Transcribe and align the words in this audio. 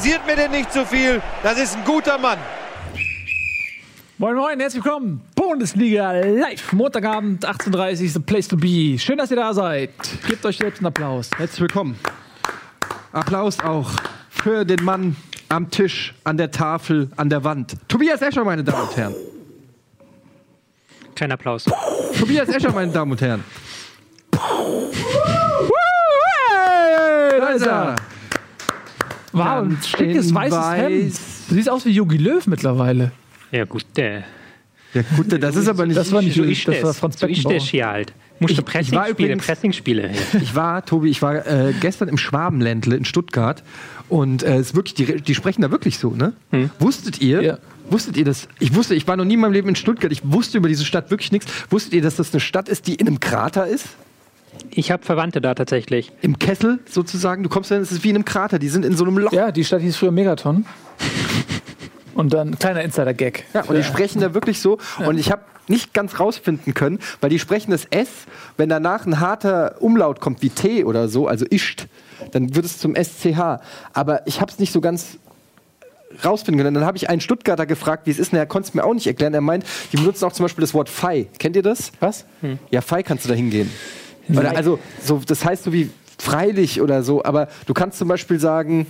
kritisiert 0.00 0.26
mir 0.26 0.36
denn 0.36 0.50
nicht 0.50 0.72
zu 0.72 0.86
viel. 0.86 1.20
Das 1.42 1.58
ist 1.58 1.76
ein 1.76 1.84
guter 1.84 2.16
Mann. 2.16 2.38
Moin 4.16 4.34
Moin, 4.34 4.58
herzlich 4.58 4.82
willkommen. 4.82 5.20
Bundesliga 5.34 6.12
live. 6.12 6.72
Montagabend, 6.72 7.46
18.30 7.46 8.02
Uhr, 8.02 8.08
the 8.08 8.18
place 8.20 8.48
to 8.48 8.56
be. 8.56 8.98
Schön, 8.98 9.18
dass 9.18 9.30
ihr 9.30 9.36
da 9.36 9.52
seid. 9.52 9.90
Gebt 10.26 10.44
euch 10.46 10.56
selbst 10.56 10.78
einen 10.78 10.86
Applaus. 10.86 11.28
Herzlich 11.36 11.60
willkommen. 11.60 11.98
Applaus 13.12 13.60
auch 13.60 13.90
für 14.30 14.64
den 14.64 14.82
Mann 14.84 15.16
am 15.50 15.68
Tisch, 15.70 16.14
an 16.24 16.38
der 16.38 16.50
Tafel, 16.50 17.10
an 17.16 17.28
der 17.28 17.44
Wand. 17.44 17.76
Tobias 17.86 18.22
Escher, 18.22 18.44
meine 18.44 18.64
Damen 18.64 18.88
und 18.88 18.96
Herren. 18.96 19.14
Kein 21.14 21.30
Applaus. 21.30 21.66
Tobias 22.18 22.48
Escher, 22.48 22.72
meine 22.72 22.90
Damen 22.90 23.12
und 23.12 23.20
Herren. 23.20 23.44
Da 27.38 27.48
ist 27.48 27.66
er. 27.66 27.96
Wow, 29.32 29.64
ein 29.64 29.78
schickes 29.86 30.34
weißes 30.34 30.58
weiß. 30.58 30.78
Hemd. 30.82 31.14
Du 31.48 31.54
siehst 31.54 31.70
aus 31.70 31.84
wie 31.86 31.90
Jogi 31.90 32.16
Löw 32.16 32.46
mittlerweile. 32.46 33.12
Ja, 33.52 33.64
gut, 33.64 33.84
der. 33.96 34.24
Ja, 34.92 35.02
gut, 35.16 35.26
das 35.42 35.54
ist 35.56 35.68
aber 35.68 35.86
nicht. 35.86 35.96
Das 35.96 36.10
war 36.10 36.20
nicht 36.22 36.34
So 36.34 36.40
Jogi, 36.42 36.52
ist 36.52 36.66
das 36.66 36.82
war 36.82 36.94
Franz 36.94 37.18
so 37.20 37.26
ist 37.26 37.30
Beckenbauer. 37.34 37.52
der 37.52 37.60
hier 37.62 37.86
halt. 37.86 38.12
Musst 38.40 38.56
du 38.58 38.62
Ich- 38.62 38.68
ich 38.88 38.92
war 38.92 39.02
Pressingspiele, 39.04 39.36
Pressingspiele. 39.36 40.10
Ich 40.42 40.54
war, 40.54 40.84
Tobi, 40.84 41.10
ich 41.10 41.20
war 41.22 41.46
äh, 41.46 41.72
gestern 41.78 42.08
im 42.08 42.16
Schwabenländle 42.18 42.96
in 42.96 43.04
Stuttgart 43.04 43.62
und 44.08 44.42
äh, 44.42 44.54
es 44.56 44.68
ist 44.68 44.74
wirklich, 44.74 44.94
die, 44.94 45.20
die 45.20 45.34
sprechen 45.34 45.60
da 45.62 45.70
wirklich 45.70 45.98
so, 45.98 46.10
ne? 46.10 46.32
Wusstet 46.78 47.20
ihr? 47.20 47.42
Ja. 47.42 47.58
Wusstet 47.90 48.16
ihr 48.16 48.24
das? 48.24 48.48
Ich 48.58 48.74
wusste, 48.74 48.94
ich 48.94 49.06
war 49.06 49.16
noch 49.16 49.24
nie 49.24 49.34
in 49.34 49.40
meinem 49.40 49.52
Leben 49.52 49.68
in 49.68 49.76
Stuttgart. 49.76 50.10
Ich 50.10 50.22
wusste 50.24 50.58
über 50.58 50.68
diese 50.68 50.84
Stadt 50.84 51.10
wirklich 51.10 51.32
nichts. 51.32 51.52
Wusstet 51.70 51.92
ihr, 51.92 52.02
dass 52.02 52.16
das 52.16 52.32
eine 52.32 52.40
Stadt 52.40 52.68
ist, 52.68 52.86
die 52.86 52.94
in 52.94 53.06
einem 53.08 53.20
Krater 53.20 53.66
ist? 53.66 53.86
Ich 54.70 54.90
habe 54.90 55.04
Verwandte 55.04 55.40
da 55.40 55.54
tatsächlich. 55.54 56.12
Im 56.20 56.38
Kessel 56.38 56.80
sozusagen. 56.88 57.42
Du 57.42 57.48
kommst 57.48 57.70
dann, 57.70 57.80
es 57.80 57.92
ist 57.92 58.04
wie 58.04 58.10
in 58.10 58.16
einem 58.16 58.24
Krater. 58.24 58.58
Die 58.58 58.68
sind 58.68 58.84
in 58.84 58.96
so 58.96 59.04
einem 59.04 59.18
Loch. 59.18 59.32
Ja, 59.32 59.52
die 59.52 59.64
Stadt 59.64 59.80
hieß 59.80 59.96
früher 59.96 60.10
Megaton. 60.10 60.66
Und 62.14 62.32
dann 62.34 62.58
kleiner 62.58 62.82
Insider-Gag. 62.82 63.44
Ja, 63.54 63.62
und 63.62 63.76
die 63.76 63.84
sprechen 63.84 64.20
da 64.20 64.34
wirklich 64.34 64.60
so. 64.60 64.78
Und 65.06 65.18
ich 65.18 65.30
habe 65.30 65.42
nicht 65.68 65.94
ganz 65.94 66.18
rausfinden 66.18 66.74
können, 66.74 66.98
weil 67.20 67.30
die 67.30 67.38
sprechen 67.38 67.70
das 67.70 67.84
S, 67.86 68.08
wenn 68.56 68.68
danach 68.68 69.06
ein 69.06 69.20
harter 69.20 69.76
Umlaut 69.80 70.20
kommt 70.20 70.42
wie 70.42 70.50
T 70.50 70.84
oder 70.84 71.08
so, 71.08 71.28
also 71.28 71.46
ischt, 71.46 71.86
dann 72.32 72.54
wird 72.54 72.66
es 72.66 72.78
zum 72.78 72.96
SCH. 72.96 73.60
Aber 73.92 74.26
ich 74.26 74.40
habe 74.40 74.50
es 74.50 74.58
nicht 74.58 74.72
so 74.72 74.80
ganz 74.80 75.18
rausfinden 76.24 76.62
können. 76.62 76.74
Dann 76.74 76.84
habe 76.84 76.96
ich 76.96 77.08
einen 77.08 77.20
Stuttgarter 77.20 77.66
gefragt, 77.66 78.06
wie 78.06 78.10
es 78.10 78.18
ist, 78.18 78.32
und 78.32 78.38
er 78.38 78.46
konnte 78.46 78.68
es 78.68 78.74
mir 78.74 78.84
auch 78.84 78.94
nicht 78.94 79.06
erklären. 79.06 79.32
Er 79.32 79.40
meint, 79.40 79.64
die 79.92 79.96
benutzen 79.96 80.24
auch 80.24 80.32
zum 80.32 80.44
Beispiel 80.44 80.62
das 80.62 80.74
Wort 80.74 80.88
Fei. 80.88 81.28
Kennt 81.38 81.56
ihr 81.56 81.62
das? 81.62 81.92
Was? 82.00 82.26
Ja, 82.70 82.80
Fei 82.80 83.02
kannst 83.02 83.24
du 83.24 83.28
da 83.28 83.34
hingehen. 83.34 83.70
Oder, 84.38 84.56
also, 84.56 84.78
so, 85.02 85.20
das 85.26 85.44
heißt 85.44 85.64
so 85.64 85.72
wie 85.72 85.90
freilich 86.18 86.80
oder 86.80 87.02
so, 87.02 87.24
aber 87.24 87.48
du 87.66 87.74
kannst 87.74 87.98
zum 87.98 88.08
Beispiel 88.08 88.38
sagen, 88.38 88.86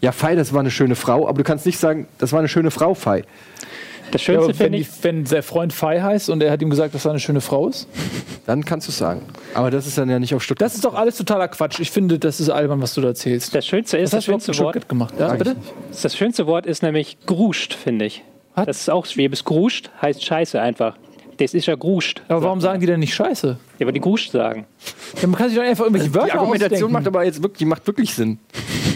ja, 0.00 0.10
Fei, 0.12 0.34
das 0.34 0.52
war 0.52 0.60
eine 0.60 0.70
schöne 0.70 0.96
Frau, 0.96 1.28
aber 1.28 1.38
du 1.38 1.44
kannst 1.44 1.66
nicht 1.66 1.78
sagen, 1.78 2.06
das 2.18 2.32
war 2.32 2.40
eine 2.40 2.48
schöne 2.48 2.70
Frau, 2.70 2.94
Fei. 2.94 3.24
Das 4.10 4.26
Ja, 4.26 4.34
Schönste 4.34 4.50
aber 4.50 4.58
wenn, 4.58 4.72
die, 4.72 4.78
ich, 4.80 4.88
wenn 5.02 5.24
der 5.24 5.42
Freund 5.42 5.72
Fei 5.72 6.00
heißt 6.00 6.28
und 6.28 6.42
er 6.42 6.50
hat 6.50 6.60
ihm 6.60 6.70
gesagt, 6.70 6.94
dass 6.94 7.04
er 7.04 7.12
eine 7.12 7.20
schöne 7.20 7.40
Frau 7.40 7.68
ist. 7.68 7.88
Dann 8.46 8.64
kannst 8.64 8.86
du 8.88 8.90
es 8.90 8.98
sagen. 8.98 9.22
Aber 9.54 9.70
das 9.70 9.86
ist 9.86 9.96
dann 9.96 10.10
ja 10.10 10.18
nicht 10.18 10.34
auf 10.34 10.42
Stuttgart. 10.42 10.66
Das 10.66 10.74
ist 10.74 10.84
doch 10.84 10.94
alles 10.94 11.16
totaler 11.16 11.48
Quatsch. 11.48 11.80
Ich 11.80 11.90
finde, 11.90 12.18
das 12.18 12.40
ist 12.40 12.50
albern, 12.50 12.82
was 12.82 12.94
du 12.94 13.00
da 13.00 13.08
erzählst. 13.08 13.54
das 13.54 13.66
Schönste 13.66 13.96
ist, 13.96 14.12
das 14.12 14.24
schönste 14.24 14.56
Wort. 14.58 14.88
Gemacht? 14.88 15.14
Ja, 15.18 15.32
bitte? 15.34 15.56
Das 16.02 16.16
schönste 16.16 16.46
Wort 16.46 16.66
ist 16.66 16.82
nämlich 16.82 17.16
gruscht, 17.24 17.72
finde 17.74 18.04
ich. 18.04 18.22
Was? 18.54 18.66
Das 18.66 18.80
ist 18.80 18.90
auch 18.90 19.06
schwäbisch. 19.06 19.44
Gruscht 19.44 19.90
heißt 20.02 20.22
Scheiße 20.22 20.60
einfach. 20.60 20.96
Das 21.42 21.54
ist 21.54 21.66
ja 21.66 21.74
gruscht. 21.74 22.22
Aber 22.28 22.42
warum 22.42 22.60
sagen 22.60 22.80
die 22.80 22.86
denn 22.86 23.00
nicht 23.00 23.14
Scheiße? 23.14 23.56
Ja, 23.78 23.84
aber 23.84 23.92
die 23.92 24.00
gruscht 24.00 24.32
sagen. 24.32 24.66
Ja, 25.20 25.26
man 25.28 25.36
kann 25.36 25.48
sich 25.48 25.58
doch 25.58 25.64
einfach 25.64 25.84
irgendwelche 25.84 26.08
Die 26.08 26.14
Wörter 26.14 26.34
Argumentation 26.34 26.72
ausdenken. 26.74 26.92
macht 26.92 27.06
aber 27.06 27.24
jetzt 27.24 27.42
wirklich, 27.42 27.58
die 27.58 27.64
macht 27.64 27.86
wirklich 27.86 28.14
Sinn. 28.14 28.38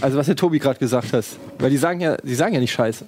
Also 0.01 0.19
was 0.19 0.27
der 0.27 0.37
Tobi 0.37 0.59
gerade 0.59 0.79
gesagt 0.79 1.13
hat. 1.13 1.25
Weil 1.59 1.71
die 1.71 1.77
sagen 1.77 2.01
ja, 2.01 2.17
die 2.17 2.35
sagen 2.35 2.55
ja 2.55 2.61
nicht 2.61 2.73
Scheiße. 2.73 3.05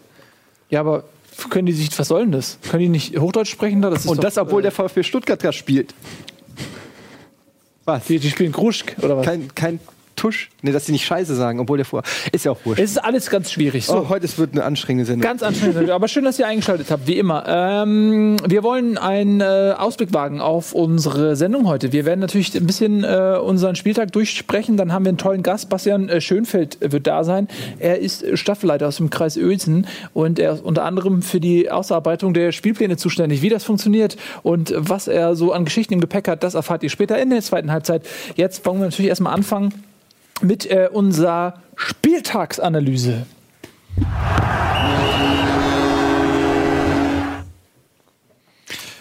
Ja, 0.70 0.80
aber 0.80 1.04
können 1.50 1.66
die 1.66 1.72
sich, 1.72 1.96
was 1.98 2.08
soll 2.08 2.22
denn 2.22 2.32
das? 2.32 2.58
Können 2.68 2.82
die 2.82 2.88
nicht 2.88 3.18
Hochdeutsch 3.18 3.50
sprechen 3.50 3.80
da? 3.80 3.90
Das 3.90 4.04
ist 4.04 4.10
Und 4.10 4.18
doch, 4.18 4.24
das, 4.24 4.38
obwohl 4.38 4.60
äh, 4.60 4.64
der 4.64 4.72
VfB 4.72 5.02
Stuttgart 5.02 5.40
gerade 5.40 5.56
spielt. 5.56 5.94
Was? 7.84 8.04
Die, 8.06 8.18
die 8.18 8.28
spielen 8.30 8.52
Kruschk 8.52 8.96
oder 9.02 9.16
was? 9.16 9.26
Kein, 9.26 9.54
kein 9.54 9.80
Tusch? 10.18 10.50
Nee, 10.62 10.72
dass 10.72 10.84
die 10.84 10.92
nicht 10.92 11.04
Scheiße 11.04 11.34
sagen, 11.34 11.60
obwohl 11.60 11.78
der 11.78 11.86
vor. 11.86 12.02
Ist 12.32 12.44
ja 12.44 12.52
auch 12.52 12.58
wurscht. 12.64 12.80
es 12.80 12.90
ist 12.92 12.98
alles 12.98 13.30
ganz 13.30 13.52
schwierig. 13.52 13.86
So. 13.86 14.00
Oh, 14.00 14.08
heute 14.08 14.26
es 14.26 14.38
wird 14.38 14.52
eine 14.52 14.64
anstrengende 14.64 15.06
Sendung. 15.06 15.22
Ganz 15.22 15.42
anstrengend, 15.42 15.90
aber 15.90 16.08
schön, 16.08 16.24
dass 16.24 16.38
ihr 16.38 16.46
eingeschaltet 16.46 16.90
habt, 16.90 17.06
wie 17.06 17.18
immer. 17.18 17.44
Ähm, 17.46 18.36
wir 18.46 18.62
wollen 18.62 18.98
einen 18.98 19.40
äh, 19.40 19.74
Ausblick 19.78 20.12
wagen 20.12 20.40
auf 20.40 20.72
unsere 20.72 21.36
Sendung 21.36 21.66
heute. 21.66 21.92
Wir 21.92 22.04
werden 22.04 22.20
natürlich 22.20 22.54
ein 22.54 22.66
bisschen 22.66 23.04
äh, 23.04 23.38
unseren 23.42 23.76
Spieltag 23.76 24.12
durchsprechen. 24.12 24.76
Dann 24.76 24.92
haben 24.92 25.04
wir 25.04 25.10
einen 25.10 25.18
tollen 25.18 25.42
Gast. 25.42 25.68
Bastian 25.68 26.08
äh, 26.08 26.20
Schönfeld 26.20 26.78
wird 26.80 27.06
da 27.06 27.24
sein. 27.24 27.48
Er 27.78 27.98
ist 27.98 28.22
äh, 28.22 28.36
Staffelleiter 28.36 28.88
aus 28.88 28.96
dem 28.96 29.10
Kreis 29.10 29.36
Uelzen 29.36 29.86
und 30.12 30.38
er 30.38 30.52
ist 30.52 30.64
unter 30.64 30.84
anderem 30.84 31.22
für 31.22 31.40
die 31.40 31.70
Ausarbeitung 31.70 32.34
der 32.34 32.52
Spielpläne 32.52 32.96
zuständig. 32.96 33.42
Wie 33.42 33.48
das 33.48 33.64
funktioniert 33.64 34.16
und 34.42 34.74
was 34.76 35.08
er 35.08 35.36
so 35.36 35.52
an 35.52 35.64
Geschichten 35.64 35.94
im 35.94 36.00
Gepäck 36.00 36.28
hat, 36.28 36.42
das 36.42 36.54
erfahrt 36.54 36.82
ihr 36.82 36.90
später 36.90 37.18
in 37.20 37.30
der 37.30 37.40
zweiten 37.42 37.70
Halbzeit. 37.70 38.02
Jetzt 38.34 38.66
wollen 38.66 38.78
wir 38.78 38.86
natürlich 38.86 39.08
erstmal 39.08 39.34
anfangen 39.34 39.72
mit 40.42 40.70
äh, 40.70 40.88
unserer 40.92 41.62
Spieltagsanalyse. 41.76 43.26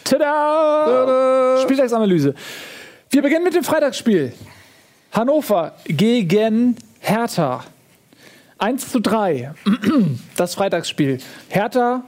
Tada! 0.03 1.57
Spieltagsanalyse. 1.61 2.33
Wir 3.09 3.21
beginnen 3.21 3.43
mit 3.43 3.55
dem 3.55 3.63
Freitagsspiel. 3.63 4.33
Hannover 5.11 5.73
gegen 5.85 6.75
Hertha. 6.99 7.63
1 8.59 8.91
zu 8.91 8.99
3. 8.99 9.53
Das 10.35 10.55
Freitagsspiel. 10.55 11.19
Hertha, 11.49 12.03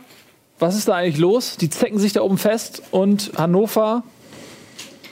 was 0.60 0.76
ist 0.76 0.88
da 0.88 0.96
eigentlich 0.96 1.18
los? 1.18 1.58
Die 1.58 1.70
zecken 1.70 2.00
sich 2.00 2.14
da 2.14 2.22
oben 2.22 2.38
fest 2.38 2.84
und 2.92 3.32
Hannover, 3.38 4.04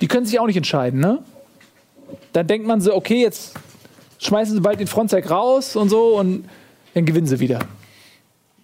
die 0.01 0.07
können 0.07 0.25
sich 0.25 0.39
auch 0.39 0.47
nicht 0.47 0.57
entscheiden, 0.57 0.99
ne? 0.99 1.23
Dann 2.33 2.47
denkt 2.47 2.67
man 2.67 2.81
so, 2.81 2.93
okay, 2.93 3.21
jetzt 3.21 3.53
schmeißen 4.19 4.55
sie 4.55 4.61
bald 4.61 4.79
den 4.79 4.87
Fronzek 4.87 5.29
raus 5.29 5.75
und 5.75 5.89
so 5.89 6.17
und 6.19 6.45
dann 6.93 7.05
gewinnen 7.05 7.27
sie 7.27 7.39
wieder. 7.39 7.59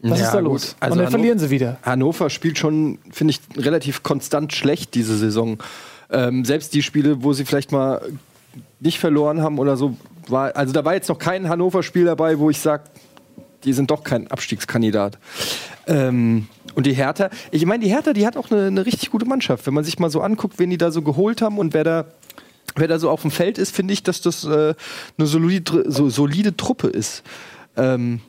Was 0.02 0.20
Ja, 0.20 0.26
ist 0.26 0.34
da 0.34 0.40
los? 0.40 0.76
Also 0.80 0.94
und 0.94 0.98
dann 1.00 1.08
Hanno- 1.08 1.12
verlieren 1.12 1.40
sie 1.40 1.50
wieder. 1.50 1.78
Hannover 1.84 2.30
spielt 2.30 2.58
schon, 2.58 3.00
finde 3.12 3.32
ich, 3.32 3.40
relativ 3.64 4.04
konstant 4.04 4.52
schlecht 4.54 4.96
diese 4.96 5.18
Saison. 5.18 5.60
Ähm, 6.12 6.44
selbst 6.44 6.74
die 6.74 6.84
Spiele, 6.84 7.24
wo 7.24 7.32
sie 7.34 7.46
vielleicht 7.46 7.72
mal 7.72 8.02
nicht 8.82 9.00
verloren 9.00 9.42
haben 9.42 9.60
oder 9.60 9.78
so, 9.78 9.96
war, 10.28 10.56
also 10.56 10.74
da 10.74 10.84
war 10.84 10.94
jetzt 10.94 11.08
noch 11.10 11.20
kein 11.20 11.48
Hannover-Spiel 11.48 12.06
dabei, 12.06 12.38
wo 12.40 12.50
ich 12.50 12.60
sage, 12.60 12.84
die 13.64 13.72
sind 13.74 13.92
doch 13.92 14.04
kein 14.04 14.28
Abstiegskandidat. 14.30 15.18
Ähm, 15.88 16.48
und 16.76 16.86
die 16.86 16.94
Hertha, 16.94 17.30
ich 17.52 17.66
meine, 17.66 17.84
die 17.84 17.90
Hertha, 17.90 18.12
die 18.14 18.26
hat 18.28 18.36
auch 18.36 18.52
eine, 18.52 18.68
eine 18.68 18.86
richtig 18.86 19.10
gute 19.10 19.26
Mannschaft. 19.26 19.66
Wenn 19.68 19.74
man 19.74 19.84
sich 19.86 20.00
mal 20.00 20.10
so 20.10 20.20
anguckt, 20.22 20.60
wen 20.60 20.70
die 20.70 20.78
da 20.78 20.92
so 20.92 21.02
geholt 21.02 21.42
haben 21.42 21.58
und 21.58 21.74
wer 21.74 21.84
da, 21.86 22.06
wer 22.76 22.88
da 22.88 23.00
so 23.00 23.10
auf 23.10 23.22
dem 23.22 23.32
Feld 23.32 23.58
ist, 23.58 23.76
finde 23.76 23.94
ich, 23.94 24.04
dass 24.04 24.22
das 24.22 24.44
äh, 24.44 24.74
eine 25.18 25.28
solide, 25.28 25.86
so, 25.88 26.10
solide 26.10 26.56
Truppe 26.56 26.88
ist. 26.88 27.24
Ähm, 27.78 28.22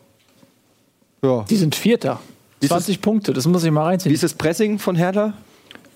ja. 1.23 1.45
Die 1.49 1.57
sind 1.57 1.75
Vierter. 1.75 2.21
Wie 2.61 2.67
ist 2.67 2.71
20 2.71 3.01
Punkte, 3.01 3.33
das 3.33 3.47
muss 3.47 3.65
ich 3.65 3.71
mal 3.71 3.83
Wie 3.83 3.89
reinziehen. 3.89 4.15
ist 4.15 4.23
das 4.23 4.35
Pressing 4.35 4.79
von 4.79 4.97
Hertha? 4.97 5.35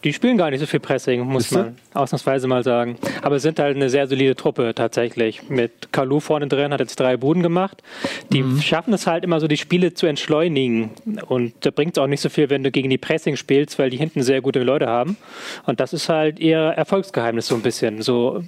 Die 0.04 0.12
spielen 0.12 0.38
gar 0.38 0.50
nicht 0.50 0.60
so 0.60 0.66
viel 0.66 0.78
Pressing, 0.78 1.22
muss 1.22 1.44
Siehste? 1.48 1.58
man 1.64 1.76
ausnahmsweise 1.92 2.46
mal 2.46 2.62
sagen. 2.62 2.96
Aber 3.22 3.36
es 3.36 3.42
sind 3.42 3.58
halt 3.58 3.74
eine 3.74 3.90
sehr 3.90 4.06
solide 4.06 4.36
Truppe 4.36 4.72
tatsächlich. 4.74 5.48
Mit 5.48 5.92
Kalu 5.92 6.20
vorne 6.20 6.46
drin 6.46 6.72
hat 6.72 6.78
jetzt 6.78 7.00
drei 7.00 7.16
Buden 7.16 7.42
gemacht. 7.42 7.82
Die 8.30 8.42
Mhm. 8.44 8.60
schaffen 8.60 8.94
es 8.94 9.08
halt 9.08 9.24
immer 9.24 9.40
so, 9.40 9.48
die 9.48 9.56
Spiele 9.56 9.94
zu 9.94 10.06
entschleunigen. 10.06 10.90
Und 11.26 11.52
da 11.60 11.70
bringt 11.72 11.96
es 11.96 12.02
auch 12.02 12.06
nicht 12.06 12.20
so 12.20 12.28
viel, 12.28 12.48
wenn 12.48 12.62
du 12.62 12.70
gegen 12.70 12.90
die 12.90 12.98
Pressing 12.98 13.34
spielst, 13.34 13.76
weil 13.80 13.90
die 13.90 13.96
hinten 13.96 14.22
sehr 14.22 14.40
gute 14.40 14.62
Leute 14.62 14.86
haben. 14.86 15.16
Und 15.66 15.80
das 15.80 15.92
ist 15.92 16.08
halt 16.08 16.38
ihr 16.38 16.58
Erfolgsgeheimnis 16.58 17.48
so 17.48 17.56
ein 17.56 17.62
bisschen. 17.62 18.00
So, 18.00 18.44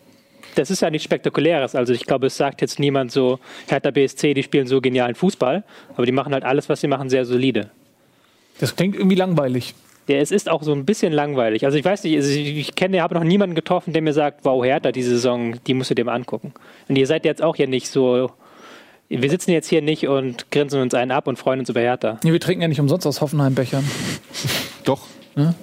das 0.55 0.71
ist 0.71 0.83
ja 0.83 0.91
nichts 0.91 1.05
Spektakuläres. 1.05 1.75
Also 1.75 1.93
ich 1.93 2.07
glaube, 2.07 2.29
es 2.29 2.37
sagt 2.37 2.61
jetzt 2.61 2.79
niemand 2.79 3.11
so, 3.11 3.41
Hertha 3.69 3.91
BSC, 3.91 4.35
die 4.35 4.45
spielen 4.45 4.69
so 4.69 4.81
genialen 4.81 5.17
Fußball. 5.17 5.65
Aber 5.97 6.07
die 6.07 6.13
machen 6.13 6.33
halt 6.33 6.45
alles, 6.45 6.69
was 6.69 6.81
sie 6.81 6.87
machen, 6.87 7.09
sehr 7.11 7.25
solide. 7.25 7.71
Das 8.61 8.77
klingt 8.77 8.95
irgendwie 8.95 9.17
langweilig. 9.17 9.75
Ja, 10.09 10.17
es 10.17 10.31
ist 10.31 10.51
auch 10.51 10.63
so 10.63 10.73
ein 10.73 10.85
bisschen 10.85 11.13
langweilig. 11.13 11.65
Also 11.65 11.79
ich 11.79 11.85
weiß 11.85 12.03
nicht, 12.05 12.17
also 12.17 12.31
ich, 12.31 12.57
ich 12.57 12.75
kenne, 12.75 13.03
habe 13.03 13.15
noch 13.15 13.25
niemanden 13.25 13.55
getroffen, 13.55 13.93
der 13.93 14.03
mir 14.03 14.13
sagt, 14.13 14.45
wow, 14.45 14.65
Hertha, 14.65 14.93
diese 14.93 15.11
Saison, 15.11 15.55
die 15.67 15.75
musst 15.75 15.91
du 15.91 15.95
dir 15.95 16.05
mal 16.05 16.15
angucken. 16.15 16.53
Und 16.89 16.97
ihr 16.97 17.07
seid 17.07 17.25
jetzt 17.25 17.43
auch 17.43 17.57
hier 17.57 17.69
nicht 17.69 17.89
so, 17.89 18.31
wir 19.09 19.31
sitzen 19.31 19.51
jetzt 19.53 19.69
hier 19.69 19.83
nicht 19.83 20.09
und 20.09 20.51
grinsen 20.51 20.81
uns 20.81 20.95
einen 20.95 21.11
ab 21.11 21.27
und 21.27 21.39
freuen 21.39 21.61
uns 21.61 21.69
über 21.69 21.81
Hertha. 21.81 22.19
Nee, 22.25 22.33
wir 22.33 22.41
trinken 22.41 22.63
ja 22.63 22.69
nicht 22.69 22.81
umsonst 22.81 23.07
aus 23.07 23.21
Hoffenheim-Bechern. 23.21 23.85
Doch. 24.85 25.01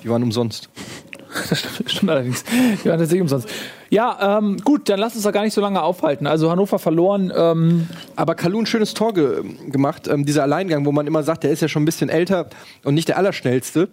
Die 0.04 0.10
waren 0.10 0.24
umsonst. 0.24 0.70
Das 1.50 1.60
stimmt, 1.60 1.92
stimmt 1.92 2.12
allerdings. 2.12 2.44
Die 2.46 2.90
waren 2.90 2.98
tatsächlich 2.98 3.22
umsonst. 3.22 3.50
Ja, 3.90 4.40
ähm, 4.40 4.58
gut, 4.64 4.90
dann 4.90 5.00
lass 5.00 5.14
uns 5.14 5.24
da 5.24 5.32
gar 5.32 5.44
nicht 5.44 5.54
so 5.54 5.62
lange 5.62 5.84
aufhalten. 5.84 6.26
Also 6.26 6.50
Hannover 6.50 6.80
verloren. 6.80 7.32
Ähm, 7.36 7.88
Aber 8.16 8.34
Kalu 8.34 8.62
ein 8.62 8.66
schönes 8.66 8.94
Tor 8.94 9.14
ge 9.14 9.44
gemacht. 9.70 10.08
Ähm, 10.08 10.26
dieser 10.26 10.44
Alleingang, 10.44 10.86
wo 10.86 10.92
man 10.92 11.06
immer 11.06 11.24
sagt, 11.24 11.44
der 11.44 11.52
ist 11.52 11.62
ja 11.62 11.68
schon 11.68 11.84
ein 11.84 11.86
bisschen 11.86 12.10
älter 12.10 12.50
und 12.84 12.96
nicht 12.96 13.08
der 13.08 13.18
Allerschnellste. 13.18 13.90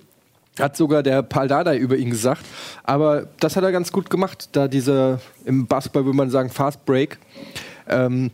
Hat 0.59 0.77
sogar 0.77 1.03
der 1.03 1.23
Paul 1.23 1.49
Dardai 1.49 1.77
über 1.77 1.97
ihn 1.97 2.11
gesagt. 2.11 2.45
Aber 2.85 3.27
das 3.41 3.57
hat 3.57 3.65
er 3.65 3.73
ganz 3.73 3.91
gut 3.91 4.09
gemacht. 4.09 4.51
Da 4.53 4.69
diese, 4.69 5.21
im 5.45 5.67
Basketball 5.67 6.05
würde 6.05 6.17
man 6.17 6.31
sagen, 6.31 6.51
Fast 6.51 6.85
Break. 6.85 7.19
Ähm, 7.89 8.31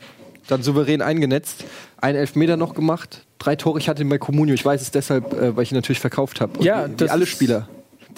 dann 0.51 0.63
souverän 0.63 1.01
eingenetzt, 1.01 1.65
einen 1.99 2.19
Elfmeter 2.19 2.57
noch 2.57 2.75
gemacht, 2.75 3.25
drei 3.39 3.57
Tore. 3.57 3.79
Ich 3.79 3.89
hatte 3.89 4.03
ihn 4.03 4.09
bei 4.09 4.19
Comunio. 4.19 4.55
Ich 4.55 4.65
weiß 4.65 4.83
es 4.83 4.91
deshalb, 4.91 5.33
äh, 5.33 5.57
weil 5.57 5.63
ich 5.63 5.73
ihn 5.73 5.77
natürlich 5.77 6.01
verkauft 6.01 6.41
habe. 6.41 6.63
Ja, 6.63 6.89
wie, 6.89 6.97
das 6.97 7.09
wie 7.09 7.11
alle 7.13 7.27
Spieler, 7.27 7.69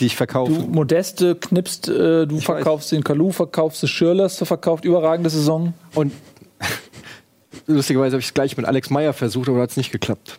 die 0.00 0.06
ich 0.06 0.16
verkaufe. 0.16 0.52
Du 0.52 0.60
Modeste 0.60 1.34
knippst, 1.34 1.88
äh, 1.88 2.26
du 2.26 2.38
Ich 2.38 2.44
verkaufst 2.44 2.93
den 2.93 3.04
Kalu, 3.04 3.32
verkaufst 3.32 3.82
den 3.82 3.88
Schirlers, 3.88 4.38
du 4.38 4.44
verkauft 4.44 4.84
überragende 4.84 5.31
Saison. 5.31 5.75
Und 5.94 6.12
lustigerweise 7.66 8.14
habe 8.14 8.20
ich 8.20 8.28
es 8.28 8.34
gleich 8.34 8.56
mit 8.56 8.66
Alex 8.66 8.90
Meyer 8.90 9.12
versucht, 9.12 9.49
aber 9.49 9.60
hat 9.60 9.70
es 9.70 9.76
nicht 9.76 9.93
geklappt. 9.93 10.38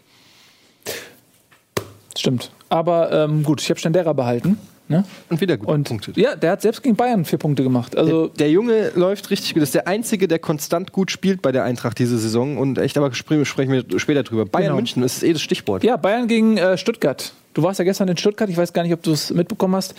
Stimmt. 2.17 2.51
Aber 2.73 3.11
ähm, 3.11 3.43
gut, 3.43 3.61
ich 3.61 3.69
habe 3.69 3.79
Stendera 3.79 4.13
behalten. 4.13 4.57
Ne? 4.89 5.05
Und 5.29 5.39
wieder 5.39 5.55
gute 5.55 5.71
Und 5.71 5.87
Punkte. 5.87 6.11
ja, 6.19 6.35
der 6.35 6.51
hat 6.51 6.61
selbst 6.61 6.83
gegen 6.83 6.95
Bayern 6.97 7.23
vier 7.23 7.39
Punkte 7.39 7.63
gemacht. 7.63 7.95
Also 7.95 8.27
der, 8.27 8.37
der 8.47 8.51
Junge 8.51 8.91
läuft 8.95 9.29
richtig 9.29 9.53
gut. 9.53 9.61
Das 9.61 9.69
ist 9.69 9.75
der 9.75 9.87
Einzige, 9.87 10.27
der 10.27 10.39
konstant 10.39 10.91
gut 10.91 11.09
spielt 11.09 11.41
bei 11.41 11.53
der 11.53 11.63
Eintracht 11.63 11.97
diese 11.99 12.17
Saison. 12.17 12.57
Und 12.57 12.77
echt, 12.77 12.97
aber 12.97 13.07
spre- 13.09 13.45
sprechen 13.45 13.71
wir 13.71 13.99
später 13.99 14.23
drüber. 14.23 14.45
Bayern 14.45 14.65
Genau. 14.67 14.75
München, 14.75 15.01
das 15.01 15.15
ist 15.17 15.23
eh 15.23 15.31
das 15.31 15.41
Stichwort. 15.41 15.83
ja, 15.85 15.95
Bayern 15.95 16.27
gegen 16.27 16.57
äh, 16.57 16.77
Stuttgart. 16.77 17.31
Du 17.53 17.63
warst 17.63 17.79
ja 17.79 17.85
gestern 17.85 18.09
in 18.09 18.17
Stuttgart, 18.17 18.49
ich 18.49 18.57
weiß 18.57 18.73
gar 18.73 18.83
nicht, 18.83 18.93
ob 18.93 19.01
du 19.03 19.11
es 19.11 19.31
mitbekommen 19.33 19.75
hast. 19.75 19.95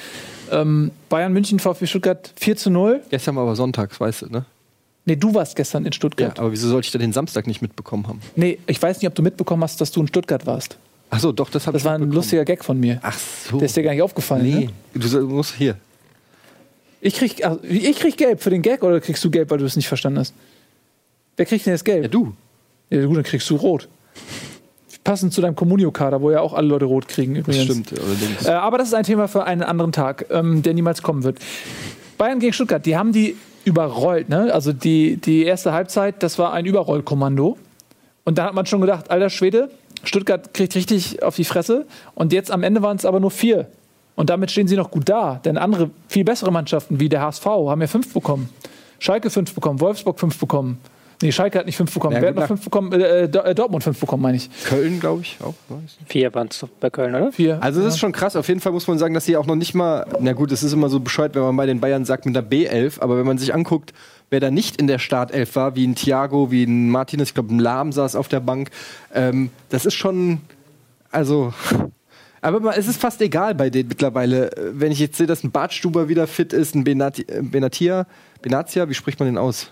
Ähm, 0.51 0.91
Bayern 1.09 1.33
München, 1.33 1.61
VfB 1.61 1.87
Stuttgart 1.87 2.33
4 2.37 2.57
zu 2.57 2.71
0. 2.71 3.01
Gestern 3.09 3.37
war 3.37 3.45
aber 3.45 3.57
sonntags, 3.57 3.99
weißt 3.99 4.23
du, 4.23 4.27
ne? 4.27 4.45
Nee, 5.07 5.17
du 5.17 5.33
warst 5.35 5.55
gestern 5.57 5.85
in 5.85 5.93
Ja, 5.93 5.97
Stuttgart. 5.97 6.39
aber 6.39 6.53
wieso 6.53 6.69
sollte 6.69 6.87
ich 6.87 6.93
da 6.93 6.99
den 6.99 7.13
Samstag 7.13 7.47
nicht 7.47 7.63
mitbekommen 7.63 8.07
haben? 8.09 8.21
Nee, 8.37 8.59
ich 8.67 8.81
weiß 8.83 9.01
nicht, 9.01 9.09
ob 9.09 9.15
du 9.15 9.23
mitbekommen 9.23 9.63
hast, 9.63 9.81
dass 9.81 9.91
du 9.93 10.01
in 10.01 10.09
Stuttgart 10.09 10.47
warst. 10.47 10.77
Ach 11.17 11.21
so, 11.21 11.31
doch, 11.33 11.49
das 11.51 11.67
habe 11.67 11.77
ich 11.77 11.83
Das 11.83 11.87
war 11.87 11.95
ein 11.95 12.01
mitbekommen. 12.01 12.17
lustiger 12.17 12.45
Gag 12.45 12.65
von 12.65 12.79
mir. 12.81 12.99
Ach 13.03 13.17
so. 13.17 13.59
Der 13.59 13.67
ist 13.67 13.77
dir 13.77 13.83
gar 13.85 13.93
nicht 13.93 14.03
aufgefallen. 14.03 14.43
nee, 14.43 14.69
Ne? 14.95 15.01
du 15.09 15.21
musst 15.29 15.55
hier. 15.55 15.77
Ich 17.01 17.15
krieg, 17.15 17.45
also, 17.45 17.61
ich 17.63 17.99
krieg 17.99 18.17
gelb 18.17 18.43
für 18.43 18.51
den 18.51 18.63
Gag 18.63 18.83
oder 18.83 19.01
kriegst 19.01 19.23
du 19.25 19.31
gelb, 19.31 19.51
weil 19.51 19.59
du 19.59 19.65
es 19.65 19.77
nicht 19.77 19.87
verstanden 19.89 20.19
hast? 20.21 20.35
Wer 21.37 21.47
kriegt 21.47 21.67
denn 21.67 21.73
jetzt 21.75 21.85
gelb? 21.85 22.03
Ja, 22.03 22.09
du. 22.09 22.33
Ja, 22.91 23.05
gut, 23.07 23.17
dann 23.17 23.25
kriegst 23.25 23.49
du 23.51 23.57
rot. 23.57 23.89
Passend 25.05 25.35
zu 25.35 25.41
deinem 25.43 25.55
Communio-Kader, 25.55 26.23
wo 26.23 26.31
ja 26.31 26.41
auch 26.41 26.55
alle 26.55 26.67
Leute 26.69 26.87
rot 26.87 27.07
kriegen 27.09 27.35
Das 27.35 27.41
übrigens. 27.43 27.65
stimmt, 27.65 27.93
allerdings. 28.01 28.47
Äh, 28.47 28.53
aber 28.53 28.79
das 28.79 28.89
ist 28.89 28.95
ein 28.95 29.05
Thema 29.05 29.29
für 29.29 29.45
einen 29.45 29.63
anderen 29.63 29.93
Tag, 29.93 30.27
ähm, 30.31 30.63
der 30.63 30.73
niemals 30.73 31.03
kommen 31.03 31.23
wird. 31.25 31.39
Bayern 32.17 32.39
gegen 32.41 32.55
Stuttgart, 32.55 32.85
die 32.87 32.97
haben 32.97 33.13
die 33.13 33.37
überrollt. 33.67 34.31
Ne? 34.31 34.53
Also 34.53 34.73
die, 34.73 35.19
die 35.19 35.45
erste 35.45 35.73
Halbzeit, 35.73 36.23
das 36.23 36.39
war 36.39 36.55
ein 36.55 36.65
Überrollkommando. 36.65 37.59
Und 38.25 38.39
da 38.39 38.45
hat 38.45 38.55
man 38.55 38.65
schon 38.65 38.81
gedacht, 38.81 39.11
alter 39.11 39.29
Schwede, 39.29 39.69
Stuttgart 40.05 40.55
kriegt 40.55 40.75
richtig 40.75 41.23
auf 41.23 41.37
die 41.37 41.45
Fresse. 41.45 41.87
Und 42.15 42.33
jetzt 42.33 42.51
am 42.51 42.63
Ende 42.63 42.83
waren 42.83 42.97
es 42.97 43.05
aber 43.05 43.21
nur 43.21 43.31
vier. 43.31 43.67
Und 44.17 44.31
damit 44.31 44.51
stehen 44.51 44.69
sie 44.69 44.77
noch 44.77 44.91
gut 44.91 45.09
da. 45.09 45.41
Denn 45.45 45.59
andere, 45.59 45.91
viel 46.09 46.25
bessere 46.25 46.53
Mannschaften 46.53 47.01
wie 47.01 47.09
der 47.09 47.21
HSV 47.23 47.45
haben 47.47 47.81
ja 47.81 47.87
fünf 47.87 48.13
bekommen. 48.15 48.49
Schalke 49.01 49.29
fünf 49.31 49.55
bekommen, 49.55 49.81
Wolfsburg 49.81 50.19
fünf 50.21 50.39
bekommen. 50.39 50.79
Nee, 51.23 51.33
Schalke 51.33 51.59
hat 51.59 51.67
nicht 51.67 51.77
fünf 51.77 51.93
bekommen. 51.95 52.17
Ja, 52.17 52.23
Wer 52.23 52.29
hat 52.31 52.37
noch 52.37 52.47
fünf 52.47 52.65
bekommen? 52.65 52.93
Äh, 52.93 53.29
Do- 53.29 53.41
äh, 53.41 53.55
Dortmund 53.55 53.83
fünf 53.85 53.99
bekommen, 53.99 54.23
meine 54.23 54.37
ich. 54.37 54.51
Köln, 54.65 54.99
glaube 55.01 55.23
ich, 55.23 55.39
auch. 55.43 55.55
Vier 56.07 56.35
waren 56.35 56.49
es 56.51 56.65
bei 56.81 56.91
Köln, 56.91 57.15
oder? 57.15 57.33
Vier. 57.33 57.59
Also 57.63 57.83
das 57.83 57.95
ist 57.95 58.01
schon 58.01 58.13
krass. 58.13 58.37
Auf 58.37 58.49
jeden 58.49 58.61
Fall 58.61 58.73
muss 58.73 58.87
man 58.89 58.99
sagen, 58.99 59.15
dass 59.15 59.25
sie 59.25 59.37
auch 59.37 59.47
noch 59.47 59.55
nicht 59.55 59.75
mal, 59.75 60.07
na 60.21 60.33
gut, 60.33 60.51
es 60.53 60.63
ist 60.63 60.73
immer 60.73 60.89
so 60.89 61.01
bescheuert, 61.01 61.35
wenn 61.35 61.43
man 61.43 61.57
bei 61.57 61.67
den 61.67 61.81
Bayern 61.81 62.05
sagt 62.05 62.27
mit 62.27 62.35
der 62.35 62.45
B11, 62.49 63.01
aber 63.01 63.17
wenn 63.17 63.27
man 63.27 63.39
sich 63.39 63.55
anguckt, 63.55 63.93
wer 64.35 64.41
da 64.41 64.51
nicht 64.51 64.79
in 64.79 64.89
der 64.89 64.99
Startelf 64.99 65.55
war, 65.55 65.77
wie 65.77 65.87
ein 65.87 65.95
Thiago, 65.95 66.51
wie 66.51 66.65
ein 66.65 66.91
Martinez, 66.91 67.29
ich 67.29 67.35
glaube 67.35 67.55
ein 67.55 67.61
Lahm 67.61 67.93
saß 67.93 68.17
auf 68.17 68.27
der 68.27 68.41
Bank, 68.41 68.69
ähm, 69.15 69.51
das 69.69 69.87
ist 69.87 69.95
schon, 69.95 70.41
also, 71.13 71.55
aber 72.41 72.77
es 72.77 72.89
ist 72.89 73.01
fast 73.01 73.23
egal 73.23 73.55
bei 73.55 73.71
denen 73.71 73.89
mittlerweile. 73.89 74.51
Äh, 74.57 74.73
Wenn 74.73 74.91
ich 74.91 74.99
jetzt 74.99 75.19
sehe, 75.19 75.29
dass 75.29 75.45
ein 75.45 75.53
Bartstuber 75.53 76.09
wieder 76.09 76.27
fit 76.27 76.53
ist, 76.53 76.75
ein 76.75 76.83
Benati, 76.83 77.23
äh, 77.29 77.43
Benatia, 77.43 78.09
Benatia, 78.43 78.89
wie 78.89 78.95
spricht 78.95 79.21
man 79.21 79.29
den 79.29 79.39
aus? 79.39 79.71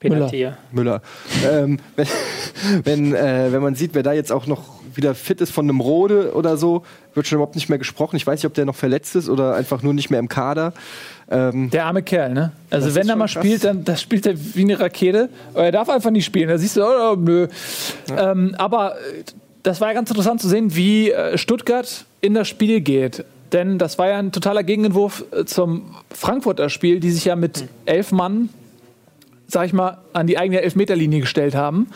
Penalty. 0.00 0.52
Müller. 0.72 1.02
ähm, 1.44 1.78
wenn 1.96 2.06
wenn, 2.84 3.14
äh, 3.14 3.52
wenn 3.52 3.60
man 3.60 3.74
sieht, 3.74 3.94
wer 3.94 4.02
da 4.02 4.12
jetzt 4.12 4.32
auch 4.32 4.46
noch 4.46 4.78
wieder 4.94 5.14
fit 5.14 5.40
ist 5.40 5.50
von 5.50 5.66
einem 5.66 5.80
Rode 5.80 6.34
oder 6.34 6.56
so, 6.56 6.84
wird 7.14 7.26
schon 7.26 7.36
überhaupt 7.36 7.56
nicht 7.56 7.68
mehr 7.68 7.78
gesprochen. 7.78 8.16
Ich 8.16 8.26
weiß 8.26 8.38
nicht, 8.38 8.46
ob 8.46 8.54
der 8.54 8.64
noch 8.64 8.74
verletzt 8.74 9.16
ist 9.16 9.28
oder 9.28 9.54
einfach 9.54 9.82
nur 9.82 9.92
nicht 9.92 10.08
mehr 10.08 10.20
im 10.20 10.28
Kader. 10.28 10.72
Ähm, 11.30 11.70
Der 11.70 11.84
arme 11.86 12.02
Kerl, 12.02 12.32
ne? 12.32 12.52
Also 12.70 12.94
wenn 12.94 13.08
er 13.08 13.16
mal 13.16 13.26
krass. 13.26 13.32
spielt, 13.32 13.64
dann 13.64 13.84
das 13.84 14.00
spielt 14.00 14.26
er 14.26 14.34
wie 14.36 14.62
eine 14.62 14.80
Rakete. 14.80 15.28
Er 15.54 15.72
darf 15.72 15.88
einfach 15.88 16.10
nicht 16.10 16.24
spielen. 16.24 16.48
Da 16.48 16.56
siehst 16.58 16.76
du, 16.76 16.82
oh, 16.84 17.16
nö. 17.16 17.48
Ähm, 18.16 18.54
aber 18.56 18.96
äh, 18.96 19.24
das 19.62 19.80
war 19.80 19.88
ja 19.88 19.94
ganz 19.94 20.10
interessant 20.10 20.40
zu 20.40 20.48
sehen, 20.48 20.74
wie 20.74 21.10
äh, 21.10 21.36
Stuttgart 21.36 22.06
in 22.20 22.34
das 22.34 22.48
Spiel 22.48 22.80
geht. 22.80 23.24
Denn 23.52 23.78
das 23.78 23.98
war 23.98 24.08
ja 24.08 24.18
ein 24.18 24.32
totaler 24.32 24.62
Gegenentwurf 24.62 25.24
äh, 25.30 25.44
zum 25.44 25.94
Frankfurter 26.10 26.70
Spiel, 26.70 27.00
die 27.00 27.10
sich 27.10 27.26
ja 27.26 27.36
mit 27.36 27.64
elf 27.84 28.12
Mann, 28.12 28.48
sag 29.46 29.66
ich 29.66 29.72
mal, 29.72 29.98
an 30.12 30.26
die 30.26 30.38
eigene 30.38 30.62
Elfmeterlinie 30.62 31.20
gestellt 31.20 31.54
haben. 31.54 31.88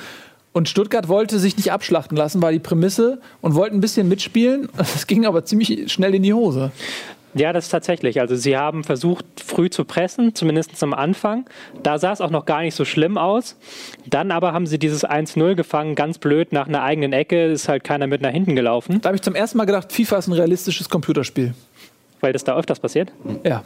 Und 0.53 0.69
Stuttgart 0.69 1.09
wollte 1.09 1.39
sich 1.39 1.57
nicht 1.57 1.73
abschlachten 1.73 2.17
lassen, 2.17 2.43
war 2.43 2.53
die 2.53 2.59
Prämisse 2.59 3.21
und 3.41 3.55
wollten 3.55 3.77
ein 3.77 3.81
bisschen 3.81 4.09
mitspielen. 4.09 4.69
Das 4.77 5.07
ging 5.07 5.25
aber 5.25 5.45
ziemlich 5.47 5.91
schnell 5.91 6.15
in 6.15 6.23
die 6.23 6.35
Hose. 6.35 6.73
Ja, 7.35 7.53
das 7.53 7.65
ist 7.65 7.71
tatsächlich. 7.71 8.21
Also 8.21 8.37
sie 8.37 8.57
haben 8.57 8.85
versucht, 8.85 9.25
früh 9.45 9.71
zu 9.71 9.85
pressen, 9.85 10.35
zumindest 10.35 10.83
am 10.83 10.93
Anfang. 10.93 11.47
Da 11.83 11.99
sah 11.99 12.13
es 12.13 12.21
auch 12.21 12.31
noch 12.31 12.45
gar 12.45 12.61
nicht 12.61 12.75
so 12.75 12.85
schlimm 12.85 13.17
aus. 13.17 13.57
Dann 14.07 14.31
aber 14.31 14.53
haben 14.53 14.67
sie 14.67 14.79
dieses 14.79 15.05
1-0 15.05 15.55
gefangen, 15.55 15.95
ganz 15.95 16.19
blöd, 16.19 16.53
nach 16.53 16.69
einer 16.69 16.83
eigenen 16.83 17.13
Ecke. 17.13 17.47
Ist 17.47 17.69
halt 17.69 17.85
keiner 17.85 18.07
mit 18.07 18.21
nach 18.21 18.31
hinten 18.31 18.55
gelaufen, 18.57 19.01
Da 19.01 19.09
habe 19.09 19.17
ich 19.17 19.23
zum 19.23 19.35
ersten 19.35 19.59
Mal 19.59 19.65
gedacht, 19.65 19.93
FIFA 19.93 20.19
ist 20.19 20.27
ein 20.29 20.33
realistisches 20.35 20.89
Computerspiel. 20.89 21.55
weil 22.21 22.33
das 22.33 22.45
da 22.45 22.57
öfters 22.57 22.79
passiert. 22.79 23.11
Ja. 23.45 23.65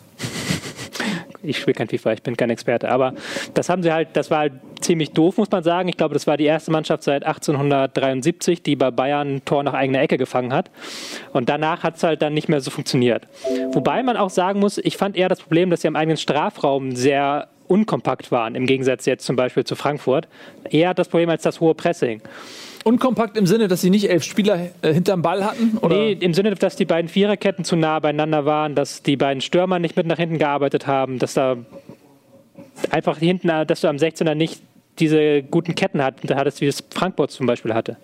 Ich 1.42 1.58
spiele 1.58 1.74
kein 1.74 1.88
FIFA, 1.88 2.12
ich 2.12 2.22
bin 2.22 2.36
kein 2.36 2.50
Experte. 2.50 2.88
Aber 2.88 3.14
das 3.54 3.68
haben 3.68 3.82
sie 3.82 3.92
halt, 3.92 4.08
das 4.14 4.30
war 4.30 4.38
halt 4.38 4.52
ziemlich 4.80 5.12
doof, 5.12 5.38
muss 5.38 5.50
man 5.50 5.62
sagen. 5.62 5.88
Ich 5.88 5.96
glaube, 5.96 6.14
das 6.14 6.26
war 6.26 6.36
die 6.36 6.44
erste 6.44 6.70
Mannschaft 6.70 7.02
seit 7.02 7.24
1873, 7.24 8.62
die 8.62 8.76
bei 8.76 8.90
Bayern 8.90 9.36
ein 9.36 9.44
Tor 9.44 9.62
nach 9.62 9.74
eigener 9.74 10.00
Ecke 10.00 10.18
gefangen 10.18 10.52
hat. 10.52 10.70
Und 11.32 11.48
danach 11.48 11.82
hat 11.82 11.96
es 11.96 12.02
halt 12.02 12.22
dann 12.22 12.34
nicht 12.34 12.48
mehr 12.48 12.60
so 12.60 12.70
funktioniert. 12.70 13.26
Wobei 13.72 14.02
man 14.02 14.16
auch 14.16 14.30
sagen 14.30 14.60
muss, 14.60 14.78
ich 14.78 14.96
fand 14.96 15.16
eher 15.16 15.28
das 15.28 15.40
Problem, 15.40 15.70
dass 15.70 15.82
sie 15.82 15.88
am 15.88 15.96
eigenen 15.96 16.16
Strafraum 16.16 16.94
sehr 16.94 17.48
unkompakt 17.68 18.30
waren, 18.30 18.54
im 18.54 18.66
Gegensatz 18.66 19.06
jetzt 19.06 19.24
zum 19.24 19.36
Beispiel 19.36 19.64
zu 19.64 19.74
Frankfurt. 19.74 20.28
Eher 20.70 20.94
das 20.94 21.08
Problem 21.08 21.30
als 21.30 21.42
das 21.42 21.60
hohe 21.60 21.74
Pressing. 21.74 22.22
Unkompakt 22.86 23.36
im 23.36 23.48
Sinne, 23.48 23.66
dass 23.66 23.80
sie 23.80 23.90
nicht 23.90 24.08
elf 24.08 24.22
Spieler 24.22 24.68
äh, 24.82 24.94
hinterm 24.94 25.20
Ball 25.20 25.44
hatten? 25.44 25.76
Oder? 25.78 25.96
Nee, 25.96 26.12
im 26.12 26.32
Sinne, 26.34 26.54
dass 26.54 26.76
die 26.76 26.84
beiden 26.84 27.08
Viererketten 27.08 27.64
zu 27.64 27.74
nah 27.74 27.98
beieinander 27.98 28.44
waren, 28.44 28.76
dass 28.76 29.02
die 29.02 29.16
beiden 29.16 29.40
Stürmer 29.40 29.80
nicht 29.80 29.96
mit 29.96 30.06
nach 30.06 30.18
hinten 30.18 30.38
gearbeitet 30.38 30.86
haben, 30.86 31.18
dass 31.18 31.34
da 31.34 31.56
einfach 32.90 33.18
hinten, 33.18 33.48
dass 33.66 33.80
du 33.80 33.88
am 33.88 33.96
16er 33.96 34.36
nicht 34.36 34.62
diese 35.00 35.42
guten 35.42 35.74
Ketten 35.74 36.00
hat- 36.00 36.14
hattest, 36.30 36.60
wie 36.60 36.66
es 36.68 36.84
Frankfurt 36.94 37.32
zum 37.32 37.46
Beispiel 37.46 37.74
hatte. 37.74 37.96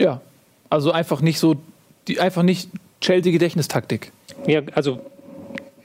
Ja. 0.00 0.22
Also 0.68 0.90
einfach 0.90 1.20
nicht 1.20 1.38
so, 1.38 1.54
die, 2.08 2.18
einfach 2.18 2.42
nicht 2.42 2.70
Chelsea-Gedächtnistaktik. 3.00 4.10
Ja, 4.48 4.60
also 4.74 4.98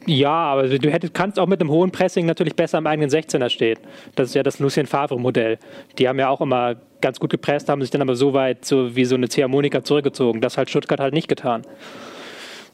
ja, 0.08 0.32
aber 0.32 0.68
du 0.68 0.92
hättest, 0.92 1.14
kannst 1.14 1.38
auch 1.38 1.48
mit 1.48 1.62
einem 1.62 1.70
hohen 1.70 1.92
Pressing 1.92 2.26
natürlich 2.26 2.56
besser 2.56 2.80
am 2.80 2.88
eigenen 2.88 3.12
16er 3.12 3.50
stehen. 3.50 3.78
Das 4.16 4.30
ist 4.30 4.34
ja 4.36 4.42
das 4.42 4.58
Lucien 4.58 4.88
Favre-Modell. 4.88 5.60
Die 6.00 6.10
haben 6.10 6.18
ja 6.20 6.30
auch 6.30 6.42
immer 6.42 6.76
ganz 7.04 7.20
gut 7.20 7.30
gepresst, 7.30 7.70
haben 7.70 7.82
sich 7.82 7.92
dann 7.92 8.02
aber 8.02 8.16
so 8.16 8.34
weit 8.34 8.66
so 8.66 8.96
wie 8.96 9.06
so 9.06 9.14
eine 9.14 9.30
Ziehharmonika 9.30 9.84
zurückgezogen. 9.84 10.42
Das 10.42 10.58
hat 10.58 10.70
Stuttgart 10.70 11.00
halt 11.00 11.14
nicht 11.14 11.28
getan. 11.28 11.62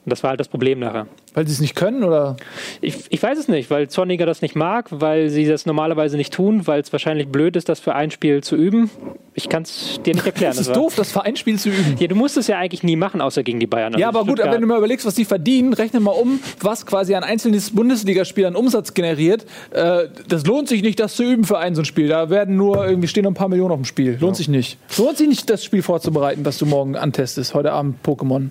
Und 0.05 0.11
das 0.11 0.23
war 0.23 0.29
halt 0.31 0.39
das 0.39 0.47
Problem 0.47 0.79
nachher. 0.79 1.07
Weil 1.33 1.45
sie 1.45 1.53
es 1.53 1.59
nicht 1.59 1.75
können? 1.75 2.03
Oder? 2.03 2.37
Ich, 2.81 2.95
ich 3.09 3.21
weiß 3.21 3.37
es 3.37 3.47
nicht, 3.49 3.69
weil 3.69 3.89
Zorniger 3.89 4.25
das 4.25 4.41
nicht 4.41 4.55
mag, 4.55 4.87
weil 4.91 5.29
sie 5.29 5.45
das 5.45 5.65
normalerweise 5.65 6.15
nicht 6.17 6.33
tun, 6.33 6.65
weil 6.67 6.79
es 6.81 6.91
wahrscheinlich 6.91 7.27
blöd 7.27 7.55
ist, 7.55 7.69
das 7.69 7.79
für 7.79 7.93
ein 7.93 8.09
Spiel 8.09 8.41
zu 8.41 8.55
üben. 8.55 8.89
Ich 9.33 9.49
kann 9.49 9.63
es 9.63 9.99
dir 10.05 10.13
nicht 10.15 10.25
erklären. 10.25 10.53
Es 10.59 10.59
ist 10.67 10.75
doof, 10.75 10.95
das 10.95 11.11
Vereinsspiel 11.11 11.59
zu 11.59 11.69
üben. 11.69 11.95
Ja, 11.99 12.07
du 12.07 12.15
musst 12.15 12.37
es 12.37 12.47
ja 12.47 12.57
eigentlich 12.57 12.81
nie 12.81 12.95
machen, 12.95 13.21
außer 13.21 13.43
gegen 13.43 13.59
die 13.59 13.67
Bayern. 13.67 13.93
Also 13.93 14.01
Ja, 14.01 14.07
aber 14.07 14.21
gut, 14.21 14.29
Stuttgart- 14.29 14.53
wenn 14.53 14.61
du 14.61 14.67
mal 14.67 14.77
überlegst, 14.77 15.05
was 15.05 15.15
die 15.15 15.25
verdienen, 15.25 15.73
rechne 15.73 15.99
mal 15.99 16.11
um, 16.11 16.39
was 16.61 16.85
quasi 16.85 17.13
ein 17.13 17.23
einzelnes 17.23 17.71
Bundesligaspiel 17.75 18.45
an 18.45 18.55
Umsatz 18.55 18.93
generiert. 18.93 19.45
Äh, 19.71 20.07
das 20.27 20.45
lohnt 20.45 20.69
sich 20.69 20.81
nicht, 20.81 20.99
das 20.99 21.15
zu 21.15 21.23
üben 21.23 21.43
für 21.43 21.59
ein 21.59 21.75
so 21.75 21.81
ein 21.83 21.85
Spiel. 21.85 22.07
Da 22.07 22.29
werden 22.29 22.55
nur 22.55 22.87
irgendwie 22.87 23.07
stehen 23.09 23.25
noch 23.25 23.31
ein 23.31 23.35
paar 23.35 23.49
Millionen 23.49 23.71
auf 23.71 23.79
dem 23.79 23.85
Spiel. 23.85 24.17
Lohnt 24.19 24.37
sich 24.37 24.47
nicht. 24.47 24.77
Lohnt 24.97 25.17
sich 25.17 25.27
nicht, 25.27 25.49
das 25.49 25.63
Spiel 25.63 25.83
vorzubereiten, 25.83 26.45
was 26.45 26.57
du 26.57 26.65
morgen 26.65 26.95
antestest, 26.95 27.53
heute 27.53 27.71
Abend 27.73 27.97
Pokémon. 28.05 28.47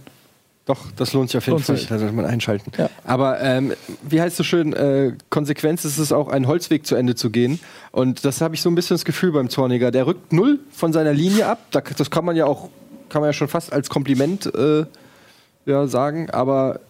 Doch, 0.69 0.93
das 0.97 1.15
lohnt 1.15 1.31
sich 1.31 1.39
auf 1.39 1.47
jeden 1.47 1.57
Lohnt 1.57 1.65
Fall. 1.65 1.79
sich. 1.79 1.87
Da 1.89 1.99
sollte 1.99 2.15
man 2.15 2.27
einschalten. 2.27 2.71
Ja. 2.77 2.91
Aber 3.03 3.41
ähm, 3.41 3.73
wie 4.03 4.21
heißt 4.21 4.33
es 4.33 4.37
so 4.37 4.45
schön, 4.45 4.75
äh, 4.75 5.15
Konsequenz 5.31 5.87
ist 5.87 5.97
es 5.97 6.13
auch, 6.13 6.29
einen 6.29 6.47
Holzweg 6.47 6.87
zu 6.87 6.95
Ende 6.95 7.15
zu 7.15 7.31
gehen. 7.31 7.59
Und 7.91 8.27
das 8.27 8.43
habe 8.43 8.55
ich 8.55 8.61
so 8.61 8.69
ein 8.69 8.75
bisschen 8.75 8.95
das 8.95 9.07
Gefühl 9.07 9.33
beim 9.33 9.49
Zorniger. 9.49 9.91
Der 9.91 10.07
rückt 10.07 10.31
null 10.31 10.61
von 10.71 10.93
seiner 10.93 11.15
Linie 11.15 11.47
ab. 11.47 11.59
Da, 11.71 11.81
das 11.81 12.11
kann 12.11 12.27
man 12.27 12.37
ja 12.37 12.45
auch, 12.45 12.69
kann 13.09 13.23
man 13.23 13.31
ja 13.31 13.33
schon 13.33 13.49
fast 13.49 13.73
als 13.73 13.89
Kompliment 13.89 14.45
äh, 14.55 14.85
ja, 15.65 15.87
sagen. 15.87 16.29
Aber 16.29 16.81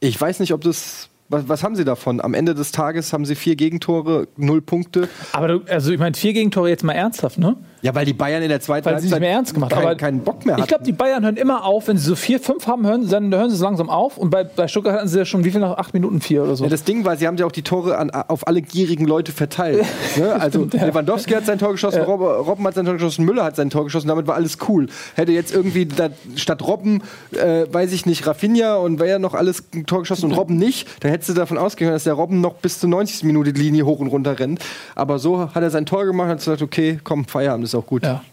ich 0.00 0.20
weiß 0.20 0.40
nicht, 0.40 0.52
ob 0.52 0.60
das 0.60 1.08
Was, 1.32 1.48
was 1.48 1.64
haben 1.64 1.76
sie 1.76 1.84
davon? 1.84 2.20
Am 2.20 2.34
Ende 2.34 2.54
des 2.54 2.72
Tages 2.72 3.14
haben 3.14 3.24
sie 3.24 3.34
vier 3.34 3.56
Gegentore, 3.56 4.28
null 4.36 4.60
Punkte. 4.60 5.08
Aber 5.32 5.48
du, 5.48 5.60
also 5.66 5.90
ich 5.90 5.98
meine, 5.98 6.14
vier 6.14 6.34
Gegentore 6.34 6.68
jetzt 6.68 6.84
mal 6.84 6.92
ernsthaft, 6.92 7.38
ne? 7.38 7.56
Ja, 7.80 7.94
weil 7.96 8.04
die 8.04 8.12
Bayern 8.12 8.42
in 8.42 8.48
der 8.48 8.60
zweiten 8.60 8.84
Weil 8.86 9.00
sie 9.00 9.08
nicht 9.08 9.18
mehr 9.18 9.30
ernst 9.30 9.54
gemacht 9.54 9.72
kein, 9.72 9.82
aber 9.82 9.94
keinen 9.96 10.20
Bock 10.20 10.46
mehr 10.46 10.54
hatten. 10.54 10.62
Ich 10.62 10.68
glaube, 10.68 10.84
die 10.84 10.92
Bayern 10.92 11.24
hören 11.24 11.36
immer 11.36 11.64
auf, 11.64 11.88
wenn 11.88 11.98
sie 11.98 12.04
so 12.04 12.14
vier, 12.14 12.38
fünf 12.38 12.68
haben, 12.68 12.86
hören, 12.86 13.08
dann 13.08 13.34
hören 13.34 13.50
sie 13.50 13.56
es 13.56 13.62
langsam 13.62 13.90
auf. 13.90 14.18
Und 14.18 14.30
bei, 14.30 14.44
bei 14.44 14.68
Stuttgart 14.68 14.94
hatten 14.94 15.08
sie 15.08 15.18
ja 15.18 15.24
schon 15.24 15.44
wie 15.44 15.50
viel 15.50 15.60
nach 15.60 15.78
acht 15.78 15.92
Minuten 15.92 16.20
vier 16.20 16.44
oder 16.44 16.54
so. 16.54 16.64
Ja, 16.64 16.70
das 16.70 16.84
Ding 16.84 17.04
war, 17.04 17.16
sie 17.16 17.26
haben 17.26 17.38
ja 17.38 17.46
auch 17.46 17.52
die 17.52 17.62
Tore 17.62 17.98
an, 17.98 18.10
auf 18.10 18.46
alle 18.46 18.62
gierigen 18.62 19.06
Leute 19.06 19.32
verteilt. 19.32 19.84
ne? 20.16 20.34
Also 20.34 20.68
Lewandowski 20.70 21.32
hat 21.32 21.46
sein 21.46 21.58
Tor 21.58 21.72
geschossen, 21.72 22.02
Rob, 22.02 22.20
Robben 22.20 22.64
hat 22.66 22.74
sein 22.74 22.84
Tor 22.84 22.94
geschossen, 22.94 23.24
Müller 23.24 23.42
hat 23.42 23.56
sein 23.56 23.70
Tor 23.70 23.84
geschossen, 23.84 24.08
damit 24.08 24.28
war 24.28 24.36
alles 24.36 24.58
cool. 24.68 24.86
Hätte 25.14 25.32
jetzt 25.32 25.52
irgendwie 25.52 25.86
da, 25.86 26.10
statt 26.36 26.62
Robben, 26.62 27.02
äh, 27.32 27.64
weiß 27.72 27.92
ich 27.92 28.06
nicht, 28.06 28.26
Rafinha 28.26 28.76
und 28.76 29.00
wer 29.00 29.06
ja 29.06 29.18
noch 29.18 29.34
alles 29.34 29.64
ein 29.74 29.86
Tor 29.86 30.00
geschossen 30.00 30.26
und 30.30 30.36
Robben 30.36 30.56
nicht, 30.56 30.86
dann 31.02 31.10
hättest 31.22 31.36
du 31.36 31.40
davon 31.40 31.58
ausgehen 31.58 31.86
können, 31.86 31.94
dass 31.94 32.04
der 32.04 32.14
Robben 32.14 32.40
noch 32.40 32.54
bis 32.54 32.80
zur 32.80 32.88
90. 32.88 33.22
Minute 33.24 33.52
die 33.52 33.60
Linie 33.60 33.86
hoch 33.86 34.00
und 34.00 34.08
runter 34.08 34.38
rennt. 34.38 34.60
Aber 34.96 35.20
so 35.20 35.54
hat 35.54 35.62
er 35.62 35.70
sein 35.70 35.86
Tor 35.86 36.04
gemacht 36.04 36.26
und 36.26 36.30
hat 36.32 36.38
gesagt, 36.38 36.62
okay, 36.62 36.98
komm, 37.04 37.26
Feierabend 37.26 37.64
ist 37.64 37.74
auch 37.76 37.86
gut. 37.86 38.02
Ja. 38.02 38.24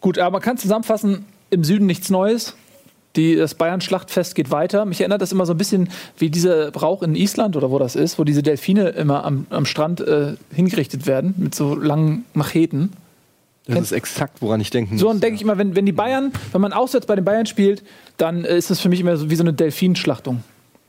Gut, 0.00 0.18
aber 0.18 0.34
man 0.34 0.42
kann 0.42 0.56
zusammenfassen, 0.56 1.24
im 1.50 1.64
Süden 1.64 1.86
nichts 1.86 2.10
Neues. 2.10 2.54
Die, 3.16 3.34
das 3.34 3.54
Bayern-Schlachtfest 3.54 4.36
geht 4.36 4.52
weiter. 4.52 4.84
Mich 4.84 5.00
erinnert 5.00 5.20
das 5.20 5.32
immer 5.32 5.46
so 5.46 5.54
ein 5.54 5.58
bisschen 5.58 5.88
wie 6.16 6.30
dieser 6.30 6.70
Brauch 6.70 7.02
in 7.02 7.16
Island 7.16 7.56
oder 7.56 7.72
wo 7.72 7.78
das 7.80 7.96
ist, 7.96 8.18
wo 8.18 8.24
diese 8.24 8.42
Delfine 8.42 8.90
immer 8.90 9.24
am, 9.24 9.46
am 9.50 9.66
Strand 9.66 10.00
äh, 10.00 10.34
hingerichtet 10.52 11.06
werden 11.06 11.34
mit 11.38 11.54
so 11.54 11.74
langen 11.74 12.24
Macheten. 12.34 12.92
Das 13.66 13.80
ist 13.80 13.92
exakt, 13.92 14.40
woran 14.40 14.60
ich 14.60 14.70
denken 14.70 14.94
muss. 14.94 15.00
So, 15.00 15.10
und 15.10 15.22
denke 15.22 15.34
ich 15.34 15.42
immer, 15.42 15.58
wenn, 15.58 15.74
wenn 15.74 15.84
die 15.84 15.92
Bayern, 15.92 16.32
wenn 16.52 16.60
man 16.60 16.72
auswärts 16.72 17.06
bei 17.06 17.16
den 17.16 17.24
Bayern 17.24 17.46
spielt, 17.46 17.82
dann 18.16 18.44
äh, 18.44 18.56
ist 18.56 18.70
das 18.70 18.78
für 18.80 18.88
mich 18.88 19.00
immer 19.00 19.16
so 19.16 19.28
wie 19.30 19.36
so 19.36 19.42
eine 19.42 19.52
Delfinschlachtung. 19.52 20.44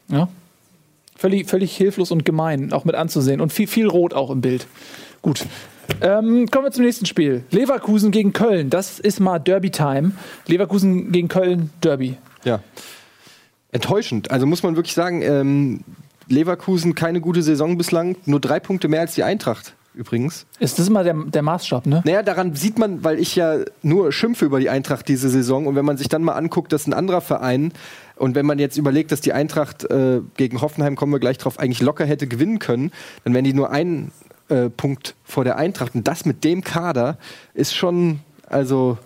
Ja? 0.09 0.29
Völlig, 1.19 1.49
völlig 1.49 1.75
hilflos 1.75 2.11
und 2.11 2.23
gemein, 2.23 2.71
auch 2.71 2.85
mit 2.85 2.95
anzusehen. 2.95 3.41
Und 3.41 3.51
viel, 3.51 3.67
viel 3.67 3.87
Rot 3.87 4.13
auch 4.13 4.31
im 4.31 4.39
Bild. 4.39 4.67
Gut. 5.21 5.45
Ähm, 5.99 6.47
kommen 6.49 6.63
wir 6.63 6.71
zum 6.71 6.85
nächsten 6.85 7.05
Spiel. 7.05 7.43
Leverkusen 7.51 8.11
gegen 8.11 8.31
Köln. 8.31 8.69
Das 8.69 8.99
ist 8.99 9.19
mal 9.19 9.37
Derby-Time. 9.37 10.13
Leverkusen 10.47 11.11
gegen 11.11 11.27
Köln, 11.27 11.71
Derby. 11.83 12.15
Ja. 12.45 12.61
Enttäuschend. 13.73 14.31
Also 14.31 14.45
muss 14.45 14.63
man 14.63 14.77
wirklich 14.77 14.93
sagen, 14.93 15.21
ähm, 15.21 15.81
Leverkusen 16.29 16.95
keine 16.95 17.19
gute 17.19 17.43
Saison 17.43 17.77
bislang. 17.77 18.15
Nur 18.23 18.39
drei 18.39 18.61
Punkte 18.61 18.87
mehr 18.87 19.01
als 19.01 19.13
die 19.15 19.23
Eintracht 19.23 19.73
übrigens. 19.93 20.45
Ist 20.59 20.79
das 20.79 20.87
immer 20.87 21.03
der, 21.03 21.13
der 21.13 21.41
Maßstab, 21.41 21.85
ne? 21.85 22.01
Naja, 22.05 22.23
daran 22.23 22.55
sieht 22.55 22.79
man, 22.79 23.03
weil 23.03 23.19
ich 23.19 23.35
ja 23.35 23.57
nur 23.81 24.13
schimpfe 24.13 24.45
über 24.45 24.59
die 24.59 24.69
Eintracht 24.69 25.07
diese 25.07 25.29
Saison. 25.29 25.67
Und 25.67 25.75
wenn 25.75 25.83
man 25.83 25.97
sich 25.97 26.07
dann 26.07 26.23
mal 26.23 26.33
anguckt, 26.33 26.71
dass 26.71 26.87
ein 26.87 26.93
anderer 26.93 27.19
Verein 27.21 27.73
und 28.19 28.35
wenn 28.35 28.45
man 28.45 28.59
jetzt 28.59 28.77
überlegt, 28.77 29.11
dass 29.11 29.21
die 29.21 29.33
Eintracht 29.33 29.85
äh, 29.85 30.21
gegen 30.35 30.61
Hoffenheim, 30.61 30.95
kommen 30.95 31.13
wir 31.13 31.19
gleich 31.19 31.37
drauf, 31.37 31.57
eigentlich 31.57 31.81
locker 31.81 32.05
hätte 32.05 32.27
gewinnen 32.27 32.59
können, 32.59 32.91
dann 33.23 33.33
wären 33.33 33.45
die 33.45 33.53
nur 33.53 33.71
einen 33.71 34.11
äh, 34.49 34.69
Punkt 34.69 35.15
vor 35.23 35.45
der 35.45 35.57
Eintracht. 35.57 35.95
Und 35.95 36.07
das 36.07 36.25
mit 36.25 36.43
dem 36.43 36.63
Kader 36.63 37.17
ist 37.53 37.75
schon, 37.75 38.19
also 38.47 38.97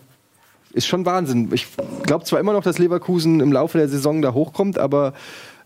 ist 0.74 0.88
schon 0.88 1.05
Wahnsinn. 1.05 1.50
Ich 1.53 1.67
glaube 2.03 2.25
zwar 2.25 2.39
immer 2.39 2.53
noch, 2.53 2.63
dass 2.63 2.79
Leverkusen 2.79 3.39
im 3.39 3.51
Laufe 3.51 3.77
der 3.77 3.88
Saison 3.88 4.22
da 4.24 4.34
hochkommt, 4.34 4.79
aber 4.79 5.13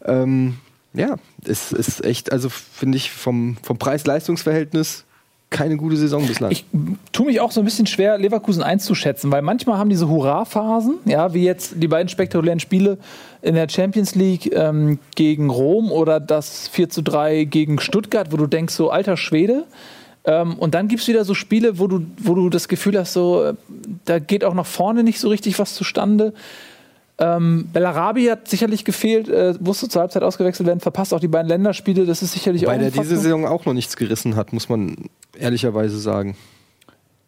ähm, 0.04 0.58
ja, 0.94 1.16
es 1.46 1.72
ist 1.72 2.04
echt, 2.04 2.34
also 2.34 2.50
finde 2.50 2.98
ich 2.98 3.12
vom, 3.12 3.58
vom 3.64 3.78
Preis-Leistungs-Verhältnis 3.78 5.06
keine 5.50 5.78
gute 5.78 5.96
Saison 5.96 6.26
bislang. 6.28 6.52
Ich 6.52 6.66
tue 7.14 7.26
mich 7.26 7.40
auch 7.40 7.52
so 7.52 7.62
ein 7.62 7.66
bisschen 7.66 7.88
schwer, 7.88 8.18
Leverkusen 8.18 8.62
einzuschätzen, 8.64 9.32
weil 9.32 9.42
manchmal 9.42 9.78
haben 9.78 9.90
diese 9.90 10.10
Hurra-Phasen, 10.10 10.96
ja, 11.06 11.34
wie 11.34 11.44
jetzt 11.44 11.76
die 11.78 11.88
beiden 11.88 12.10
spektakulären 12.10 12.60
Spiele 12.60 12.98
in 13.42 13.56
der 13.56 13.70
Champions 13.70 14.16
League 14.16 14.54
ähm, 14.54 15.00
gegen 15.16 15.50
Rom 15.50 15.92
oder 15.92 16.20
das 16.20 16.68
4 16.68 16.90
zu 16.90 17.02
3 17.02 17.46
gegen 17.46 17.80
Stuttgart, 17.80 18.32
wo 18.32 18.38
du 18.38 18.48
denkst, 18.48 18.74
so 18.74 18.90
alter 18.90 19.16
Schwede. 19.16 19.66
Ähm, 20.26 20.56
und 20.60 20.76
dann 20.76 20.90
gibt 20.90 21.02
es 21.02 21.08
wieder 21.08 21.24
so 21.24 21.34
Spiele, 21.34 21.80
wo 21.80 21.88
du, 21.88 22.06
wo 22.22 22.36
du 22.36 22.50
das 22.50 22.68
Gefühl 22.68 23.00
hast, 23.00 23.14
so, 23.14 23.44
äh, 23.44 23.54
da 24.04 24.20
geht 24.20 24.44
auch 24.44 24.54
nach 24.54 24.66
vorne 24.66 25.04
nicht 25.04 25.20
so 25.20 25.30
richtig 25.30 25.58
was 25.60 25.74
zustande. 25.74 26.34
Ähm, 27.20 27.70
Bellarabi 27.74 28.26
hat 28.26 28.48
sicherlich 28.48 28.86
gefehlt, 28.86 29.28
äh, 29.28 29.56
musste 29.60 29.90
zur 29.90 30.02
Halbzeit 30.02 30.22
ausgewechselt 30.22 30.68
werden, 30.68 30.80
verpasst 30.80 31.14
auch 31.14 31.20
die 31.20 31.28
beiden 31.28 31.48
Länderspiele, 31.48 32.06
das 32.06 32.22
ist 32.22 32.34
sicherlich 32.34 32.66
Weil 32.68 32.76
auch 32.76 32.80
der 32.80 32.88
ein 32.88 33.08
diese. 33.08 33.18
Saison 33.18 33.46
auch 33.48 33.66
noch 33.66 33.74
nichts 33.74 33.96
gerissen 33.96 34.36
hat, 34.36 34.54
muss 34.54 34.70
man 34.70 34.96
ehrlicherweise 35.36 35.98
sagen. 35.98 36.38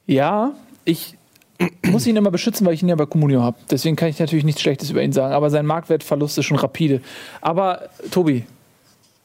Ja, 0.05 0.53
ich 0.86 1.17
muss 1.86 2.05
ihn 2.05 2.15
immer 2.15 2.29
beschützen, 2.29 2.67
weil 2.67 2.75
ich 2.75 2.84
ihn 2.84 2.89
ja 2.89 2.96
bei 2.96 3.08
Comunio 3.08 3.41
habe. 3.41 3.58
Deswegen 3.72 3.96
kann 3.96 4.10
ich 4.10 4.19
natürlich 4.19 4.46
nichts 4.46 4.62
Schlechtes 4.62 4.91
über 4.91 5.01
ihn 5.01 5.12
sagen. 5.12 5.34
Aber 5.34 5.50
sein 5.50 5.65
Marktwertverlust 5.65 6.38
ist 6.38 6.46
schon 6.46 6.58
rapide. 6.58 7.01
Aber 7.41 7.89
Tobi, 8.12 8.46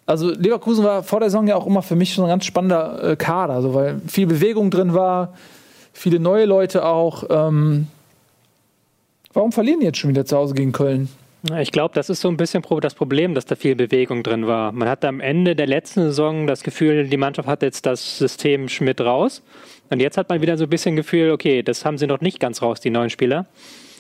also 0.07 0.31
Leverkusen 0.31 0.85
war 0.85 1.03
vor 1.03 1.21
der 1.21 1.31
Saison 1.31 1.47
ja 1.47 1.57
auch 1.57 1.67
immer 1.67 1.83
für 1.83 1.97
mich 1.97 2.15
schon 2.15 2.25
ein 2.25 2.31
ganz 2.31 2.47
spannender 2.47 3.03
äh, 3.03 3.17
Kader, 3.17 3.63
so, 3.63 3.75
weil 3.75 4.01
viel 4.07 4.27
Bewegung 4.27 4.71
drin 4.71 4.95
war, 4.95 5.35
viele 5.93 6.21
neue 6.21 6.47
Leute 6.47 6.85
auch. 6.87 7.25
Ähm, 7.29 7.87
warum 9.35 9.53
verlieren 9.53 9.81
die 9.81 9.87
jetzt 9.87 9.99
schon 9.99 10.11
wieder 10.11 10.25
zu 10.25 10.37
Hause 10.37 10.55
gegen 10.55 10.73
Köln? 10.73 11.09
Ich 11.61 11.73
glaube, 11.73 11.95
das 11.95 12.09
ist 12.09 12.23
so 12.23 12.29
ein 12.29 12.39
bisschen 12.39 12.65
das 12.81 12.95
Problem, 12.95 13.35
dass 13.35 13.45
da 13.45 13.55
viel 13.55 13.75
Bewegung 13.75 14.23
drin 14.23 14.47
war. 14.47 14.73
Man 14.73 14.89
hatte 14.89 15.09
am 15.09 15.21
Ende 15.21 15.55
der 15.55 15.67
letzten 15.67 16.01
Saison 16.05 16.47
das 16.47 16.63
Gefühl, 16.63 17.07
die 17.07 17.19
Mannschaft 17.19 17.47
hat 17.47 17.63
jetzt 17.63 17.85
das 17.85 18.17
System 18.17 18.71
Schmidt 18.71 19.03
raus. 19.03 19.43
Und 19.91 20.01
jetzt 20.01 20.17
hat 20.17 20.31
man 20.31 20.41
wieder 20.41 20.57
so 20.57 20.65
ein 20.65 20.71
bisschen 20.71 20.97
Gefühl, 20.97 21.31
okay, 21.33 21.63
das 21.63 21.85
haben 21.85 21.99
sie 21.99 22.07
noch 22.07 22.23
nicht 22.23 22.41
ganz 22.41 22.63
raus, 22.63 22.81
die 22.81 22.89
neuen 22.89 23.11
Spieler. 23.11 23.45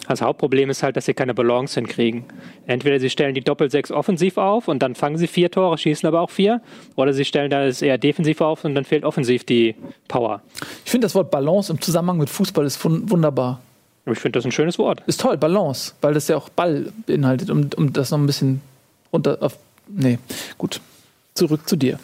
Das 0.08 0.22
Hauptproblem 0.22 0.70
ist 0.70 0.82
halt, 0.82 0.96
dass 0.96 1.04
sie 1.04 1.12
keine 1.12 1.34
Balance 1.34 1.78
hinkriegen. 1.78 2.24
Entweder 2.66 2.98
sie 2.98 3.10
stellen 3.10 3.34
die 3.34 3.42
Doppel-Sechs 3.42 3.90
offensiv 3.90 4.38
auf 4.38 4.68
und 4.68 4.82
dann 4.82 4.94
fangen 4.94 5.18
sie 5.18 5.26
vier 5.26 5.50
Tore, 5.50 5.76
schießen 5.76 6.06
aber 6.06 6.22
auch 6.22 6.30
vier. 6.30 6.62
Oder 6.96 7.12
sie 7.12 7.26
stellen 7.26 7.50
das 7.50 7.82
eher 7.82 7.98
defensiv 7.98 8.40
auf 8.40 8.64
und 8.64 8.74
dann 8.74 8.84
fehlt 8.86 9.04
offensiv 9.04 9.44
die 9.44 9.74
Power. 10.08 10.40
Ich 10.84 10.90
finde 10.90 11.04
das 11.06 11.14
Wort 11.14 11.30
Balance 11.30 11.70
im 11.70 11.80
Zusammenhang 11.80 12.16
mit 12.18 12.30
Fußball 12.30 12.64
ist 12.64 12.82
wun- 12.82 13.10
wunderbar. 13.10 13.60
Aber 14.04 14.12
Ich 14.12 14.18
finde 14.18 14.38
das 14.38 14.44
ein 14.44 14.52
schönes 14.52 14.78
Wort. 14.78 15.02
Ist 15.06 15.20
toll, 15.20 15.36
Balance, 15.36 15.94
weil 16.00 16.14
das 16.14 16.28
ja 16.28 16.36
auch 16.36 16.48
Ball 16.48 16.92
beinhaltet, 17.06 17.50
um, 17.50 17.70
um 17.76 17.92
das 17.92 18.10
noch 18.10 18.18
ein 18.18 18.26
bisschen 18.26 18.60
runter 19.12 19.38
auf. 19.40 19.56
Nee, 19.88 20.18
gut. 20.58 20.80
Zurück 21.34 21.68
zu 21.68 21.76
dir. 21.76 21.98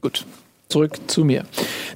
Gut. 0.00 0.24
Zurück 0.68 0.98
zu 1.08 1.24
mir. 1.24 1.44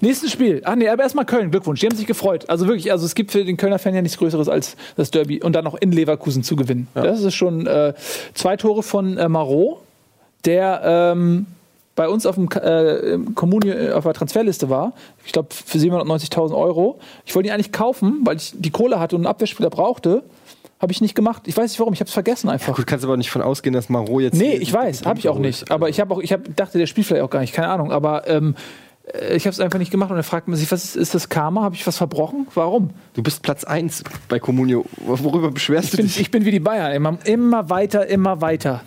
Nächstes 0.01 0.33
Spiel. 0.33 0.61
Ach 0.65 0.75
nee, 0.75 0.89
aber 0.89 1.05
erstmal 1.05 1.25
Köln. 1.25 1.51
Glückwunsch. 1.51 1.81
Die 1.81 1.87
haben 1.87 1.97
sich 1.97 2.07
gefreut. 2.07 2.51
Also 2.51 2.67
wirklich, 2.67 2.93
also 2.93 3.07
es 3.07 3.15
gibt 3.15 3.31
für 3.31 3.45
den 3.45 3.57
Kölner 3.57 3.79
Fan 3.79 3.95
ja 3.95 4.03
nichts 4.03 4.19
Größeres 4.19 4.49
als 4.49 4.77
das 4.97 5.11
Derby 5.11 5.43
und 5.43 5.55
dann 5.55 5.65
noch 5.65 5.75
in 5.77 5.93
Leverkusen 5.93 6.43
zu 6.43 6.57
gewinnen. 6.57 6.89
Das 6.95 7.23
ist 7.23 7.35
schon 7.35 7.67
äh, 7.67 7.95
zwei 8.35 8.57
Tore 8.57 8.83
von 8.83 9.17
äh, 9.17 9.29
Marot, 9.29 9.79
der 10.45 10.83
ähm, 10.85 11.47
bei 11.95 12.09
uns 12.09 12.27
auf 12.27 12.35
dem 12.35 12.49
äh, 12.51 13.13
im 13.15 13.35
Kommune 13.35 13.73
äh, 13.73 13.93
auf 13.93 14.05
der 14.05 14.15
Transferliste 14.15 14.69
war. 14.69 14.93
Ich 15.25 15.33
glaube 15.33 15.49
für 15.53 15.79
790.000 15.79 16.57
Euro. 16.57 16.99
Ich 17.25 17.35
wollte 17.35 17.49
ihn 17.49 17.55
eigentlich 17.55 17.73
kaufen, 17.73 18.21
weil 18.25 18.37
ich 18.37 18.53
die 18.57 18.71
Kohle 18.71 18.99
hatte 18.99 19.17
und 19.17 19.23
einen 19.23 19.31
Abwehrspieler 19.31 19.71
brauchte. 19.71 20.25
Habe 20.81 20.93
ich 20.93 21.01
nicht 21.01 21.15
gemacht. 21.15 21.43
Ich 21.47 21.57
weiß 21.57 21.71
nicht 21.71 21.79
warum. 21.81 21.95
Ich 21.95 22.01
habe 22.01 22.09
es 22.09 22.15
vergessen 22.15 22.51
einfach. 22.51 22.77
Gut, 22.77 22.87
kannst 22.87 23.05
aber 23.05 23.17
nicht 23.17 23.31
von 23.31 23.43
ausgehen, 23.43 23.73
dass 23.73 23.89
Maro 23.89 24.21
jetzt. 24.21 24.35
Nee, 24.35 24.57
ich 24.57 24.73
weiß, 24.73 25.07
habe 25.07 25.19
ich 25.19 25.29
auch 25.29 25.39
nicht. 25.39 25.71
Aber 25.71 25.89
ich 25.89 26.01
habe 26.01 26.13
auch, 26.15 26.21
ich 26.21 26.33
hab, 26.33 26.41
dachte, 26.57 26.79
der 26.79 26.87
spielt 26.87 27.07
vielleicht 27.07 27.23
auch 27.23 27.31
gar 27.31 27.41
nicht, 27.41 27.55
keine 27.55 27.69
Ahnung. 27.69 27.93
Aber 27.93 28.29
ähm, 28.29 28.55
äh, 29.13 29.37
ich 29.37 29.47
habe 29.47 29.53
es 29.53 29.61
einfach 29.61 29.79
nicht 29.79 29.91
gemacht 29.93 30.11
und 30.11 30.17
er 30.17 30.25
fragt 30.25 30.49
man 30.49 30.57
sich, 30.59 30.71
was 30.73 30.85
ist, 30.85 30.97
ist 30.97 31.15
das 31.15 31.29
Karma? 31.29 31.63
Habe 31.63 31.77
ich 31.77 31.87
was 31.87 31.97
verbrochen? 31.97 32.49
Warum? 32.55 32.91
Du 33.15 33.23
bist 33.23 33.43
Platz 33.43 33.65
1 33.65 34.03
bei 34.29 34.39
Comunio. 34.41 34.85
Worüber 35.07 35.51
beschwerst 35.53 35.87
Ich 35.87 35.91
du 35.93 35.97
bin, 35.99 36.07
dich? 36.07 36.21
ich 36.21 36.31
bin 36.31 36.45
wie 36.45 36.51
die 36.51 36.61
Bayern, 36.61 36.93
immer, 36.93 37.19
immer 37.25 37.71
weiter, 37.71 38.07
immer 38.09 38.41
weiter. 38.41 38.83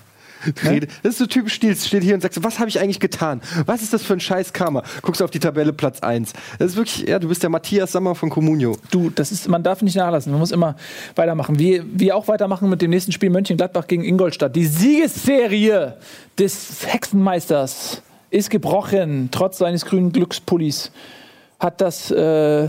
Rede. 0.64 0.88
Das 1.04 1.14
ist 1.14 1.18
so 1.20 1.26
typisch 1.26 1.54
Stils, 1.54 1.88
steht 1.88 2.04
hier 2.04 2.16
und 2.16 2.22
sagst, 2.22 2.44
was 2.44 2.60
habe 2.60 2.70
ich 2.70 2.80
eigentlich 2.80 3.00
getan? 3.00 3.42
Was 3.66 3.82
ist 3.82 3.94
das 3.94 4.04
für 4.04 4.14
ein 4.14 4.20
scheiß 4.20 4.54
Karma? 4.54 4.84
Guckst 5.02 5.22
auf 5.22 5.32
die 5.32 5.40
Tabelle 5.40 5.74
Platz 5.74 6.02
1. 6.02 6.34
Das 6.60 6.72
ist 6.72 6.78
wirklich, 6.78 7.08
ja, 7.08 7.20
du 7.20 7.28
bist 7.28 7.44
der 7.44 7.50
Matthias 7.50 7.92
Sammer 7.92 8.16
von 8.16 8.30
Comunio. 8.30 8.78
Du, 8.92 9.10
das 9.10 9.32
ist, 9.32 9.48
man 9.48 9.64
darf 9.64 9.82
nicht 9.82 9.96
nachlassen. 9.96 10.32
Man 10.32 10.40
muss 10.40 10.52
immer 10.52 10.76
weitermachen. 11.16 11.60
Wir, 11.60 11.84
wir 11.88 12.16
auch 12.16 12.28
weitermachen 12.28 12.70
mit 12.70 12.82
dem 12.82 12.92
nächsten 12.92 13.12
Spiel 13.12 13.30
Mönchengladbach 13.30 13.88
gegen 13.88 14.04
Ingolstadt. 14.04 14.56
Die 14.56 14.66
Siegesserie 14.66 15.98
des 16.38 16.86
Hexenmeisters 16.86 18.02
ist 18.30 18.50
gebrochen, 18.50 19.30
trotz 19.32 19.58
seines 19.58 19.86
grünen 19.86 20.12
Glückspullis. 20.12 20.92
Hat 21.60 21.82
das 21.82 22.12
äh, 22.12 22.68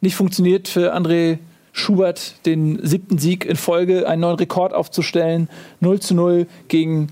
nicht 0.00 0.16
funktioniert 0.16 0.68
für 0.68 0.94
André 0.94 1.38
Schubert, 1.76 2.46
den 2.46 2.78
siebten 2.86 3.18
Sieg 3.18 3.44
in 3.44 3.56
Folge, 3.56 4.08
einen 4.08 4.20
neuen 4.20 4.36
Rekord 4.36 4.72
aufzustellen. 4.72 5.48
0 5.80 6.00
zu 6.00 6.14
0 6.14 6.46
gegen 6.68 7.08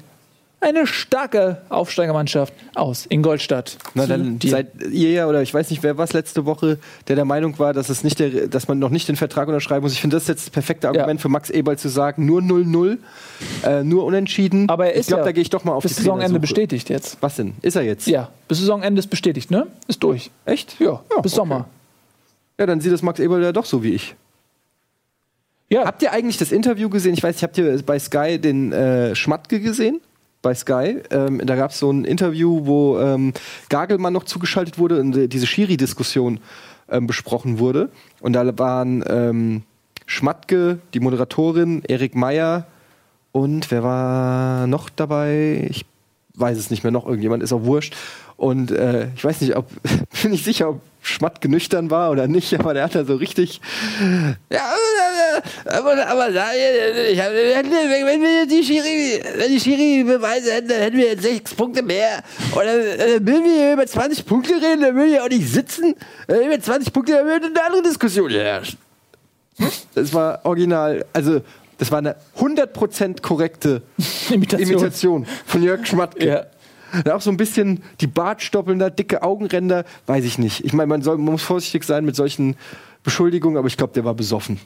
eine 0.61 0.87
starke 0.87 1.63
Aufsteigermannschaft 1.69 2.55
aus 2.77 3.07
Ingolstadt. 3.09 3.77
Na, 3.95 4.07
dann 4.07 4.39
dir. 4.39 4.53
seid 4.53 4.69
ihr 4.93 5.11
ja, 5.11 5.27
oder 5.27 5.43
ich 5.43 5.53
weiß 5.53 5.69
nicht, 5.71 5.83
wer 5.83 5.99
war 5.99 6.05
es 6.05 6.13
letzte 6.13 6.47
Woche, 6.47 6.79
der 7.09 7.17
der 7.17 7.25
Meinung 7.25 7.59
war, 7.59 7.73
dass, 7.73 7.89
es 7.89 8.05
nicht 8.05 8.21
der, 8.21 8.47
dass 8.47 8.69
man 8.69 8.79
noch 8.79 8.91
nicht 8.91 9.09
den 9.09 9.17
Vertrag 9.17 9.49
unterschreiben 9.49 9.83
muss. 9.83 9.93
Ich 9.93 10.01
finde, 10.01 10.15
das 10.15 10.23
ist 10.23 10.29
jetzt 10.29 10.47
das 10.47 10.51
perfekte 10.51 10.87
Argument 10.87 11.21
für 11.21 11.29
Max 11.29 11.51
Eberl 11.51 11.77
zu 11.77 11.89
sagen, 11.89 12.25
nur 12.25 12.41
0-0, 12.41 12.99
äh, 13.65 13.83
nur 13.83 14.05
unentschieden. 14.05 14.69
Aber 14.69 14.87
er 14.87 14.93
ist 14.93 15.01
ich 15.01 15.07
glaube, 15.09 15.23
ja 15.23 15.25
da 15.27 15.33
gehe 15.33 15.43
ich 15.43 15.51
doch 15.51 15.65
mal 15.65 15.73
auf 15.73 15.83
bis 15.83 15.97
die 15.97 16.03
Saisonende 16.03 16.39
bestätigt 16.39 16.89
jetzt. 16.89 17.19
Was 17.21 17.35
denn? 17.35 17.55
Ist 17.63 17.75
er 17.75 17.83
jetzt? 17.83 18.07
Ja, 18.07 18.29
bis 18.47 18.59
Saisonende 18.59 19.01
ist 19.01 19.09
bestätigt, 19.09 19.51
ne? 19.51 19.67
Ist 19.89 20.05
durch. 20.05 20.31
Echt? 20.45 20.79
Ja, 20.79 21.01
bis 21.23 21.33
okay. 21.33 21.41
Sommer. 21.41 21.69
Ja, 22.61 22.67
dann 22.67 22.81
sieht 22.81 22.93
das 22.93 23.03
Max 23.03 23.19
Eberl 23.19 23.43
ja 23.43 23.51
doch 23.51 23.65
so 23.65 23.83
wie 23.83 23.95
ich. 23.95 24.15
Ja. 25.73 25.87
Habt 25.87 26.03
ihr 26.03 26.13
eigentlich 26.13 26.37
das 26.37 26.53
Interview 26.53 26.91
gesehen? 26.91 27.15
Ich 27.15 27.23
weiß, 27.23 27.37
ich 27.37 27.43
habt 27.43 27.57
ihr 27.57 27.83
bei 27.83 27.99
Sky 27.99 28.39
den 28.39 28.73
äh, 28.73 29.15
Schmatke 29.15 29.59
gesehen? 29.59 30.03
Bei 30.43 30.55
Sky. 30.55 30.99
Ähm, 31.11 31.41
da 31.47 31.57
gab 31.57 31.71
es 31.71 31.79
so 31.79 31.91
ein 31.91 32.05
Interview, 32.05 32.67
wo 32.67 32.99
ähm, 32.99 33.33
Gagelmann 33.71 34.13
noch 34.13 34.25
zugeschaltet 34.25 34.79
wurde 34.79 35.01
und 35.01 35.33
diese 35.33 35.47
Schiri-Diskussion 35.47 36.41
ähm, 36.91 37.07
besprochen 37.07 37.59
wurde. 37.59 37.89
Und 38.21 38.35
da 38.35 38.59
waren 38.59 39.03
ähm, 39.09 39.63
Schmatke, 40.05 40.79
die 40.93 41.01
Moderatorin, 41.01 41.83
Erik 41.89 42.15
Meyer 42.15 42.67
und 43.31 43.71
wer 43.71 43.83
war 43.83 44.67
noch 44.67 44.91
dabei? 44.91 45.67
Ich 45.71 45.87
weiß 46.35 46.59
es 46.59 46.69
nicht 46.69 46.85
mehr, 46.85 46.93
noch 46.93 47.07
irgendjemand, 47.07 47.43
ist 47.43 47.55
auch 47.55 47.65
wurscht. 47.65 47.97
Und 48.37 48.73
äh, 48.73 49.09
ich 49.17 49.25
weiß 49.25 49.41
nicht, 49.41 49.57
ob, 49.57 49.71
bin 50.23 50.35
ich 50.35 50.45
sicher, 50.45 50.69
ob 50.69 50.83
Schmatt 51.03 51.41
genüchtern 51.41 51.91
war 51.91 52.11
oder 52.11 52.29
nicht, 52.29 52.55
aber 52.59 52.75
der 52.75 52.85
hat 52.85 52.95
da 52.95 53.05
so 53.05 53.17
richtig. 53.17 53.61
Ja, 54.49 54.73
aber, 55.67 56.07
aber 56.07 56.29
ich 56.31 57.21
hab, 57.21 57.33
wenn 57.33 58.23
wir 58.23 58.47
die 58.47 58.65
Schiri, 58.65 59.23
wenn 59.37 59.51
die 59.51 59.61
Schiri 59.61 60.05
Beweise 60.05 60.53
hätten, 60.53 60.69
dann 60.69 60.79
hätten 60.79 60.97
wir 60.97 61.07
jetzt 61.07 61.23
sechs 61.23 61.55
Punkte 61.55 61.83
mehr. 61.83 62.23
Dann, 62.55 62.65
dann 62.65 63.27
würden 63.27 63.45
wir 63.45 63.73
über 63.73 63.87
20 63.87 64.25
Punkte 64.25 64.55
reden, 64.55 64.81
dann 64.81 64.95
würden 64.95 65.13
wir 65.13 65.25
auch 65.25 65.29
nicht 65.29 65.49
sitzen. 65.49 65.95
Wenn 66.29 66.51
wir 66.51 66.61
20 66.61 66.93
Punkte, 66.93 67.13
dann 67.13 67.27
würde 67.27 67.47
eine 67.47 67.65
andere 67.65 67.83
Diskussion 67.83 68.31
herrschen. 68.31 68.79
Das 69.95 70.15
war 70.15 70.41
original, 70.45 71.05
also 71.13 71.43
das 71.79 71.91
war 71.91 71.99
eine 71.99 72.15
100% 72.39 73.23
korrekte 73.23 73.83
Imitation. 74.31 74.71
Imitation 74.71 75.27
von 75.47 75.63
Jörg 75.63 75.85
Schmatke. 75.85 76.27
Ja. 76.27 76.47
Auch 77.13 77.21
so 77.21 77.31
ein 77.31 77.37
bisschen 77.37 77.83
die 78.01 78.07
Bartstoppeln 78.07 78.79
da, 78.79 78.91
dicke 78.91 79.23
Augenränder, 79.23 79.85
weiß 80.07 80.25
ich 80.25 80.39
nicht. 80.39 80.65
Ich 80.65 80.73
meine, 80.73 80.89
man, 80.89 81.03
man 81.03 81.21
muss 81.21 81.43
vorsichtig 81.43 81.85
sein 81.85 82.05
mit 82.05 82.17
solchen 82.17 82.57
Beschuldigungen, 83.03 83.59
aber 83.59 83.67
ich 83.67 83.77
glaube, 83.77 83.93
der 83.93 84.05
war 84.05 84.15
besoffen. 84.15 84.61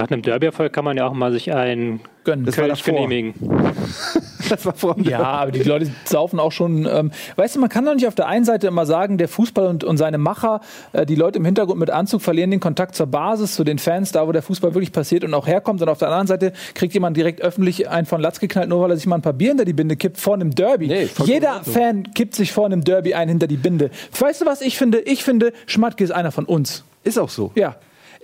Nach 0.00 0.10
einem 0.10 0.22
Derby-Erfolg 0.22 0.72
kann 0.72 0.84
man 0.84 0.96
ja 0.96 1.06
auch 1.06 1.12
mal 1.12 1.32
sich 1.32 1.52
ein 1.52 2.00
Gönnen. 2.24 2.44
Das 2.44 2.58
war 2.58 2.66
Kölsch 2.66 2.82
genehmigen. 2.84 3.34
Das 4.48 4.64
war 4.64 4.74
vor 4.74 4.96
Ja, 5.00 5.24
aber 5.24 5.50
die 5.50 5.64
Leute 5.64 5.90
saufen 6.04 6.38
auch 6.38 6.52
schon. 6.52 6.86
Ähm, 6.86 7.10
weißt 7.34 7.56
du, 7.56 7.60
man 7.60 7.68
kann 7.68 7.84
doch 7.84 7.94
nicht 7.94 8.06
auf 8.06 8.14
der 8.14 8.28
einen 8.28 8.44
Seite 8.44 8.68
immer 8.68 8.86
sagen, 8.86 9.18
der 9.18 9.26
Fußball 9.26 9.66
und, 9.66 9.82
und 9.82 9.96
seine 9.96 10.18
Macher, 10.18 10.60
äh, 10.92 11.04
die 11.04 11.16
Leute 11.16 11.38
im 11.38 11.44
Hintergrund 11.44 11.80
mit 11.80 11.90
Anzug 11.90 12.22
verlieren 12.22 12.52
den 12.52 12.60
Kontakt 12.60 12.94
zur 12.94 13.06
Basis, 13.06 13.56
zu 13.56 13.64
den 13.64 13.78
Fans, 13.78 14.12
da 14.12 14.26
wo 14.28 14.30
der 14.30 14.42
Fußball 14.42 14.74
wirklich 14.74 14.92
passiert 14.92 15.24
und 15.24 15.34
auch 15.34 15.48
herkommt. 15.48 15.82
Und 15.82 15.88
auf 15.88 15.98
der 15.98 16.08
anderen 16.08 16.28
Seite 16.28 16.52
kriegt 16.74 16.94
jemand 16.94 17.16
direkt 17.16 17.40
öffentlich 17.40 17.88
einen 17.88 18.06
von 18.06 18.20
Latz 18.20 18.38
geknallt, 18.38 18.68
nur 18.68 18.80
weil 18.82 18.90
er 18.90 18.96
sich 18.96 19.06
mal 19.06 19.16
ein 19.16 19.22
paar 19.22 19.32
Bier 19.32 19.48
hinter 19.48 19.64
die 19.64 19.72
Binde 19.72 19.96
kippt 19.96 20.18
vor 20.18 20.34
einem 20.34 20.54
Derby. 20.54 20.86
Nee, 20.86 21.08
Jeder. 21.24 21.62
Fan 21.64 22.12
kippt 22.14 22.36
sich 22.36 22.52
vor 22.52 22.66
einem 22.66 22.84
Derby 22.84 23.14
ein 23.14 23.28
hinter 23.28 23.48
die 23.48 23.56
Binde. 23.56 23.90
Weißt 24.18 24.42
du, 24.42 24.46
was 24.46 24.60
ich 24.60 24.78
finde? 24.78 25.00
Ich 25.00 25.24
finde, 25.24 25.52
Schmatke 25.66 26.04
ist 26.04 26.12
einer 26.12 26.30
von 26.30 26.44
uns. 26.44 26.84
Ist 27.02 27.18
auch 27.18 27.30
so. 27.30 27.50
Ja. 27.56 27.76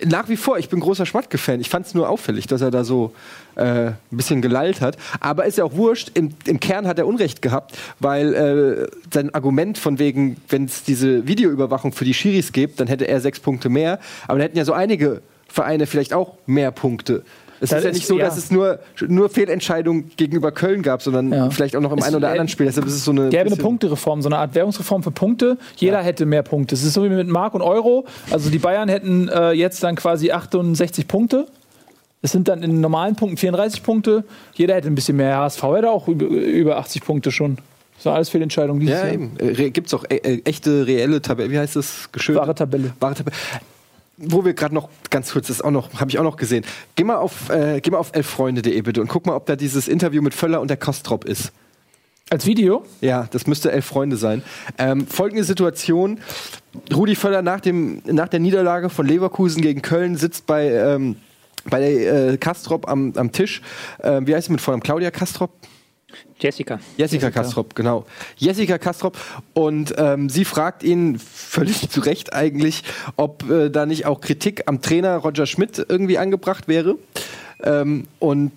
Nach 0.05 0.29
wie 0.29 0.37
vor, 0.37 0.57
ich 0.57 0.69
bin 0.69 0.79
großer 0.79 1.05
Schmatke-Fan. 1.05 1.59
Ich 1.59 1.69
fand 1.69 1.85
es 1.85 1.93
nur 1.93 2.09
auffällig, 2.09 2.47
dass 2.47 2.61
er 2.61 2.71
da 2.71 2.83
so 2.83 3.13
äh, 3.55 3.63
ein 3.63 3.97
bisschen 4.11 4.41
gelallt 4.41 4.81
hat. 4.81 4.97
Aber 5.19 5.45
ist 5.45 5.57
ja 5.57 5.63
auch 5.63 5.75
wurscht, 5.75 6.11
im, 6.13 6.31
im 6.45 6.59
Kern 6.59 6.87
hat 6.87 6.97
er 6.99 7.07
Unrecht 7.07 7.41
gehabt, 7.41 7.77
weil 7.99 8.33
äh, 8.33 8.87
sein 9.13 9.33
Argument 9.33 9.77
von 9.77 9.99
wegen, 9.99 10.37
wenn 10.49 10.65
es 10.65 10.83
diese 10.83 11.27
Videoüberwachung 11.27 11.93
für 11.93 12.05
die 12.05 12.13
Schiris 12.13 12.51
gibt, 12.51 12.79
dann 12.79 12.87
hätte 12.87 13.07
er 13.07 13.21
sechs 13.21 13.39
Punkte 13.39 13.69
mehr. 13.69 13.99
Aber 14.27 14.39
dann 14.39 14.47
hätten 14.47 14.57
ja 14.57 14.65
so 14.65 14.73
einige 14.73 15.21
Vereine 15.47 15.85
vielleicht 15.85 16.13
auch 16.13 16.37
mehr 16.45 16.71
Punkte. 16.71 17.23
Es 17.63 17.69
Das 17.69 17.79
ist 17.79 17.85
ja 17.85 17.91
nicht 17.91 18.05
so, 18.07 18.17
dass 18.17 18.35
ja. 18.35 18.39
es 18.39 18.51
nur, 18.51 18.79
nur 19.07 19.29
Fehlentscheidungen 19.29 20.11
gegenüber 20.17 20.51
Köln 20.51 20.81
gab, 20.81 21.01
sondern 21.01 21.31
Ja. 21.31 21.49
vielleicht 21.49 21.75
auch 21.75 21.81
noch 21.81 21.93
im 21.93 21.99
Es 21.99 22.05
einen 22.05 22.17
oder 22.17 22.29
anderen 22.29 22.49
Spiel. 22.49 22.65
Deshalb 22.65 22.85
ist 22.85 22.93
es 22.93 23.05
so 23.05 23.11
eine. 23.11 23.29
Gäbe 23.29 23.45
eine 23.45 23.55
Punktereform, 23.55 24.21
so 24.21 24.27
eine 24.29 24.37
Art 24.37 24.53
Währungsreform 24.53 25.01
für 25.01 25.11
Punkte. 25.11 25.57
Jeder 25.77 26.01
hätte 26.01 26.25
mehr 26.25 26.43
Punkte. 26.43 26.75
Es 26.75 26.83
ist 26.83 26.93
so 26.93 27.03
wie 27.03 27.09
mit 27.09 27.27
Mark 27.27 27.53
und 27.53 27.61
Euro. 27.61 28.05
Also 28.31 28.49
die 28.49 28.59
Bayern 28.59 28.89
hätten 28.89 29.29
äh, 29.29 29.51
jetzt 29.51 29.81
dann 29.83 29.95
quasi 29.95 30.31
68 30.31 31.07
Punkte. 31.07 31.47
Es 32.21 32.31
sind 32.31 32.47
dann 32.47 32.63
in 32.63 32.81
normalen 32.81 33.15
Punkten 33.15 33.37
34 33.37 33.83
Punkte. 33.83 34.23
Jeder 34.53 34.75
hätte 34.75 34.87
ein 34.87 34.95
bisschen 34.95 35.17
mehr. 35.17 35.37
HSV 35.37 35.61
hätte 35.63 35.89
auch 35.91 36.07
über, 36.07 36.25
über 36.25 36.77
80 36.77 37.03
Punkte 37.03 37.31
schon. 37.31 37.57
Das 37.95 38.05
waren 38.05 38.15
alles 38.15 38.29
Fehlentscheidungen 38.29 38.79
dieses 38.81 38.95
Ja, 38.95 39.05
Jahr. 39.05 39.13
eben. 39.13 39.31
Äh, 39.39 39.69
Gibt 39.71 39.87
es 39.87 39.93
auch 39.93 40.03
äh, 40.09 40.15
äh, 40.17 40.41
echte, 40.45 40.85
reelle 40.87 41.21
Tabelle? 41.21 41.51
Wie 41.51 41.59
heißt 41.59 41.75
das? 41.75 42.09
Geschönte? 42.11 42.41
Wahre 42.41 42.55
Tabelle. 42.55 42.91
Wahre 42.99 43.15
Tabelle. 43.15 43.35
Wo 44.17 44.45
wir 44.45 44.53
gerade 44.53 44.75
noch 44.75 44.89
ganz 45.09 45.31
kurz, 45.31 45.47
das 45.47 45.61
auch 45.61 45.71
noch, 45.71 45.99
habe 45.99 46.11
ich 46.11 46.19
auch 46.19 46.23
noch 46.23 46.35
gesehen. 46.35 46.63
Geh 46.95 47.03
mal 47.03 47.17
auf, 47.17 47.49
äh, 47.49 47.81
geh 47.81 47.89
mal 47.89 47.97
auf 47.97 48.11
elffreunde.de 48.13 48.81
bitte 48.81 49.01
und 49.01 49.07
guck 49.07 49.25
mal, 49.25 49.35
ob 49.35 49.47
da 49.47 49.55
dieses 49.55 49.87
Interview 49.87 50.21
mit 50.21 50.33
Völler 50.35 50.61
und 50.61 50.67
der 50.67 50.77
Kostrop 50.77 51.25
ist. 51.25 51.51
Als 52.29 52.45
Video? 52.45 52.85
Ja, 53.01 53.27
das 53.31 53.47
müsste 53.47 53.71
elf 53.71 53.85
Freunde 53.85 54.17
sein. 54.17 54.43
Ähm, 54.77 55.07
folgende 55.07 55.43
Situation: 55.43 56.19
Rudi 56.93 57.15
Völler 57.15 57.41
nach, 57.41 57.59
dem, 57.59 58.01
nach 58.05 58.27
der 58.27 58.39
Niederlage 58.39 58.89
von 58.89 59.05
Leverkusen 59.05 59.61
gegen 59.61 59.81
Köln 59.81 60.15
sitzt 60.15 60.45
bei, 60.45 60.71
ähm, 60.71 61.17
bei 61.65 61.83
äh, 61.83 62.37
Kastrop 62.37 62.87
am, 62.87 63.13
am 63.15 63.31
Tisch. 63.31 63.61
Ähm, 64.01 64.25
wie 64.25 64.35
heißt 64.35 64.47
sie 64.47 64.51
mit 64.51 64.61
Vornamen? 64.61 64.83
Claudia 64.83 65.11
Kastrop? 65.11 65.51
Jessica. 66.39 66.79
Jessica, 66.97 67.31
Kastrop, 67.31 67.75
genau. 67.75 68.05
Jessica 68.37 68.77
Kastrop. 68.77 69.17
Und 69.53 69.93
ähm, 69.97 70.29
sie 70.29 70.45
fragt 70.45 70.83
ihn 70.83 71.19
völlig 71.19 71.89
zu 71.89 72.01
Recht 72.01 72.33
eigentlich, 72.33 72.83
ob 73.15 73.49
äh, 73.49 73.69
da 73.69 73.85
nicht 73.85 74.05
auch 74.05 74.21
Kritik 74.21 74.63
am 74.65 74.81
Trainer 74.81 75.17
Roger 75.17 75.45
Schmidt 75.45 75.85
irgendwie 75.87 76.17
angebracht 76.17 76.67
wäre. 76.67 76.97
Ähm, 77.63 78.07
und 78.19 78.51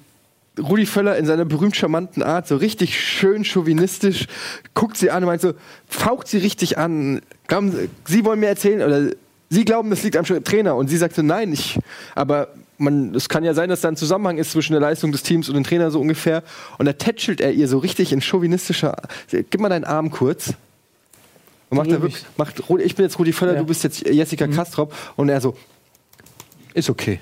Rudi 0.58 0.86
Völler 0.86 1.16
in 1.16 1.26
seiner 1.26 1.44
berühmt 1.44 1.76
charmanten 1.76 2.22
Art, 2.22 2.48
so 2.48 2.56
richtig 2.56 2.98
schön 2.98 3.44
chauvinistisch, 3.44 4.26
guckt 4.72 4.96
sie 4.96 5.10
an 5.10 5.22
und 5.22 5.26
meint 5.26 5.42
so, 5.42 5.52
faucht 5.86 6.28
sie 6.28 6.38
richtig 6.38 6.78
an. 6.78 7.20
Glauben 7.46 7.72
Sie, 7.72 7.90
sie 8.06 8.24
wollen 8.24 8.40
mir 8.40 8.48
erzählen, 8.48 8.82
oder 8.82 9.10
Sie 9.48 9.64
glauben, 9.64 9.90
das 9.90 10.02
liegt 10.02 10.16
am 10.16 10.24
Trainer. 10.24 10.76
Und 10.76 10.88
sie 10.88 10.96
sagt 10.96 11.14
so, 11.14 11.22
nein, 11.22 11.52
ich, 11.52 11.78
aber 12.14 12.48
man, 12.78 13.14
es 13.14 13.28
kann 13.28 13.44
ja 13.44 13.54
sein, 13.54 13.68
dass 13.68 13.80
da 13.80 13.88
ein 13.88 13.96
Zusammenhang 13.96 14.38
ist 14.38 14.52
zwischen 14.52 14.72
der 14.72 14.80
Leistung 14.80 15.12
des 15.12 15.22
Teams 15.22 15.48
und 15.48 15.54
dem 15.54 15.64
Trainer 15.64 15.90
so 15.90 16.00
ungefähr. 16.00 16.42
Und 16.78 16.86
da 16.86 16.92
tätschelt 16.92 17.40
er 17.40 17.52
ihr 17.52 17.68
so 17.68 17.78
richtig 17.78 18.12
in 18.12 18.20
chauvinistischer, 18.20 18.96
gib 19.30 19.60
mal 19.60 19.68
deinen 19.68 19.84
Arm 19.84 20.10
kurz. 20.10 20.54
Und 21.68 21.78
macht 21.78 21.90
da 21.90 22.00
wirklich, 22.00 22.24
macht, 22.36 22.60
ich 22.84 22.94
bin 22.94 23.04
jetzt 23.04 23.18
Rudi 23.18 23.32
Völler, 23.32 23.54
Ja. 23.54 23.58
du 23.60 23.66
bist 23.66 23.82
jetzt 23.82 24.06
Jessica 24.08 24.46
Kastrop. 24.46 24.94
Und 25.16 25.28
er 25.28 25.40
so, 25.40 25.56
ist 26.74 26.88
okay. 26.90 27.18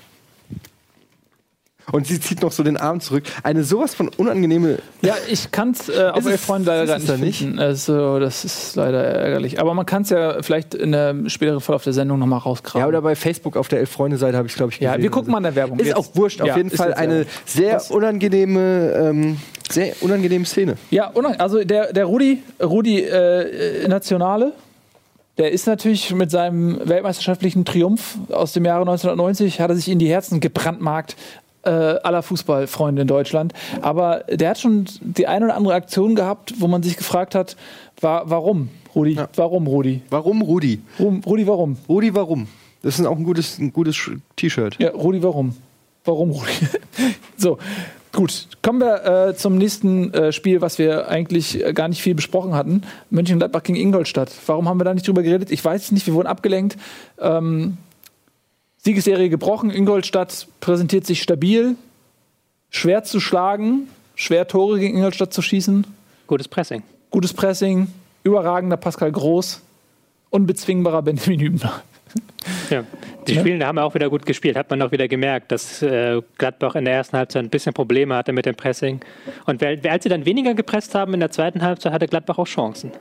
Und 1.93 2.07
sie 2.07 2.19
zieht 2.19 2.41
noch 2.43 2.51
so 2.51 2.63
den 2.63 2.77
Arm 2.79 3.01
zurück. 3.01 3.25
Eine 3.43 3.63
sowas 3.63 3.95
von 3.95 4.09
unangenehme. 4.09 4.79
Ja, 5.03 5.15
ich 5.29 5.51
kann 5.51 5.73
es 5.73 5.89
äh, 5.89 6.09
auf 6.13 6.21
es- 6.21 6.27
Elf 6.33 6.41
Freunde 6.41 6.71
leider 6.71 6.83
ist 6.85 6.89
gar 6.89 6.99
nicht, 6.99 7.09
da 7.11 7.17
nicht? 7.19 7.39
finden. 7.41 7.59
Also, 7.59 8.19
das 8.19 8.45
ist 8.45 8.75
leider 8.77 9.05
ärgerlich. 9.05 9.61
Aber 9.61 9.75
man 9.75 9.85
kann 9.85 10.03
es 10.03 10.11
ja 10.11 10.43
vielleicht 10.43 10.75
in 10.75 10.93
der 10.93 11.15
späteren 11.29 11.61
Verlauf 11.61 11.85
der 11.85 11.93
Sendung 11.93 12.19
nochmal 12.19 12.39
rauskramen. 12.41 12.83
Ja, 12.85 12.89
oder 12.89 13.03
bei 13.03 13.15
Facebook 13.15 13.57
auf 13.57 13.69
der 13.69 13.81
Elf-Freunde-Seite 13.81 14.37
habe 14.37 14.49
ich, 14.49 14.55
glaube 14.55 14.73
ich, 14.73 14.81
Ja, 14.81 14.93
gesehen. 14.93 15.03
wir 15.03 15.11
gucken 15.11 15.31
mal 15.31 15.39
in 15.39 15.45
der 15.45 15.55
Werbung. 15.57 15.79
Ist 15.79 15.89
Jetzt- 15.89 15.97
auch 15.97 16.07
wurscht. 16.15 16.41
Auf 16.41 16.49
Ja, 16.49 16.57
jeden 16.57 16.71
Fall 16.71 16.95
eine 16.95 17.27
sehr 17.45 17.77
Was? 17.77 17.91
unangenehme, 17.91 18.93
ähm, 18.93 19.37
sehr 19.71 19.95
unangenehme 20.01 20.47
Szene. 20.47 20.77
Ja, 20.91 21.13
also 21.39 21.63
der, 21.65 21.93
der 21.93 22.07
Rudi, 22.07 22.43
Rudi 22.63 23.01
äh, 23.03 23.87
Nationale, 23.89 24.53
der 25.37 25.51
ist 25.53 25.67
natürlich 25.67 26.15
mit 26.15 26.31
seinem 26.31 26.79
weltmeisterschaftlichen 26.89 27.65
Triumph 27.65 28.17
aus 28.31 28.53
dem 28.53 28.65
Jahre 28.65 28.83
1990, 28.83 29.61
hat 29.61 29.69
er 29.71 29.77
sich 29.77 29.89
in 29.89 29.99
die 29.99 30.09
Herzen 30.09 30.39
gebrandmarkt 30.41 31.17
äh, 31.65 31.71
aller 32.03 32.23
Fußballfreunde 32.23 33.03
in 33.03 33.09
Deutschland. 33.09 33.53
Aber 33.83 34.25
der 34.31 34.51
hat 34.51 34.61
schon 34.61 34.87
die 35.01 35.27
eine 35.27 35.47
oder 35.47 35.57
andere 35.57 35.75
Aktion 35.75 36.15
gehabt, 36.15 36.55
wo 36.59 36.69
man 36.69 36.83
sich 36.83 36.97
gefragt 36.97 37.35
hat, 37.35 37.57
wa 38.01 38.23
warum, 38.27 38.71
Rudi? 38.95 39.19
Warum, 39.35 39.67
Rudi? 39.67 40.03
Warum 40.11 40.43
Rudi? 40.43 40.81
Rum, 40.99 41.23
Rudi, 41.27 41.47
warum? 41.47 41.77
Rudi, 41.89 42.15
warum? 42.15 42.47
Das 42.83 42.99
ist 42.99 43.07
auch 43.07 43.17
ein 43.17 43.25
gutes, 43.25 43.59
ein 43.59 43.73
gutes 43.73 44.11
T-Shirt. 44.37 44.77
Ja, 44.79 44.91
Rudi, 44.91 45.23
warum? 45.23 45.57
Warum, 46.05 46.31
Rudi? 46.31 46.53
so, 47.37 47.59
gut. 48.13 48.47
Kommen 48.63 48.81
wir 48.81 49.29
äh, 49.29 49.35
zum 49.35 49.57
nächsten 49.57 50.13
äh, 50.13 50.33
Spiel, 50.33 50.61
was 50.61 50.79
wir 50.79 51.09
eigentlich 51.09 51.65
äh, 51.65 51.73
gar 51.73 51.89
nicht 51.89 52.03
viel 52.03 52.15
besprochen 52.15 52.55
hatten. 52.55 52.83
Mönchengladbach 53.11 53.63
gegen 53.63 53.79
Ingolstadt. 53.79 54.31
Warum 54.47 54.69
haben 54.69 54.79
wir 54.79 54.85
da 54.85 54.95
nicht 54.95 55.09
drüber 55.09 55.23
geredet? 55.23 55.51
Ich 55.51 55.65
weiß 55.65 55.85
es 55.85 55.93
nicht, 55.93 56.07
wir 56.07 56.15
wurden 56.15 56.29
abgelenkt. 56.29 56.77
Ähm, 57.19 57.79
Siegesserie 58.85 59.31
gebrochen. 59.31 59.71
Ingolstadt 59.71 60.47
präsentiert 60.61 61.07
sich 61.07 61.23
stabil, 61.23 61.77
schwer 62.71 63.03
zu 63.03 63.19
schlagen, 63.19 63.89
schwer 64.15 64.47
Tore 64.47 64.79
gegen 64.79 64.97
Ingolstadt 64.99 65.33
zu 65.33 65.41
schießen. 65.43 65.87
Gutes 66.27 66.49
Pressing. 66.49 66.83
Gutes 67.11 67.33
Pressing, 67.33 67.89
überragender 68.25 68.77
Pascal 68.77 69.11
Groß, 69.11 69.63
unbezwingbarer 70.31 71.03
Benjamin 71.03 71.41
Hübner. 71.41 71.83
Ja. 72.71 72.85
Die. 73.27 73.35
Spielenden 73.35 73.67
haben 73.67 73.79
auch 73.79 73.95
wieder 73.95 74.11
gut 74.11 74.27
gespielt. 74.27 74.57
Hat 74.57 74.69
man 74.69 74.83
auch 74.83 74.93
wieder 74.93 75.09
gemerkt, 75.09 75.51
dass 75.51 75.81
äh, 75.81 76.21
Gladbach 76.37 76.75
in 76.75 76.85
der 76.85 76.95
ersten 76.95 77.17
Halbzeit 77.17 77.43
ein 77.43 77.49
bisschen 77.51 77.73
Probleme 77.73 78.15
hatte 78.15 78.33
mit 78.33 78.45
dem 78.45 78.55
Pressing. 78.55 79.01
Und 79.47 79.63
wer, 79.63 79.83
wer- 79.83 79.93
als 79.93 80.03
sie 80.03 80.11
dann 80.11 80.27
weniger 80.27 80.53
gepresst 80.55 80.95
haben 80.95 81.15
in 81.15 81.21
der 81.21 81.31
zweiten 81.31 81.63
Halbzeit, 81.63 81.93
hatte 81.93 82.07
Gladbach 82.07 82.37
auch 82.39 82.47
Chancen. 82.47 82.93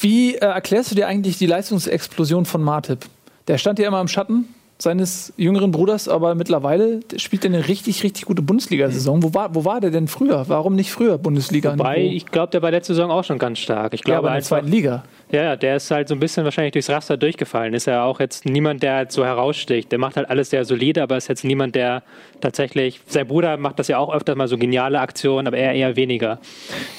Wie 0.00 0.34
äh, 0.34 0.38
erklärst 0.40 0.90
du 0.90 0.96
dir 0.96 1.06
eigentlich 1.06 1.38
die 1.38 1.46
Leistungsexplosion 1.46 2.46
von 2.46 2.62
Martip? 2.62 3.06
Der 3.48 3.58
stand 3.58 3.78
ja 3.78 3.88
immer 3.88 4.00
im 4.00 4.08
Schatten 4.08 4.54
seines 4.82 5.32
jüngeren 5.36 5.70
Bruders, 5.70 6.08
aber 6.08 6.34
mittlerweile 6.34 7.00
spielt 7.16 7.44
er 7.44 7.50
eine 7.50 7.68
richtig, 7.68 8.02
richtig 8.02 8.24
gute 8.24 8.42
Bundesliga-Saison. 8.42 9.22
Wo 9.22 9.34
war, 9.34 9.54
wo 9.54 9.64
war 9.64 9.80
der 9.80 9.90
denn 9.90 10.08
früher? 10.08 10.44
Warum 10.48 10.74
nicht 10.74 10.90
früher 10.90 11.18
Bundesliga? 11.18 11.72
Wobei, 11.72 12.00
ich 12.00 12.26
glaube, 12.26 12.50
der 12.50 12.62
war 12.62 12.70
letzte 12.70 12.94
Saison 12.94 13.10
auch 13.10 13.24
schon 13.24 13.38
ganz 13.38 13.58
stark. 13.58 13.92
Ich 13.94 14.00
ja, 14.00 14.04
glaube 14.04 14.18
aber 14.18 14.28
in 14.28 14.34
der 14.34 14.42
zweiten 14.42 14.68
Liga. 14.68 15.04
ja, 15.30 15.42
ja, 15.42 15.56
der 15.56 15.76
ist 15.76 15.90
halt 15.90 16.08
so 16.08 16.14
ein 16.14 16.20
bisschen 16.20 16.44
wahrscheinlich 16.44 16.72
durchs 16.72 16.88
Raster 16.88 17.16
durchgefallen. 17.16 17.74
Ist 17.74 17.86
ja 17.86 18.04
auch 18.04 18.20
jetzt 18.20 18.46
niemand, 18.46 18.82
der 18.82 18.94
halt 18.94 19.12
so 19.12 19.24
heraussticht. 19.24 19.92
Der 19.92 19.98
macht 19.98 20.16
halt 20.16 20.30
alles 20.30 20.50
sehr 20.50 20.64
solide, 20.64 21.02
aber 21.02 21.16
ist 21.16 21.28
jetzt 21.28 21.44
niemand, 21.44 21.74
der 21.74 22.02
tatsächlich, 22.40 23.00
sein 23.06 23.26
Bruder 23.26 23.56
macht 23.56 23.78
das 23.78 23.88
ja 23.88 23.98
auch 23.98 24.12
öfter 24.12 24.34
mal 24.34 24.48
so 24.48 24.56
geniale 24.56 25.00
Aktionen, 25.00 25.46
aber 25.46 25.58
er 25.58 25.74
eher 25.74 25.96
weniger. 25.96 26.38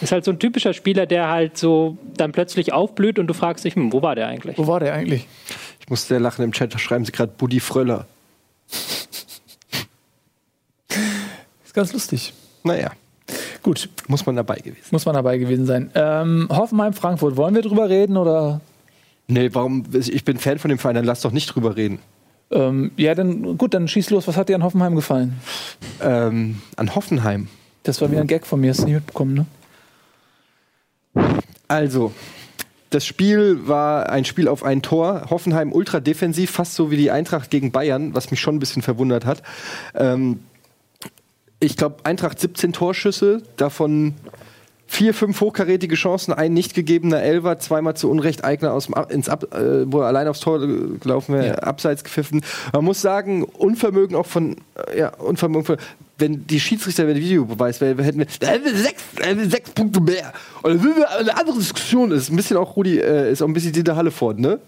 Ist 0.01 0.11
halt 0.11 0.23
so 0.23 0.31
ein 0.31 0.39
typischer 0.39 0.73
Spieler, 0.73 1.05
der 1.05 1.29
halt 1.29 1.57
so 1.57 1.97
dann 2.15 2.31
plötzlich 2.31 2.73
aufblüht 2.73 3.17
und 3.17 3.27
du 3.27 3.33
fragst 3.33 3.65
dich, 3.65 3.75
hm, 3.75 3.91
wo 3.91 4.01
war 4.01 4.15
der 4.15 4.27
eigentlich? 4.27 4.57
Wo 4.57 4.67
war 4.67 4.79
der 4.79 4.93
eigentlich? 4.93 5.27
Muss 5.91 6.07
sehr 6.07 6.21
lachen 6.21 6.45
im 6.45 6.53
Chat, 6.53 6.73
da 6.73 6.79
schreiben 6.79 7.03
sie 7.03 7.11
gerade 7.11 7.33
Buddy 7.37 7.59
Fröller. 7.59 8.05
Ist 11.65 11.73
ganz 11.73 11.91
lustig. 11.91 12.33
Naja, 12.63 12.91
Gut, 13.61 13.89
muss 14.07 14.25
man 14.25 14.37
dabei 14.37 14.55
gewesen. 14.55 14.85
muss 14.91 15.05
man 15.05 15.15
dabei 15.15 15.37
gewesen 15.37 15.65
sein. 15.65 15.91
Ähm, 15.93 16.47
Hoffenheim, 16.49 16.93
Frankfurt, 16.93 17.35
wollen 17.35 17.53
wir 17.55 17.61
drüber 17.61 17.89
reden 17.89 18.15
oder? 18.15 18.61
Nee, 19.27 19.49
warum? 19.53 19.83
Ich 19.93 20.23
bin 20.23 20.37
Fan 20.37 20.59
von 20.59 20.69
dem 20.69 20.79
Verein, 20.79 20.95
dann 20.95 21.03
lass 21.03 21.19
doch 21.19 21.31
nicht 21.31 21.47
drüber 21.47 21.75
reden. 21.75 21.99
Ähm, 22.51 22.91
ja, 22.95 23.13
dann 23.13 23.57
gut, 23.57 23.73
dann 23.73 23.89
schieß 23.89 24.11
los. 24.11 24.29
Was 24.29 24.37
hat 24.37 24.47
dir 24.47 24.55
an 24.55 24.63
Hoffenheim 24.63 24.95
gefallen? 24.95 25.41
Ähm, 26.01 26.61
an 26.77 26.95
Hoffenheim. 26.95 27.49
Das 27.83 27.99
war 27.99 28.09
wieder 28.09 28.21
ein 28.21 28.27
Gag 28.27 28.47
von 28.47 28.61
mir, 28.61 28.69
hast 28.69 28.79
du 28.79 28.85
nicht 28.85 28.93
mitbekommen, 28.95 29.45
ne? 31.15 31.25
Also, 31.67 32.13
das 32.91 33.05
Spiel 33.05 33.67
war 33.67 34.09
ein 34.09 34.23
Spiel 34.25 34.47
auf 34.47 34.63
ein 34.63 34.81
Tor. 34.83 35.23
Hoffenheim 35.29 35.71
ultra 35.73 35.99
defensiv, 35.99 36.51
fast 36.51 36.75
so 36.75 36.91
wie 36.91 36.97
die 36.97 37.09
Eintracht 37.09 37.49
gegen 37.49 37.71
Bayern, 37.71 38.13
was 38.13 38.29
mich 38.31 38.39
schon 38.39 38.55
ein 38.55 38.59
bisschen 38.59 38.81
verwundert 38.83 39.25
hat. 39.25 39.41
Ähm, 39.95 40.39
ich 41.59 41.77
glaube, 41.77 41.97
Eintracht 42.03 42.39
17 42.39 42.73
Torschüsse, 42.73 43.43
davon 43.57 44.15
vier, 44.87 45.13
fünf 45.13 45.39
hochkarätige 45.39 45.95
Chancen, 45.95 46.33
ein 46.33 46.53
nicht 46.53 46.73
gegebener 46.73 47.21
Elfer, 47.21 47.59
zweimal 47.59 47.95
zu 47.95 48.09
Unrecht 48.09 48.43
Eigner 48.43 48.73
aus 48.73 48.87
dem 48.87 48.95
Ab 48.95 49.09
ins 49.11 49.29
Ab 49.29 49.53
äh, 49.53 49.89
wo 49.89 50.01
er 50.01 50.07
allein 50.07 50.27
aufs 50.27 50.41
Tor 50.41 50.59
gelaufen 50.59 51.33
wäre, 51.35 51.47
Ja. 51.47 51.53
abseits 51.59 52.03
gepfiffen. 52.03 52.41
Man 52.73 52.83
muss 52.83 52.99
sagen, 53.01 53.43
Unvermögen 53.43 54.17
auch 54.17 54.25
von, 54.25 54.57
äh, 54.91 54.99
ja, 54.99 55.13
Unvermögen 55.15 55.63
von, 55.65 55.77
wenn 56.21 56.47
die 56.47 56.59
Schiedsrichter, 56.59 57.05
wenn 57.07 57.15
der 57.15 57.23
Videobeweis 57.23 57.81
wäre, 57.81 58.01
hätten 58.03 58.19
wir, 58.19 58.27
da 58.39 58.47
hätten 58.47 58.63
wir 58.65 58.75
sechs, 58.75 59.03
wir 59.39 59.49
sechs 59.49 59.69
Punkte 59.71 59.99
mehr. 59.99 60.31
Und 60.61 60.75
dann 60.75 60.83
wir 60.97 61.09
eine 61.11 61.37
andere 61.37 61.57
Diskussion. 61.57 62.11
ist 62.11 62.29
ein 62.29 62.35
bisschen 62.37 62.55
auch 62.57 62.75
Rudi, 62.77 62.99
äh, 62.99 63.31
ist 63.31 63.41
auch 63.41 63.47
ein 63.47 63.53
bisschen 63.53 63.73
Dieter 63.73 63.95
Halleford, 63.97 64.39
ne? 64.39 64.59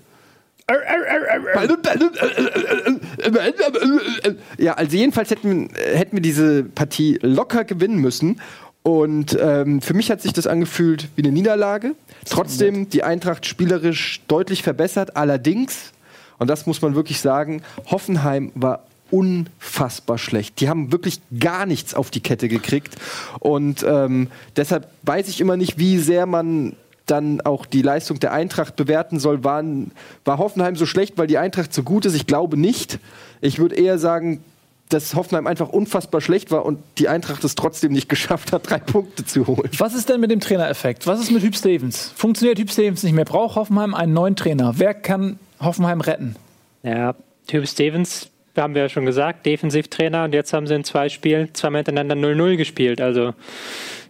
Ja, 4.57 4.73
also 4.73 4.95
jedenfalls 4.97 5.29
hätten, 5.29 5.69
wir- 5.69 5.97
hätten 5.97 6.15
wir 6.17 6.21
diese 6.21 6.63
Partie 6.63 7.19
locker 7.21 7.63
gewinnen 7.63 7.97
müssen. 7.97 8.39
Und 8.83 9.37
ähm, 9.39 9.81
für 9.81 9.93
mich 9.93 10.11
hat 10.11 10.21
sich 10.21 10.33
das 10.33 10.45
angefühlt 10.45 11.07
wie 11.15 11.23
eine 11.23 11.31
Niederlage. 11.31 11.95
Trotzdem 12.29 12.89
die 12.89 13.03
Eintracht 13.03 13.45
spielerisch 13.45 14.21
deutlich 14.27 14.61
verbessert. 14.63 15.15
Allerdings, 15.15 15.91
und 16.37 16.49
das 16.49 16.65
muss 16.65 16.81
man 16.81 16.93
wirklich 16.95 17.21
sagen, 17.21 17.61
Hoffenheim 17.89 18.51
war 18.55 18.85
unfassbar 19.13 20.17
schlecht. 20.17 20.59
Die 20.59 20.69
haben 20.69 20.91
wirklich 20.91 21.21
gar 21.39 21.67
nichts 21.67 21.93
auf 21.93 22.09
die 22.09 22.19
Kette 22.19 22.49
gekriegt. 22.49 22.95
Und 23.39 23.85
ähm, 23.87 24.29
deshalb 24.55 24.87
weiß 25.03 25.29
ich 25.29 25.39
immer 25.39 25.55
nicht, 25.55 25.77
wie 25.77 25.99
sehr 25.99 26.25
man 26.25 26.75
dann 27.05 27.39
auch 27.41 27.67
die 27.67 27.83
Leistung 27.83 28.19
der 28.19 28.33
Eintracht 28.33 28.75
bewerten 28.75 29.19
soll. 29.19 29.43
Waren, 29.43 29.91
war 30.25 30.39
Hoffenheim 30.39 30.75
so 30.75 30.87
schlecht, 30.87 31.19
weil 31.19 31.27
die 31.27 31.37
Eintracht 31.37 31.73
so 31.75 31.83
gut 31.83 32.05
ist? 32.05 32.15
Ich 32.15 32.25
glaube 32.25 32.57
nicht. 32.57 32.97
Ich 33.39 33.59
würde 33.59 33.75
eher 33.75 33.99
sagen, 33.99 34.43
dass 34.89 35.13
Hoffenheim 35.13 35.45
einfach 35.45 35.69
unfassbar 35.69 36.19
schlecht 36.19 36.49
war 36.49 36.65
und 36.65 36.79
die 36.97 37.07
Eintracht 37.07 37.43
es 37.43 37.53
trotzdem 37.53 37.91
nicht 37.91 38.09
geschafft 38.09 38.51
hat, 38.51 38.67
drei 38.67 38.79
Punkte 38.79 39.25
zu 39.25 39.45
holen. 39.45 39.69
Was 39.77 39.93
ist 39.93 40.09
denn 40.09 40.21
mit 40.21 40.31
dem 40.31 40.39
Trainereffekt? 40.39 41.05
Was 41.05 41.19
ist 41.19 41.29
mit 41.29 41.43
Hüb 41.43 41.55
Stevens? 41.55 42.11
Funktioniert 42.15 42.57
Hüb 42.57 42.71
Stevens 42.71 43.03
nicht 43.03 43.13
mehr? 43.13 43.25
Braucht 43.25 43.57
Hoffenheim 43.57 43.93
einen 43.93 44.13
neuen 44.13 44.35
Trainer? 44.35 44.73
Wer 44.77 44.95
kann 44.95 45.37
Hoffenheim 45.59 46.01
retten? 46.01 46.35
Ja, 46.81 47.15
Typ 47.47 47.67
Stevens, 47.67 48.29
haben 48.61 48.75
wir 48.75 48.83
ja 48.83 48.89
schon 48.89 49.05
gesagt, 49.05 49.45
Defensivtrainer 49.45 50.25
und 50.25 50.33
jetzt 50.33 50.53
haben 50.53 50.67
sie 50.67 50.75
in 50.75 50.83
zwei 50.83 51.09
Spielen 51.09 51.53
zweimal 51.53 51.79
hintereinander 51.79 52.15
0-0 52.15 52.57
gespielt. 52.57 53.01
Also 53.01 53.33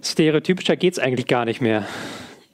stereotypischer 0.03 0.75
geht's 0.75 0.99
eigentlich 0.99 1.27
gar 1.27 1.45
nicht 1.45 1.61
mehr. 1.61 1.85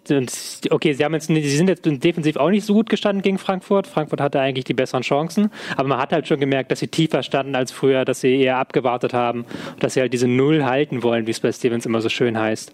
Und, 0.10 0.32
okay, 0.72 0.94
sie, 0.94 1.06
haben 1.06 1.14
jetzt, 1.14 1.28
sie 1.28 1.58
sind 1.58 1.68
jetzt 1.68 1.86
defensiv 1.86 2.38
auch 2.38 2.50
nicht 2.50 2.66
so 2.66 2.74
gut 2.74 2.90
gestanden 2.90 3.22
gegen 3.22 3.38
Frankfurt. 3.38 3.86
Frankfurt 3.86 4.22
hatte 4.22 4.40
eigentlich 4.40 4.66
die 4.66 4.74
besseren 4.74 5.04
Chancen, 5.04 5.52
aber 5.76 5.88
man 5.88 6.00
hat 6.00 6.12
halt 6.12 6.28
schon 6.28 6.40
gemerkt, 6.40 6.72
dass 6.72 6.80
sie 6.80 6.88
tiefer 6.88 7.22
standen 7.22 7.56
als 7.56 7.72
früher, 7.72 8.06
dass 8.06 8.22
sie 8.22 8.42
eher 8.42 8.58
abgewartet 8.58 9.14
haben 9.14 9.46
und 9.74 9.84
dass 9.84 9.94
sie 9.94 10.02
halt 10.02 10.14
diese 10.14 10.28
Null 10.28 10.66
halten 10.66 11.04
wollen, 11.04 11.28
wie 11.28 11.32
es 11.32 11.40
bei 11.40 11.52
Stevens 11.52 11.86
immer 11.86 12.02
so 12.02 12.10
schön 12.10 12.40
heißt. 12.40 12.74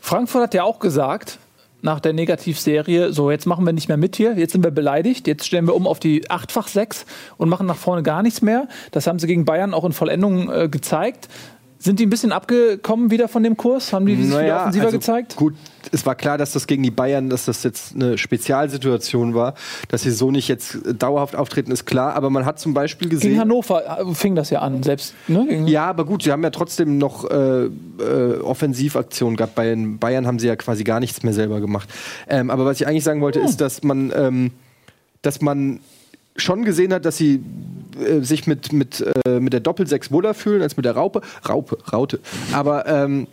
Frankfurt 0.00 0.42
hat 0.42 0.54
ja 0.54 0.62
auch 0.62 0.78
gesagt, 0.78 1.38
nach 1.86 2.00
der 2.00 2.12
Negativserie, 2.12 3.12
so 3.12 3.30
jetzt 3.30 3.46
machen 3.46 3.64
wir 3.64 3.72
nicht 3.72 3.88
mehr 3.88 3.96
mit 3.96 4.16
hier, 4.16 4.34
jetzt 4.36 4.52
sind 4.52 4.64
wir 4.64 4.72
beleidigt, 4.72 5.26
jetzt 5.28 5.46
stellen 5.46 5.66
wir 5.66 5.74
um 5.74 5.86
auf 5.86 6.00
die 6.00 6.26
8-fach 6.26 6.66
6 6.68 7.06
und 7.38 7.48
machen 7.48 7.66
nach 7.66 7.76
vorne 7.76 8.02
gar 8.02 8.22
nichts 8.22 8.42
mehr. 8.42 8.66
Das 8.90 9.06
haben 9.06 9.18
sie 9.20 9.28
gegen 9.28 9.44
Bayern 9.44 9.72
auch 9.72 9.84
in 9.84 9.92
Vollendung 9.92 10.50
äh, 10.50 10.68
gezeigt. 10.68 11.28
Sind 11.78 12.00
die 12.00 12.06
ein 12.06 12.10
bisschen 12.10 12.32
abgekommen 12.32 13.10
wieder 13.10 13.28
von 13.28 13.42
dem 13.42 13.56
Kurs? 13.56 13.92
Haben 13.92 14.06
die 14.06 14.16
sich 14.16 14.26
wieder 14.28 14.60
offensiver 14.60 14.86
also 14.86 14.98
gezeigt? 14.98 15.36
Gut, 15.36 15.54
es 15.92 16.06
war 16.06 16.14
klar, 16.14 16.38
dass 16.38 16.52
das 16.52 16.66
gegen 16.66 16.82
die 16.82 16.90
Bayern, 16.90 17.28
dass 17.28 17.44
das 17.44 17.62
jetzt 17.62 17.94
eine 17.94 18.16
Spezialsituation 18.16 19.34
war, 19.34 19.54
dass 19.88 20.02
sie 20.02 20.10
so 20.10 20.30
nicht 20.30 20.48
jetzt 20.48 20.78
dauerhaft 20.98 21.36
auftreten, 21.36 21.70
ist 21.70 21.84
klar. 21.84 22.14
Aber 22.14 22.30
man 22.30 22.44
hat 22.44 22.58
zum 22.58 22.72
Beispiel 22.74 23.08
gesehen. 23.08 23.30
Gegen 23.30 23.40
Hannover 23.40 24.00
äh, 24.00 24.14
fing 24.14 24.34
das 24.34 24.50
ja 24.50 24.60
an, 24.60 24.82
selbst. 24.82 25.14
Ne? 25.28 25.64
Ja, 25.66 25.86
aber 25.86 26.04
gut, 26.04 26.22
sie 26.22 26.32
haben 26.32 26.42
ja 26.42 26.50
trotzdem 26.50 26.98
noch 26.98 27.28
äh, 27.30 27.66
äh, 27.66 27.70
Offensivaktionen 28.40 29.36
gehabt. 29.36 29.54
Bei 29.54 29.66
den 29.66 29.98
Bayern 29.98 30.26
haben 30.26 30.38
sie 30.38 30.46
ja 30.46 30.56
quasi 30.56 30.82
gar 30.82 31.00
nichts 31.00 31.22
mehr 31.22 31.34
selber 31.34 31.60
gemacht. 31.60 31.88
Ähm, 32.28 32.50
aber 32.50 32.64
was 32.64 32.80
ich 32.80 32.86
eigentlich 32.86 33.04
sagen 33.04 33.20
wollte, 33.20 33.40
ist, 33.40 33.60
dass 33.60 33.82
man, 33.82 34.12
ähm, 34.16 34.50
dass 35.22 35.40
man 35.40 35.80
schon 36.36 36.64
gesehen 36.64 36.92
hat, 36.92 37.04
dass 37.04 37.16
sie 37.16 37.42
äh, 38.00 38.20
sich 38.20 38.46
mit, 38.46 38.72
mit, 38.72 39.04
äh, 39.26 39.40
mit 39.40 39.52
der 39.52 39.60
Doppelsechs 39.60 40.10
wohler 40.10 40.34
fühlen 40.34 40.62
als 40.62 40.76
mit 40.76 40.84
der 40.84 40.92
Raupe. 40.92 41.20
Raupe, 41.48 41.78
Raute. 41.92 42.20
Aber 42.52 42.86
ähm, 42.86 43.26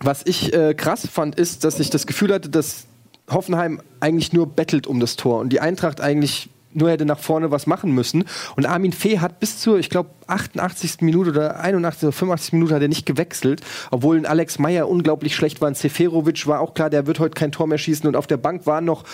was 0.00 0.22
ich 0.24 0.52
äh, 0.52 0.74
krass 0.74 1.06
fand, 1.06 1.36
ist, 1.36 1.64
dass 1.64 1.80
ich 1.80 1.90
das 1.90 2.06
Gefühl 2.06 2.32
hatte, 2.32 2.48
dass 2.48 2.86
Hoffenheim 3.30 3.80
eigentlich 4.00 4.32
nur 4.32 4.46
bettelt 4.46 4.86
um 4.86 5.00
das 5.00 5.16
Tor 5.16 5.40
und 5.40 5.50
die 5.50 5.60
Eintracht 5.60 6.00
eigentlich 6.00 6.50
nur 6.74 6.90
hätte 6.90 7.04
nach 7.04 7.18
vorne 7.18 7.50
was 7.50 7.66
machen 7.66 7.92
müssen. 7.92 8.24
Und 8.56 8.66
Armin 8.66 8.92
Fee 8.92 9.20
hat 9.20 9.40
bis 9.40 9.60
zur, 9.60 9.78
ich 9.78 9.90
glaube, 9.90 10.10
88. 10.26 11.00
Minute 11.00 11.30
oder 11.30 11.60
81. 11.60 12.02
oder 12.02 12.12
85. 12.12 12.52
Minute 12.54 12.74
hat 12.74 12.82
er 12.82 12.88
nicht 12.88 13.06
gewechselt, 13.06 13.62
obwohl 13.90 14.16
ein 14.16 14.26
Alex 14.26 14.58
Meyer 14.58 14.88
unglaublich 14.88 15.36
schlecht 15.36 15.60
war. 15.60 15.68
Ein 15.68 15.76
Seferovic 15.76 16.46
war 16.46 16.60
auch 16.60 16.74
klar, 16.74 16.90
der 16.90 17.06
wird 17.06 17.20
heute 17.20 17.34
kein 17.34 17.52
Tor 17.52 17.68
mehr 17.68 17.78
schießen. 17.78 18.08
Und 18.08 18.16
auf 18.16 18.26
der 18.26 18.38
Bank 18.38 18.66
waren 18.66 18.84
noch 18.84 19.04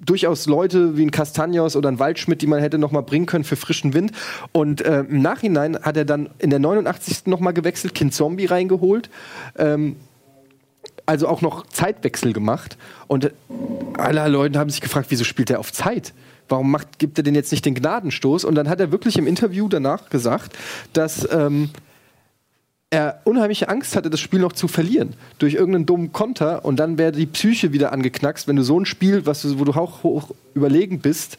durchaus 0.00 0.46
Leute 0.46 0.96
wie 0.96 1.04
ein 1.04 1.10
Castagnos 1.10 1.76
oder 1.76 1.88
ein 1.88 1.98
Waldschmidt, 1.98 2.42
die 2.42 2.46
man 2.46 2.60
hätte 2.60 2.78
noch 2.78 2.92
mal 2.92 3.02
bringen 3.02 3.26
können 3.26 3.44
für 3.44 3.56
frischen 3.56 3.94
Wind. 3.94 4.12
Und 4.52 4.80
äh, 4.80 5.00
im 5.00 5.22
Nachhinein 5.22 5.78
hat 5.82 5.96
er 5.96 6.04
dann 6.04 6.30
in 6.38 6.50
der 6.50 6.58
89. 6.58 7.26
noch 7.26 7.40
mal 7.40 7.52
gewechselt, 7.52 7.94
Kind 7.94 8.14
Zombie 8.14 8.46
reingeholt. 8.46 9.10
Ähm, 9.56 9.96
also 11.06 11.26
auch 11.26 11.40
noch 11.40 11.66
Zeitwechsel 11.66 12.32
gemacht. 12.32 12.76
Und 13.06 13.24
äh, 13.26 13.30
alle 13.96 14.28
Leute 14.28 14.58
haben 14.58 14.70
sich 14.70 14.80
gefragt, 14.80 15.06
wieso 15.10 15.24
spielt 15.24 15.50
er 15.50 15.58
auf 15.58 15.72
Zeit? 15.72 16.12
Warum 16.48 16.70
macht, 16.70 16.98
gibt 16.98 17.18
er 17.18 17.24
denn 17.24 17.34
jetzt 17.34 17.50
nicht 17.50 17.64
den 17.64 17.74
Gnadenstoß? 17.74 18.44
Und 18.44 18.54
dann 18.54 18.68
hat 18.68 18.80
er 18.80 18.92
wirklich 18.92 19.18
im 19.18 19.26
Interview 19.26 19.68
danach 19.68 20.08
gesagt, 20.10 20.56
dass 20.92 21.28
ähm, 21.32 21.70
er 22.90 23.20
unheimliche 23.24 23.68
Angst 23.68 23.96
hatte, 23.96 24.08
das 24.08 24.20
Spiel 24.20 24.40
noch 24.40 24.52
zu 24.52 24.66
verlieren. 24.66 25.14
Durch 25.38 25.54
irgendeinen 25.54 25.86
dummen 25.86 26.12
Konter. 26.12 26.64
Und 26.64 26.76
dann 26.76 26.96
wäre 26.96 27.12
die 27.12 27.26
Psyche 27.26 27.72
wieder 27.72 27.92
angeknackst, 27.92 28.48
wenn 28.48 28.56
du 28.56 28.62
so 28.62 28.80
ein 28.80 28.86
Spiel, 28.86 29.26
was 29.26 29.42
du, 29.42 29.58
wo 29.58 29.64
du 29.64 29.72
auch 29.72 30.02
hoch 30.02 30.30
überlegen 30.54 31.00
bist, 31.00 31.36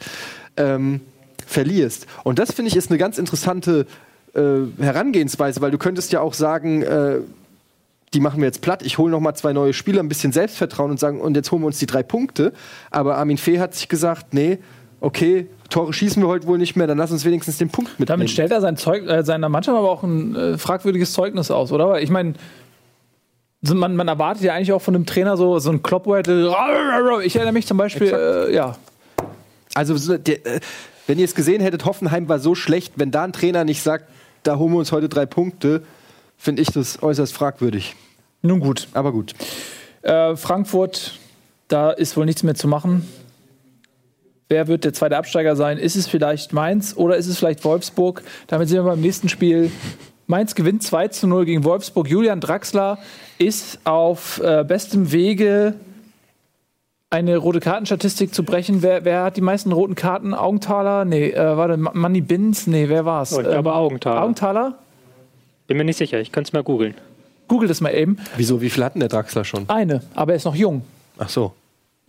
ähm, 0.56 1.00
verlierst. 1.46 2.06
Und 2.22 2.38
das 2.38 2.52
finde 2.52 2.68
ich 2.70 2.76
ist 2.76 2.90
eine 2.90 2.98
ganz 2.98 3.18
interessante 3.18 3.86
äh, 4.34 4.40
Herangehensweise, 4.80 5.60
weil 5.60 5.72
du 5.72 5.78
könntest 5.78 6.12
ja 6.12 6.20
auch 6.20 6.34
sagen, 6.34 6.82
äh, 6.82 7.18
die 8.14 8.20
machen 8.20 8.40
wir 8.40 8.46
jetzt 8.46 8.60
platt, 8.60 8.82
ich 8.82 8.98
hole 8.98 9.10
noch 9.10 9.20
mal 9.20 9.34
zwei 9.34 9.52
neue 9.52 9.72
Spieler, 9.72 10.00
ein 10.02 10.08
bisschen 10.08 10.32
Selbstvertrauen 10.32 10.90
und 10.90 11.00
sagen, 11.00 11.20
und 11.20 11.36
jetzt 11.36 11.50
holen 11.52 11.62
wir 11.62 11.66
uns 11.66 11.78
die 11.78 11.86
drei 11.86 12.02
Punkte. 12.02 12.52
Aber 12.90 13.16
Armin 13.16 13.38
Fee 13.38 13.58
hat 13.58 13.74
sich 13.74 13.88
gesagt, 13.88 14.34
nee, 14.34 14.58
okay, 15.00 15.46
Tore 15.68 15.92
schießen 15.92 16.22
wir 16.22 16.28
heute 16.28 16.46
wohl 16.46 16.58
nicht 16.58 16.76
mehr, 16.76 16.86
dann 16.86 16.98
lass 16.98 17.12
uns 17.12 17.24
wenigstens 17.24 17.58
den 17.58 17.68
Punkt 17.70 17.92
mitnehmen. 17.92 18.06
Damit 18.06 18.30
stellt 18.30 18.50
er 18.50 18.60
sein 18.60 18.76
Zeug, 18.76 19.06
äh, 19.06 19.22
seiner 19.22 19.48
Mannschaft 19.48 19.76
aber 19.76 19.90
auch 19.90 20.02
ein 20.02 20.34
äh, 20.34 20.58
fragwürdiges 20.58 21.12
Zeugnis 21.12 21.50
aus, 21.50 21.72
oder? 21.72 21.88
Weil 21.90 22.02
ich 22.02 22.10
meine, 22.10 22.34
so, 23.62 23.74
man, 23.74 23.94
man 23.94 24.08
erwartet 24.08 24.42
ja 24.42 24.54
eigentlich 24.54 24.72
auch 24.72 24.82
von 24.82 24.94
einem 24.94 25.06
Trainer 25.06 25.36
so, 25.36 25.58
so 25.58 25.70
ein 25.70 25.82
Klopp, 25.82 26.06
ich 26.06 26.26
erinnere 27.36 27.52
mich 27.52 27.66
zum 27.66 27.76
Beispiel, 27.76 28.08
äh, 28.08 28.54
ja, 28.54 28.76
Also, 29.74 29.96
so, 29.96 30.16
der, 30.16 30.46
äh, 30.46 30.60
wenn 31.06 31.18
ihr 31.18 31.24
es 31.24 31.34
gesehen 31.34 31.60
hättet, 31.60 31.84
Hoffenheim 31.84 32.28
war 32.28 32.38
so 32.38 32.54
schlecht, 32.54 32.94
wenn 32.96 33.10
da 33.10 33.24
ein 33.24 33.32
Trainer 33.32 33.64
nicht 33.64 33.82
sagt, 33.82 34.04
da 34.42 34.56
holen 34.56 34.72
wir 34.72 34.78
uns 34.78 34.92
heute 34.92 35.08
drei 35.08 35.26
Punkte, 35.26 35.82
finde 36.36 36.62
ich 36.62 36.68
das 36.68 37.02
äußerst 37.02 37.32
fragwürdig. 37.34 37.94
nun 38.42 38.60
gut. 38.60 38.88
Aber 38.94 39.12
gut. 39.12 39.34
Äh, 40.02 40.36
Frankfurt, 40.36 41.18
da 41.68 41.90
ist 41.90 42.16
wohl 42.16 42.24
nichts 42.24 42.42
mehr 42.42 42.54
zu 42.54 42.66
machen. 42.66 43.06
Wer 44.50 44.68
wird 44.68 44.84
der 44.84 44.92
zweite 44.92 45.16
Absteiger 45.16 45.56
sein? 45.56 45.78
Ist 45.78 45.96
es 45.96 46.06
vielleicht 46.06 46.52
Mainz 46.52 46.94
oder 46.96 47.16
ist 47.16 47.26
es 47.28 47.38
vielleicht 47.38 47.64
Wolfsburg? 47.64 48.22
Damit 48.48 48.68
sind 48.68 48.78
wir 48.78 48.82
beim 48.84 49.00
nächsten 49.00 49.28
Spiel. 49.30 49.70
Mainz 50.26 50.54
gewinnt 50.54 50.82
2 50.82 51.08
zu 51.08 51.26
0 51.26 51.44
gegen 51.46 51.64
Wolfsburg. 51.64 52.08
Julian 52.08 52.40
Draxler 52.40 52.98
ist 53.38 53.78
auf 53.84 54.40
äh, 54.44 54.64
bestem 54.64 55.10
Wege, 55.12 55.74
eine 57.12 57.36
rote 57.38 57.58
Kartenstatistik 57.58 58.32
zu 58.34 58.44
brechen. 58.44 58.82
Wer, 58.82 59.04
wer 59.04 59.24
hat 59.24 59.36
die 59.36 59.40
meisten 59.40 59.72
roten 59.72 59.96
Karten? 59.96 60.32
Augenthaler? 60.34 61.04
Nee, 61.04 61.30
äh, 61.30 61.56
warte, 61.56 61.76
Manny 61.76 62.20
Binz? 62.20 62.66
Nee, 62.68 62.88
wer 62.88 63.04
war's? 63.04 63.32
Oh, 63.32 63.40
ich 63.40 63.48
glaube 63.48 63.70
Ähm, 63.70 63.74
Augenthaler. 63.74 64.22
Augenthaler? 64.22 64.78
Bin 65.66 65.76
mir 65.76 65.84
nicht 65.84 65.96
sicher, 65.96 66.20
ich 66.20 66.30
könnte 66.32 66.48
es 66.48 66.52
mal 66.52 66.62
googeln. 66.62 66.94
Google 67.48 67.66
das 67.68 67.80
mal 67.80 67.90
eben. 67.94 68.18
Wieso, 68.36 68.60
wie 68.60 68.70
viel 68.70 68.84
hatten 68.84 69.00
der 69.00 69.08
Draxler 69.08 69.44
schon? 69.44 69.68
Eine, 69.68 70.02
aber 70.14 70.32
er 70.32 70.36
ist 70.36 70.44
noch 70.44 70.54
jung. 70.54 70.82
Ach 71.18 71.28
so. 71.28 71.52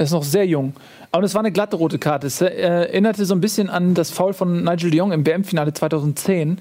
Er 0.02 0.06
ist 0.06 0.14
noch 0.14 0.24
sehr 0.24 0.48
jung. 0.48 0.74
Und 1.12 1.24
es 1.24 1.36
war 1.36 1.42
eine 1.42 1.52
glatte 1.52 1.76
rote 1.76 2.00
Karte. 2.00 2.26
Es 2.26 2.42
erinnerte 2.42 3.24
so 3.26 3.36
ein 3.36 3.40
bisschen 3.40 3.70
an 3.70 3.94
das 3.94 4.10
Foul 4.10 4.34
von 4.34 4.64
Nigel 4.64 4.90
de 4.90 4.98
Jong 4.98 5.12
im 5.12 5.28
WM-Finale 5.28 5.74
2010, 5.74 6.58
äh, 6.58 6.60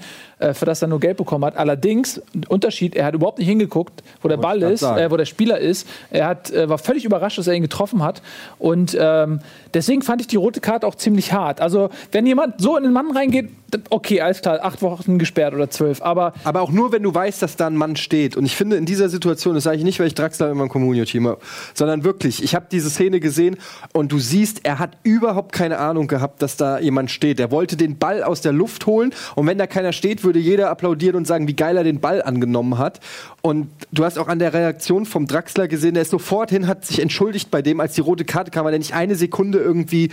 für 0.55 0.65
das 0.65 0.83
er 0.83 0.89
nur 0.89 1.01
Gelb 1.01 1.19
bekommen 1.19 1.45
hat. 1.45 1.57
Allerdings, 1.57 2.21
Unterschied, 2.49 2.97
er 2.97 3.07
hat 3.07 3.15
überhaupt 3.15 3.39
nicht 3.39 3.49
hingeguckt, 3.49 4.03
wo 4.23 4.29
der 4.29 4.37
Ball 4.37 4.63
ist, 4.63 4.83
äh, 4.83 5.11
wo 5.11 5.17
der 5.17 5.27
Spieler 5.27 5.59
ist. 5.59 5.87
Er 6.11 6.27
hat, 6.27 6.51
äh, 6.51 6.69
war 6.69 6.79
völlig 6.79 7.05
überrascht, 7.05 7.39
dass 7.39 7.47
er 7.47 7.55
ihn 7.55 7.63
getroffen 7.63 8.03
hat. 8.03 8.23
Und 8.59 8.97
ähm, 8.99 9.41
deswegen 9.75 10.03
fand 10.03 10.21
ich 10.21 10.27
die 10.27 10.37
rote 10.37 10.61
Karte 10.61 10.87
auch 10.87 10.95
ziemlich 10.95 11.33
hart. 11.33 11.61
Also, 11.61 11.91
wenn 12.13 12.27
jemand 12.27 12.61
so 12.61 12.77
in 12.77 12.85
den 12.85 12.93
Mann 12.93 13.11
reingeht, 13.11 13.51
okay, 13.91 14.21
alles 14.21 14.43
klar, 14.43 14.61
acht 14.63 14.83
Wochen 14.83 15.19
gesperrt 15.19 15.55
oder 15.55 15.71
zwölf. 15.71 16.03
Aber 16.03 16.33
Aber 16.45 16.63
auch 16.63 16.71
nur, 16.71 16.93
wenn 16.93 17.03
du 17.03 17.15
weißt, 17.15 17.43
dass 17.43 17.57
da 17.57 17.67
ein 17.67 17.77
Mann 17.77 17.97
steht. 17.97 18.37
Und 18.37 18.45
ich 18.45 18.57
finde, 18.57 18.77
in 18.77 18.87
dieser 18.87 19.09
Situation, 19.09 19.55
das 19.55 19.65
sage 19.65 19.77
ich 19.77 19.85
nicht, 19.85 20.01
weil 20.01 20.07
ich 20.07 20.15
Draxler 20.15 20.51
in 20.51 20.57
meinem 20.57 20.69
Communio-Team 20.69 21.27
habe, 21.27 21.41
sondern 21.75 22.05
wirklich, 22.05 22.43
ich 22.43 22.55
habe 22.55 22.67
diese 22.71 22.91
Szene 22.91 23.21
gesehen 23.21 23.57
und 23.93 24.13
du 24.13 24.19
siehst, 24.19 24.65
er 24.65 24.79
hat 24.79 24.97
überhaupt 25.03 25.53
keine 25.53 25.79
Ahnung 25.79 26.09
gehabt, 26.09 26.43
dass 26.43 26.57
da 26.57 26.79
jemand 26.79 27.11
steht. 27.11 27.41
Er 27.41 27.51
wollte 27.51 27.77
den 27.77 27.99
Ball 27.99 28.23
aus 28.23 28.41
der 28.41 28.53
Luft 28.53 28.87
holen 28.87 29.13
und 29.35 29.47
wenn 29.47 29.59
da 29.59 29.67
keiner 29.67 29.93
steht, 29.93 30.25
würde 30.25 30.30
jeder 30.39 30.71
applaudieren 30.71 31.17
und 31.17 31.27
sagen, 31.27 31.49
wie 31.49 31.55
geil 31.57 31.77
er 31.77 31.85
den 31.85 32.01
Ball 32.01 32.23
angenommen 32.23 32.79
hat. 32.79 33.01
Und 33.43 33.69
du 33.91 34.05
hast 34.05 34.19
auch 34.19 34.29
an 34.29 34.39
der 34.39 34.53
Reaktion 34.55 35.07
vom 35.07 35.27
Draxler 35.27 35.67
gesehen, 35.69 35.95
der 35.95 36.03
ist 36.03 36.11
sofort 36.11 36.51
hin, 36.51 36.67
hat 36.67 36.85
sich 36.85 37.01
entschuldigt 37.01 37.51
bei 37.51 37.63
dem, 37.63 37.81
als 37.81 37.95
die 37.95 38.01
rote 38.03 38.25
Karte 38.25 38.51
kam, 38.51 38.65
weil 38.65 38.73
er 38.75 38.79
nicht 38.79 38.95
eine 38.95 39.15
Sekunde 39.17 39.59
irgendwie 39.59 40.11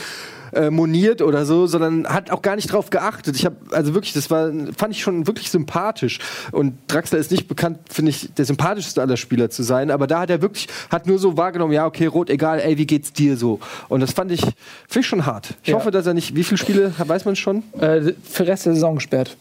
äh, 0.53 0.69
moniert 0.69 1.21
oder 1.21 1.45
so, 1.45 1.67
sondern 1.67 2.07
hat 2.07 2.31
auch 2.31 2.41
gar 2.41 2.55
nicht 2.55 2.71
drauf 2.71 2.89
geachtet. 2.89 3.35
Ich 3.35 3.45
habe 3.45 3.57
also 3.71 3.93
wirklich, 3.93 4.13
das 4.13 4.31
war 4.31 4.49
fand 4.77 4.93
ich 4.93 5.01
schon 5.01 5.27
wirklich 5.27 5.49
sympathisch 5.51 6.19
und 6.53 6.75
Draxler 6.87 7.19
ist 7.19 7.31
nicht 7.31 7.49
bekannt, 7.49 7.79
finde 7.91 8.11
ich, 8.11 8.33
der 8.33 8.45
sympathischste 8.45 9.01
aller 9.01 9.17
Spieler 9.17 9.49
zu 9.49 9.61
sein, 9.63 9.91
aber 9.91 10.07
da 10.07 10.21
hat 10.21 10.29
er 10.29 10.41
wirklich 10.41 10.69
hat 10.89 11.05
nur 11.05 11.19
so 11.19 11.35
wahrgenommen, 11.35 11.73
ja, 11.73 11.85
okay, 11.85 12.05
rot 12.05 12.29
egal, 12.29 12.61
ey, 12.61 12.77
wie 12.77 12.85
geht's 12.87 13.11
dir 13.11 13.35
so? 13.35 13.59
Und 13.89 13.99
das 13.99 14.13
fand 14.13 14.31
ich 14.31 14.39
finde 14.41 14.99
ich 15.01 15.07
schon 15.07 15.25
hart. 15.25 15.49
Ich 15.63 15.69
Ja. 15.69 15.75
hoffe, 15.75 15.91
dass 15.91 16.05
er 16.07 16.13
nicht 16.13 16.33
wie 16.33 16.45
viele 16.45 16.57
Spiele 16.57 16.93
weiß 16.97 17.25
man 17.25 17.35
schon? 17.35 17.63
äh, 17.81 18.13
für 18.23 18.43
den 18.43 18.45
Rest 18.51 18.65
der 18.67 18.73
Saison 18.73 18.95
gesperrt. 18.95 19.35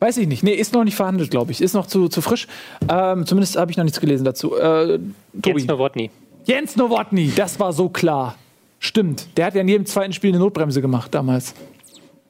Weiß 0.00 0.16
ich 0.18 0.28
nicht. 0.28 0.44
Nee, 0.44 0.52
ist 0.52 0.74
noch 0.74 0.84
nicht 0.84 0.94
verhandelt, 0.94 1.30
glaube 1.30 1.50
ich. 1.50 1.60
Ist 1.60 1.74
noch 1.74 1.86
zu, 1.86 2.08
zu 2.08 2.20
frisch. 2.20 2.46
Ähm, 2.88 3.26
zumindest 3.26 3.56
habe 3.56 3.70
ich 3.70 3.76
noch 3.76 3.84
nichts 3.84 4.00
gelesen 4.00 4.24
dazu. 4.24 4.56
Äh, 4.56 4.98
Tobi. 5.42 5.60
Jens 5.60 5.66
Nowotny. 5.66 6.10
Jens 6.44 6.76
Nowotny, 6.76 7.32
das 7.34 7.58
war 7.58 7.72
so 7.72 7.88
klar. 7.88 8.36
Stimmt. 8.78 9.26
Der 9.36 9.46
hat 9.46 9.54
ja 9.54 9.60
in 9.60 9.68
jedem 9.68 9.86
zweiten 9.86 10.12
Spiel 10.12 10.30
eine 10.30 10.38
Notbremse 10.38 10.80
gemacht 10.80 11.12
damals. 11.12 11.54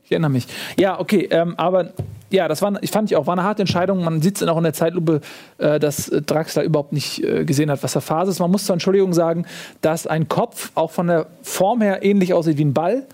Ich 0.05 0.13
erinnere 0.13 0.31
mich. 0.31 0.47
Ja, 0.79 0.99
okay, 0.99 1.29
ähm, 1.31 1.55
aber 1.59 1.93
ja, 2.31 2.49
das 2.49 2.63
war, 2.63 2.83
ich 2.83 2.91
fand 2.91 3.11
ich 3.11 3.17
auch, 3.17 3.27
war 3.27 3.35
eine 3.35 3.45
harte 3.45 3.61
Entscheidung. 3.61 4.03
Man 4.03 4.23
sieht 4.23 4.41
es 4.41 4.49
auch 4.49 4.57
in 4.57 4.65
der 4.65 4.73
Zeitlupe, 4.73 5.21
äh, 5.59 5.79
dass 5.79 6.09
äh, 6.09 6.23
Draxler 6.23 6.63
überhaupt 6.63 6.95
nicht 6.95 7.23
äh, 7.23 7.45
gesehen 7.45 7.71
hat, 7.71 7.83
was 7.83 7.93
der 7.93 8.01
Phase 8.01 8.31
ist. 8.31 8.39
Man 8.39 8.51
muss 8.51 8.65
zur 8.65 8.73
Entschuldigung 8.73 9.13
sagen, 9.13 9.45
dass 9.83 10.07
ein 10.07 10.27
Kopf 10.29 10.73
auch 10.75 10.91
von 10.91 11.09
der 11.09 11.27
Form 11.43 11.83
her 11.83 12.03
ähnlich 12.03 12.33
aussieht 12.33 12.57
wie 12.57 12.65
ein 12.65 12.73
Ball. 12.73 13.07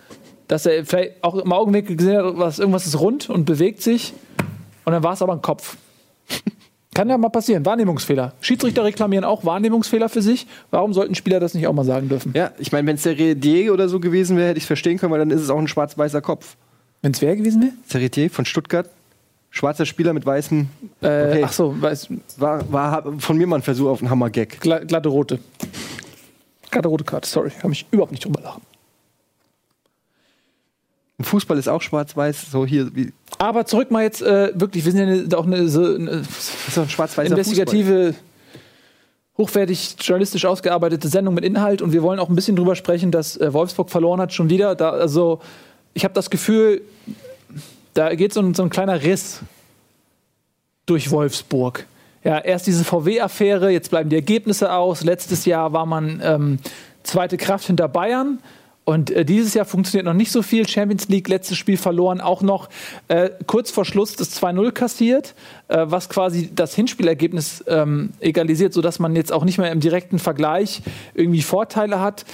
Dass 0.49 0.67
er 0.67 0.85
vielleicht 0.85 1.23
auch 1.25 1.35
im 1.37 1.53
Augenblick 1.53 1.87
gesehen 1.97 2.19
hat, 2.19 2.39
was, 2.39 2.59
irgendwas 2.59 2.87
ist 2.87 2.99
rund 3.01 3.31
und 3.31 3.45
bewegt 3.47 3.83
sich. 3.83 4.13
Und 4.85 4.93
dann 4.93 5.03
war 5.03 5.15
es 5.15 5.23
aber 5.23 5.33
ein 5.33 5.43
Kopf. 5.43 5.77
Kann 6.95 7.09
ja 7.09 7.19
mal 7.19 7.29
passieren. 7.31 7.67
Wahrnehmungsfehler. 7.67 8.35
Schiedsrichter 8.41 8.85
reklamieren 8.85 9.25
auch 9.25 9.45
Wahrnehmungsfehler 9.45 10.09
für 10.09 10.23
sich. 10.23 10.47
Warum 10.71 10.93
sollten 10.93 11.17
Spieler 11.17 11.41
das 11.41 11.55
nicht 11.55 11.67
auch 11.67 11.73
mal 11.73 11.85
sagen 11.85 12.09
dürfen? 12.09 12.33
Ja, 12.37 12.53
ich 12.59 12.71
meine, 12.71 12.87
wenn 12.87 12.95
es 12.95 13.03
der 13.03 13.19
Redier 13.19 13.73
oder 13.73 13.89
so 13.89 13.99
gewesen 13.99 14.37
wäre, 14.37 14.49
hätte 14.51 14.59
ich 14.59 14.65
es 14.65 14.69
verstehen 14.69 14.99
können, 14.99 15.11
weil 15.11 15.19
dann 15.19 15.31
ist 15.31 15.41
es 15.41 15.51
auch 15.51 15.59
ein 15.59 15.67
schwarz-weißer 15.67 16.21
Kopf. 16.21 16.57
Wenn 17.03 17.11
es 17.13 17.21
wer 17.21 17.35
gewesen 17.35 17.63
wäre? 17.63 17.73
Serretier 17.89 18.31
von 18.31 18.45
Stuttgart, 18.45 18.89
schwarzer 19.51 19.87
Spieler 19.87 20.13
mit 20.13 20.25
weißem. 20.25 20.69
Äh, 21.03 21.07
Okay. 21.07 21.43
Ach 21.45 21.53
so, 21.53 21.75
weiß, 21.83 22.09
War, 22.37 22.73
war 22.73 23.13
von 23.19 23.37
mir 23.39 23.47
mal 23.49 23.57
ein 23.57 23.63
Versuch 23.63 23.89
auf 23.89 24.01
einen 24.01 24.11
Hammer-Gag. 24.11 24.61
gla 24.61 24.79
glatte 24.79 25.09
rote. 25.09 25.41
Glatte 26.71 26.89
rote 26.89 27.05
Karte, 27.05 27.29
sorry. 27.29 27.51
Kann 27.61 27.71
mich 27.71 27.87
überhaupt 27.91 28.13
nicht 28.13 28.25
drüber 28.25 28.41
lachen. 28.41 28.63
Fußball 31.25 31.59
ist 31.59 31.69
auch 31.69 31.83
schwarz-weiß, 31.83 32.51
so 32.51 32.67
hier 32.67 32.95
wie. 32.95 33.13
Aber 33.39 33.67
zurück 33.67 33.91
mal 33.91 34.03
jetzt, 34.03 34.23
äh, 34.23 34.53
wirklich, 34.55 34.85
wir 34.85 34.93
sind 34.93 35.33
ja 35.33 35.39
auch 35.39 35.47
eine, 35.47 35.69
so, 35.69 35.83
eine 35.85 36.23
doch 36.75 36.83
ein 36.83 36.89
schwarz-weißer 36.89 37.31
investigative, 37.31 38.15
hochwertig 39.37 39.97
journalistisch 40.01 40.45
ausgearbeitete 40.45 41.09
Sendung 41.09 41.35
mit 41.35 41.45
Inhalt 41.45 41.83
und 41.83 41.93
wir 41.93 42.03
wollen 42.03 42.21
auch 42.21 42.29
ein 42.29 42.37
bisschen 42.37 42.57
drüber 42.57 42.77
sprechen, 42.77 43.11
dass 43.11 43.37
äh, 43.37 43.53
Wolfsburg 43.53 43.91
verloren 43.91 44.21
hat 44.21 44.33
schon 44.33 44.51
wieder. 44.51 44.75
Da, 44.75 44.91
also 44.91 45.41
ich 45.93 46.05
habe 46.05 46.15
das 46.15 46.31
Gefühl, 46.31 46.83
da 47.95 48.15
geht 48.15 48.33
so 48.33 48.41
ein, 48.41 48.55
so 48.55 48.63
ein 48.63 48.71
kleiner 48.71 49.03
Riss 49.03 49.41
durch 50.87 51.11
Wolfsburg. 51.11 51.87
Ja, 52.23 52.39
erst 52.39 52.67
diese 52.67 52.85
VW-Affäre, 52.85 53.71
jetzt 53.71 53.91
bleiben 53.91 54.09
die 54.09 54.17
Ergebnisse 54.17 54.73
aus. 54.73 55.05
Letztes 55.05 55.45
Jahr 55.45 55.73
war 55.73 55.85
man 55.85 56.21
ähm, 56.25 56.59
zweite 57.03 57.37
Kraft 57.37 57.67
hinter 57.67 57.89
Bayern. 57.89 58.39
Und 58.85 59.11
äh, 59.11 59.25
dieses 59.25 59.55
Jahr 59.55 59.65
funktioniert 59.65 60.05
noch 60.05 60.15
nicht 60.15 60.31
so 60.31 60.43
viel. 60.43 60.69
Champions 60.69 61.09
League, 61.09 61.29
letztes 61.29 61.57
Spiel 61.57 61.77
verloren, 61.77 62.21
auch 62.21 62.43
noch 62.43 62.69
äh, 63.09 63.31
kurz 63.47 63.71
vor 63.71 63.85
Schluss 63.85 64.15
das 64.17 64.41
2-0 64.41 64.73
kassiert, 64.73 65.35
äh, 65.69 65.85
was 65.89 66.09
quasi 66.09 66.51
das 66.55 66.75
Hinspielergebnis 66.75 67.65
ähm, 67.67 68.11
egalisiert, 68.21 68.75
sodass 68.75 68.99
man 68.99 69.17
jetzt 69.17 69.33
auch 69.33 69.45
nicht 69.45 69.59
mehr 69.59 69.73
im 69.73 69.81
direkten 69.81 70.19
Vergleich 70.19 70.83
irgendwie 71.15 71.43
Vorteile 71.43 72.01
hat. 72.01 72.25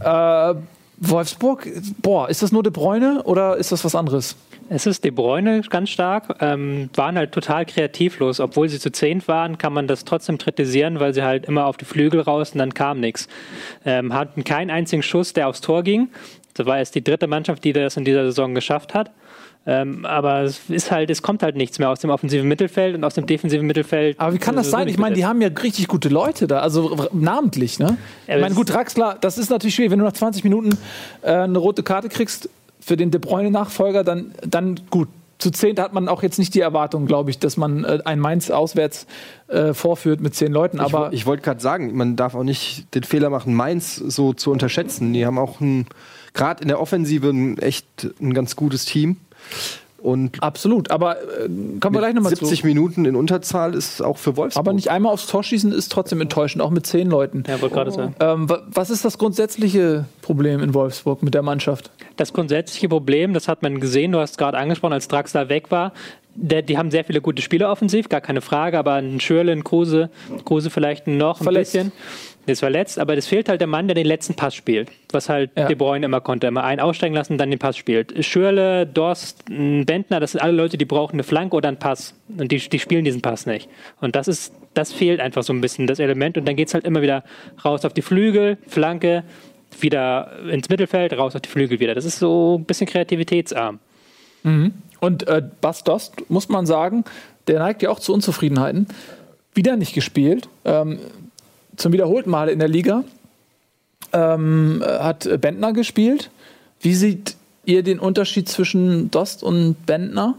Äh, 0.00 0.54
Wolfsburg, 0.98 1.68
boah, 2.00 2.28
ist 2.28 2.42
das 2.42 2.52
nur 2.52 2.62
De 2.62 2.72
Bruyne 2.72 3.22
oder 3.24 3.56
ist 3.56 3.72
das 3.72 3.84
was 3.84 3.94
anderes? 3.94 4.36
Es 4.68 4.86
ist 4.86 5.04
De 5.04 5.10
Bruyne 5.12 5.60
ganz 5.70 5.90
stark, 5.90 6.36
ähm, 6.40 6.90
waren 6.94 7.16
halt 7.16 7.32
total 7.32 7.64
kreativlos. 7.66 8.40
Obwohl 8.40 8.68
sie 8.68 8.78
zu 8.80 8.90
zehnt 8.90 9.28
waren, 9.28 9.58
kann 9.58 9.72
man 9.72 9.86
das 9.86 10.04
trotzdem 10.04 10.38
kritisieren, 10.38 10.98
weil 10.98 11.14
sie 11.14 11.22
halt 11.22 11.46
immer 11.46 11.66
auf 11.66 11.76
die 11.76 11.84
Flügel 11.84 12.20
raus 12.20 12.50
und 12.52 12.58
dann 12.58 12.74
kam 12.74 12.98
nichts. 13.00 13.28
Ähm, 13.84 14.12
hatten 14.12 14.42
keinen 14.44 14.70
einzigen 14.70 15.02
Schuss, 15.02 15.32
der 15.32 15.48
aufs 15.48 15.60
Tor 15.60 15.82
ging. 15.82 16.08
Das 16.54 16.66
war 16.66 16.78
jetzt 16.78 16.94
die 16.94 17.04
dritte 17.04 17.26
Mannschaft, 17.26 17.62
die 17.64 17.72
das 17.72 17.96
in 17.96 18.04
dieser 18.04 18.24
Saison 18.24 18.54
geschafft 18.54 18.94
hat. 18.94 19.10
Ähm, 19.68 20.04
aber 20.04 20.42
es 20.42 20.70
ist 20.70 20.90
halt, 20.92 21.10
es 21.10 21.22
kommt 21.22 21.42
halt 21.42 21.56
nichts 21.56 21.78
mehr 21.80 21.90
aus 21.90 21.98
dem 22.00 22.10
offensiven 22.10 22.46
Mittelfeld 22.46 22.94
und 22.94 23.02
aus 23.04 23.14
dem 23.14 23.26
defensiven 23.26 23.66
Mittelfeld. 23.66 24.18
Aber 24.18 24.32
wie 24.32 24.38
kann 24.38 24.54
das 24.54 24.66
sowieso 24.66 24.78
sein? 24.78 24.88
Ich 24.88 24.96
meine, 24.98 25.16
die 25.16 25.26
haben 25.26 25.40
ja 25.42 25.48
richtig 25.48 25.88
gute 25.88 26.08
Leute 26.08 26.46
da, 26.46 26.60
also 26.60 27.08
namentlich, 27.12 27.80
ne? 27.80 27.96
Ich 28.26 28.34
meine, 28.34 28.48
das- 28.48 28.54
gut, 28.54 28.70
Draxler, 28.72 29.16
das 29.20 29.38
ist 29.38 29.50
natürlich 29.50 29.74
schwierig, 29.74 29.90
wenn 29.90 29.98
du 29.98 30.04
nach 30.04 30.12
20 30.12 30.44
Minuten 30.44 30.70
äh, 31.22 31.32
eine 31.32 31.58
rote 31.58 31.82
Karte 31.82 32.08
kriegst 32.08 32.48
für 32.86 32.96
den 32.96 33.10
De 33.10 33.20
Bruyne-Nachfolger, 33.20 34.04
dann, 34.04 34.32
dann 34.46 34.80
gut. 34.90 35.08
Zu 35.38 35.50
zehnt 35.50 35.78
hat 35.78 35.92
man 35.92 36.08
auch 36.08 36.22
jetzt 36.22 36.38
nicht 36.38 36.54
die 36.54 36.60
Erwartung, 36.60 37.04
glaube 37.04 37.28
ich, 37.30 37.38
dass 37.38 37.58
man 37.58 37.84
äh, 37.84 37.98
ein 38.06 38.20
Mainz 38.20 38.50
auswärts 38.50 39.06
äh, 39.48 39.74
vorführt 39.74 40.22
mit 40.22 40.34
zehn 40.34 40.50
Leuten. 40.50 40.78
Ich, 40.78 40.82
Aber 40.82 41.08
wo- 41.08 41.12
ich 41.12 41.26
wollte 41.26 41.42
gerade 41.42 41.60
sagen, 41.60 41.94
man 41.94 42.16
darf 42.16 42.34
auch 42.34 42.42
nicht 42.42 42.94
den 42.94 43.02
Fehler 43.02 43.28
machen, 43.28 43.52
Mainz 43.52 43.96
so 43.96 44.32
zu 44.32 44.50
unterschätzen. 44.50 45.12
Die 45.12 45.26
haben 45.26 45.38
auch 45.38 45.58
gerade 46.32 46.62
in 46.62 46.68
der 46.68 46.80
Offensive 46.80 47.28
ein 47.28 47.58
echt 47.58 47.86
ein 48.18 48.32
ganz 48.32 48.56
gutes 48.56 48.86
Team. 48.86 49.16
Und 50.06 50.40
absolut. 50.40 50.90
Aber 50.92 51.16
äh, 51.20 51.48
kommen 51.80 51.94
wir 51.94 51.98
gleich 51.98 52.14
nochmal 52.14 52.32
zu. 52.34 52.44
70 52.46 52.62
Minuten 52.62 53.04
in 53.06 53.16
Unterzahl 53.16 53.74
ist 53.74 54.00
auch 54.00 54.18
für 54.18 54.36
Wolfsburg. 54.36 54.60
Aber 54.64 54.72
nicht 54.72 54.88
einmal 54.88 55.12
aufs 55.12 55.26
Tor 55.26 55.42
schießen 55.42 55.72
ist 55.72 55.90
trotzdem 55.90 56.20
enttäuschend, 56.20 56.62
auch 56.62 56.70
mit 56.70 56.86
zehn 56.86 57.10
Leuten. 57.10 57.42
Ja, 57.48 57.60
wollte 57.60 57.74
gerade 57.74 57.90
sagen. 57.90 58.14
Ähm, 58.20 58.48
wa- 58.48 58.62
was 58.68 58.90
ist 58.90 59.04
das 59.04 59.18
grundsätzliche 59.18 60.04
Problem 60.22 60.60
in 60.62 60.74
Wolfsburg 60.74 61.24
mit 61.24 61.34
der 61.34 61.42
Mannschaft? 61.42 61.90
Das 62.16 62.32
grundsätzliche 62.32 62.88
Problem, 62.88 63.34
das 63.34 63.48
hat 63.48 63.62
man 63.62 63.80
gesehen, 63.80 64.12
du 64.12 64.20
hast 64.20 64.38
gerade 64.38 64.56
angesprochen, 64.58 64.92
als 64.92 65.08
Draxler 65.08 65.48
weg 65.48 65.72
war, 65.72 65.92
der, 66.36 66.62
die 66.62 66.78
haben 66.78 66.90
sehr 66.92 67.02
viele 67.04 67.20
gute 67.20 67.42
Spieler 67.42 67.70
offensiv, 67.72 68.08
gar 68.08 68.20
keine 68.20 68.42
Frage, 68.42 68.78
aber 68.78 68.92
ein 68.94 69.18
Schürle, 69.20 69.50
ein 69.52 69.64
Kruse, 69.64 70.10
Kruse 70.44 70.70
vielleicht 70.70 71.06
noch 71.08 71.40
ein 71.40 71.44
Verletzt. 71.44 71.72
bisschen. 71.72 71.92
Ist 72.46 72.60
verletzt, 72.60 72.98
aber 72.98 73.16
es 73.16 73.26
fehlt 73.26 73.48
halt 73.48 73.60
der 73.60 73.66
Mann, 73.66 73.88
der 73.88 73.94
den 73.94 74.06
letzten 74.06 74.34
Pass 74.34 74.54
spielt. 74.54 74.90
Was 75.10 75.28
halt 75.28 75.50
Ja. 75.56 75.66
De 75.66 75.74
Bruyne 75.74 76.06
immer 76.06 76.20
konnte. 76.20 76.46
Immer 76.46 76.64
einen 76.64 76.80
aussteigen 76.80 77.14
lassen, 77.14 77.38
dann 77.38 77.50
den 77.50 77.58
Pass 77.58 77.76
spielt. 77.76 78.24
Schürle, 78.24 78.86
Dorst, 78.86 79.44
Bentner, 79.46 80.20
das 80.20 80.32
sind 80.32 80.40
alle 80.40 80.52
Leute, 80.52 80.78
die 80.78 80.84
brauchen 80.84 81.14
eine 81.14 81.24
Flanke 81.24 81.56
oder 81.56 81.68
einen 81.68 81.78
Pass. 81.78 82.14
Und 82.28 82.52
die, 82.52 82.58
die 82.58 82.78
spielen 82.78 83.04
diesen 83.04 83.20
Pass 83.20 83.46
nicht. 83.46 83.68
Und 84.00 84.14
das 84.16 84.28
ist, 84.28 84.52
das 84.74 84.92
fehlt 84.92 85.20
einfach 85.20 85.42
so 85.42 85.52
ein 85.52 85.60
bisschen, 85.60 85.86
das 85.86 85.98
Element. 85.98 86.38
Und 86.38 86.46
dann 86.46 86.56
geht 86.56 86.68
es 86.68 86.74
halt 86.74 86.84
immer 86.84 87.02
wieder 87.02 87.24
raus 87.64 87.84
auf 87.84 87.92
die 87.92 88.02
Flügel, 88.02 88.58
Flanke, 88.68 89.24
wieder 89.80 90.32
ins 90.50 90.68
Mittelfeld, 90.68 91.12
raus 91.18 91.34
auf 91.34 91.42
die 91.42 91.48
Flügel 91.48 91.80
wieder. 91.80 91.94
Das 91.94 92.04
ist 92.04 92.18
so 92.18 92.58
ein 92.58 92.64
bisschen 92.64 92.86
kreativitätsarm. 92.86 93.78
Und 95.00 95.26
äh, 95.28 95.42
Bas 95.60 95.82
Dost, 95.84 96.30
muss 96.30 96.48
man 96.48 96.66
sagen, 96.66 97.04
der 97.48 97.58
neigt 97.58 97.82
ja 97.82 97.90
auch 97.90 97.98
zu 98.00 98.14
Unzufriedenheiten. 98.14 98.86
Wieder 99.54 99.76
nicht 99.76 99.94
gespielt. 99.94 100.48
Ähm, 100.64 100.98
zum 101.76 101.92
wiederholten 101.92 102.30
Male 102.30 102.52
in 102.52 102.58
der 102.58 102.68
Liga. 102.68 103.04
ähm, 104.12 104.82
hat 104.84 105.28
Bentner 105.40 105.72
gespielt. 105.72 106.30
Wie 106.80 106.94
sieht 106.94 107.36
ihr 107.64 107.82
den 107.82 107.98
Unterschied 107.98 108.48
zwischen 108.48 109.10
Dost 109.10 109.42
und 109.42 109.86
Bentner? 109.86 110.34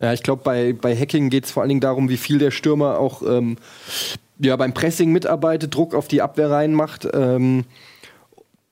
Ja, 0.00 0.12
ich 0.12 0.22
glaube, 0.22 0.42
bei, 0.44 0.72
bei 0.72 0.94
Hacking 0.96 1.30
geht 1.30 1.46
es 1.46 1.50
vor 1.50 1.62
allen 1.62 1.68
Dingen 1.68 1.80
darum, 1.80 2.08
wie 2.08 2.16
viel 2.16 2.38
der 2.38 2.50
Stürmer 2.50 2.98
auch 2.98 3.22
ähm, 3.22 3.56
ja, 4.38 4.56
beim 4.56 4.74
Pressing 4.74 5.10
mitarbeitet, 5.10 5.74
Druck 5.74 5.94
auf 5.94 6.08
die 6.08 6.20
Abwehr 6.20 6.50
reinmacht. 6.50 7.08
Ähm, 7.14 7.64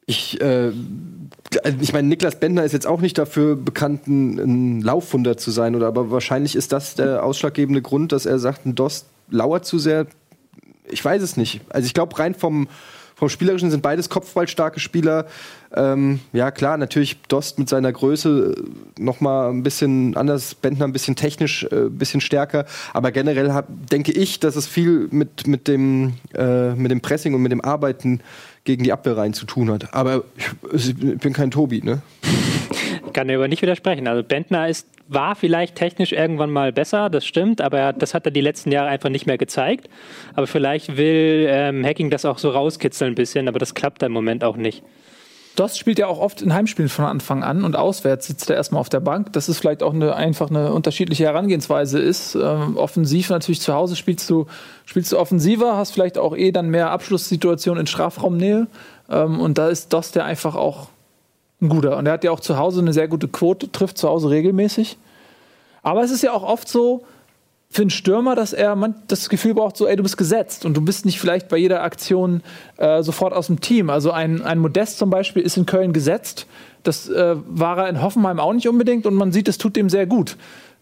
ich, 0.06 0.38
äh, 0.42 0.70
ich 1.80 1.94
meine, 1.94 2.08
Niklas 2.08 2.38
Bender 2.38 2.64
ist 2.64 2.72
jetzt 2.72 2.86
auch 2.86 3.00
nicht 3.00 3.16
dafür 3.16 3.56
bekannt, 3.56 4.06
ein, 4.06 4.38
ein 4.38 4.80
Laufwunder 4.82 5.38
zu 5.38 5.50
sein, 5.50 5.74
oder 5.74 5.86
aber 5.86 6.10
wahrscheinlich 6.10 6.56
ist 6.56 6.72
das 6.72 6.94
der 6.94 7.24
ausschlaggebende 7.24 7.80
Grund, 7.80 8.12
dass 8.12 8.26
er 8.26 8.38
sagt, 8.38 8.66
ein 8.66 8.74
Dost 8.74 9.06
lauert 9.30 9.64
zu 9.64 9.78
sehr. 9.78 10.06
Ich 10.88 11.04
weiß 11.04 11.22
es 11.22 11.36
nicht. 11.36 11.60
Also 11.70 11.86
ich 11.86 11.94
glaube, 11.94 12.18
rein 12.18 12.34
vom, 12.34 12.68
vom 13.14 13.28
Spielerischen 13.28 13.70
sind 13.70 13.82
beides 13.82 14.08
kopfballstarke 14.08 14.80
Spieler. 14.80 15.26
Ähm, 15.74 16.20
ja, 16.32 16.50
klar, 16.50 16.76
natürlich 16.76 17.20
Dost 17.22 17.58
mit 17.58 17.68
seiner 17.68 17.92
Größe 17.92 18.54
äh, 18.56 19.02
noch 19.02 19.20
mal 19.20 19.50
ein 19.50 19.62
bisschen 19.62 20.16
anders, 20.16 20.54
Bentner 20.54 20.84
ein 20.84 20.92
bisschen 20.92 21.16
technisch, 21.16 21.64
äh, 21.64 21.86
ein 21.86 21.96
bisschen 21.96 22.20
stärker. 22.20 22.66
Aber 22.92 23.12
generell 23.12 23.52
hab, 23.52 23.66
denke 23.90 24.12
ich, 24.12 24.40
dass 24.40 24.56
es 24.56 24.66
viel 24.66 25.08
mit, 25.10 25.46
mit, 25.46 25.68
dem, 25.68 26.14
äh, 26.34 26.74
mit 26.74 26.90
dem 26.90 27.00
Pressing 27.00 27.34
und 27.34 27.42
mit 27.42 27.52
dem 27.52 27.60
Arbeiten 27.60 28.20
gegen 28.64 28.84
die 28.84 28.92
Abwehr 28.92 29.16
rein 29.16 29.32
zu 29.32 29.46
tun 29.46 29.70
hat. 29.70 29.94
Aber 29.94 30.24
ich, 30.72 30.88
ich 30.90 31.18
bin 31.18 31.32
kein 31.32 31.50
Tobi, 31.50 31.82
ne? 31.82 32.02
Kann 33.14 33.28
dir 33.28 33.36
aber 33.36 33.48
nicht 33.48 33.62
widersprechen. 33.62 34.06
Also 34.06 34.22
Bentner 34.22 34.68
ist, 34.68 34.88
war 35.08 35.34
vielleicht 35.34 35.76
technisch 35.76 36.12
irgendwann 36.12 36.50
mal 36.50 36.72
besser, 36.72 37.08
das 37.10 37.24
stimmt, 37.24 37.60
aber 37.60 37.78
er, 37.78 37.92
das 37.92 38.14
hat 38.14 38.26
er 38.26 38.30
die 38.30 38.40
letzten 38.40 38.72
Jahre 38.72 38.88
einfach 38.88 39.08
nicht 39.08 39.26
mehr 39.26 39.38
gezeigt. 39.38 39.88
Aber 40.34 40.46
vielleicht 40.46 40.96
will 40.96 41.46
ähm, 41.48 41.84
Hacking 41.84 42.10
das 42.10 42.24
auch 42.24 42.38
so 42.38 42.50
rauskitzeln 42.50 43.12
ein 43.12 43.14
bisschen, 43.14 43.48
aber 43.48 43.58
das 43.58 43.74
klappt 43.74 44.02
da 44.02 44.06
im 44.06 44.12
Moment 44.12 44.44
auch 44.44 44.56
nicht. 44.56 44.82
Dost 45.56 45.78
spielt 45.78 46.00
ja 46.00 46.08
auch 46.08 46.18
oft 46.18 46.42
in 46.42 46.52
Heimspielen 46.52 46.88
von 46.88 47.04
Anfang 47.04 47.44
an 47.44 47.64
und 47.64 47.76
auswärts 47.76 48.26
sitzt 48.26 48.50
er 48.50 48.56
erstmal 48.56 48.80
auf 48.80 48.88
der 48.88 48.98
Bank. 48.98 49.32
Das 49.34 49.48
ist 49.48 49.60
vielleicht 49.60 49.84
auch 49.84 49.94
eine, 49.94 50.16
einfach 50.16 50.50
eine 50.50 50.72
unterschiedliche 50.72 51.24
Herangehensweise 51.24 52.00
ist. 52.00 52.34
Ähm, 52.34 52.76
offensiv 52.76 53.30
natürlich 53.30 53.60
zu 53.60 53.72
Hause 53.72 53.94
spielst 53.94 54.28
du, 54.28 54.46
spielst 54.84 55.12
du 55.12 55.18
offensiver, 55.18 55.76
hast 55.76 55.92
vielleicht 55.92 56.18
auch 56.18 56.36
eh 56.36 56.50
dann 56.50 56.70
mehr 56.70 56.90
Abschlusssituationen 56.90 57.82
in 57.82 57.86
Strafraumnähe. 57.86 58.66
Ähm, 59.08 59.40
und 59.40 59.56
da 59.56 59.68
ist 59.68 59.92
Dost 59.92 60.16
ja 60.16 60.24
einfach 60.24 60.56
auch 60.56 60.88
ein 61.64 61.68
guter. 61.68 61.96
Und 61.96 62.06
er 62.06 62.12
hat 62.12 62.24
ja 62.24 62.30
auch 62.30 62.40
zu 62.40 62.56
Hause 62.56 62.80
eine 62.80 62.92
sehr 62.92 63.08
gute 63.08 63.28
Quote, 63.28 63.70
trifft 63.72 63.98
zu 63.98 64.08
Hause 64.08 64.30
regelmäßig. 64.30 64.98
Aber 65.82 66.02
es 66.02 66.10
ist 66.10 66.22
ja 66.22 66.32
auch 66.32 66.42
oft 66.42 66.68
so, 66.68 67.04
für 67.74 67.82
einen 67.82 67.90
Stürmer, 67.90 68.36
dass 68.36 68.52
er 68.52 68.76
das 69.08 69.28
Gefühl 69.28 69.54
braucht, 69.54 69.76
so, 69.76 69.88
ey, 69.88 69.96
du 69.96 70.04
bist 70.04 70.16
gesetzt 70.16 70.64
und 70.64 70.76
du 70.76 70.80
bist 70.80 71.04
nicht 71.04 71.18
vielleicht 71.18 71.48
bei 71.48 71.56
jeder 71.56 71.82
Aktion 71.82 72.40
äh, 72.76 73.02
sofort 73.02 73.32
aus 73.32 73.48
dem 73.48 73.60
Team. 73.60 73.90
Also 73.90 74.12
ein, 74.12 74.42
ein 74.42 74.60
Modest 74.60 74.98
zum 74.98 75.10
Beispiel 75.10 75.42
ist 75.42 75.56
in 75.56 75.66
Köln 75.66 75.92
gesetzt. 75.92 76.46
Das 76.84 77.08
äh, 77.08 77.34
war 77.48 77.78
er 77.78 77.88
in 77.88 78.00
Hoffenheim 78.00 78.38
auch 78.38 78.52
nicht 78.52 78.68
unbedingt 78.68 79.06
und 79.06 79.14
man 79.14 79.32
sieht, 79.32 79.48
es 79.48 79.58
tut 79.58 79.74
dem 79.74 79.90
sehr 79.90 80.06
gut. 80.06 80.36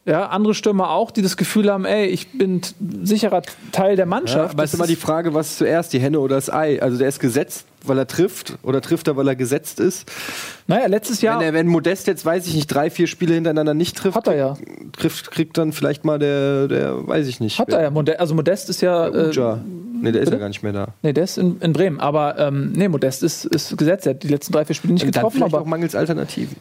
Ja, 0.04 0.26
andere 0.26 0.52
Stürmer 0.52 0.90
auch, 0.90 1.12
die 1.12 1.22
das 1.22 1.36
Gefühl 1.36 1.70
haben, 1.70 1.84
ey, 1.84 2.06
ich 2.06 2.32
bin 2.32 2.60
sicherer 3.04 3.42
Teil 3.70 3.94
der 3.94 4.06
Mannschaft. 4.06 4.48
Ja, 4.48 4.50
aber 4.50 4.64
es 4.64 4.72
ist 4.72 4.78
immer 4.78 4.88
die 4.88 4.96
Frage, 4.96 5.32
was 5.32 5.58
zuerst, 5.58 5.92
die 5.92 6.00
Henne 6.00 6.18
oder 6.18 6.34
das 6.34 6.52
Ei? 6.52 6.82
Also 6.82 6.98
der 6.98 7.06
ist 7.06 7.20
gesetzt, 7.20 7.66
weil 7.84 7.98
er 7.98 8.08
trifft 8.08 8.58
oder 8.64 8.80
trifft 8.80 9.06
er, 9.06 9.16
weil 9.16 9.28
er 9.28 9.36
gesetzt 9.36 9.78
ist? 9.78 10.10
Naja, 10.66 10.86
letztes 10.86 11.22
Jahr. 11.22 11.38
Wenn, 11.38 11.46
er, 11.46 11.52
wenn 11.52 11.68
Modest 11.68 12.08
jetzt, 12.08 12.26
weiß 12.26 12.48
ich 12.48 12.54
nicht, 12.56 12.66
drei, 12.66 12.90
vier 12.90 13.06
Spiele 13.06 13.34
hintereinander 13.34 13.74
nicht 13.74 13.96
trifft, 13.96 14.16
hat 14.16 14.26
er 14.26 14.34
ja. 14.34 14.56
Trifft, 14.90 15.30
kriegt 15.30 15.56
dann 15.56 15.72
vielleicht 15.72 16.04
mal 16.04 16.18
der, 16.18 16.66
der 16.66 17.06
weiß 17.06 17.28
ich 17.28 17.38
nicht. 17.38 17.60
Hat 17.60 17.72
er 17.72 17.82
ja. 17.82 18.14
also 18.18 18.34
Modest 18.34 18.70
ist 18.70 18.80
ja. 18.80 19.08
Der 19.08 19.28
Uja. 19.28 19.54
Äh, 19.54 19.58
nee, 20.02 20.10
der 20.10 20.22
ist 20.22 20.32
ja 20.32 20.38
gar 20.38 20.48
nicht 20.48 20.64
mehr 20.64 20.72
da. 20.72 20.88
Nee, 21.02 21.12
der 21.12 21.22
ist 21.22 21.38
in, 21.38 21.60
in 21.60 21.72
Bremen. 21.72 22.00
Aber 22.00 22.40
ähm, 22.40 22.72
nee, 22.72 22.88
Modest 22.88 23.22
ist, 23.22 23.44
ist 23.44 23.78
gesetzt. 23.78 24.04
Er 24.06 24.14
hat 24.14 24.24
die 24.24 24.28
letzten 24.28 24.52
drei, 24.52 24.64
vier 24.64 24.74
Spiele 24.74 24.94
nicht 24.94 25.06
getroffen. 25.06 25.38
Dann 25.38 25.48
aber 25.48 25.60
auch 25.60 25.66
mangels 25.66 25.94
Alternativen. 25.94 26.56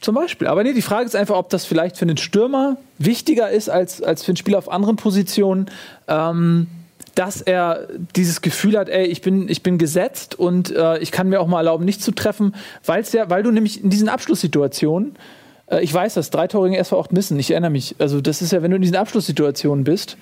Zum 0.00 0.14
Beispiel. 0.14 0.46
Aber 0.46 0.62
nee, 0.62 0.72
die 0.72 0.82
Frage 0.82 1.04
ist 1.04 1.14
einfach, 1.14 1.36
ob 1.36 1.50
das 1.50 1.66
vielleicht 1.66 1.96
für 1.98 2.06
einen 2.06 2.16
Stürmer 2.16 2.78
wichtiger 2.98 3.50
ist 3.50 3.68
als, 3.68 4.02
als 4.02 4.24
für 4.24 4.30
einen 4.30 4.36
Spieler 4.36 4.58
auf 4.58 4.70
anderen 4.70 4.96
Positionen, 4.96 5.66
ähm, 6.08 6.68
dass 7.14 7.42
er 7.42 7.88
dieses 8.16 8.40
Gefühl 8.40 8.78
hat, 8.78 8.88
ey, 8.88 9.04
ich 9.06 9.20
bin, 9.20 9.48
ich 9.48 9.62
bin 9.62 9.76
gesetzt 9.76 10.38
und 10.38 10.74
äh, 10.74 10.98
ich 10.98 11.12
kann 11.12 11.28
mir 11.28 11.40
auch 11.40 11.46
mal 11.46 11.58
erlauben, 11.58 11.84
nicht 11.84 12.02
zu 12.02 12.12
treffen, 12.12 12.54
weil's 12.86 13.12
ja, 13.12 13.28
weil 13.28 13.42
du 13.42 13.50
nämlich 13.50 13.82
in 13.84 13.90
diesen 13.90 14.08
Abschlusssituationen, 14.08 15.16
äh, 15.70 15.82
ich 15.82 15.92
weiß 15.92 16.14
das, 16.14 16.30
dreitorigen 16.30 16.78
SV 16.78 16.96
auch 16.96 17.10
missen, 17.10 17.38
ich 17.38 17.50
erinnere 17.50 17.70
mich. 17.70 17.96
Also, 17.98 18.22
das 18.22 18.40
ist 18.40 18.52
ja, 18.52 18.62
wenn 18.62 18.70
du 18.70 18.76
in 18.76 18.82
diesen 18.82 18.96
Abschlusssituationen 18.96 19.84
bist, 19.84 20.16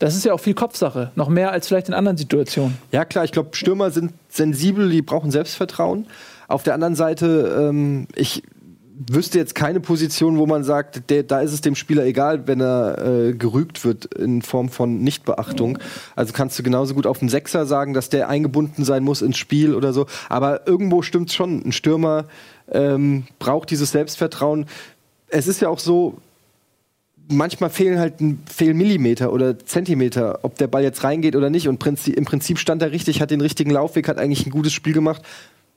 das 0.00 0.16
ist 0.16 0.24
ja 0.24 0.34
auch 0.34 0.40
viel 0.40 0.54
Kopfsache, 0.54 1.12
noch 1.14 1.28
mehr 1.28 1.50
als 1.52 1.68
vielleicht 1.68 1.88
in 1.88 1.94
anderen 1.94 2.18
Situationen. 2.18 2.76
Ja, 2.92 3.04
klar, 3.04 3.24
ich 3.24 3.32
glaube, 3.32 3.56
Stürmer 3.56 3.90
sind 3.90 4.12
sensibel, 4.28 4.90
die 4.90 5.02
brauchen 5.02 5.30
Selbstvertrauen. 5.30 6.06
Auf 6.48 6.62
der 6.62 6.74
anderen 6.74 6.94
Seite, 6.94 7.70
ähm, 7.70 8.06
ich 8.14 8.42
wüsste 8.96 9.38
jetzt 9.38 9.54
keine 9.54 9.80
Position, 9.80 10.38
wo 10.38 10.46
man 10.46 10.62
sagt, 10.62 11.10
der, 11.10 11.24
da 11.24 11.40
ist 11.40 11.52
es 11.52 11.60
dem 11.60 11.74
Spieler 11.74 12.04
egal, 12.04 12.46
wenn 12.46 12.60
er 12.60 12.98
äh, 13.04 13.32
gerügt 13.32 13.84
wird 13.84 14.14
in 14.14 14.42
Form 14.42 14.68
von 14.68 15.02
Nichtbeachtung. 15.02 15.78
Also 16.14 16.32
kannst 16.32 16.58
du 16.58 16.62
genauso 16.62 16.94
gut 16.94 17.06
auf 17.06 17.18
den 17.18 17.28
Sechser 17.28 17.66
sagen, 17.66 17.92
dass 17.92 18.08
der 18.08 18.28
eingebunden 18.28 18.84
sein 18.84 19.02
muss 19.02 19.22
ins 19.22 19.36
Spiel 19.36 19.74
oder 19.74 19.92
so. 19.92 20.06
Aber 20.28 20.66
irgendwo 20.66 21.02
stimmt 21.02 21.32
schon. 21.32 21.62
Ein 21.64 21.72
Stürmer 21.72 22.26
ähm, 22.70 23.24
braucht 23.38 23.70
dieses 23.70 23.90
Selbstvertrauen. 23.90 24.66
Es 25.28 25.48
ist 25.48 25.60
ja 25.60 25.68
auch 25.68 25.80
so, 25.80 26.18
manchmal 27.28 27.70
fehlen 27.70 27.98
halt 27.98 28.20
ein 28.20 28.42
Fehlmillimeter 28.46 29.32
oder 29.32 29.58
Zentimeter, 29.58 30.40
ob 30.42 30.56
der 30.56 30.68
Ball 30.68 30.84
jetzt 30.84 31.02
reingeht 31.02 31.34
oder 31.34 31.50
nicht. 31.50 31.66
Und 31.66 31.84
im 32.06 32.24
Prinzip 32.24 32.58
stand 32.60 32.80
er 32.80 32.92
richtig, 32.92 33.20
hat 33.20 33.32
den 33.32 33.40
richtigen 33.40 33.70
Laufweg, 33.70 34.06
hat 34.06 34.18
eigentlich 34.18 34.46
ein 34.46 34.50
gutes 34.50 34.72
Spiel 34.72 34.92
gemacht 34.92 35.22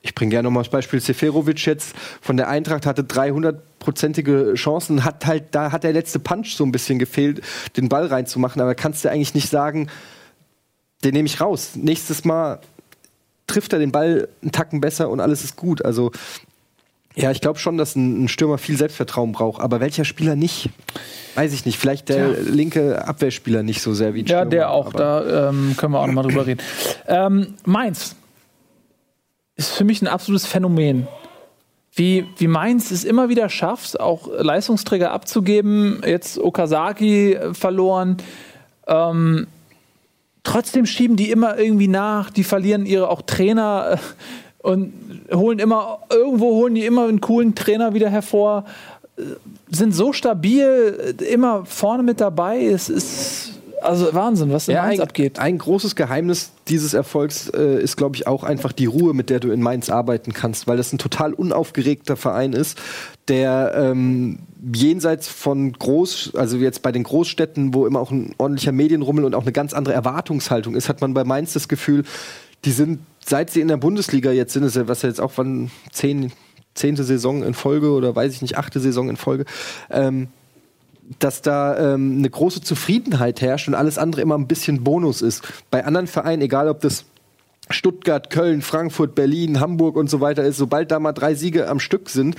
ich 0.02 0.16
bringe 0.16 0.32
gerne 0.32 0.44
nochmal 0.44 0.64
das 0.64 0.72
Beispiel 0.72 1.00
Seferovic 1.00 1.66
jetzt 1.66 1.96
von 2.22 2.38
der 2.38 2.48
Eintracht 2.48 2.86
hatte 2.86 3.04
300-prozentige 3.04 4.54
Chancen, 4.56 5.04
hat 5.04 5.26
halt, 5.26 5.46
da 5.52 5.72
hat 5.72 5.84
der 5.84 5.94
letzte 5.94 6.20
Punch 6.20 6.56
so 6.56 6.64
ein 6.64 6.72
bisschen 6.72 7.00
gefehlt, 7.00 7.42
den 7.76 7.90
Ball 7.90 8.08
reinzumachen, 8.08 8.62
aber 8.62 8.76
kannst 8.76 9.04
du 9.04 9.10
eigentlich 9.10 9.34
nicht 9.34 9.50
sagen, 9.50 9.90
den 11.04 11.14
nehme 11.14 11.28
ich 11.28 11.42
raus. 11.42 11.72
Nächstes 11.76 12.26
Mal 12.26 12.60
trifft 13.48 13.74
er 13.74 13.80
den 13.80 13.92
Ball 13.92 14.28
einen 14.42 14.52
Tacken 14.52 14.82
besser 14.82 15.10
und 15.10 15.20
alles 15.20 15.44
ist 15.44 15.56
gut. 15.56 15.84
Also, 15.84 16.12
ja, 17.16 17.32
ich 17.32 17.42
glaube 17.42 17.60
schon, 17.60 17.78
dass 17.78 17.96
ein, 17.96 18.26
ein, 18.26 18.28
Stürmer 18.28 18.58
viel 18.58 18.78
Selbstvertrauen 18.78 19.32
braucht, 19.32 19.62
aber 19.62 19.80
welcher 19.80 20.06
Spieler 20.06 20.36
nicht? 20.36 20.70
Weiß 21.36 21.54
ich 21.54 21.66
nicht. 21.66 21.80
Vielleicht 21.80 22.10
der 22.10 22.34
Tja. 22.34 22.44
linke 22.50 23.08
Abwehrspieler 23.08 23.64
nicht 23.64 23.82
so 23.82 23.94
sehr 23.94 24.14
wie 24.14 24.22
ein 24.22 24.26
Ja, 24.26 24.40
Stürmer, 24.40 24.50
der 24.52 24.70
auch. 24.70 24.94
Da 24.94 25.50
ähm, 25.50 25.76
können 25.78 25.94
wir 25.94 26.00
auch 26.00 26.08
nochmal 26.08 26.26
drüber 26.26 26.46
reden. 26.46 26.62
Ähm, 27.08 27.56
Mainz 27.66 28.16
ist 29.58 29.72
für 29.72 29.84
mich 29.84 30.02
ein 30.02 30.08
absolutes 30.08 30.46
Phänomen. 30.46 31.08
Wie, 31.94 32.28
wie 32.38 32.48
Mainz 32.48 32.92
es 32.92 33.04
immer 33.04 33.28
wieder 33.28 33.50
schafft, 33.50 34.00
auch 34.00 34.30
Leistungsträger 34.32 35.12
abzugeben, 35.12 36.02
jetzt 36.06 36.38
Okazaki 36.38 37.34
äh, 37.34 37.54
verloren. 37.56 38.18
Ähm, 38.86 39.48
trotzdem 40.44 40.86
schieben 40.86 41.18
die 41.18 41.32
immer 41.32 41.58
irgendwie 41.58 41.88
nach, 41.88 42.30
die 42.30 42.44
verlieren 42.44 42.86
ihre 42.86 43.10
auch 43.10 43.24
Trainer 43.24 43.98
äh, 43.98 44.68
und 44.68 44.94
holen 45.34 45.58
immer, 45.58 46.00
irgendwo 46.12 46.52
holen 46.52 46.76
die 46.76 46.86
immer 46.86 47.08
einen 47.08 47.20
coolen 47.20 47.56
Trainer 47.56 47.96
wieder 47.96 48.12
hervor, 48.12 48.66
äh, 49.18 49.24
sind 49.70 49.96
so 49.96 50.14
stabil, 50.14 51.16
immer 51.28 51.66
vorne 51.66 52.04
mit 52.04 52.22
dabei. 52.22 52.64
Es 52.64 52.90
ist 52.90 53.57
also 53.82 54.14
Wahnsinn, 54.14 54.52
was 54.52 54.68
in 54.68 54.76
ja, 54.76 54.84
Mainz 54.84 55.00
ein, 55.00 55.08
abgeht. 55.08 55.40
Ein 55.40 55.58
großes 55.58 55.96
Geheimnis 55.96 56.52
dieses 56.68 56.94
Erfolgs 56.94 57.50
äh, 57.50 57.82
ist, 57.82 57.96
glaube 57.96 58.16
ich, 58.16 58.28
auch 58.28 58.44
einfach 58.44 58.72
die 58.72 58.86
Ruhe, 58.86 59.14
mit 59.14 59.30
der 59.30 59.40
du 59.40 59.52
in 59.52 59.62
Mainz 59.62 59.90
arbeiten 59.90 60.34
kannst, 60.34 60.68
weil 60.68 60.78
das 60.78 60.92
ein 60.94 60.98
total 60.98 61.34
unaufgeregter 61.34 62.16
Verein 62.16 62.54
ist, 62.54 62.78
der 63.28 63.74
ähm, 63.76 64.40
jenseits 64.74 65.28
von 65.28 65.74
Groß, 65.74 66.34
also 66.36 66.58
jetzt 66.58 66.82
bei 66.82 66.92
den 66.92 67.04
Großstädten, 67.04 67.74
wo 67.74 67.86
immer 67.86 68.00
auch 68.00 68.12
ein 68.12 68.34
ordentlicher 68.38 68.72
Medienrummel 68.72 69.26
und 69.26 69.36
auch 69.36 69.44
eine 69.44 69.52
ganz 69.52 69.74
andere 69.74 69.94
Erwartungshaltung 69.94 70.76
ist, 70.76 70.90
hat 70.90 71.02
man 71.02 71.14
bei 71.14 71.24
Mainz 71.24 71.54
das 71.54 71.68
Gefühl, 71.68 72.04
die 72.66 72.72
sind, 72.72 73.00
seit 73.24 73.50
sie 73.50 73.62
in 73.62 73.68
der 73.68 73.78
Bundesliga 73.78 74.32
jetzt 74.32 74.54
sind, 74.54 74.64
was 74.88 75.02
ja 75.02 75.10
jetzt 75.10 75.22
auch 75.22 75.32
von 75.32 75.70
zehn, 75.92 76.32
zehnte 76.74 77.04
Saison 77.04 77.44
in 77.44 77.54
Folge 77.54 77.92
oder 77.92 78.16
weiß 78.16 78.34
ich 78.34 78.42
nicht, 78.42 78.58
achte 78.58 78.80
Saison 78.80 79.10
in 79.10 79.18
Folge, 79.18 79.46
ähm, 79.90 80.30
dass 81.20 81.42
da 81.42 81.94
ähm, 81.94 82.18
eine 82.20 82.30
große 82.30 82.62
Zufriedenheit 82.62 83.42
herrscht 83.42 83.68
und 83.68 83.76
alles 83.76 83.98
andere 83.98 84.22
immer 84.22 84.38
ein 84.38 84.48
bisschen 84.48 84.84
Bonus 84.84 85.22
ist. 85.22 85.48
Bei 85.72 85.86
anderen 85.86 86.08
Vereinen, 86.08 86.42
egal 86.42 86.68
ob 86.68 86.82
das 86.82 87.06
Stuttgart, 87.70 88.30
Köln, 88.30 88.62
Frankfurt, 88.62 89.16
Berlin, 89.16 89.60
Hamburg 89.60 89.98
und 89.98 90.10
so 90.10 90.22
weiter 90.22 90.44
ist, 90.44 90.58
sobald 90.58 90.92
da 90.92 91.00
mal 91.00 91.12
drei 91.12 91.36
Siege 91.36 91.68
am 91.68 91.80
Stück 91.80 92.10
sind, 92.10 92.36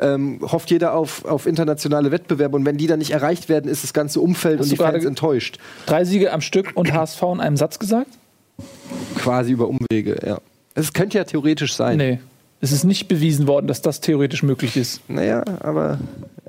ähm, 0.00 0.40
hofft 0.42 0.70
jeder 0.70 0.94
auf, 0.94 1.24
auf 1.24 1.46
internationale 1.46 2.10
Wettbewerbe. 2.10 2.56
Und 2.56 2.66
wenn 2.66 2.78
die 2.78 2.86
dann 2.86 2.98
nicht 2.98 3.12
erreicht 3.12 3.48
werden, 3.48 3.70
ist 3.70 3.84
das 3.84 3.92
ganze 3.92 4.20
Umfeld 4.20 4.58
Hast 4.58 4.66
und 4.66 4.72
die 4.72 4.76
Fans 4.76 5.04
enttäuscht. 5.04 5.58
Drei 5.86 6.04
Siege 6.04 6.32
am 6.32 6.40
Stück 6.40 6.72
und 6.74 6.92
HSV 6.94 7.22
in 7.34 7.40
einem 7.40 7.56
Satz 7.56 7.78
gesagt? 7.78 8.10
Quasi 9.16 9.52
über 9.52 9.68
Umwege, 9.68 10.18
ja. 10.26 10.38
Es 10.74 10.92
könnte 10.92 11.18
ja 11.18 11.24
theoretisch 11.24 11.74
sein. 11.74 11.98
Nee. 11.98 12.18
Es 12.64 12.70
ist 12.70 12.84
nicht 12.84 13.08
bewiesen 13.08 13.48
worden, 13.48 13.66
dass 13.66 13.82
das 13.82 14.00
theoretisch 14.00 14.44
möglich 14.44 14.76
ist. 14.76 15.00
Naja, 15.10 15.42
aber 15.60 15.98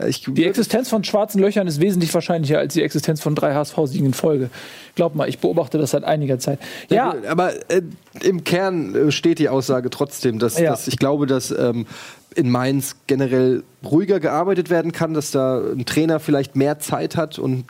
ich. 0.08 0.24
Die 0.30 0.46
Existenz 0.46 0.88
von 0.88 1.04
schwarzen 1.04 1.42
Löchern 1.42 1.66
ist 1.66 1.82
wesentlich 1.82 2.14
wahrscheinlicher 2.14 2.60
als 2.60 2.76
die 2.76 2.84
Existenz 2.84 3.20
von 3.20 3.34
drei 3.34 3.56
HSV-Siegen 3.56 4.06
in 4.06 4.14
Folge. 4.14 4.52
Glaub 4.94 5.16
mal, 5.16 5.28
ich 5.28 5.40
beobachte 5.40 5.80
das 5.80 5.90
seit 5.92 6.04
einiger 6.04 6.38
Zeit. 6.38 6.60
Ja, 6.90 7.16
Ja, 7.16 7.32
aber 7.32 7.54
äh, 7.72 7.82
im 8.22 8.44
Kern 8.44 8.94
äh, 8.94 9.12
steht 9.12 9.40
die 9.40 9.50
Aussage 9.50 9.90
trotzdem, 9.90 10.38
dass, 10.38 10.60
Ja. 10.60 10.70
dass 10.70 10.88
ich 10.88 11.00
glaube, 11.00 11.26
dass 11.26 11.50
ähm, 11.50 11.88
in 12.36 12.52
Mainz 12.52 12.96
generell 13.08 13.64
ruhiger 13.84 14.20
gearbeitet 14.20 14.70
werden 14.70 14.92
kann, 14.92 15.16
dass 15.16 15.32
da 15.32 15.60
ein 15.60 15.86
Trainer 15.86 16.20
vielleicht 16.20 16.56
mehr 16.56 16.78
Zeit 16.78 17.16
hat 17.16 17.40
und 17.40 17.66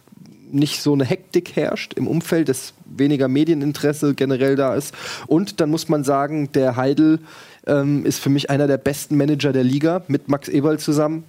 nicht 0.53 0.81
so 0.81 0.93
eine 0.93 1.05
Hektik 1.05 1.55
herrscht 1.55 1.93
im 1.93 2.07
Umfeld, 2.07 2.49
dass 2.49 2.73
weniger 2.85 3.27
Medieninteresse 3.27 4.13
generell 4.13 4.55
da 4.55 4.75
ist. 4.75 4.93
Und 5.27 5.59
dann 5.59 5.69
muss 5.69 5.89
man 5.89 6.03
sagen, 6.03 6.51
der 6.53 6.75
Heidel 6.75 7.19
ähm, 7.67 8.05
ist 8.05 8.19
für 8.19 8.29
mich 8.29 8.49
einer 8.49 8.67
der 8.67 8.77
besten 8.77 9.17
Manager 9.17 9.51
der 9.53 9.63
Liga 9.63 10.03
mit 10.07 10.29
Max 10.29 10.47
Eberl 10.49 10.79
zusammen. 10.79 11.23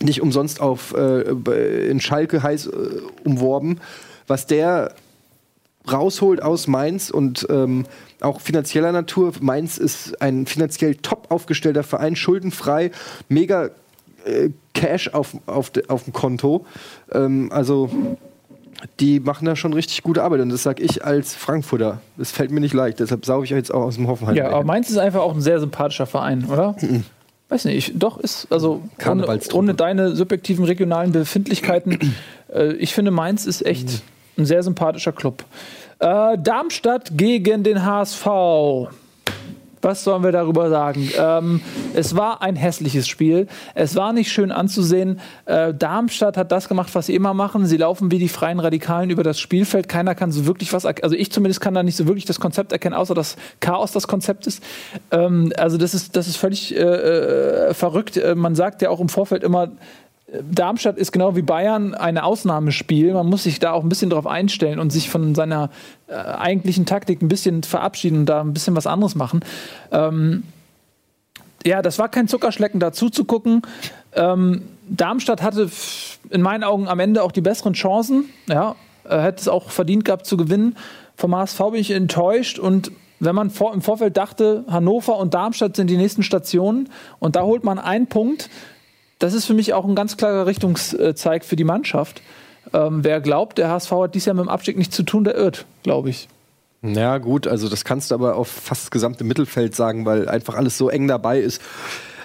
Nicht 0.00 0.20
umsonst 0.20 0.60
auf 0.60 0.94
äh, 0.94 1.88
in 1.88 2.00
Schalke 2.00 2.42
heiß 2.42 2.66
äh, 2.66 2.70
umworben. 3.24 3.80
Was 4.26 4.46
der 4.46 4.94
rausholt 5.90 6.42
aus 6.42 6.66
Mainz 6.66 7.10
und 7.10 7.46
ähm, 7.50 7.86
auch 8.20 8.40
finanzieller 8.40 8.92
Natur. 8.92 9.32
Mainz 9.40 9.78
ist 9.78 10.20
ein 10.20 10.46
finanziell 10.46 10.96
top 10.96 11.30
aufgestellter 11.30 11.82
Verein, 11.82 12.16
schuldenfrei, 12.16 12.90
mega 13.28 13.70
äh, 14.24 14.50
Cash 14.74 15.08
auf, 15.08 15.36
auf, 15.46 15.72
auf 15.88 16.04
dem 16.04 16.12
Konto. 16.12 16.66
Ähm, 17.12 17.50
also 17.52 17.90
die 19.00 19.20
machen 19.20 19.44
da 19.44 19.56
schon 19.56 19.72
richtig 19.72 20.02
gute 20.02 20.22
Arbeit 20.22 20.40
und 20.40 20.50
das 20.50 20.62
sage 20.62 20.82
ich 20.82 21.04
als 21.04 21.34
Frankfurter. 21.34 22.00
Das 22.16 22.30
fällt 22.30 22.50
mir 22.50 22.60
nicht 22.60 22.74
leicht, 22.74 23.00
deshalb 23.00 23.24
sauge 23.24 23.44
ich 23.44 23.52
euch 23.52 23.58
jetzt 23.58 23.74
auch 23.74 23.82
aus 23.82 23.96
dem 23.96 24.08
Hoffenheim. 24.08 24.36
ja, 24.36 24.50
aber 24.50 24.64
Mainz 24.64 24.90
ist 24.90 24.98
einfach 24.98 25.20
auch 25.20 25.34
ein 25.34 25.40
sehr 25.40 25.60
sympathischer 25.60 26.06
Verein, 26.06 26.44
oder? 26.44 26.76
Weiß 27.48 27.64
nicht, 27.64 27.76
ich, 27.88 27.98
doch 27.98 28.18
ist, 28.18 28.46
also 28.50 28.82
ohne, 29.06 29.40
ohne 29.52 29.74
deine 29.74 30.14
subjektiven 30.14 30.64
regionalen 30.64 31.12
Befindlichkeiten, 31.12 32.14
äh, 32.52 32.72
ich 32.74 32.94
finde 32.94 33.10
Mainz 33.10 33.46
ist 33.46 33.64
echt 33.64 34.02
ein 34.36 34.44
sehr 34.44 34.62
sympathischer 34.62 35.12
Club. 35.12 35.44
Äh, 35.98 36.38
Darmstadt 36.38 37.16
gegen 37.16 37.64
den 37.64 37.84
HSV. 37.84 38.26
Was 39.82 40.04
sollen 40.04 40.22
wir 40.22 40.32
darüber 40.32 40.70
sagen? 40.70 41.10
Ähm, 41.16 41.60
es 41.94 42.16
war 42.16 42.42
ein 42.42 42.56
hässliches 42.56 43.06
Spiel. 43.08 43.46
Es 43.74 43.96
war 43.96 44.12
nicht 44.12 44.32
schön 44.32 44.50
anzusehen. 44.50 45.20
Äh, 45.46 45.74
Darmstadt 45.74 46.36
hat 46.36 46.52
das 46.52 46.68
gemacht, 46.68 46.94
was 46.94 47.06
sie 47.06 47.14
immer 47.14 47.34
machen. 47.34 47.66
Sie 47.66 47.76
laufen 47.76 48.10
wie 48.10 48.18
die 48.18 48.28
freien 48.28 48.60
Radikalen 48.60 49.10
über 49.10 49.22
das 49.22 49.38
Spielfeld. 49.38 49.88
Keiner 49.88 50.14
kann 50.14 50.32
so 50.32 50.46
wirklich 50.46 50.72
was, 50.72 50.84
also 50.84 51.14
ich 51.14 51.30
zumindest 51.32 51.60
kann 51.60 51.74
da 51.74 51.82
nicht 51.82 51.96
so 51.96 52.06
wirklich 52.06 52.24
das 52.24 52.40
Konzept 52.40 52.72
erkennen, 52.72 52.94
außer 52.94 53.14
dass 53.14 53.36
Chaos 53.60 53.92
das 53.92 54.08
Konzept 54.08 54.46
ist. 54.46 54.62
Ähm, 55.10 55.52
also 55.56 55.78
das 55.78 55.94
ist, 55.94 56.16
das 56.16 56.28
ist 56.28 56.36
völlig 56.36 56.74
äh, 56.74 56.80
äh, 56.80 57.74
verrückt. 57.74 58.16
Äh, 58.16 58.34
man 58.34 58.54
sagt 58.54 58.82
ja 58.82 58.90
auch 58.90 59.00
im 59.00 59.08
Vorfeld 59.08 59.44
immer, 59.44 59.70
Darmstadt 60.50 60.98
ist 60.98 61.12
genau 61.12 61.36
wie 61.36 61.42
Bayern 61.42 61.94
ein 61.94 62.18
Ausnahmespiel. 62.18 63.14
Man 63.14 63.26
muss 63.26 63.44
sich 63.44 63.60
da 63.60 63.72
auch 63.72 63.82
ein 63.82 63.88
bisschen 63.88 64.10
drauf 64.10 64.26
einstellen 64.26 64.78
und 64.78 64.90
sich 64.90 65.08
von 65.08 65.34
seiner 65.34 65.70
äh, 66.06 66.14
eigentlichen 66.14 66.84
Taktik 66.84 67.22
ein 67.22 67.28
bisschen 67.28 67.62
verabschieden 67.62 68.20
und 68.20 68.26
da 68.26 68.42
ein 68.42 68.52
bisschen 68.52 68.76
was 68.76 68.86
anderes 68.86 69.14
machen. 69.14 69.40
Ähm, 69.90 70.42
ja, 71.64 71.80
das 71.80 71.98
war 71.98 72.10
kein 72.10 72.28
Zuckerschlecken, 72.28 72.78
da 72.78 72.92
zuzugucken. 72.92 73.62
Ähm, 74.14 74.62
Darmstadt 74.88 75.42
hatte 75.42 75.70
in 76.30 76.42
meinen 76.42 76.62
Augen 76.62 76.88
am 76.88 77.00
Ende 77.00 77.22
auch 77.22 77.32
die 77.32 77.40
besseren 77.40 77.72
Chancen. 77.72 78.26
Ja, 78.48 78.76
äh, 79.04 79.18
hätte 79.18 79.40
es 79.40 79.48
auch 79.48 79.70
verdient 79.70 80.04
gehabt 80.04 80.26
zu 80.26 80.36
gewinnen. 80.36 80.76
Vom 81.16 81.34
HSV 81.34 81.58
bin 81.70 81.80
ich 81.80 81.90
enttäuscht 81.90 82.58
und 82.58 82.92
wenn 83.18 83.34
man 83.34 83.50
vor, 83.50 83.74
im 83.74 83.82
Vorfeld 83.82 84.16
dachte, 84.16 84.64
Hannover 84.68 85.16
und 85.16 85.34
Darmstadt 85.34 85.74
sind 85.74 85.88
die 85.88 85.96
nächsten 85.96 86.22
Stationen 86.22 86.90
und 87.18 87.34
da 87.34 87.42
holt 87.42 87.64
man 87.64 87.78
einen 87.78 88.06
Punkt, 88.06 88.48
das 89.18 89.34
ist 89.34 89.46
für 89.46 89.54
mich 89.54 89.74
auch 89.74 89.84
ein 89.84 89.94
ganz 89.94 90.16
klarer 90.16 90.46
Richtungszeig 90.46 91.44
für 91.44 91.56
die 91.56 91.64
Mannschaft. 91.64 92.22
Ähm, 92.72 93.02
wer 93.02 93.20
glaubt, 93.20 93.58
der 93.58 93.70
HSV 93.70 93.90
hat 93.92 94.14
dies 94.14 94.26
Jahr 94.26 94.34
mit 94.34 94.44
dem 94.44 94.48
Abstieg 94.48 94.76
nichts 94.76 94.94
zu 94.94 95.02
tun, 95.02 95.24
der 95.24 95.34
irrt, 95.36 95.64
glaube 95.82 96.10
ich. 96.10 96.28
Ja, 96.82 97.18
gut, 97.18 97.46
also 97.46 97.68
das 97.68 97.84
kannst 97.84 98.10
du 98.10 98.14
aber 98.14 98.36
auf 98.36 98.48
fast 98.48 98.84
das 98.84 98.90
gesamte 98.90 99.24
Mittelfeld 99.24 99.74
sagen, 99.74 100.04
weil 100.04 100.28
einfach 100.28 100.54
alles 100.54 100.78
so 100.78 100.88
eng 100.88 101.08
dabei 101.08 101.40
ist. 101.40 101.60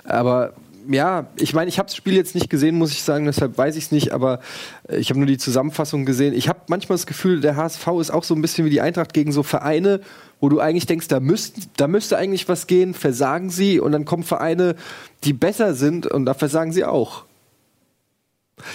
Aber 0.04 0.54
ja, 0.90 1.28
ich 1.36 1.54
meine, 1.54 1.70
ich 1.70 1.80
habe 1.80 1.88
das 1.88 1.96
Spiel 1.96 2.16
jetzt 2.16 2.36
nicht 2.36 2.50
gesehen, 2.50 2.78
muss 2.78 2.92
ich 2.92 3.04
sagen, 3.04 3.26
deshalb 3.26 3.58
weiß 3.58 3.76
ich 3.76 3.86
es 3.86 3.92
nicht, 3.92 4.12
aber 4.12 4.40
äh, 4.88 4.98
ich 4.98 5.10
habe 5.10 5.20
nur 5.20 5.28
die 5.28 5.38
Zusammenfassung 5.38 6.06
gesehen. 6.06 6.34
Ich 6.34 6.50
habe 6.50 6.60
manchmal 6.68 6.98
das 6.98 7.06
Gefühl, 7.06 7.42
der 7.42 7.56
HSV 7.56 7.88
ist 8.00 8.12
auch 8.12 8.24
so 8.24 8.36
ein 8.36 8.42
bisschen 8.42 8.66
wie 8.66 8.70
die 8.70 8.82
Eintracht 8.82 9.14
gegen 9.14 9.32
so 9.32 9.44
Vereine, 9.44 10.02
wo 10.40 10.50
du 10.50 10.60
eigentlich 10.60 10.86
denkst, 10.86 11.08
da, 11.08 11.20
müsst, 11.20 11.56
da 11.78 11.88
müsste 11.88 12.18
eigentlich 12.18 12.50
was 12.50 12.68
gehen, 12.68 12.94
versagen 12.94 13.50
sie 13.50 13.80
und 13.80 13.92
dann 13.92 14.06
kommen 14.06 14.24
Vereine, 14.24 14.76
die 15.24 15.34
besser 15.34 15.74
sind 15.74 16.08
und 16.08 16.26
da 16.26 16.34
versagen 16.34 16.72
sie 16.72 16.86
auch. 16.86 17.26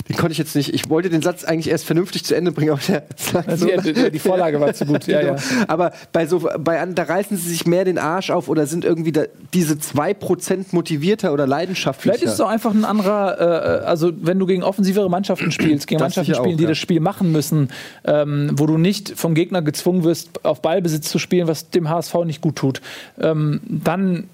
Den 0.09 0.17
konnte 0.17 0.33
ich 0.33 0.39
jetzt 0.39 0.57
nicht. 0.57 0.75
Ich 0.75 0.91
wollte 0.91 1.09
den 1.09 1.23
Satz 1.23 1.45
eigentlich 1.45 1.71
erst 1.71 1.85
vernünftig 1.85 2.25
zu 2.25 2.35
Ende 2.35 2.51
bringen, 2.51 2.73
aber 2.73 2.81
der 2.89 3.05
Also, 3.47 3.67
die, 3.67 3.93
die, 3.93 4.11
die 4.11 4.19
Vorlage 4.19 4.61
war 4.61 4.75
zu 4.75 4.85
gut. 4.85 4.99
Ja, 5.09 5.23
ja. 5.23 5.37
aber 5.69 5.93
bei 6.13 6.27
so, 6.27 6.51
bei 6.59 6.85
da 6.85 7.03
reißen 7.05 7.37
sie 7.37 7.49
sich 7.49 7.67
mehr 7.67 7.85
den 7.85 7.99
Arsch 7.99 8.31
auf 8.31 8.49
oder 8.49 8.67
sind 8.67 8.85
irgendwie 8.85 9.13
da, 9.13 9.23
diese 9.55 9.75
2% 9.75 10.67
motivierter 10.73 11.33
oder 11.33 11.47
leidenschaftlicher. 11.47 12.15
Vielleicht 12.15 12.25
ist 12.25 12.35
es 12.35 12.41
auch 12.41 12.49
einfach 12.49 12.75
ein 12.75 12.85
anderer, 12.85 13.81
äh, 13.83 13.87
also 13.87 14.13
wenn 14.21 14.39
du 14.39 14.45
gegen 14.45 14.63
offensivere 14.63 15.09
Mannschaften 15.09 15.51
spielst, 15.53 15.87
gegen 15.87 16.01
Das 16.01 16.07
Mannschaften 16.17 16.35
spielen, 16.35 16.55
auch, 16.55 16.59
die 16.59 16.65
ja. 16.65 16.69
das 16.69 16.79
Spiel 16.79 17.01
machen 17.01 17.33
müssen, 17.33 17.69
ähm, 18.05 18.51
wo 18.55 18.67
du 18.67 18.77
nicht 18.77 19.13
vom 19.17 19.35
Gegner 19.35 19.63
gezwungen 19.63 20.05
wirst, 20.05 20.45
auf 20.45 20.61
Ballbesitz 20.61 21.09
zu 21.09 21.19
spielen, 21.19 21.47
was 21.47 21.71
dem 21.71 21.89
HSV 21.89 22.15
nicht 22.25 22.43
gut 22.43 22.57
tut, 22.57 22.83
ähm, 23.21 23.61
dann 23.69 24.25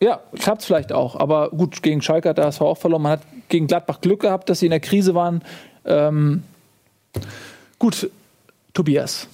ja, 0.00 0.20
klappt 0.38 0.60
es 0.60 0.66
vielleicht 0.66 0.92
auch. 0.92 1.16
Aber 1.16 1.50
gut, 1.50 1.82
gegen 1.82 2.02
Schalke 2.02 2.28
hat 2.28 2.38
der 2.38 2.46
HSV 2.46 2.60
auch 2.62 2.78
verloren. 2.78 3.02
Man 3.02 3.12
hat 3.12 3.20
gegen 3.48 3.66
Gladbach 3.66 4.00
Glück 4.00 4.20
gehabt, 4.20 4.48
dass 4.50 4.60
sie 4.60 4.66
in 4.66 4.70
der 4.70 4.80
Krise 4.80 5.14
waren. 5.14 5.42
Ähm, 5.84 6.42
gut, 7.78 8.10
Tobias. 8.74 9.28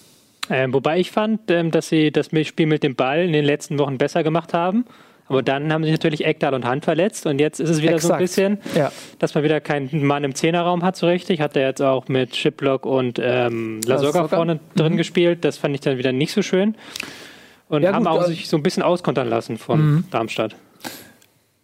Ähm, 0.51 0.73
wobei 0.75 0.99
ich 0.99 1.11
fand, 1.11 1.51
ähm, 1.51 1.71
dass 1.71 1.89
sie 1.89 2.11
das 2.11 2.27
Spiel 2.45 2.67
mit 2.67 2.83
dem 2.83 2.95
Ball 2.95 3.25
in 3.25 3.33
den 3.33 3.45
letzten 3.45 3.79
Wochen 3.79 3.99
besser 3.99 4.23
gemacht 4.23 4.55
haben. 4.55 4.85
Aber 5.29 5.43
dann 5.43 5.73
haben 5.73 5.83
sich 5.85 5.93
natürlich 5.93 6.25
Eckdahl 6.27 6.53
und 6.53 6.65
Hand 6.67 6.85
verletzt 6.85 7.27
und 7.27 7.39
jetzt 7.41 7.59
ist 7.61 7.71
es 7.71 7.81
wieder 7.81 7.99
so 7.99 8.13
ein 8.13 8.21
Exakt. 8.21 8.21
bisschen, 8.21 8.59
Ja. 8.75 8.93
dass 9.19 9.35
man 9.35 9.45
wieder 9.45 9.61
keinen 9.61 10.05
Mann 10.05 10.25
im 10.25 10.35
Zehnerraum 10.35 10.83
hat 10.83 10.97
so 10.97 11.07
richtig. 11.07 11.41
Hat 11.41 11.57
er 11.57 11.69
jetzt 11.69 11.81
auch 11.81 12.09
mit 12.09 12.37
Shiplock 12.37 12.85
und 12.85 13.19
ähm, 13.23 13.81
Lasogga. 13.87 14.29
vorne 14.29 14.59
drin 14.75 14.97
gespielt. 14.97 15.45
Das 15.45 15.57
fand 15.59 15.75
ich 15.75 15.81
dann 15.81 15.97
wieder 15.97 16.13
nicht 16.13 16.33
so 16.33 16.43
schön. 16.43 16.75
Und 17.73 17.83
Ja, 17.83 17.95
haben 17.95 18.05
gut, 18.05 18.13
auch 18.13 18.25
sich 18.27 18.49
so 18.49 18.57
ein 18.59 18.63
bisschen 18.63 18.83
auskontern 18.83 19.29
lassen 19.29 19.57
von 19.57 20.05
Darmstadt. 20.11 20.55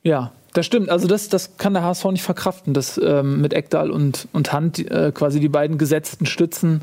Ja, 0.03 0.33
das 0.55 0.65
stimmt. 0.65 0.89
Also 0.89 1.07
das, 1.07 1.29
das 1.29 1.59
kann 1.59 1.75
der 1.75 1.83
HSV 1.85 2.07
nicht 2.07 2.23
verkraften, 2.23 2.73
dass 2.73 2.99
ähm, 3.03 3.43
mit 3.43 3.53
Eckdahl 3.53 3.91
und, 3.91 4.27
und 4.33 4.53
Hand 4.53 4.79
äh, 4.91 5.13
quasi 5.13 5.39
die 5.39 5.51
beiden 5.51 5.77
gesetzten 5.77 6.25
Stützen 6.25 6.81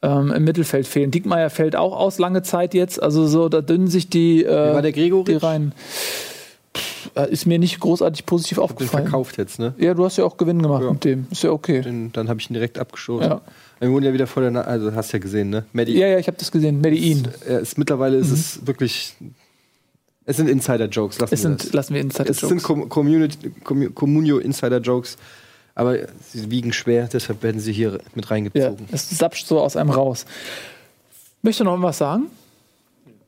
ähm, 0.00 0.30
im 0.30 0.44
Mittelfeld 0.44 0.86
fehlen. 0.86 1.10
Diekmeyer 1.10 1.50
fällt 1.50 1.74
auch 1.74 1.96
aus 1.98 2.18
lange 2.20 2.42
Zeit 2.42 2.72
jetzt. 2.72 3.02
Also 3.02 3.26
so, 3.26 3.48
da 3.48 3.62
dünnen 3.62 3.88
sich 3.88 4.08
die, 4.10 4.44
äh, 4.44 4.74
war 4.74 4.82
der 4.82 4.92
Gregoritsch? 4.92 5.28
die 5.28 5.34
rein. 5.44 5.72
Pff, 6.72 7.10
äh, 7.16 7.28
ist 7.32 7.46
mir 7.46 7.58
nicht 7.58 7.80
großartig 7.80 8.26
positiv 8.26 8.58
den 8.58 8.62
aufgefallen. 8.64 9.04
verkauft 9.04 9.38
jetzt, 9.38 9.58
ne? 9.58 9.74
Ja, 9.78 9.94
du 9.94 10.04
hast 10.04 10.18
ja 10.18 10.24
auch 10.24 10.36
Gewinn 10.36 10.62
gemacht 10.62 10.84
Ja. 10.84 10.92
mit 10.92 11.04
dem. 11.04 11.26
Ist 11.32 11.42
ja 11.42 11.50
okay. 11.50 11.80
Den, 11.80 12.12
dann 12.12 12.28
habe 12.28 12.38
ich 12.40 12.48
ihn 12.48 12.54
direkt 12.54 12.78
abgestoßen. 12.78 13.28
Ja. 13.28 13.40
Wir 13.78 13.90
wurden 13.90 14.04
ja 14.04 14.12
wieder 14.12 14.26
vor 14.26 14.42
der 14.42 14.50
Na 14.50 14.62
also 14.62 14.94
hast 14.94 15.12
ja 15.12 15.18
gesehen, 15.18 15.50
ne? 15.50 15.64
Maddie 15.72 15.98
Ja, 15.98 16.06
ja, 16.08 16.18
ich 16.18 16.26
habe 16.28 16.36
das 16.38 16.50
gesehen. 16.50 16.80
Medellin. 16.80 17.28
Er 17.46 17.60
ist 17.60 17.76
mittlerweile 17.78 18.16
ist 18.16 18.30
es 18.30 18.66
wirklich 18.66 19.14
es 20.28 20.38
sind 20.38 20.48
Insider-Jokes, 20.48 21.20
lassen 21.20 21.34
Es 21.34 21.42
wir 21.42 21.48
sind, 21.50 21.64
das. 21.64 21.72
lassen 21.72 21.94
wir 21.94 22.00
Insider 22.00 22.28
Es 22.30 22.38
sind 22.40 22.60
Com 22.62 22.88
Community, 22.88 23.50
Com 23.62 23.94
Communio 23.94 24.38
Insider-Jokes, 24.38 25.18
aber 25.76 25.98
sie 26.32 26.50
wiegen 26.50 26.72
schwer, 26.72 27.08
deshalb 27.12 27.42
werden 27.44 27.60
sie 27.60 27.72
hier 27.72 28.00
mit 28.14 28.24
Ja, 28.24 28.30
reingezogen. 28.30 28.86
es 28.90 29.08
sapscht 29.10 29.46
so 29.46 29.60
aus 29.60 29.76
einem 29.76 29.90
raus. 29.90 30.26
Möchtest 31.42 31.60
du 31.60 31.64
noch 31.64 31.80
was 31.80 31.98
sagen? 31.98 32.24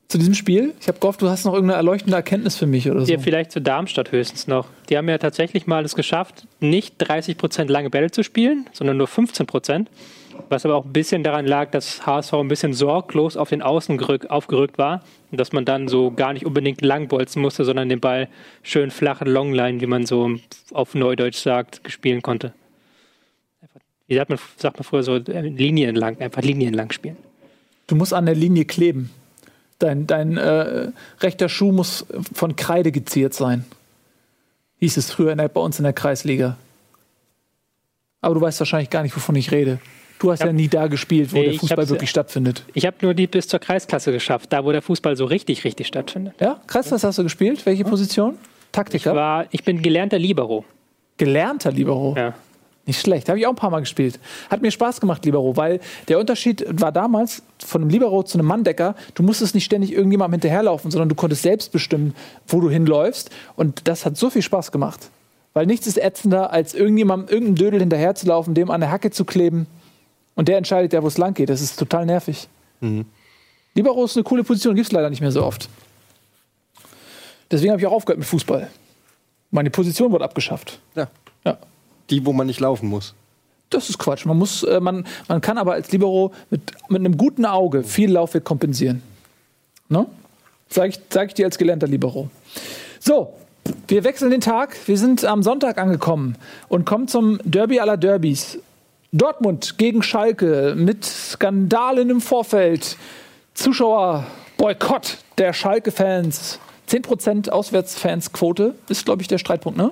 Zu 0.09 0.17
diesem 0.17 0.33
Spiel? 0.33 0.73
Ich 0.81 0.87
habe 0.89 0.99
gehofft, 0.99 1.21
du 1.21 1.29
hast 1.29 1.45
noch 1.45 1.53
irgendeine 1.53 1.77
erleuchtende 1.77 2.17
Erkenntnis 2.17 2.55
für 2.57 2.65
mich 2.65 2.89
oder 2.89 3.05
so. 3.05 3.11
Ja, 3.13 3.19
vielleicht 3.19 3.51
zu 3.51 3.61
Darmstadt 3.61 4.11
höchstens 4.11 4.47
noch. 4.47 4.67
Die 4.89 4.97
haben 4.97 5.07
ja 5.07 5.19
tatsächlich 5.19 5.67
mal 5.67 5.85
es 5.85 5.95
geschafft, 5.95 6.47
nicht 6.59 6.95
30 6.97 7.37
Prozent 7.37 7.69
lange 7.69 7.89
Bälle 7.91 8.09
zu 8.11 8.23
spielen, 8.23 8.65
sondern 8.73 8.97
nur 8.97 9.07
15 9.07 9.45
Prozent. 9.45 9.89
Was 10.49 10.65
aber 10.65 10.75
auch 10.75 10.85
ein 10.85 10.93
bisschen 10.93 11.23
daran 11.23 11.45
lag, 11.45 11.71
dass 11.71 12.05
HSV 12.05 12.33
ein 12.33 12.47
bisschen 12.47 12.73
sorglos 12.73 13.37
auf 13.37 13.49
den 13.49 13.61
Außen 13.61 13.97
gerück, 13.97 14.27
aufgerückt 14.27 14.77
war 14.77 15.03
und 15.31 15.39
dass 15.39 15.51
man 15.51 15.65
dann 15.65 15.87
so 15.87 16.11
gar 16.11 16.33
nicht 16.33 16.45
unbedingt 16.45 16.81
langbolzen 16.81 17.41
musste, 17.41 17.65
sondern 17.65 17.89
den 17.89 17.99
Ball 17.99 18.29
schön 18.63 18.91
flache 18.91 19.25
Longline, 19.25 19.81
wie 19.81 19.87
man 19.87 20.05
so 20.05 20.35
auf 20.71 20.95
Neudeutsch 20.95 21.37
sagt, 21.37 21.81
spielen 21.91 22.21
konnte. 22.21 22.53
Wie 24.07 24.15
sagt 24.15 24.29
man, 24.29 24.39
sagt 24.57 24.77
man 24.77 24.83
früher 24.83 25.03
so, 25.03 25.15
äh, 25.15 25.41
Linien 25.41 25.89
entlang, 25.89 26.19
einfach 26.19 26.41
Linien 26.41 26.69
entlang 26.69 26.91
spielen. 26.91 27.17
Du 27.85 27.95
musst 27.95 28.13
an 28.13 28.25
der 28.25 28.35
Linie 28.35 28.65
kleben. 28.65 29.11
Dein, 29.77 30.07
dein 30.07 30.37
äh, 30.37 30.91
rechter 31.21 31.47
Schuh 31.47 31.71
muss 31.71 32.05
von 32.33 32.55
Kreide 32.55 32.91
geziert 32.91 33.33
sein. 33.33 33.65
Hieß 34.79 34.97
es 34.97 35.11
früher 35.11 35.35
der, 35.35 35.47
bei 35.47 35.61
uns 35.61 35.77
in 35.77 35.83
der 35.83 35.93
Kreisliga. 35.93 36.57
Aber 38.21 38.35
du 38.35 38.41
weißt 38.41 38.59
wahrscheinlich 38.59 38.89
gar 38.89 39.03
nicht, 39.03 39.15
wovon 39.15 39.35
ich 39.35 39.51
rede. 39.51 39.79
Du 40.19 40.31
hast 40.31 40.41
ja, 40.41 40.47
Ja. 40.47 40.53
nie 40.53 40.67
da 40.67 40.87
gespielt, 40.87 41.31
wo 41.31 41.37
Nee, 41.37 41.43
der 41.45 41.53
ich 41.53 41.59
Fußball 41.61 41.89
wirklich 41.89 42.09
stattfindet. 42.09 42.63
Ich 42.73 42.85
habe 42.85 42.97
nur 43.01 43.13
die 43.13 43.25
bis 43.27 43.47
zur 43.47 43.59
Kreisklasse 43.59 44.11
geschafft, 44.11 44.51
da 44.51 44.63
wo 44.65 44.71
der 44.71 44.81
Fußball 44.81 45.15
so 45.15 45.25
richtig, 45.25 45.63
richtig 45.63 45.87
stattfindet. 45.87 46.33
Ja, 46.39 46.59
krass, 46.67 46.91
was 46.91 47.03
hast 47.03 47.17
du 47.17 47.23
gespielt? 47.23 47.65
Welche 47.65 47.85
Position? 47.85 48.33
Ich, 48.33 48.71
Taktiker? 48.73 49.15
war, 49.15 49.45
ich 49.51 49.63
bin 49.63 49.81
gelernter 49.81 50.19
Libero. 50.19 50.65
Gelernter 51.17 51.71
Libero. 51.71 52.13
Ja. 52.17 52.33
Nicht 52.85 53.01
schlecht. 53.01 53.29
Habe 53.29 53.39
ich 53.39 53.45
auch 53.45 53.51
ein 53.51 53.55
paar 53.55 53.69
Mal 53.69 53.79
gespielt. 53.81 54.19
Hat 54.49 54.61
mir 54.61 54.71
Spaß 54.71 54.99
gemacht, 54.99 55.23
Libero, 55.23 55.55
weil 55.55 55.79
der 56.07 56.19
Unterschied 56.19 56.65
war 56.81 56.91
damals 56.91 57.43
von 57.59 57.81
einem 57.81 57.89
Libero 57.89 58.23
zu 58.23 58.37
einem 58.37 58.47
Manndecker, 58.47 58.95
du 59.15 59.23
musstest 59.23 59.53
nicht 59.53 59.65
ständig 59.65 59.93
irgendjemandem 59.93 60.39
hinterherlaufen, 60.39 60.89
sondern 60.91 61.07
du 61.07 61.15
konntest 61.15 61.43
selbst 61.43 61.71
bestimmen, 61.71 62.15
wo 62.47 62.59
du 62.61 62.69
hinläufst. 62.69 63.29
Und 63.55 63.87
das 63.87 64.05
hat 64.05 64.17
so 64.17 64.29
viel 64.29 64.41
Spaß 64.41 64.71
gemacht. 64.71 65.09
Weil 65.53 65.65
nichts 65.65 65.87
ist 65.87 65.97
ätzender, 65.97 66.51
als 66.51 66.73
irgendjemandem, 66.73 67.29
irgendeinem 67.33 67.55
Dödel 67.55 67.79
hinterherzulaufen, 67.79 68.53
dem 68.53 68.69
an 68.71 68.81
der 68.81 68.91
Hacke 68.91 69.11
zu 69.11 69.23
kleben. 69.23 69.67
Und 70.39 70.47
der 70.47 70.55
entscheidet 70.55 70.93
ja, 70.93 71.03
wo 71.03 71.07
es 71.07 71.17
lang 71.17 71.33
geht. 71.33 71.49
Das 71.49 71.59
ist 71.59 71.77
total 71.77 72.05
nervig. 72.05 72.47
Libero 73.75 74.05
ist 74.05 74.15
eine 74.15 74.23
coole 74.23 74.45
Position, 74.45 74.73
gibt 74.73 74.87
es 74.87 74.91
leider 74.93 75.09
nicht 75.09 75.19
mehr 75.19 75.33
so 75.33 75.43
oft. 75.43 75.67
Deswegen 77.51 77.71
habe 77.71 77.81
ich 77.81 77.85
auch 77.85 77.91
aufgehört 77.91 78.19
mit 78.19 78.27
Fußball. 78.29 78.69
Meine 79.51 79.69
Position 79.69 80.13
wurde 80.13 80.23
abgeschafft. 80.23 80.79
Ja. 80.95 81.09
Ja. 81.43 81.57
Die, 82.09 82.25
wo 82.25 82.31
man 82.31 82.47
nicht 82.47 82.61
laufen 82.61 82.87
muss. 82.87 83.15
Das 83.69 83.89
ist 83.89 83.97
Quatsch. 83.97 84.25
Man, 84.25 84.37
muss, 84.37 84.63
äh, 84.63 84.79
man, 84.79 85.05
man 85.27 85.41
kann 85.41 85.57
aber 85.57 85.73
als 85.73 85.91
Libero 85.91 86.31
mit, 86.49 86.71
mit 86.87 87.01
einem 87.01 87.17
guten 87.17 87.45
Auge 87.45 87.83
viel 87.83 88.09
Laufweg 88.09 88.45
kompensieren. 88.45 89.03
Ne? 89.89 90.05
Sag 90.69 90.87
ich, 90.87 90.99
sag 91.09 91.27
ich 91.27 91.33
dir 91.33 91.47
als 91.47 91.57
gelernter 91.57 91.87
Libero. 91.87 92.29
So, 93.01 93.33
wir 93.89 94.05
wechseln 94.05 94.31
den 94.31 94.39
Tag. 94.39 94.77
Wir 94.87 94.97
sind 94.97 95.25
am 95.25 95.43
Sonntag 95.43 95.77
angekommen 95.77 96.37
und 96.69 96.85
kommen 96.85 97.09
zum 97.09 97.41
Derby 97.43 97.81
aller 97.81 97.97
Derbys. 97.97 98.57
Dortmund 99.11 99.79
gegen 99.79 100.03
Schalke 100.03 100.75
mit 100.77 101.03
Skandalen 101.03 102.11
im 102.11 102.21
Vorfeld. 102.21 102.95
Zuschauerboykott 103.55 105.17
der 105.37 105.53
Schalke-Fans. 105.53 106.59
10% 106.87 107.49
Auswärtsfansquote 107.49 108.75
ist, 108.87 109.05
glaube 109.05 109.21
ich, 109.21 109.27
der 109.27 109.37
Streitpunkt, 109.37 109.77
ne? 109.77 109.91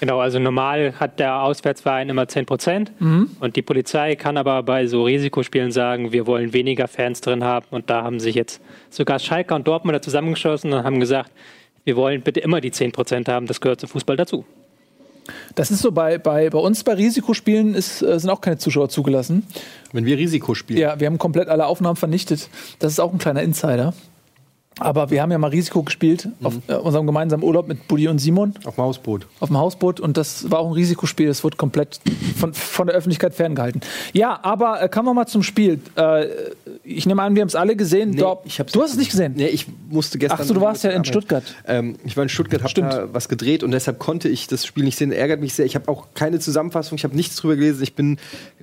Genau, 0.00 0.20
also 0.20 0.38
normal 0.38 0.94
hat 0.98 1.18
der 1.18 1.42
Auswärtsverein 1.42 2.08
immer 2.08 2.26
10 2.26 2.46
Prozent 2.46 2.92
und 3.40 3.56
die 3.56 3.62
Polizei 3.62 4.16
kann 4.16 4.36
aber 4.38 4.62
bei 4.62 4.86
so 4.86 5.04
Risikospielen 5.04 5.72
sagen, 5.72 6.12
wir 6.12 6.26
wollen 6.26 6.52
weniger 6.54 6.88
Fans 6.88 7.20
drin 7.20 7.44
haben 7.44 7.66
und 7.70 7.90
da 7.90 8.02
haben 8.02 8.18
sich 8.18 8.34
jetzt 8.34 8.62
sogar 8.88 9.18
Schalke 9.18 9.54
und 9.54 9.66
Dortmunder 9.66 10.00
zusammengeschlossen 10.00 10.72
und 10.72 10.84
haben 10.84 11.00
gesagt, 11.00 11.32
wir 11.84 11.96
wollen 11.96 12.22
bitte 12.22 12.40
immer 12.40 12.60
die 12.62 12.70
10 12.70 12.92
Prozent 12.92 13.28
haben, 13.28 13.46
das 13.46 13.60
gehört 13.60 13.80
zum 13.80 13.88
Fußball 13.90 14.16
dazu. 14.16 14.44
Das 15.54 15.70
ist 15.70 15.80
so 15.80 15.92
bei, 15.92 16.18
bei, 16.18 16.50
bei 16.50 16.58
uns 16.58 16.84
bei 16.84 16.94
Risikospielen 16.94 17.74
ist, 17.74 18.02
äh, 18.02 18.18
sind 18.18 18.30
auch 18.30 18.40
keine 18.40 18.58
Zuschauer 18.58 18.88
zugelassen. 18.88 19.46
Wenn 19.92 20.04
wir 20.04 20.16
Risiko 20.16 20.54
spielen. 20.54 20.80
Ja, 20.80 21.00
wir 21.00 21.06
haben 21.06 21.18
komplett 21.18 21.48
alle 21.48 21.66
Aufnahmen 21.66 21.96
vernichtet. 21.96 22.48
Das 22.78 22.92
ist 22.92 23.00
auch 23.00 23.12
ein 23.12 23.18
kleiner 23.18 23.42
Insider. 23.42 23.94
Aber 24.80 25.10
wir 25.10 25.22
haben 25.22 25.30
ja 25.32 25.38
mal 25.38 25.48
Risiko 25.50 25.82
gespielt 25.82 26.28
auf 26.42 26.54
äh, 26.68 26.74
unserem 26.74 27.06
gemeinsamen 27.06 27.42
Urlaub 27.42 27.68
mit 27.68 27.88
Buddy 27.88 28.08
und 28.08 28.18
Simon 28.18 28.54
Auf 28.64 28.76
dem 28.76 28.84
Hausboot. 28.84 29.26
auf 29.40 29.48
dem 29.48 29.58
Hausboot 29.58 30.00
und 30.00 30.16
das 30.16 30.50
war 30.50 30.60
auch 30.60 30.66
ein 30.68 30.72
Risikospiel. 30.72 31.26
Das 31.28 31.42
wurde 31.44 31.56
komplett 31.56 32.00
von, 32.38 32.54
von 32.54 32.86
der 32.86 32.96
Öffentlichkeit 32.96 33.34
ferngehalten. 33.34 33.80
Ja, 34.12 34.38
aber 34.42 34.82
äh, 34.82 34.88
kommen 34.88 35.08
wir 35.08 35.14
mal 35.14 35.26
zum 35.26 35.42
Spiel. 35.42 35.80
Äh, 35.96 36.26
ich 36.84 37.06
nehme 37.06 37.22
an, 37.22 37.34
wir 37.34 37.42
haben 37.42 37.48
es 37.48 37.54
alle 37.54 37.76
gesehen. 37.76 38.16
Dort- 38.16 38.46
ich 38.46 38.60
hab's 38.60 38.72
du 38.72 38.82
hast 38.82 38.92
es 38.92 38.96
nicht 38.96 39.10
gesehen. 39.10 39.34
Nee, 39.36 39.46
ich 39.48 39.66
musste 39.90 40.18
gestern. 40.18 40.38
Ach 40.40 40.44
so, 40.44 40.54
du 40.54 40.60
warst 40.60 40.84
ja 40.84 40.90
in. 40.90 41.04
Stuttgart. 41.04 41.42
Ähm, 41.66 41.96
ich 42.04 42.16
war 42.16 42.22
in 42.22 42.28
Stuttgart, 42.28 42.62
habe 42.62 42.74
da 42.74 43.08
was 43.12 43.28
gedreht 43.28 43.62
und 43.62 43.70
deshalb 43.70 43.98
konnte 43.98 44.28
ich 44.28 44.46
das 44.46 44.66
Spiel 44.66 44.84
nicht 44.84 44.96
sehen. 44.98 45.10
Ärgert 45.12 45.40
mich 45.40 45.54
sehr. 45.54 45.64
Ich 45.66 45.74
habe 45.74 45.88
auch 45.88 46.08
keine 46.14 46.38
Zusammenfassung, 46.38 46.96
ich 46.96 47.04
habe 47.04 47.16
nichts 47.16 47.36
drüber 47.36 47.56
gelesen. 47.56 47.82
Ich 47.82 47.94
bin, 47.94 48.18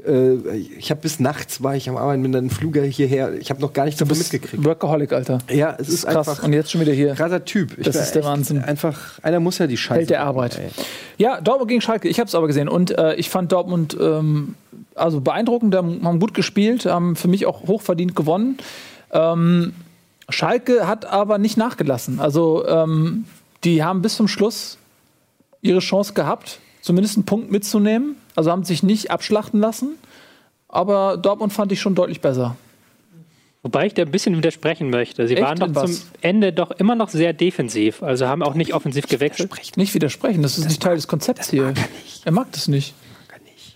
äh, 0.07 0.33
ich 0.77 0.91
habe 0.91 1.01
bis 1.01 1.19
nachts 1.19 1.63
war 1.63 1.75
ich 1.75 1.89
am 1.89 1.97
Arbeiten, 1.97 2.21
bin 2.21 2.31
dann 2.31 2.49
Flüger 2.49 2.83
hierher. 2.83 3.33
Ich 3.33 3.49
habe 3.49 3.61
noch 3.61 3.73
gar 3.73 3.85
nichts 3.85 3.99
davon 3.99 4.17
mitgekriegt. 4.17 4.63
Workaholic, 4.63 5.11
Alter. 5.13 5.39
Ja, 5.51 5.75
es 5.79 5.89
ist, 5.89 6.04
ist 6.05 6.13
krass. 6.13 6.29
einfach 6.29 6.43
Und 6.43 6.53
jetzt 6.53 6.71
schon 6.71 6.81
wieder 6.81 6.93
hier. 6.93 7.13
krasser 7.13 7.43
Typ. 7.45 7.77
Ich 7.77 7.85
Das 7.85 7.95
ist 7.95 8.13
der 8.13 8.23
Wahnsinn. 8.23 8.61
Einfach, 8.63 9.19
einer 9.23 9.39
muss 9.39 9.57
ja 9.57 9.67
die 9.67 9.77
Scheiße. 9.77 9.99
Held 9.99 10.09
der 10.09 10.23
Arbeit. 10.23 10.57
ey. 10.57 10.69
Ja, 11.17 11.41
Dortmund 11.41 11.69
gegen 11.69 11.81
Schalke. 11.81 12.07
Ich 12.07 12.19
habe 12.19 12.27
es 12.27 12.35
aber 12.35 12.47
gesehen 12.47 12.69
und 12.69 12.97
äh, 12.97 13.15
ich 13.15 13.29
fand 13.29 13.51
Dortmund 13.51 13.97
ähm, 13.99 14.55
also 14.95 15.21
beeindruckend. 15.21 15.75
Haben 15.75 16.05
haben 16.05 16.19
gut 16.19 16.33
gespielt, 16.33 16.85
haben 16.85 17.15
für 17.15 17.27
mich 17.27 17.45
auch 17.45 17.67
hochverdient 17.67 18.15
gewonnen. 18.15 18.57
Ähm, 19.11 19.73
Schalke 20.29 20.87
hat 20.87 21.05
aber 21.05 21.37
nicht 21.37 21.57
nachgelassen. 21.57 22.19
Also 22.19 22.67
ähm, 22.67 23.25
die 23.63 23.83
haben 23.83 24.01
bis 24.01 24.15
zum 24.15 24.27
Schluss 24.27 24.77
ihre 25.61 25.79
Chance 25.79 26.13
gehabt, 26.13 26.59
zumindest 26.81 27.17
einen 27.17 27.25
Punkt 27.25 27.51
mitzunehmen. 27.51 28.15
Also 28.35 28.51
haben 28.51 28.63
sich 28.63 28.83
nicht 28.83 29.11
abschlachten 29.11 29.59
lassen. 29.59 29.95
Aber 30.67 31.17
Dortmund 31.17 31.53
fand 31.53 31.71
ich 31.71 31.79
schon 31.79 31.95
deutlich 31.95 32.21
besser. 32.21 32.55
Wobei 33.65 33.87
ich 33.87 33.95
da 33.95 34.03
ein 34.03 34.11
bisschen 34.11 34.37
widersprechen 34.37 34.91
möchte. 34.91 35.27
Sie 35.27 35.33
Echt? 35.33 35.41
waren 35.41 35.57
doch 35.57 35.87
zum? 35.87 35.97
Ende 36.21 36.53
doch 36.53 36.69
immer 36.69 36.93
noch 36.93 37.09
sehr 37.09 37.33
defensiv, 37.33 38.03
also 38.03 38.27
haben 38.27 38.43
auch 38.43 38.53
nicht 38.53 38.75
offensiv 38.75 39.07
gewechselt. 39.07 39.49
Nicht 39.75 39.95
widersprechen, 39.95 40.43
das 40.43 40.59
ist 40.59 40.67
nicht 40.67 40.83
Teil 40.83 40.97
des 40.97 41.07
Konzepts 41.07 41.49
hier. 41.49 41.73
Er 42.25 42.31
mag 42.31 42.51
das 42.51 42.67
nicht. 42.67 42.93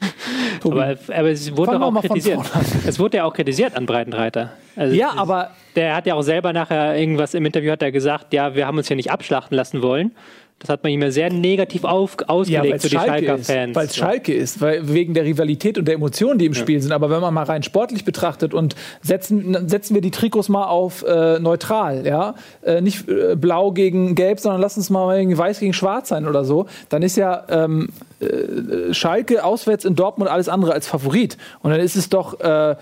Aber, 0.64 0.96
aber 1.10 1.30
es 1.30 1.58
wurde 1.58 1.72
Fangen 1.72 1.84
auch 1.84 2.02
kritisiert. 2.02 2.40
Es 2.86 3.00
wurde 3.00 3.18
ja 3.18 3.26
auch 3.26 3.34
kritisiert 3.34 3.76
an 3.76 3.86
Breitenreiter. 3.86 4.54
Also 4.78 4.96
Ja, 4.96 5.14
aber 5.18 5.52
Der 5.76 5.94
hat 5.94 6.06
ja 6.06 6.16
auch 6.16 6.22
selber 6.22 6.54
nachher 6.54 6.98
irgendwas 6.98 7.34
im 7.34 7.46
Interview 7.46 7.72
hat 7.72 7.82
er 7.82 7.92
gesagt, 7.92 8.34
ja, 8.34 8.56
wir 8.56 8.66
haben 8.66 8.78
uns 8.78 8.88
hier 8.88 8.96
nicht 8.96 9.12
abschlachten 9.12 9.58
lassen 9.58 9.82
wollen. 9.82 10.12
Das 10.60 10.70
hat 10.70 10.84
man 10.84 10.92
ihm 10.92 11.02
ja 11.02 11.10
sehr 11.10 11.32
negativ 11.32 11.86
auf, 11.86 12.18
Ja, 12.20 12.28
ausgelegt 12.28 12.74
weil 12.74 12.80
für 12.80 12.90
die 12.90 12.96
Schalke 12.96 13.12
Schalker 13.12 13.36
ist. 13.36 13.52
Fans. 13.52 13.76
Weil 13.76 13.86
es 13.86 13.96
Schalke 13.96 14.34
ist, 14.34 14.62
weil 14.62 14.94
wegen 14.94 15.14
der 15.14 15.24
Rivalität 15.24 15.78
und 15.78 15.86
der 15.88 15.96
Emotionen, 15.96 16.38
die 16.38 16.46
im 16.46 16.54
Spiel 16.54 16.82
sind. 16.82 16.92
Aber 16.92 17.10
wenn 17.10 17.22
man 17.22 17.34
mal 17.34 17.44
rein 17.44 17.64
sportlich 17.64 18.04
betrachtet 18.04 18.54
und 18.54 18.76
setzen, 19.02 19.70
setzen 19.70 19.94
wir 19.96 20.02
die 20.02 20.12
Trikots 20.12 20.50
mal 20.50 20.66
auf 20.66 21.04
äh, 21.04 21.40
neutral, 21.40 22.06
ja, 22.06 22.36
äh, 22.62 22.82
nicht 22.82 23.08
äh, 23.08 23.36
blau 23.38 23.72
gegen 23.72 24.16
gelb, 24.16 24.42
sondern 24.42 24.60
lass 24.60 24.76
uns 24.76 24.90
mal 24.90 25.18
irgendwie 25.18 25.38
weiß 25.38 25.60
gegen 25.60 25.74
schwarz 25.74 26.10
sein 26.10 26.28
oder 26.28 26.44
so, 26.44 26.66
dann 26.90 27.04
ist 27.04 27.16
ja 27.16 27.46
ähm, 27.50 27.90
äh, 28.20 28.94
Schalke 28.94 29.46
auswärts 29.46 29.86
in 29.86 29.96
Dortmund 29.96 30.30
alles 30.30 30.50
andere 30.50 30.74
als 30.74 30.88
Favorit. 30.88 31.38
Und 31.62 31.72
dann 31.72 31.80
ist 31.80 31.96
es 31.96 32.10
doch 32.10 32.38
äh, 32.42 32.76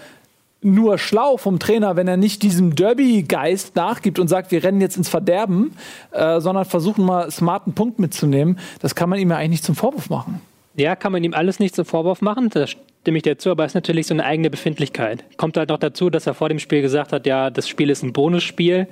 nur 0.62 0.98
schlau 0.98 1.38
vom 1.38 1.60
Trainer, 1.60 1.96
wenn 1.96 2.08
er 2.08 2.18
nicht 2.18 2.42
diesem 2.44 2.76
Derby-Geist 2.76 3.76
nachgibt 3.76 4.20
und 4.20 4.28
sagt, 4.28 4.52
wir 4.52 4.64
rennen 4.64 4.82
jetzt 4.82 4.98
ins 4.98 5.08
Verderben, 5.10 5.72
äh, 6.12 6.40
sondern 6.42 6.66
versuchen 6.66 7.06
mal 7.06 7.30
smarten 7.32 7.74
Punkt 7.74 8.00
mitzunehmen. 8.00 8.60
Das 8.82 8.96
kann 8.96 9.10
man 9.10 9.20
ihm 9.20 9.30
ja 9.30 9.38
eigentlich 9.38 9.50
nicht 9.52 9.64
zum 9.66 9.76
Vorwurf 9.76 10.10
machen. 10.10 10.42
Ja, 10.76 10.96
kann 10.96 11.12
man 11.12 11.24
ihm 11.24 11.34
alles 11.34 11.60
nicht 11.60 11.76
zum 11.76 11.86
Vorwurf 11.86 12.22
machen, 12.22 12.50
da 12.50 12.66
stimme 12.68 13.18
ich 13.18 13.24
dir 13.24 13.38
zu, 13.38 13.50
aber 13.52 13.66
es 13.66 13.72
ist 13.72 13.76
natürlich 13.76 14.06
so 14.08 14.14
eine 14.14 14.26
eigene 14.26 14.50
Befindlichkeit. 14.50 15.24
Kommt 15.38 15.58
halt 15.58 15.70
noch 15.70 15.80
dazu, 15.80 16.10
dass 16.10 16.28
er 16.28 16.34
vor 16.34 16.50
dem 16.50 16.60
Spiel 16.60 16.82
gesagt 16.82 17.14
hat, 17.14 17.26
ja, 17.26 17.50
das 17.50 17.68
Spiel 17.68 17.90
ist 17.90 18.04
ein 18.04 18.14
Bonusspiel. 18.14 18.88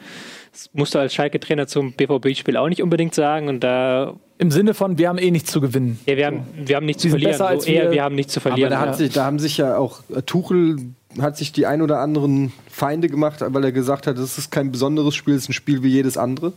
Das 0.51 0.70
musst 0.74 0.95
du 0.95 0.99
als 0.99 1.13
Schalke-Trainer 1.13 1.68
zum 1.68 1.93
BVB-Spiel 1.93 2.57
auch 2.57 2.70
nicht 2.70 2.82
unbedingt 2.82 3.13
sagen 3.13 3.49
und 3.49 3.59
da, 3.63 4.13
Im 4.38 4.51
Sinne 4.51 4.74
von, 4.74 4.97
wir 4.97 5.09
haben 5.09 5.18
eh 5.18 5.30
nichts 5.32 5.51
zu 5.51 5.59
gewinnen. 5.61 5.99
ja, 6.05 6.16
wir 6.18 6.26
haben, 6.28 6.43
wir 6.55 6.76
haben 6.78 6.86
nichts 6.86 7.01
zu 7.03 7.09
verlieren, 7.09 7.32
besser 7.34 7.47
als 7.47 7.66
so 7.66 7.72
eher, 7.72 7.84
wir. 7.86 7.91
wir 7.91 8.03
haben 8.03 8.16
nichts 8.16 8.34
zu 8.34 8.39
Aber 8.39 8.49
verlieren. 8.49 8.72
da, 8.72 8.80
hat 8.80 8.88
Ja. 8.88 8.93
sich, 8.93 9.11
da 9.13 9.26
haben 9.26 9.38
sich 9.39 9.57
ja 9.57 9.78
auch 9.78 9.99
äh, 10.16 10.22
Tuchel 10.22 10.78
hat 11.22 11.38
sich 11.38 11.51
die 11.51 11.66
ein 11.66 11.82
oder 11.82 11.99
anderen 11.99 12.51
Feinde 12.70 13.07
gemacht, 13.09 13.41
weil 13.41 13.63
er 13.63 13.72
gesagt 13.72 14.07
hat, 14.07 14.18
das 14.18 14.38
ist 14.38 14.51
kein 14.51 14.72
besonderes 14.72 15.16
Spiel, 15.16 15.36
es 15.36 15.43
ist 15.43 15.49
ein 15.49 15.53
Spiel 15.53 15.84
wie 15.84 15.89
jedes 15.89 16.18
andere. 16.18 16.53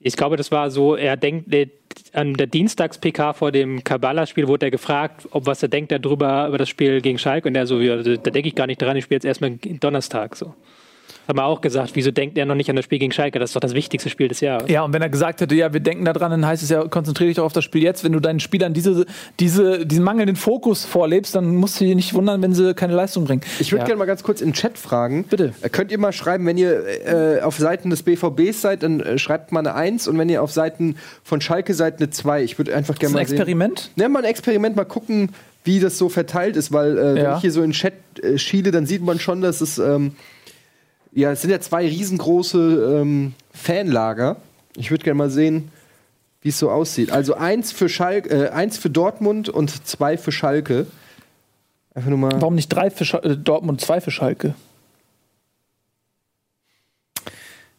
Ich 0.00 0.16
glaube, 0.16 0.36
das 0.36 0.52
war 0.52 0.70
so, 0.70 0.94
er 0.94 1.16
denkt, 1.16 1.52
an 2.12 2.34
der 2.34 2.46
Dienstags-PK 2.46 3.32
vor 3.32 3.50
dem 3.50 3.82
Kabbalah-Spiel 3.82 4.46
wurde 4.46 4.66
er 4.66 4.70
gefragt, 4.70 5.26
ob 5.32 5.46
was 5.46 5.62
er 5.62 5.68
denkt 5.68 5.90
darüber, 5.90 6.46
über 6.46 6.58
das 6.58 6.68
Spiel 6.68 7.00
gegen 7.00 7.18
Schalke. 7.18 7.48
Und 7.48 7.56
er 7.56 7.66
so, 7.66 7.80
da 7.80 8.30
denke 8.30 8.48
ich 8.48 8.54
gar 8.54 8.68
nicht 8.68 8.80
dran, 8.80 8.96
ich 8.96 9.04
spiele 9.04 9.16
jetzt 9.16 9.24
erstmal 9.24 9.56
Donnerstag. 9.56 10.36
So. 10.36 10.54
Haben 11.28 11.36
wir 11.40 11.44
auch 11.44 11.60
gesagt, 11.60 11.90
wieso 11.92 12.10
denkt 12.10 12.38
er 12.38 12.46
noch 12.46 12.54
nicht 12.54 12.70
an 12.70 12.76
das 12.76 12.86
Spiel 12.86 12.98
gegen 12.98 13.12
Schalke? 13.12 13.38
Das 13.38 13.50
ist 13.50 13.54
doch 13.54 13.60
das 13.60 13.74
wichtigste 13.74 14.08
Spiel 14.08 14.28
des 14.28 14.40
Jahres. 14.40 14.70
Ja, 14.70 14.82
und 14.82 14.94
wenn 14.94 15.02
er 15.02 15.10
gesagt 15.10 15.42
hätte, 15.42 15.54
ja, 15.54 15.74
wir 15.74 15.80
denken 15.80 16.06
da 16.06 16.14
dran, 16.14 16.30
dann 16.30 16.46
heißt 16.46 16.62
es 16.62 16.70
ja, 16.70 16.88
konzentriere 16.88 17.28
dich 17.28 17.36
doch 17.36 17.44
auf 17.44 17.52
das 17.52 17.64
Spiel 17.64 17.82
jetzt. 17.82 18.02
Wenn 18.02 18.12
du 18.12 18.20
deinen 18.20 18.40
Spielern 18.40 18.72
diese, 18.72 19.04
diese, 19.38 19.84
diesen 19.84 20.04
mangelnden 20.04 20.36
Fokus 20.36 20.86
vorlebst, 20.86 21.34
dann 21.34 21.54
musst 21.56 21.78
du 21.80 21.84
dich 21.84 21.94
nicht 21.94 22.14
wundern, 22.14 22.40
wenn 22.40 22.54
sie 22.54 22.72
keine 22.72 22.94
Leistung 22.94 23.26
bringen. 23.26 23.42
Ich 23.58 23.72
würde 23.72 23.80
ja. 23.80 23.84
gerne 23.86 23.98
mal 23.98 24.06
ganz 24.06 24.22
kurz 24.22 24.40
in 24.40 24.48
den 24.48 24.54
Chat 24.54 24.78
fragen. 24.78 25.24
Bitte. 25.24 25.52
Äh, 25.60 25.68
Könnt 25.68 25.92
ihr 25.92 25.98
mal 25.98 26.12
schreiben, 26.14 26.46
wenn 26.46 26.56
ihr 26.56 26.82
äh, 27.06 27.42
auf 27.42 27.58
Seiten 27.58 27.90
des 27.90 28.02
BVBs 28.04 28.62
seid, 28.62 28.82
dann 28.82 29.00
äh, 29.00 29.18
schreibt 29.18 29.52
mal 29.52 29.60
eine 29.60 29.74
1 29.74 30.08
und 30.08 30.16
wenn 30.16 30.30
ihr 30.30 30.42
auf 30.42 30.50
Seiten 30.50 30.96
von 31.24 31.42
Schalke 31.42 31.74
seid, 31.74 31.98
eine 31.98 32.08
2. 32.08 32.42
Ich 32.42 32.56
würde 32.56 32.74
einfach 32.74 32.98
gerne 32.98 33.10
ist 33.10 33.16
ein 33.16 33.20
mal 33.22 33.26
sehen. 33.28 33.36
Experiment. 33.36 33.90
Ne, 33.96 34.08
mal 34.08 34.20
ein 34.20 34.24
Experiment, 34.24 34.76
mal 34.76 34.84
gucken, 34.84 35.28
wie 35.64 35.78
das 35.78 35.98
so 35.98 36.08
verteilt 36.08 36.56
ist, 36.56 36.72
weil 36.72 36.96
äh, 36.96 37.14
wenn 37.16 37.24
Ja. 37.24 37.34
ich 37.36 37.42
hier 37.42 37.52
so 37.52 37.60
in 37.60 37.66
den 37.68 37.72
Chat 37.74 37.92
äh, 38.22 38.38
schiele, 38.38 38.70
dann 38.70 38.86
sieht 38.86 39.02
man 39.02 39.18
schon, 39.18 39.42
dass 39.42 39.60
es 39.60 39.76
ähm, 39.78 40.12
ja, 41.18 41.32
es 41.32 41.42
sind 41.42 41.50
ja 41.50 41.60
zwei 41.60 41.86
riesengroße 41.86 43.00
ähm, 43.00 43.34
Fanlager. 43.52 44.36
Ich 44.76 44.90
würde 44.90 45.04
gerne 45.04 45.18
mal 45.18 45.30
sehen, 45.30 45.70
wie 46.42 46.50
es 46.50 46.58
so 46.58 46.70
aussieht. 46.70 47.10
Also 47.10 47.34
eins 47.34 47.72
für 47.72 47.88
Schalke, 47.88 48.28
äh, 48.30 48.48
eins 48.50 48.78
für 48.78 48.90
Dortmund 48.90 49.48
und 49.48 49.86
zwei 49.86 50.16
für 50.16 50.30
Schalke. 50.32 50.86
Einfach 51.94 52.10
nur 52.10 52.18
mal. 52.18 52.32
Warum 52.40 52.54
nicht 52.54 52.68
drei 52.68 52.90
für 52.90 53.04
Schal- 53.04 53.24
äh, 53.24 53.36
Dortmund, 53.36 53.80
zwei 53.80 54.00
für 54.00 54.10
Schalke? 54.12 54.54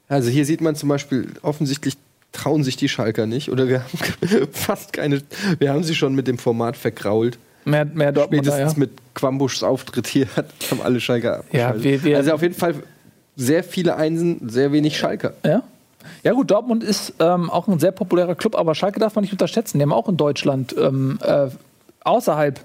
Also 0.08 0.30
hier 0.30 0.46
sieht 0.46 0.62
man 0.62 0.76
zum 0.76 0.90
Beispiel 0.90 1.28
offensichtlich 1.42 1.96
trauen 2.32 2.64
sich 2.64 2.76
die 2.78 2.90
Schalker 2.90 3.26
nicht 3.26 3.50
oder 3.50 3.68
wir 3.68 3.84
haben 3.84 4.48
fast 4.52 4.94
keine. 4.94 5.22
Wir 5.60 5.72
haben 5.72 5.84
sie 5.84 5.96
schon 5.96 6.14
mit 6.16 6.28
dem 6.28 6.38
Format 6.38 6.78
vergrault. 6.78 7.38
Mehr, 7.66 7.86
mehr 7.86 8.12
Dortmund, 8.12 8.46
Spätestens 8.46 8.74
ja. 8.74 8.80
mit 8.80 8.92
Quambuschs 9.14 9.64
Auftritt 9.64 10.08
hier 10.08 10.28
hat, 10.36 10.48
haben 10.72 10.82
alle 10.82 11.00
Schalker 11.00 11.44
Ja, 11.52 11.70
abgeschaltet. 11.70 11.84
wir- 11.84 12.04
wir- 12.04 12.18
Also 12.18 12.32
auf 12.34 12.42
jeden 12.42 12.56
Fall 12.56 12.76
sehr 13.40 13.64
viele 13.64 13.96
Einsen, 13.96 14.50
sehr 14.50 14.72
wenig 14.72 14.98
Schalker. 14.98 15.34
ja. 15.44 15.64
Ja 16.24 16.34
gut, 16.34 16.50
Dortmund 16.50 16.84
ist 16.84 17.14
ähm, 17.20 17.50
auch 17.50 17.68
ein 17.68 17.78
sehr 17.80 17.92
populärer 17.92 18.36
Club, 18.36 18.56
aber 18.56 18.74
Schalke 18.74 19.00
darf 19.00 19.16
man 19.16 19.24
nicht 19.24 19.34
unterschätzen. 19.34 19.78
Die 19.78 19.84
haben 19.84 19.94
auch 19.94 20.08
in 20.08 20.18
Deutschland 20.18 20.74
ähm, 20.78 21.20
äh, 21.22 21.48
außerhalb 22.04 22.60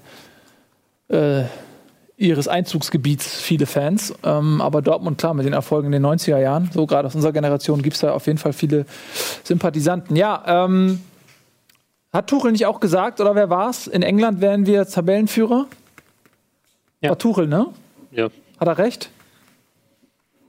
äh, 1.09 1.43
ihres 2.17 2.47
Einzugsgebiets 2.47 3.41
viele 3.41 3.65
Fans. 3.65 4.13
Ähm, 4.23 4.61
aber 4.61 4.81
Dortmund, 4.81 5.17
klar, 5.17 5.33
mit 5.33 5.45
den 5.45 5.53
Erfolgen 5.53 5.87
in 5.87 5.91
den 5.91 6.05
90er 6.05 6.39
Jahren, 6.39 6.69
so 6.73 6.85
gerade 6.85 7.07
aus 7.07 7.15
unserer 7.15 7.33
Generation, 7.33 7.81
gibt 7.81 7.95
es 7.95 8.01
da 8.01 8.13
auf 8.13 8.25
jeden 8.25 8.39
Fall 8.39 8.53
viele 8.53 8.85
Sympathisanten. 9.43 10.15
Ja, 10.15 10.65
ähm, 10.65 11.01
hat 12.11 12.27
Tuchel 12.27 12.51
nicht 12.53 12.65
auch 12.65 12.79
gesagt, 12.79 13.19
oder 13.19 13.35
wer 13.35 13.49
war's? 13.49 13.87
In 13.87 14.01
England 14.01 14.39
wären 14.39 14.65
wir 14.65 14.87
Tabellenführer? 14.87 15.67
Ja. 17.01 17.09
War 17.09 17.17
Tuchel, 17.17 17.47
ne? 17.47 17.67
Ja. 18.11 18.29
Hat 18.59 18.67
er 18.67 18.77
recht? 18.77 19.09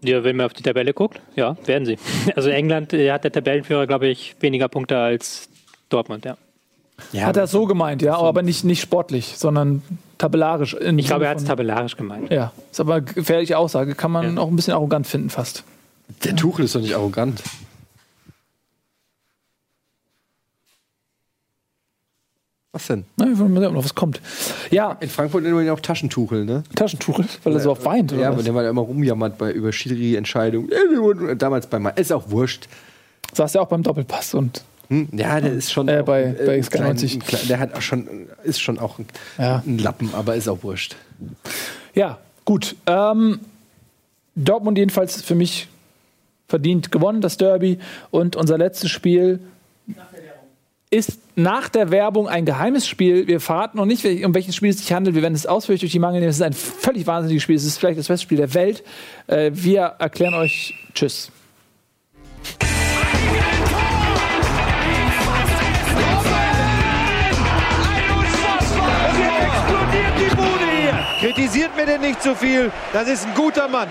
Ja, 0.07 0.24
wenn 0.24 0.36
man 0.36 0.46
auf 0.46 0.52
die 0.54 0.62
Tabelle 0.62 0.92
guckt, 0.94 1.20
ja, 1.34 1.57
werden 1.66 1.84
sie. 1.86 1.98
Also 2.36 2.48
England 2.50 2.92
äh, 2.92 3.11
hat 3.12 3.24
der 3.24 3.32
Tabellenführer, 3.32 3.86
glaube 3.86 4.07
ich, 4.09 4.36
weniger 4.40 4.68
Punkte 4.68 4.96
als 4.98 5.48
Dortmund, 5.88 6.24
ja. 6.24 6.36
Hat 7.20 7.36
er 7.36 7.46
so 7.46 7.66
gemeint, 7.66 8.00
ja, 8.00 8.16
aber 8.16 8.42
nicht, 8.42 8.64
nicht 8.64 8.80
sportlich, 8.80 9.34
sondern 9.36 9.82
tabellarisch. 10.16 10.72
in 10.74 10.98
Ich 10.98 11.07
glaube, 11.09 11.24
er 11.26 11.32
hat 11.32 11.38
es 11.38 11.44
tabellarisch 11.44 11.96
gemeint. 11.96 12.30
Ja, 12.30 12.52
ist 12.70 12.80
aber 12.80 12.94
eine 12.94 13.02
gefährliche 13.04 13.59
Aussage. 13.59 13.94
Kann 13.94 14.11
man 14.11 14.36
Ja. 14.36 14.40
auch 14.42 14.48
ein 14.48 14.57
bisschen 14.57 14.72
arrogant 14.72 15.07
finden, 15.07 15.28
fast. 15.28 15.62
Der 16.24 16.34
Tuchel 16.36 16.64
ist 16.64 16.74
doch 16.74 16.80
nicht 16.80 16.94
arrogant. 16.94 17.42
Was 22.76 22.88
denn? 22.88 23.04
Na, 23.16 23.24
wir 23.24 23.38
wollen 23.38 23.54
mal 23.54 23.60
sehen, 23.60 23.68
ob 23.70 23.74
noch 23.76 23.84
was 23.84 23.94
kommt. 23.94 24.20
Ja, 24.70 24.98
In 25.00 25.08
Frankfurt 25.08 25.42
nennen 25.44 25.54
wir 25.56 25.62
ihn 25.62 25.70
auch 25.70 25.80
Taschentuchel, 25.80 26.44
ne? 26.44 26.62
Taschentuch, 26.74 27.20
weil 27.42 27.54
er 27.54 27.60
so 27.60 27.70
oft 27.70 27.82
weint. 27.86 28.12
Oder 28.12 28.20
Ja, 28.20 28.28
was? 28.28 28.34
aber 28.34 28.42
der 28.42 28.54
war 28.54 28.68
immer 28.68 28.82
rumjammert 28.82 29.38
bei 29.38 29.50
über 29.50 29.72
Schiri-Entscheidungen. 29.72 30.68
Damals 31.38 31.68
bei 31.68 31.78
mal. 31.78 31.88
Ist 31.96 32.12
auch 32.12 32.28
wurscht. 32.28 32.68
Saß 33.32 33.54
ja 33.54 33.62
auch 33.62 33.68
beim 33.68 33.82
Doppelpass 33.82 34.34
und 34.34 34.62
Hm? 34.88 35.08
Ja, 35.12 35.40
der 35.40 35.54
ist 35.54 35.72
schon. 35.72 35.88
Äh, 35.88 36.02
bei- 36.04 36.26
ein- 36.26 36.36
bei 36.46 36.54
ein 36.56 36.62
Sky 36.62 36.76
klein- 36.76 36.86
90. 36.88 37.14
ein 37.14 37.20
klein- 37.20 37.48
Der 37.48 37.58
hat 37.60 37.74
auch 37.74 37.80
schon, 37.80 38.08
ist 38.44 38.60
schon 38.60 38.78
auch 38.78 38.98
ein, 38.98 39.06
Ja. 39.38 39.62
ein 39.66 39.78
Lappen, 39.78 40.10
aber 40.14 40.36
ist 40.36 40.46
auch 40.48 40.62
wurscht. 40.62 40.96
Ja, 41.94 42.18
gut. 42.44 42.76
Ähm, 42.86 43.40
Dortmund 44.34 44.76
jedenfalls 44.76 45.22
für 45.22 45.34
mich 45.34 45.66
verdient 46.46 46.92
gewonnen, 46.92 47.22
das 47.22 47.38
Derby. 47.38 47.78
Und 48.10 48.36
unser 48.36 48.58
letztes 48.58 48.90
Spiel 48.90 49.40
ist 50.91 51.18
nach 51.34 51.68
der 51.68 51.91
Werbung 51.91 52.28
ein 52.28 52.45
geheimes 52.45 52.87
Spiel. 52.87 53.26
Wir 53.26 53.41
verraten 53.41 53.76
noch 53.76 53.87
nicht, 53.87 54.05
um 54.24 54.34
welches 54.34 54.55
Spiel 54.55 54.70
es 54.70 54.78
sich 54.78 54.93
handelt. 54.93 55.14
Wir 55.16 55.22
werden 55.22 55.34
es 55.34 55.47
ausführlich 55.47 55.80
durch 55.80 55.93
die 55.93 55.99
Mangel 55.99 56.20
nehmen. 56.20 56.30
Es 56.30 56.37
ist 56.37 56.43
ein 56.43 56.53
völlig 56.53 57.07
wahnsinniges 57.07 57.43
Spiel. 57.43 57.57
Es 57.57 57.64
ist 57.64 57.78
vielleicht 57.78 57.99
das 57.99 58.09
beste 58.09 58.24
Spiel 58.24 58.39
der 58.39 58.55
Welt. 58.55 58.84
Äh, 59.26 59.51
wir 59.53 59.97
erklären 59.99 60.34
euch 60.34 60.74
Tschüss. 60.95 61.30
Kritisiert 71.20 71.74
mir 71.76 71.87
denn 71.87 72.03
nicht 72.03 72.22
zu 72.22 72.34
viel. 72.37 72.70
Das 72.93 73.09
ist 73.09 73.26
ein 73.26 73.34
guter 73.34 73.66
Mann. 73.68 73.89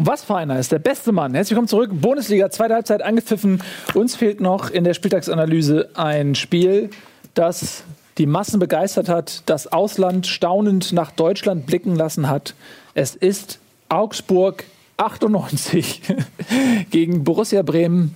Und 0.00 0.06
was 0.06 0.24
für 0.24 0.34
einer 0.34 0.58
ist 0.58 0.72
der 0.72 0.78
beste 0.78 1.12
Mann? 1.12 1.34
Herzlich 1.34 1.50
willkommen 1.50 1.68
zurück. 1.68 1.90
Bundesliga, 1.92 2.48
zweite 2.48 2.72
Halbzeit 2.72 3.02
angepfiffen. 3.02 3.62
Uns 3.92 4.16
fehlt 4.16 4.40
noch 4.40 4.70
in 4.70 4.82
der 4.84 4.94
Spieltagsanalyse 4.94 5.90
ein 5.92 6.34
Spiel, 6.34 6.88
das 7.34 7.84
die 8.16 8.24
Massen 8.24 8.58
begeistert 8.60 9.10
hat, 9.10 9.42
das 9.44 9.66
Ausland 9.66 10.26
staunend 10.26 10.94
nach 10.94 11.10
Deutschland 11.10 11.66
blicken 11.66 11.96
lassen 11.96 12.30
hat. 12.30 12.54
Es 12.94 13.14
ist 13.14 13.58
Augsburg 13.90 14.64
98 14.96 16.00
gegen 16.90 17.22
Borussia 17.22 17.60
Bremen. 17.60 18.14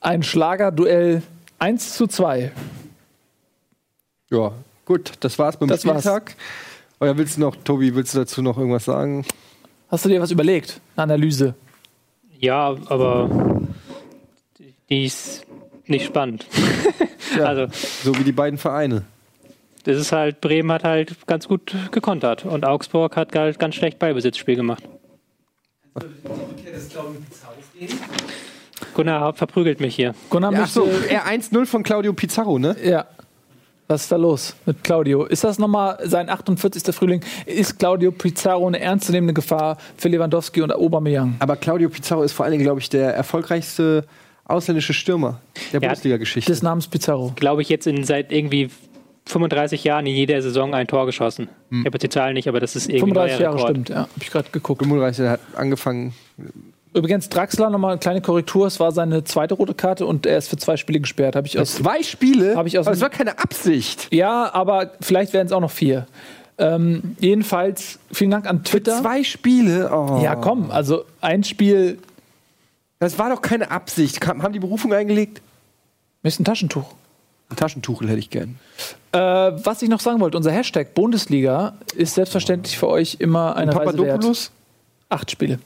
Ein 0.00 0.24
Schlagerduell 0.24 1.22
1 1.60 1.94
zu 1.94 2.08
2. 2.08 2.50
Ja, 4.30 4.50
gut, 4.84 5.12
das 5.20 5.38
war's 5.38 5.56
beim 5.56 5.68
Das 5.68 5.86
war's. 5.86 6.00
Spieltag. 6.02 6.34
Oder 6.98 7.16
willst 7.16 7.36
du 7.36 7.42
noch, 7.42 7.54
Tobi, 7.54 7.94
willst 7.94 8.14
du 8.14 8.18
dazu 8.18 8.42
noch 8.42 8.58
irgendwas 8.58 8.86
sagen? 8.86 9.24
Hast 9.90 10.04
du 10.04 10.08
dir 10.08 10.20
was 10.20 10.30
überlegt? 10.30 10.80
Eine 10.96 11.02
Analyse? 11.14 11.54
Ja, 12.38 12.76
aber 12.86 13.60
die 14.88 15.04
ist 15.04 15.44
nicht 15.86 16.06
spannend. 16.06 16.46
Also, 17.44 17.68
So 18.02 18.18
wie 18.18 18.24
die 18.24 18.32
beiden 18.32 18.58
Vereine. 18.58 19.02
das 19.84 19.96
ist 19.98 20.10
halt, 20.10 20.40
Bremen 20.40 20.72
hat 20.72 20.82
halt 20.82 21.28
ganz 21.28 21.46
gut 21.46 21.72
gekontert 21.92 22.44
und 22.44 22.64
Augsburg 22.66 23.14
hat 23.16 23.36
halt 23.36 23.60
ganz 23.60 23.76
schlecht 23.76 24.00
Ballbesitzspiel 24.00 24.56
gemacht. 24.56 24.82
Gunnar 28.94 29.32
verprügelt 29.34 29.80
mich 29.80 29.94
hier. 29.94 30.14
Gunnar 30.28 30.52
Ja, 30.52 30.66
so, 30.66 30.86
möchte- 30.86 31.08
er 31.10 31.26
1-0 31.26 31.66
von 31.66 31.82
Claudio 31.82 32.12
Pizarro, 32.12 32.58
ne? 32.58 32.76
Ja. 32.82 33.06
Was 33.90 34.02
ist 34.02 34.12
da 34.12 34.16
los 34.16 34.54
mit 34.66 34.84
Claudio? 34.84 35.24
Ist 35.24 35.42
das 35.42 35.58
nochmal 35.58 35.98
sein 36.04 36.28
48. 36.28 36.94
Frühling? 36.94 37.24
Ist 37.44 37.76
Claudio 37.76 38.12
Pizarro 38.12 38.68
eine 38.68 38.78
ernstzunehmende 38.78 39.34
Gefahr 39.34 39.78
für 39.96 40.06
Lewandowski 40.06 40.62
und 40.62 40.72
Aubameyang? 40.72 41.34
Aber 41.40 41.56
Claudio 41.56 41.88
Pizarro 41.88 42.22
ist 42.22 42.30
vor 42.30 42.44
allen 42.44 42.52
Dingen, 42.52 42.62
glaube 42.62 42.78
ich, 42.78 42.88
der 42.88 43.12
erfolgreichste 43.16 44.04
ausländische 44.44 44.92
Stürmer 44.92 45.40
der 45.72 45.80
Ja, 45.80 45.88
Bundesliga-Geschichte. 45.88 46.52
Des 46.52 46.62
Namens 46.62 46.86
Pizarro. 46.86 47.32
Glaube 47.34 47.62
ich 47.62 47.68
jetzt 47.68 47.88
in 47.88 48.04
seit 48.04 48.30
irgendwie 48.30 48.70
35 49.26 49.82
Jahren 49.82 50.06
in 50.06 50.14
jeder 50.14 50.40
Saison 50.40 50.72
ein 50.72 50.86
Tor 50.86 51.06
geschossen. 51.06 51.48
Ich 51.72 51.78
habe 51.78 51.90
jetzt 51.94 52.04
die 52.04 52.08
Zahlen 52.10 52.34
nicht, 52.34 52.46
aber 52.48 52.60
das 52.60 52.76
ist 52.76 52.88
irgendwie 52.88 53.12
35 53.12 53.38
neuer 53.40 53.42
Jahre 53.42 53.56
Rekord. 53.56 53.70
stimmt, 53.70 53.88
ja. 53.88 53.96
Hab 54.02 54.22
ich 54.22 54.30
gerade 54.30 54.50
geguckt. 54.52 54.82
35, 54.82 55.22
der 55.24 55.32
hat 55.32 55.40
angefangen. 55.56 56.14
Übrigens, 56.92 57.28
Draxler, 57.28 57.70
nochmal 57.70 57.92
eine 57.92 58.00
kleine 58.00 58.20
Korrektur. 58.20 58.66
Es 58.66 58.80
war 58.80 58.90
seine 58.90 59.22
zweite 59.22 59.54
rote 59.54 59.74
Karte 59.74 60.06
und 60.06 60.26
er 60.26 60.38
ist 60.38 60.48
für 60.48 60.56
zwei 60.56 60.76
Spiele 60.76 61.00
gesperrt. 61.00 61.36
Ich 61.46 61.58
aus. 61.58 61.74
Zwei 61.76 62.02
Spiele? 62.02 62.56
Hab 62.56 62.66
ich 62.66 62.78
aus 62.78 62.86
aber 62.86 62.96
dem- 62.96 63.02
war 63.02 63.10
keine 63.10 63.38
Absicht. 63.38 64.08
Ja, 64.12 64.52
aber 64.52 64.90
vielleicht 65.00 65.32
werden 65.32 65.46
es 65.46 65.52
auch 65.52 65.60
noch 65.60 65.70
vier. 65.70 66.06
Ähm, 66.58 67.16
jedenfalls, 67.20 67.98
vielen 68.12 68.32
Dank 68.32 68.46
an 68.46 68.64
Twitter. 68.64 69.00
Zwei 69.00 69.22
Spiele? 69.22 69.90
Oh. 69.92 70.20
Ja, 70.22 70.34
komm, 70.34 70.70
also 70.70 71.04
ein 71.20 71.44
Spiel. 71.44 71.98
Das 72.98 73.18
war 73.18 73.30
doch 73.30 73.40
keine 73.40 73.70
Absicht. 73.70 74.26
Haben 74.26 74.52
die 74.52 74.58
Berufung 74.58 74.92
eingelegt? 74.92 75.40
Mir 76.22 76.28
ist 76.28 76.38
ein 76.40 76.44
Taschentuch. 76.44 76.92
Ein 77.48 77.56
Taschentuchel 77.56 78.08
hätte 78.08 78.18
ich 78.18 78.30
gern. 78.30 78.58
Äh, 79.12 79.18
was 79.18 79.80
ich 79.82 79.88
noch 79.88 80.00
sagen 80.00 80.20
wollte, 80.20 80.36
unser 80.36 80.50
Hashtag 80.52 80.92
Bundesliga 80.94 81.74
ist 81.94 82.14
selbstverständlich 82.14 82.76
für 82.76 82.88
euch 82.88 83.16
immer 83.20 83.56
eine 83.56 83.70
Reise 83.74 83.96
wert. 83.98 84.08
Papadopoulos? 84.08 84.50
Acht 85.08 85.30
Spiele. 85.30 85.60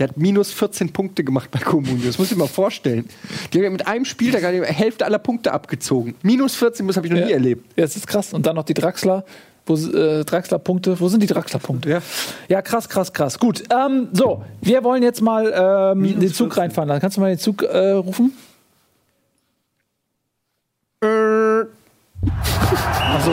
Der 0.00 0.08
hat 0.08 0.16
minus 0.16 0.50
14 0.52 0.94
Punkte 0.94 1.22
gemacht 1.22 1.50
bei 1.50 1.58
Comunio. 1.58 2.06
Das 2.06 2.18
muss 2.18 2.30
ich 2.30 2.36
mir 2.36 2.44
mal 2.44 2.48
vorstellen. 2.48 3.06
Die 3.52 3.58
haben 3.58 3.64
ja 3.64 3.70
mit 3.70 3.86
einem 3.86 4.06
Spiel 4.06 4.32
da 4.32 4.40
gerade 4.40 4.58
die 4.58 4.66
Hälfte 4.66 5.04
aller 5.04 5.18
Punkte 5.18 5.52
abgezogen. 5.52 6.14
Minus 6.22 6.56
14, 6.56 6.86
das 6.86 6.96
habe 6.96 7.06
ich 7.06 7.12
noch 7.12 7.20
nie 7.20 7.30
erlebt. 7.30 7.66
Ja, 7.76 7.82
das 7.82 7.96
ist 7.96 8.06
krass. 8.06 8.32
Und 8.32 8.46
dann 8.46 8.56
noch 8.56 8.64
die 8.64 8.72
Draxler. 8.72 9.26
Wo, 9.66 9.74
äh, 9.74 10.24
Draxler-Punkte. 10.24 10.98
Wo 10.98 11.08
sind 11.08 11.22
die 11.22 11.26
Draxler-Punkte? 11.26 11.90
Ja. 11.90 12.02
Ja, 12.48 12.62
krass, 12.62 12.88
krass, 12.88 13.12
krass. 13.12 13.38
Gut. 13.38 13.62
Ähm, 13.70 14.08
so, 14.12 14.42
wir 14.62 14.82
wollen 14.84 15.02
jetzt 15.02 15.20
mal 15.20 15.92
ähm, 15.94 16.18
den 16.18 16.32
Zug 16.32 16.54
14. 16.54 16.62
reinfahren. 16.62 16.88
Dann 16.88 17.00
kannst 17.00 17.18
du 17.18 17.20
mal 17.20 17.28
den 17.28 17.38
Zug 17.38 17.62
äh, 17.62 17.90
rufen? 17.90 18.32
Ach 21.02 21.66
so. 23.22 23.32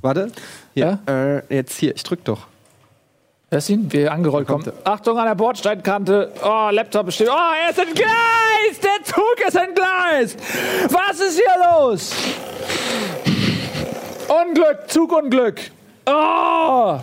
Warte. 0.00 0.32
Hier. 0.72 0.98
Äh, 1.06 1.54
jetzt 1.54 1.78
hier, 1.78 1.94
ich 1.94 2.02
drück 2.02 2.24
doch. 2.24 2.46
Wer 3.50 3.58
ist 3.58 3.68
ihn? 3.68 3.92
Wir 3.92 4.10
angerollt 4.12 4.48
kommt 4.48 4.64
kommen. 4.64 4.76
Achtung 4.84 5.18
an 5.18 5.26
der 5.26 5.34
Bordsteinkante. 5.34 6.32
Oh, 6.42 6.68
Laptop 6.70 7.12
steht. 7.12 7.28
Oh, 7.28 7.32
er 7.64 7.70
ist 7.70 7.78
entgleist! 7.78 8.82
Der 8.82 9.04
Zug 9.04 9.36
ist 9.46 9.54
entgleist! 9.56 10.38
Was 10.90 11.20
ist 11.20 11.36
hier 11.36 11.54
los? 11.72 12.12
Unglück, 14.28 14.88
Zugunglück. 14.88 15.60
Oh! 16.06 16.98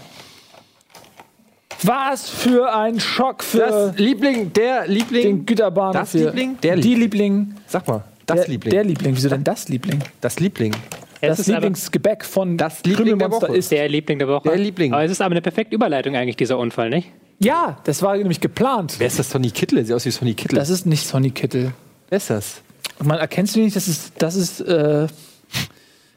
Was 1.84 2.30
für 2.30 2.74
ein 2.74 3.00
Schock 3.00 3.44
für 3.44 3.58
Das 3.60 3.98
Liebling, 3.98 4.54
der 4.54 4.84
den 4.84 4.92
Liebling. 4.92 5.46
Güterbahnhof 5.46 5.94
Das 5.94 6.12
hier. 6.12 6.26
Liebling? 6.26 6.58
Der 6.62 6.76
Die 6.76 6.96
Liebling. 6.96 7.56
Sag 7.66 7.88
mal, 7.88 8.04
das 8.26 8.42
der, 8.42 8.48
Liebling. 8.50 8.72
Der 8.72 8.84
Liebling. 8.84 9.16
Wieso 9.16 9.30
denn 9.30 9.44
das 9.44 9.68
Liebling? 9.70 10.00
das 10.22 10.40
Liebling. 10.40 10.76
Es 11.22 11.38
Das 11.38 11.48
Lieblingsgebäck 11.48 12.26
von 12.26 12.58
Das 12.58 12.84
Liebling 12.84 13.20
der 13.20 13.32
Woche. 13.32 13.56
ist. 13.56 13.72
der 13.72 13.88
Liebling 13.88 14.20
der 14.20 14.28
Woche. 14.28 14.50
Der 14.50 14.58
Liebling. 14.58 14.92
Aber 14.94 15.04
es 15.04 15.12
ist 15.12 15.22
aber 15.22 15.32
eine 15.32 15.42
perfekte 15.42 15.76
Überleitung 15.76 16.16
eigentlich, 16.16 16.36
dieser 16.36 16.58
Unfall, 16.58 16.90
nicht? 16.90 17.10
Ja, 17.40 17.78
das 17.84 18.02
war 18.02 18.18
nämlich 18.18 18.42
geplant. 18.42 18.96
Wer 18.98 19.08
ist 19.08 19.20
das? 19.20 19.30
Sonny 19.30 19.52
Kittel? 19.52 19.78
Der 19.78 19.86
Sieht 19.86 19.96
aus 19.96 20.06
wie 20.06 20.12
Sonny 20.12 20.34
Kittel. 20.34 20.58
Das 20.58 20.70
ist 20.70 20.86
nicht 20.86 21.06
Sonny 21.08 21.32
Kittel. 21.32 21.74
Wer 22.10 22.18
ist 22.18 22.30
das? 22.30 22.62
Man 23.04 23.18
erkennst 23.18 23.56
du 23.56 23.60
nicht, 23.60 23.76
das 23.76 23.88
ist, 23.88 24.14
das 24.18 24.36
ist, 24.36 24.62
äh, 24.62 25.08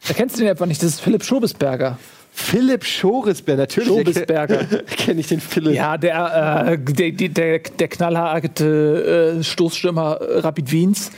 erkennst 0.08 0.36
du 0.36 0.40
den 0.40 0.50
einfach 0.50 0.66
nicht, 0.66 0.82
das 0.82 0.90
ist 0.90 1.00
Philipp 1.00 1.24
Schobesberger. 1.24 1.98
Philipp 2.36 2.84
Schorisberger, 2.84 3.62
natürlich. 3.62 3.88
Schobesberger. 3.88 4.64
Kenne 4.86 5.20
ich 5.20 5.28
den 5.28 5.40
Philipp. 5.40 5.74
Ja, 5.74 5.96
der, 5.96 6.66
äh, 6.66 6.78
der, 6.78 7.28
der, 7.28 7.58
der, 7.60 7.88
knallharte 7.88 9.36
äh, 9.38 9.42
Stoßstürmer 9.42 10.18
Rapid 10.20 10.72
Wiens. 10.72 11.12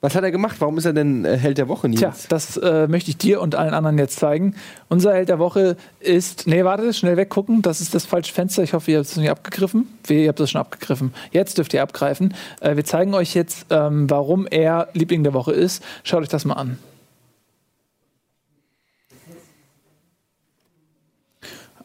Was 0.00 0.14
hat 0.14 0.22
er 0.22 0.30
gemacht? 0.30 0.56
Warum 0.60 0.78
ist 0.78 0.84
er 0.84 0.92
denn 0.92 1.24
äh, 1.24 1.36
Held 1.36 1.58
der 1.58 1.66
Woche, 1.66 1.88
Nils? 1.88 1.98
Tja, 1.98 2.14
das 2.28 2.56
äh, 2.56 2.86
möchte 2.86 3.10
ich 3.10 3.16
dir 3.16 3.40
und 3.40 3.56
allen 3.56 3.74
anderen 3.74 3.98
jetzt 3.98 4.20
zeigen. 4.20 4.54
Unser 4.88 5.12
Held 5.12 5.28
der 5.28 5.40
Woche 5.40 5.76
ist. 5.98 6.46
Nee, 6.46 6.62
warte, 6.62 6.92
schnell 6.94 7.16
weggucken. 7.16 7.62
Das 7.62 7.80
ist 7.80 7.96
das 7.96 8.06
falsche 8.06 8.32
Fenster. 8.32 8.62
Ich 8.62 8.74
hoffe, 8.74 8.92
ihr 8.92 8.98
habt 8.98 9.08
es 9.08 9.16
nicht 9.16 9.28
abgegriffen. 9.28 9.88
Wehe, 10.04 10.22
ihr 10.22 10.28
habt 10.28 10.38
es 10.38 10.52
schon 10.52 10.60
abgegriffen. 10.60 11.12
Jetzt 11.32 11.58
dürft 11.58 11.74
ihr 11.74 11.82
abgreifen. 11.82 12.34
Äh, 12.60 12.76
wir 12.76 12.84
zeigen 12.84 13.12
euch 13.12 13.34
jetzt, 13.34 13.66
ähm, 13.70 14.08
warum 14.08 14.46
er 14.46 14.88
Liebling 14.92 15.24
der 15.24 15.34
Woche 15.34 15.52
ist. 15.52 15.82
Schaut 16.04 16.22
euch 16.22 16.28
das 16.28 16.44
mal 16.44 16.54
an. 16.54 16.78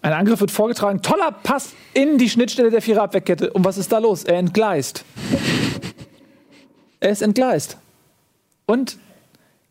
Ein 0.03 0.13
Angriff 0.13 0.39
wird 0.39 0.51
vorgetragen. 0.51 1.01
Toller 1.01 1.31
Pass 1.31 1.73
in 1.95 2.19
die 2.19 2.29
Schnittstelle 2.29 2.69
der 2.69 2.83
Viererabwehrkette. 2.83 3.51
Und 3.53 3.65
was 3.65 3.79
ist 3.79 3.91
da 3.91 3.97
los? 3.97 4.23
Er 4.23 4.37
entgleist. 4.37 5.03
Er 6.99 7.09
ist 7.09 7.23
entgleist. 7.23 7.77
Und 8.65 8.97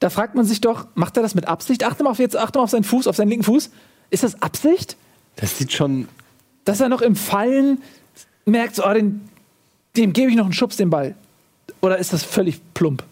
da 0.00 0.10
fragt 0.10 0.34
man 0.34 0.44
sich 0.44 0.60
doch, 0.60 0.86
macht 0.94 1.16
er 1.16 1.22
das 1.22 1.34
mit 1.34 1.46
Absicht? 1.46 1.84
Achte 1.84 2.02
mal 2.02 2.10
auf, 2.10 2.18
jetzt, 2.18 2.36
achte 2.36 2.58
mal 2.58 2.64
auf 2.64 2.70
seinen 2.70 2.84
Fuß, 2.84 3.06
auf 3.06 3.16
seinen 3.16 3.28
linken 3.28 3.44
Fuß. 3.44 3.70
Ist 4.10 4.22
das 4.22 4.42
Absicht? 4.42 4.96
Das 5.36 5.58
sieht 5.58 5.72
schon. 5.72 6.08
Dass 6.64 6.80
er 6.80 6.88
noch 6.88 7.02
im 7.02 7.16
Fallen 7.16 7.82
merkt, 8.44 8.76
so, 8.76 8.84
oh, 8.84 8.92
den, 8.92 9.28
dem 9.96 10.12
gebe 10.12 10.30
ich 10.30 10.36
noch 10.36 10.44
einen 10.44 10.52
Schubs, 10.52 10.76
den 10.76 10.90
Ball. 10.90 11.14
Oder 11.80 11.98
ist 11.98 12.12
das 12.12 12.22
völlig 12.22 12.60
plump? 12.74 13.04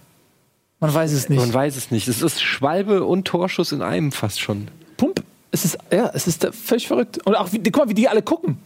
Man 0.80 0.92
weiß 0.92 1.12
es 1.12 1.28
nicht. 1.28 1.38
Man 1.38 1.52
weiß 1.52 1.76
es 1.76 1.90
nicht. 1.90 2.08
Es 2.08 2.22
ist 2.22 2.42
Schwalbe 2.42 3.04
und 3.04 3.26
Torschuss 3.26 3.72
in 3.72 3.82
einem 3.82 4.12
fast 4.12 4.40
schon. 4.40 4.68
Pump. 4.96 5.22
Es 5.52 5.64
ist, 5.64 5.78
ja, 5.92 6.10
es 6.14 6.26
ist 6.26 6.48
völlig 6.54 6.86
verrückt. 6.88 7.18
Und 7.26 7.34
auch, 7.34 7.52
wie, 7.52 7.58
guck 7.62 7.76
mal, 7.76 7.88
wie 7.88 7.94
die 7.94 8.08
alle 8.08 8.22
gucken. 8.22 8.58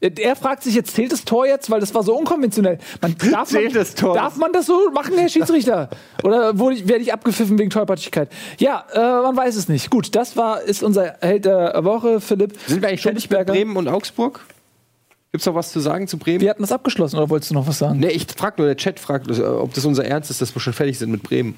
Er 0.00 0.36
fragt 0.36 0.62
sich 0.62 0.76
jetzt, 0.76 0.94
zählt 0.94 1.10
das 1.10 1.24
Tor 1.24 1.44
jetzt, 1.46 1.70
weil 1.70 1.80
das 1.80 1.92
war 1.92 2.04
so 2.04 2.16
unkonventionell. 2.16 2.78
Man, 3.02 3.16
darf, 3.32 3.48
Zählt 3.48 3.64
man, 3.66 3.74
das 3.74 3.94
Tor? 3.96 4.14
darf 4.14 4.36
man 4.36 4.52
das 4.52 4.66
so 4.66 4.90
machen, 4.92 5.14
Herr 5.18 5.28
Schiedsrichter? 5.28 5.90
Oder 6.22 6.56
wurde 6.56 6.76
ich- 6.76 6.86
werde 6.88 7.02
ich 7.02 7.12
abgepfiffen 7.12 7.58
wegen 7.58 7.70
Tollpatschigkeit? 7.70 8.28
Ja, 8.58 8.84
äh, 8.92 8.98
man 9.22 9.36
weiß 9.36 9.56
es 9.56 9.68
nicht. 9.68 9.90
Gut, 9.90 10.14
das 10.14 10.36
war, 10.36 10.62
ist 10.62 10.84
unser 10.84 11.16
Held 11.20 11.46
der 11.46 11.84
Woche, 11.84 12.20
Philipp. 12.20 12.52
Sind 12.68 12.80
wir 12.80 12.88
eigentlich 12.88 13.02
fertig 13.02 13.24
mit 13.24 13.38
Schulzberger. 13.38 13.52
Bremen 13.54 13.76
und 13.76 13.88
Augsburg? 13.88 14.40
Gibt's 15.32 15.46
noch 15.46 15.56
was 15.56 15.72
zu 15.72 15.80
sagen 15.80 16.06
zu 16.06 16.16
Bremen? 16.16 16.40
Wir 16.40 16.50
hatten 16.50 16.62
das 16.62 16.70
abgeschlossen, 16.72 17.16
oder 17.16 17.28
wolltest 17.28 17.50
du 17.50 17.54
noch 17.54 17.66
was 17.66 17.78
sagen? 17.78 17.98
Nee, 17.98 18.08
ich 18.10 18.26
frag 18.36 18.56
nur, 18.56 18.68
der 18.68 18.76
Chat 18.76 19.00
fragt, 19.00 19.28
äh, 19.36 19.42
ob 19.42 19.74
das 19.74 19.84
unser 19.84 20.04
Ernst 20.04 20.30
ist, 20.30 20.40
dass 20.40 20.54
wir 20.54 20.60
schon 20.60 20.72
fertig 20.74 20.96
sind 20.98 21.10
mit 21.10 21.24
Bremen. 21.24 21.56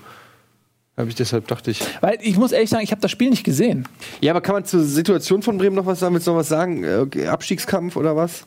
Hab 1.01 1.09
ich 1.09 1.15
deshalb 1.15 1.47
dachte 1.49 1.71
ich. 1.71 1.83
Weil 2.01 2.19
ich 2.21 2.37
muss 2.37 2.53
ehrlich 2.53 2.71
sagen, 2.71 2.85
ich 2.85 2.91
habe 2.91 3.01
das 3.01 3.11
Spiel 3.11 3.31
nicht 3.31 3.45
gesehen. 3.45 3.89
Ja, 4.21 4.33
aber 4.33 4.41
kann 4.41 4.55
man 4.55 4.65
zur 4.65 4.83
Situation 4.83 5.43
von 5.43 5.59
Bremen 5.59 5.77
noch 5.77 5.87
was 5.87 6.01
sagen? 6.01 6.15
Willst 6.15 6.27
du 6.27 6.33
noch 6.33 6.39
was 6.39 6.49
sagen? 6.49 6.85
Äh, 6.85 6.97
okay, 6.97 7.27
Abstiegskampf 7.27 7.97
oder 7.97 8.17
was? 8.17 8.47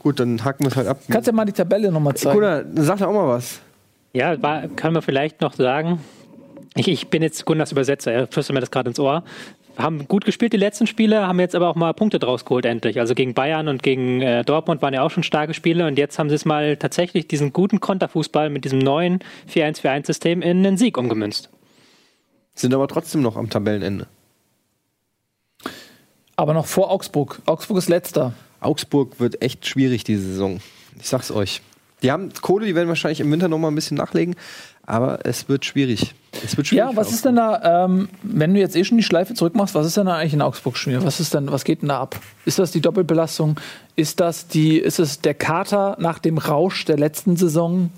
Gut, 0.00 0.20
dann 0.20 0.44
hacken 0.44 0.66
wir 0.66 0.70
es 0.70 0.76
halt 0.76 0.88
ab. 0.88 0.98
Kannst 1.08 1.28
du 1.28 1.30
ja 1.30 1.36
mal 1.36 1.44
die 1.44 1.52
Tabelle 1.52 1.90
nochmal 1.90 2.14
zeigen? 2.14 2.34
Gunnar, 2.34 2.64
sag 2.74 2.98
doch 2.98 3.06
auch 3.06 3.12
mal 3.12 3.28
was. 3.28 3.60
Ja, 4.12 4.40
war, 4.42 4.68
kann 4.68 4.92
man 4.92 5.02
vielleicht 5.02 5.40
noch 5.40 5.54
sagen. 5.54 6.00
Ich, 6.76 6.88
ich 6.88 7.08
bin 7.08 7.22
jetzt 7.22 7.44
Gunnars 7.44 7.72
Übersetzer, 7.72 8.12
er 8.12 8.26
flüstert 8.26 8.54
mir 8.54 8.60
das 8.60 8.70
gerade 8.70 8.90
ins 8.90 8.98
Ohr. 8.98 9.22
Haben 9.76 10.06
gut 10.06 10.24
gespielt 10.24 10.52
die 10.52 10.58
letzten 10.58 10.86
Spiele, 10.86 11.26
haben 11.26 11.40
jetzt 11.40 11.54
aber 11.54 11.68
auch 11.68 11.74
mal 11.74 11.92
Punkte 11.94 12.18
draus 12.18 12.44
geholt 12.44 12.64
endlich. 12.64 13.00
Also 13.00 13.14
gegen 13.14 13.34
Bayern 13.34 13.66
und 13.66 13.82
gegen 13.82 14.22
äh, 14.22 14.44
Dortmund 14.44 14.82
waren 14.82 14.94
ja 14.94 15.02
auch 15.02 15.10
schon 15.10 15.24
starke 15.24 15.52
Spiele 15.52 15.86
und 15.86 15.98
jetzt 15.98 16.18
haben 16.18 16.28
sie 16.28 16.36
es 16.36 16.44
mal 16.44 16.76
tatsächlich 16.76 17.26
diesen 17.26 17.52
guten 17.52 17.80
Konterfußball 17.80 18.50
mit 18.50 18.64
diesem 18.64 18.78
neuen 18.78 19.18
4-1-4-1-System 19.52 20.42
in 20.42 20.64
einen 20.64 20.76
Sieg 20.76 20.96
umgemünzt. 20.96 21.50
Sind 22.54 22.72
aber 22.72 22.86
trotzdem 22.86 23.22
noch 23.22 23.36
am 23.36 23.50
Tabellenende. 23.50 24.06
Aber 26.36 26.54
noch 26.54 26.66
vor 26.66 26.90
Augsburg. 26.90 27.40
Augsburg 27.46 27.78
ist 27.78 27.88
letzter. 27.88 28.32
Augsburg 28.60 29.18
wird 29.18 29.42
echt 29.42 29.66
schwierig 29.66 30.04
diese 30.04 30.22
Saison. 30.22 30.60
Ich 31.00 31.08
sag's 31.08 31.30
euch. 31.30 31.62
Die 32.02 32.12
haben 32.12 32.32
Kohle, 32.40 32.66
die 32.66 32.74
werden 32.74 32.88
wahrscheinlich 32.88 33.20
im 33.20 33.30
Winter 33.32 33.48
noch 33.48 33.58
mal 33.58 33.68
ein 33.68 33.74
bisschen 33.74 33.96
nachlegen, 33.96 34.36
aber 34.86 35.20
es 35.24 35.48
wird 35.48 35.64
schwierig. 35.64 36.14
Es 36.44 36.56
wird 36.56 36.66
schwierig. 36.66 36.90
Ja, 36.90 36.96
was 36.96 37.12
ist 37.12 37.24
denn 37.24 37.36
da, 37.36 37.84
ähm, 37.84 38.08
wenn 38.22 38.54
du 38.54 38.60
jetzt 38.60 38.76
eh 38.76 38.84
schon 38.84 38.98
die 38.98 39.04
Schleife 39.04 39.34
zurückmachst, 39.34 39.74
was 39.74 39.86
ist 39.86 39.96
denn 39.96 40.06
da 40.06 40.16
eigentlich 40.16 40.34
in 40.34 40.42
Augsburg 40.42 40.76
schon 40.76 40.92
wieder? 40.92 41.04
Was 41.04 41.20
ist 41.20 41.34
denn, 41.34 41.50
was 41.50 41.64
geht 41.64 41.82
denn 41.82 41.88
da 41.88 42.00
ab? 42.00 42.18
Ist 42.44 42.58
das 42.58 42.70
die 42.70 42.80
Doppelbelastung? 42.80 43.58
Ist 43.96 44.20
das 44.20 44.48
die, 44.48 44.78
ist 44.78 44.98
es 44.98 45.20
der 45.20 45.34
Kater 45.34 45.96
nach 46.00 46.18
dem 46.18 46.38
Rausch 46.38 46.84
der 46.84 46.98
letzten 46.98 47.36
Saison? 47.36 47.90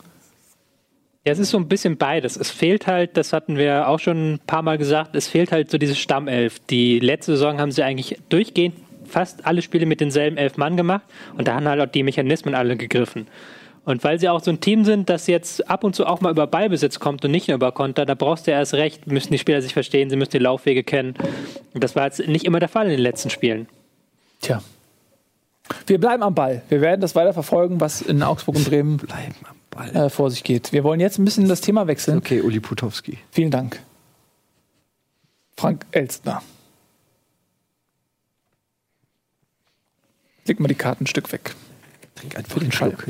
Ja, 1.25 1.33
es 1.33 1.39
ist 1.39 1.51
so 1.51 1.59
ein 1.59 1.67
bisschen 1.67 1.97
beides. 1.97 2.37
Es 2.37 2.51
fehlt 2.51 2.87
halt, 2.87 3.17
das 3.17 3.33
hatten 3.33 3.57
wir 3.57 3.89
auch 3.89 3.99
schon 3.99 4.35
ein 4.35 4.41
paar 4.47 4.63
Mal 4.63 4.79
gesagt, 4.79 5.17
es 5.17 5.27
fehlt 5.27 5.51
halt 5.51 5.71
so 5.71 5.79
diese 5.79 5.97
Stammelf. 5.97 6.61
Die 6.71 7.01
letzte 7.01 7.33
Saison 7.33 7.59
haben 7.59 7.73
sie 7.73 7.83
eigentlich 7.83 8.19
durchgehend 8.29 8.77
fast 9.07 9.47
alle 9.47 9.63
Spiele 9.63 9.87
mit 9.87 10.01
denselben 10.01 10.37
elf 10.37 10.57
Mann 10.57 10.77
gemacht 10.77 11.05
und 11.37 11.49
da 11.49 11.55
haben 11.55 11.69
halt 11.69 11.81
auch 11.81 11.91
die 11.91 12.03
Mechanismen 12.03 12.55
alle 12.55 12.77
gegriffen. 12.77 13.27
Und 13.87 14.03
weil 14.03 14.19
sie 14.19 14.29
auch 14.29 14.43
so 14.43 14.51
ein 14.51 14.61
Team 14.61 14.85
sind, 14.85 15.09
das 15.09 15.29
jetzt 15.29 15.71
ab 15.71 15.85
und 15.85 15.95
zu 15.95 16.07
auch 16.07 16.21
mal 16.21 16.33
über 16.33 16.49
Ballbesitz 16.49 16.99
kommt 16.99 17.25
und 17.25 17.31
nicht 17.31 17.47
nur 17.47 17.55
über 17.55 17.71
Konter, 17.71 18.05
da 18.05 18.15
brauchst 18.15 18.47
du 18.47 18.51
ja 18.51 18.59
erst 18.59 18.75
recht, 18.75 19.07
müssen 19.07 19.33
die 19.33 19.39
Spieler 19.39 19.63
sich 19.63 19.75
verstehen, 19.75 20.11
sie 20.11 20.17
müssen 20.17 20.33
die 20.33 20.39
Laufwege 20.39 20.83
kennen. 20.83 21.15
Und 21.73 21.85
das 21.85 21.95
war 21.95 22.05
jetzt 22.05 22.19
nicht 22.27 22.45
immer 22.45 22.59
der 22.59 22.69
Fall 22.69 22.87
in 22.87 22.91
den 22.91 23.01
letzten 23.01 23.31
Spielen. 23.31 23.69
Tja. 24.41 24.61
Wir 25.87 26.01
bleiben 26.01 26.25
am 26.25 26.35
Ball. 26.35 26.63
Wir 26.69 26.81
werden 26.81 27.01
das 27.01 27.15
weiter 27.15 27.33
verfolgen, 27.33 27.81
was 27.81 28.03
in 28.03 28.25
Augsburg 28.25 28.57
und 28.57 28.69
Bremen 28.69 28.97
Bleiben 28.97 29.37
am 29.49 29.57
Ball. 29.71 29.95
äh, 30.07 30.11
vor 30.11 30.33
sich 30.33 30.43
geht. 30.43 30.73
Wir 30.73 30.83
wollen 30.83 30.99
jetzt 30.99 31.19
ein 31.19 31.25
bisschen 31.25 31.47
das 31.47 31.61
Thema 31.61 31.87
wechseln. 31.87 32.19
Okay, 32.19 32.41
Uli 32.41 32.59
Putowski. 32.59 33.19
Vielen 33.31 33.53
Dank. 33.53 33.81
Frank 35.57 35.87
Elstner. 35.93 36.43
Leg 40.45 40.59
mal 40.59 40.67
die 40.67 40.75
Karten 40.75 41.05
ein 41.05 41.07
Stück 41.07 41.31
weg. 41.33 41.55
Trink 42.17 42.37
einfach 42.37 42.61
einen 42.61 42.73
Schluck. 42.73 43.07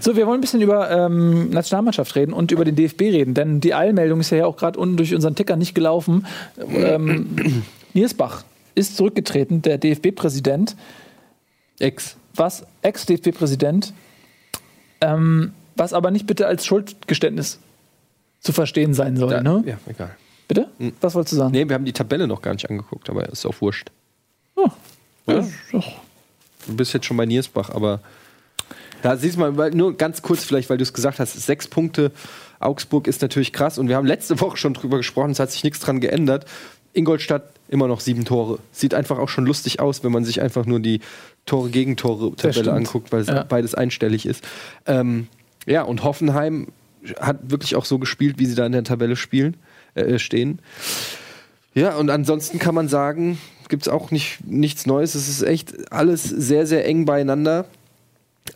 So, 0.00 0.16
wir 0.16 0.26
wollen 0.26 0.38
ein 0.38 0.40
bisschen 0.40 0.62
über 0.62 0.90
ähm, 0.90 1.50
Nationalmannschaft 1.50 2.14
reden 2.16 2.32
und 2.32 2.50
über 2.50 2.64
den 2.64 2.74
DFB 2.74 3.02
reden, 3.02 3.34
denn 3.34 3.60
die 3.60 3.74
Eilmeldung 3.74 4.20
ist 4.20 4.30
ja 4.30 4.46
auch 4.46 4.56
gerade 4.56 4.78
unten 4.78 4.96
durch 4.96 5.14
unseren 5.14 5.34
Ticker 5.34 5.56
nicht 5.56 5.74
gelaufen. 5.74 6.26
Ähm, 6.68 7.62
Niersbach 7.94 8.44
ist 8.74 8.96
zurückgetreten, 8.96 9.62
der 9.62 9.78
DFB-Präsident, 9.78 10.76
Ex. 11.78 12.16
was 12.34 12.66
Ex-DFB-Präsident, 12.82 13.92
ähm, 15.00 15.52
was 15.76 15.92
aber 15.92 16.10
nicht 16.10 16.26
bitte 16.26 16.46
als 16.46 16.64
Schuldgeständnis 16.66 17.58
zu 18.40 18.52
verstehen 18.52 18.94
sein 18.94 19.16
soll. 19.16 19.32
Ja, 19.32 19.42
ne? 19.42 19.62
ja, 19.66 19.78
egal. 19.86 20.16
Bitte? 20.48 20.68
Was 21.00 21.14
wolltest 21.14 21.32
du 21.32 21.36
sagen? 21.36 21.52
Nee, 21.52 21.68
wir 21.68 21.74
haben 21.74 21.84
die 21.84 21.92
Tabelle 21.92 22.26
noch 22.26 22.40
gar 22.40 22.52
nicht 22.52 22.68
angeguckt, 22.70 23.10
aber 23.10 23.28
ist 23.28 23.44
auch 23.44 23.60
wurscht. 23.60 23.90
Oh, 24.54 24.68
Ja. 25.26 25.44
Du 26.66 26.74
bist 26.74 26.92
jetzt 26.94 27.06
schon 27.06 27.16
bei 27.16 27.26
Niersbach, 27.26 27.70
aber 27.70 28.00
da 29.06 29.16
siehst 29.16 29.36
du 29.36 29.40
mal, 29.52 29.70
nur 29.70 29.96
ganz 29.96 30.20
kurz 30.20 30.42
vielleicht, 30.42 30.68
weil 30.68 30.78
du 30.78 30.82
es 30.82 30.92
gesagt 30.92 31.20
hast, 31.20 31.34
sechs 31.34 31.68
Punkte. 31.68 32.10
Augsburg 32.58 33.06
ist 33.06 33.22
natürlich 33.22 33.52
krass 33.52 33.78
und 33.78 33.88
wir 33.88 33.94
haben 33.94 34.06
letzte 34.06 34.40
Woche 34.40 34.56
schon 34.56 34.74
drüber 34.74 34.96
gesprochen, 34.96 35.30
es 35.30 35.38
hat 35.38 35.52
sich 35.52 35.62
nichts 35.62 35.78
dran 35.78 36.00
geändert. 36.00 36.46
Ingolstadt 36.92 37.44
immer 37.68 37.86
noch 37.86 38.00
sieben 38.00 38.24
Tore. 38.24 38.58
Sieht 38.72 38.94
einfach 38.94 39.18
auch 39.18 39.28
schon 39.28 39.46
lustig 39.46 39.78
aus, 39.78 40.02
wenn 40.02 40.10
man 40.10 40.24
sich 40.24 40.40
einfach 40.42 40.66
nur 40.66 40.80
die 40.80 41.00
Tore-Gegentore-Tabelle 41.44 42.72
anguckt, 42.72 43.12
weil 43.12 43.22
Ja. 43.24 43.44
beides 43.44 43.74
einstellig 43.74 44.26
ist. 44.26 44.42
Ähm, 44.86 45.28
ja, 45.66 45.82
und 45.82 46.02
Hoffenheim 46.02 46.68
hat 47.20 47.50
wirklich 47.50 47.76
auch 47.76 47.84
so 47.84 47.98
gespielt, 48.00 48.38
wie 48.38 48.46
sie 48.46 48.56
da 48.56 48.66
in 48.66 48.72
der 48.72 48.82
Tabelle 48.82 49.14
spielen, 49.14 49.56
äh, 49.94 50.18
stehen. 50.18 50.58
Ja, 51.74 51.94
und 51.96 52.10
ansonsten 52.10 52.58
kann 52.58 52.74
man 52.74 52.88
sagen, 52.88 53.38
gibt 53.68 53.82
es 53.82 53.88
auch 53.88 54.10
nicht, 54.10 54.38
nichts 54.46 54.86
Neues. 54.86 55.14
Es 55.14 55.28
ist 55.28 55.42
echt 55.42 55.92
alles 55.92 56.24
sehr, 56.24 56.66
sehr 56.66 56.86
eng 56.86 57.04
beieinander. 57.04 57.66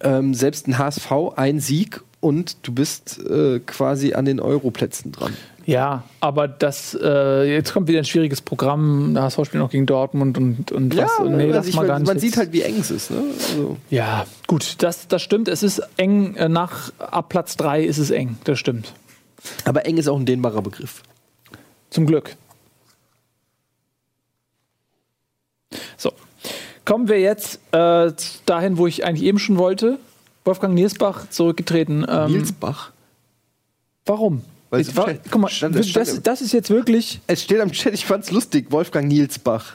Ähm, 0.02 0.34
selbst 0.34 0.66
ein 0.68 0.78
HSV, 0.78 1.10
ein 1.36 1.60
Sieg 1.60 2.00
und 2.20 2.56
du 2.66 2.72
bist 2.72 3.18
äh, 3.28 3.60
quasi 3.60 4.14
an 4.14 4.24
den 4.24 4.40
Europlätzen 4.40 5.12
dran. 5.12 5.34
Ja, 5.66 6.04
aber 6.20 6.48
das, 6.48 6.98
äh, 7.00 7.44
jetzt 7.54 7.72
kommt 7.72 7.86
wieder 7.86 7.98
ein 8.00 8.04
schwieriges 8.04 8.40
Programm. 8.40 9.16
HSV 9.16 9.36
spielt 9.44 9.54
noch 9.62 9.70
gegen 9.70 9.86
Dortmund 9.86 10.36
und, 10.38 10.72
und 10.72 10.96
was. 10.96 11.10
Nee, 11.24 11.60
sich- 11.60 11.76
mal 11.76 11.86
gar 11.86 11.98
nicht 11.98 12.08
man 12.08 12.18
sieht 12.18 12.36
halt, 12.36 12.52
wie 12.52 12.62
eng 12.62 12.78
es 12.80 12.90
ist. 12.90 13.10
Ne? 13.10 13.22
Also, 13.38 13.76
Ja, 13.90 14.24
gut, 14.46 14.76
das, 14.82 15.06
das 15.06 15.22
stimmt. 15.22 15.48
Es 15.48 15.62
ist 15.62 15.80
eng. 15.96 16.34
äh, 16.36 16.48
Nach 16.48 16.92
ab 16.98 17.28
Platz 17.28 17.56
3 17.56 17.84
ist 17.84 17.98
es 17.98 18.10
eng. 18.10 18.38
Das 18.44 18.58
stimmt. 18.58 18.92
aber 19.64 19.86
eng 19.86 19.96
ist 19.98 20.08
auch 20.08 20.18
ein 20.18 20.26
dehnbarer 20.26 20.62
Begriff. 20.62 21.02
Zum 21.90 22.06
Glück. 22.06 22.36
So. 25.96 26.12
Kommen 26.84 27.08
wir 27.08 27.20
jetzt 27.20 27.60
äh, 27.72 28.12
dahin, 28.46 28.78
wo 28.78 28.86
ich 28.86 29.04
eigentlich 29.04 29.24
eben 29.24 29.38
schon 29.38 29.58
wollte. 29.58 29.98
Wolfgang 30.44 30.74
Niersbach 30.74 31.28
zurückgetreten. 31.30 32.06
Ähm, 32.08 32.32
Nielsbach. 32.32 32.90
Warum? 34.06 34.42
Weil 34.70 34.80
Ich, 34.80 34.88
es 34.88 34.96
wa- 34.96 35.02
stand- 35.02 35.20
guck 35.30 35.40
mal, 35.40 35.48
stand- 35.50 35.76
das, 35.76 35.88
stand- 35.88 36.26
das 36.26 36.40
ist 36.40 36.52
jetzt 36.52 36.70
wirklich. 36.70 37.20
Es 37.26 37.42
steht 37.42 37.60
am 37.60 37.72
Chat, 37.72 37.92
ich 37.92 38.06
fand's 38.06 38.30
lustig, 38.30 38.66
Wolfgang 38.70 39.08
Nielsbach. 39.08 39.74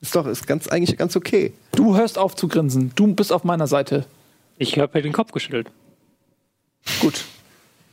Ist 0.00 0.14
doch, 0.14 0.26
ist 0.26 0.46
ganz, 0.46 0.68
eigentlich 0.68 0.96
ganz 0.96 1.16
okay. 1.16 1.52
Du 1.72 1.96
hörst 1.96 2.18
auf 2.18 2.34
zu 2.36 2.48
grinsen. 2.48 2.92
Du 2.94 3.14
bist 3.14 3.32
auf 3.32 3.44
meiner 3.44 3.66
Seite. 3.66 4.04
Ich 4.56 4.78
habe 4.78 5.02
den 5.02 5.12
Kopf 5.12 5.32
geschüttelt. 5.32 5.68
Gut. 7.00 7.24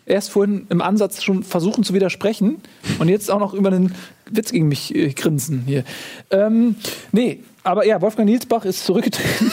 Erst 0.08 0.30
vorhin 0.30 0.68
im 0.70 0.82
Ansatz 0.82 1.24
schon 1.24 1.44
versuchen 1.44 1.84
zu 1.84 1.94
widersprechen 1.96 2.62
und 3.00 3.10
jetzt 3.10 3.32
auch 3.32 3.40
noch 3.40 3.54
über 3.56 3.70
einen 3.70 3.96
Witz 4.30 4.52
gegen 4.52 4.68
mich 4.68 4.94
äh, 4.96 5.12
grinsen 5.14 5.64
hier. 5.66 5.84
Ähm, 6.30 6.76
nee, 7.12 7.40
aber 7.66 7.86
ja, 7.86 8.02
Wolfgang 8.02 8.30
Nielsbach 8.30 8.66
ist 8.66 8.86
zurückgetreten. 8.86 9.52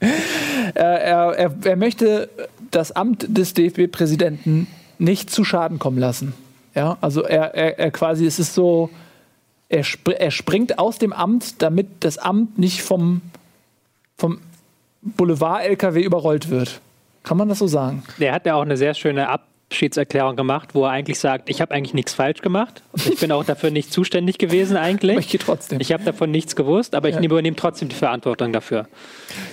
er, 0.74 1.34
er, 1.34 1.54
er, 1.64 1.76
möchte 1.76 2.28
das 2.70 2.92
Amt 2.92 3.26
des 3.28 3.54
DFB-Präsidenten 3.54 4.66
nicht 4.98 5.30
zu 5.30 5.44
Schaden 5.44 5.78
kommen 5.78 5.98
lassen. 5.98 6.34
Ja, 6.74 6.98
also 7.00 7.22
er, 7.22 7.54
er, 7.54 7.78
er 7.78 7.90
quasi, 7.90 8.26
es 8.26 8.38
ist 8.38 8.54
so, 8.54 8.90
er, 9.68 9.84
spr 9.84 10.12
er 10.12 10.30
springt 10.30 10.78
aus 10.78 10.98
dem 10.98 11.12
Amt, 11.12 11.62
damit 11.62 11.88
das 12.00 12.18
Amt 12.18 12.58
nicht 12.58 12.82
vom, 12.82 13.22
vom 14.16 14.40
Boulevard-LKW 15.02 16.02
überrollt 16.02 16.50
wird. 16.50 16.80
Kann 17.22 17.36
man 17.36 17.48
das 17.48 17.58
so 17.58 17.66
sagen? 17.66 18.02
Der 18.18 18.32
hat 18.32 18.46
ja 18.46 18.54
auch 18.54 18.62
eine 18.62 18.76
sehr 18.76 18.94
schöne 18.94 19.28
Abschiedserklärung 19.68 20.36
gemacht, 20.36 20.74
wo 20.74 20.84
er 20.84 20.90
eigentlich 20.90 21.18
sagt, 21.18 21.50
ich 21.50 21.60
habe 21.60 21.74
eigentlich 21.74 21.92
nichts 21.94 22.14
falsch 22.14 22.40
gemacht. 22.40 22.82
Ich 22.94 23.18
bin 23.18 23.32
auch 23.32 23.44
dafür 23.44 23.70
nicht 23.70 23.92
zuständig 23.92 24.38
gewesen 24.38 24.76
eigentlich. 24.76 25.12
Aber 25.16 25.20
ich 25.20 25.28
gehe 25.28 25.40
trotzdem. 25.40 25.80
Ich 25.80 25.92
habe 25.92 26.04
davon 26.04 26.30
nichts 26.30 26.54
gewusst, 26.54 26.94
aber 26.94 27.08
ich 27.08 27.16
Ja. 27.16 27.22
übernehme 27.22 27.56
trotzdem 27.56 27.88
die 27.88 27.96
Verantwortung 27.96 28.52
dafür. 28.52 28.86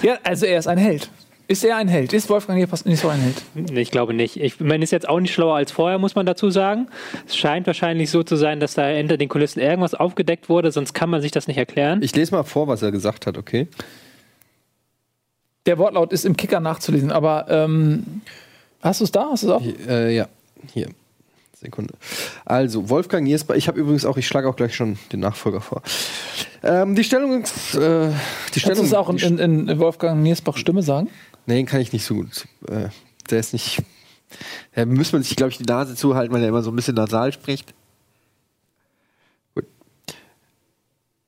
Ja, 0.03 0.17
also 0.23 0.45
er 0.45 0.59
ist 0.59 0.67
ein 0.67 0.77
Held. 0.77 1.09
Ist 1.47 1.63
er 1.65 1.75
ein 1.77 1.87
Held? 1.87 2.13
Ist 2.13 2.29
Wolfgang 2.29 2.57
Niepass 2.59 2.85
nicht 2.85 2.99
so 3.01 3.09
ein 3.09 3.19
Held? 3.19 3.41
Nee, 3.55 3.81
Ich 3.81 3.91
glaube 3.91 4.13
nicht. 4.13 4.37
Ich, 4.37 4.59
man 4.59 4.81
ist 4.81 4.91
jetzt 4.91 5.09
auch 5.09 5.19
nicht 5.19 5.33
schlauer 5.33 5.55
als 5.55 5.71
vorher, 5.71 5.97
muss 5.97 6.15
man 6.15 6.25
dazu 6.25 6.49
sagen. 6.51 6.87
Es 7.27 7.35
scheint 7.35 7.65
wahrscheinlich 7.67 8.11
so 8.11 8.23
zu 8.23 8.35
sein, 8.37 8.59
dass 8.59 8.75
da 8.75 8.85
hinter 8.87 9.17
den 9.17 9.27
Kulissen 9.29 9.59
irgendwas 9.59 9.93
aufgedeckt 9.95 10.47
wurde, 10.47 10.71
sonst 10.71 10.93
kann 10.93 11.09
man 11.09 11.21
sich 11.21 11.31
das 11.31 11.47
nicht 11.47 11.57
erklären. 11.57 12.01
Ich 12.03 12.15
lese 12.15 12.33
mal 12.35 12.43
vor, 12.43 12.67
was 12.67 12.81
er 12.81 12.91
gesagt 12.91 13.25
hat, 13.27 13.37
okay? 13.37 13.67
Der 15.65 15.77
Wortlaut 15.77 16.13
ist 16.13 16.23
im 16.25 16.37
Kicker 16.37 16.59
nachzulesen, 16.59 17.11
aber 17.11 17.45
ähm, 17.49 18.21
hast 18.83 18.99
du 18.99 19.05
es 19.05 19.11
da? 19.11 19.29
Hast 19.31 19.43
du 19.43 19.47
es 19.47 19.53
auch? 19.53 19.61
Hier, 19.61 19.87
äh, 19.87 20.15
ja, 20.15 20.27
hier. 20.73 20.89
Sekunde. 21.59 21.93
Also, 22.43 22.89
Wolfgang 22.89 23.23
Niersbach, 23.23 23.55
ich 23.55 23.67
habe 23.69 23.79
übrigens 23.79 24.05
auch, 24.05 24.17
ich 24.17 24.27
schlage 24.27 24.49
auch 24.49 24.55
gleich 24.55 24.75
schon 24.75 24.97
den 25.13 25.21
Nachfolger 25.21 25.61
vor. 25.61 25.81
Ähm, 26.61 26.93
die 26.95 27.03
Stellung, 27.05 27.41
äh, 27.41 27.43
die 27.43 27.77
Kannst 27.79 28.55
du 28.55 28.59
Stellung. 28.59 28.85
es 28.85 28.93
auch 28.93 29.09
in, 29.09 29.39
in, 29.39 29.69
in 29.69 29.79
Wolfgang 29.79 30.21
Niersbach 30.21 30.57
Stimme 30.57 30.81
sagen? 30.83 31.09
nee, 31.45 31.55
den 31.55 31.65
kann 31.65 31.79
ich 31.81 31.93
nicht 31.93 32.05
so 32.05 32.15
gut. 32.15 32.47
Äh, 32.69 32.89
der 33.29 33.39
ist 33.39 33.53
nicht. 33.53 33.81
Da 34.75 34.85
muss 34.85 35.13
man 35.13 35.23
sich, 35.23 35.35
glaube 35.35 35.51
ich, 35.51 35.57
die 35.57 35.63
Nase 35.63 35.95
zuhalten, 35.95 36.33
weil 36.33 36.41
er 36.41 36.49
immer 36.49 36.63
so 36.63 36.71
ein 36.71 36.75
bisschen 36.75 36.95
nasal 36.95 37.31
spricht. 37.31 37.73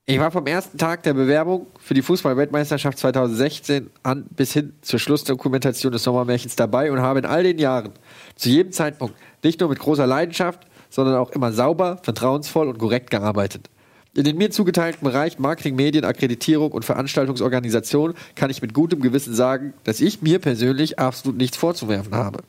Ich 0.08 0.20
war 0.20 0.30
vom 0.30 0.46
ersten 0.46 0.78
Tag 0.78 1.02
der 1.02 1.16
Bewerbung 1.16 1.66
für 1.80 1.96
die 1.96 2.04
Fußball-Weltmeisterschaft 2.04 3.00
2016 3.00 3.90
an 4.04 4.26
bis 4.30 4.54
hin 4.54 4.74
zur 4.82 5.00
Schlussdokumentation 5.00 5.92
des 5.92 6.04
Sommermärchens 6.04 6.56
dabei 6.56 6.92
und 6.92 7.00
habe 7.02 7.18
in 7.18 7.26
all 7.26 7.42
den 7.42 7.58
Jahren 7.58 7.92
zu 8.36 8.50
jedem 8.50 8.72
Zeitpunkt 8.72 9.16
nicht 9.44 9.60
nur 9.62 9.70
mit 9.70 9.80
großer 9.80 10.06
Leidenschaft, 10.06 10.60
sondern 10.92 11.16
auch 11.16 11.32
immer 11.32 11.52
sauber, 11.52 11.98
vertrauensvoll 12.04 12.68
und 12.68 12.78
korrekt 12.78 13.10
gearbeitet. 13.10 13.72
In 14.14 14.26
den 14.26 14.38
mir 14.38 14.52
zugeteilten 14.52 15.04
Bereichen 15.04 15.42
Marketing, 15.42 15.76
Medien, 15.76 16.06
Akkreditierung 16.06 16.72
und 16.72 16.86
Veranstaltungsorganisation 16.86 18.14
kann 18.36 18.52
ich 18.52 18.62
mit 18.62 18.76
gutem 18.76 19.02
Gewissen 19.02 19.34
sagen, 19.34 19.74
dass 19.86 20.02
ich 20.02 20.22
mir 20.22 20.38
persönlich 20.38 21.00
absolut 21.00 21.36
nichts 21.36 21.58
vorzuwerfen 21.58 22.14
habe. 22.14 22.44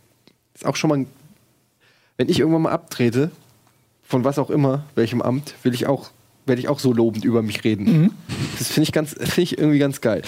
Ist 0.54 0.66
auch 0.66 0.76
schon 0.76 0.90
mal, 0.90 1.06
wenn 2.18 2.28
ich 2.28 2.38
irgendwann 2.38 2.62
mal 2.62 2.72
abtrete, 2.72 3.30
von 4.02 4.24
was 4.24 4.38
auch 4.38 4.50
immer, 4.50 4.84
welchem 4.94 5.22
Amt, 5.22 5.54
will 5.62 5.72
ich 5.72 5.86
auch, 5.86 6.10
werde 6.46 6.60
ich 6.60 6.68
auch 6.68 6.78
so 6.78 6.92
lobend 6.92 7.24
über 7.24 7.42
mich 7.42 7.64
reden. 7.64 8.12
Das 8.58 8.68
finde 8.68 8.84
ich 8.84 8.92
ganz, 8.92 9.10
finde 9.12 9.42
ich 9.42 9.58
irgendwie 9.58 9.78
ganz 9.78 10.00
geil. 10.00 10.22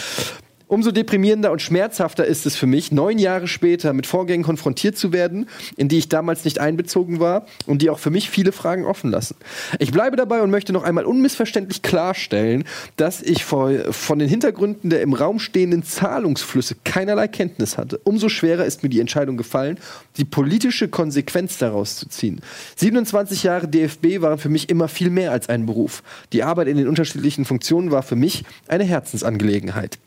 Umso 0.69 0.91
deprimierender 0.91 1.51
und 1.51 1.63
schmerzhafter 1.63 2.27
ist 2.27 2.45
es 2.45 2.55
für 2.55 2.67
mich, 2.67 2.93
neun 2.93 3.19
Jahre 3.19 3.49
später 3.49 3.95
mit 3.95 4.07
Vorgängen 4.07 4.45
konfrontiert 4.45 4.99
zu 4.99 5.15
werden, 5.15 5.49
in 5.79 5.89
die 5.89 5.97
ich 5.97 6.11
damals 6.11 6.45
nicht 6.45 6.61
einbezogen 6.61 7.21
war 7.21 7.47
und 7.67 7.81
die 7.81 7.89
auch 7.89 7.99
für 7.99 8.11
mich 8.11 8.29
viele 8.29 8.53
Fragen 8.53 8.85
offen 8.85 9.11
lassen. 9.11 9.37
Ich 9.79 9.93
bleibe 9.93 10.17
dabei 10.17 10.43
und 10.43 10.51
möchte 10.51 10.75
noch 10.75 10.83
einmal 10.83 11.07
unmissverständlich 11.07 11.81
klarstellen, 11.81 12.65
dass 12.97 13.23
ich 13.23 13.47
von 13.47 14.19
den 14.19 14.29
Hintergründen 14.29 14.91
der 14.91 15.01
im 15.01 15.15
Raum 15.15 15.39
stehenden 15.39 15.85
Zahlungsflüsse 15.85 16.77
keinerlei 16.85 17.29
Kenntnis 17.29 17.79
hatte. 17.79 17.99
Umso 18.05 18.29
schwerer 18.29 18.67
ist 18.67 18.83
mir 18.83 18.91
die 18.91 19.01
Entscheidung 19.01 19.39
gefallen, 19.39 19.79
die 20.19 20.27
politische 20.27 20.89
Konsequenz 20.89 21.57
daraus 21.57 21.97
zu 21.97 22.11
ziehen. 22.11 22.43
27 22.77 23.43
Jahre 23.43 23.69
DFB 23.69 24.21
waren 24.21 24.39
für 24.39 24.51
mich 24.51 24.69
immer 24.69 24.89
viel 24.89 25.09
mehr 25.09 25.33
als 25.33 25.49
ein 25.49 25.65
Beruf. 25.65 26.03
Die 26.35 26.43
Arbeit 26.43 26.69
in 26.69 26.77
den 26.77 26.89
unterschiedlichen 26.89 27.47
Funktionen 27.47 27.91
war 27.91 28.03
für 28.03 28.17
mich 28.17 28.45
eine 28.67 28.85
Herzensangelegenheit. 28.85 29.99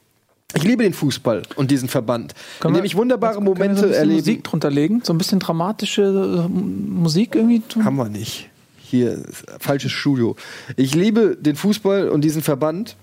Ich 0.54 0.64
liebe 0.64 0.84
den 0.84 0.94
Fußball 0.94 1.44
und 1.56 1.72
diesen 1.72 1.88
Verband, 1.88 2.34
in 2.64 2.74
dem 2.74 2.84
ich 2.84 2.96
wunderbare 2.96 3.36
Können 3.36 3.46
wir 3.46 3.54
so 3.54 3.54
Momente 3.54 3.82
bisschen 3.82 3.94
erlebe. 3.94 4.20
Musik 4.20 4.44
drunter 4.44 4.70
legen? 4.70 5.02
So 5.04 5.14
ein 5.14 5.18
bisschen 5.18 5.40
dramatische 5.40 6.02
äh, 6.02 6.50
Musik 6.50 7.36
irgendwie? 7.36 7.62
tun? 7.62 7.86
Haben 7.86 7.98
wir 7.98 8.10
nicht. 8.10 8.50
Hier, 8.78 9.24
falsches 9.60 9.92
Studio. 9.92 10.36
Ich 10.76 10.94
liebe 10.94 11.38
den 11.40 11.56
Fußball 11.56 12.10
und 12.10 12.22
diesen 12.22 12.42
Verband, 12.42 12.98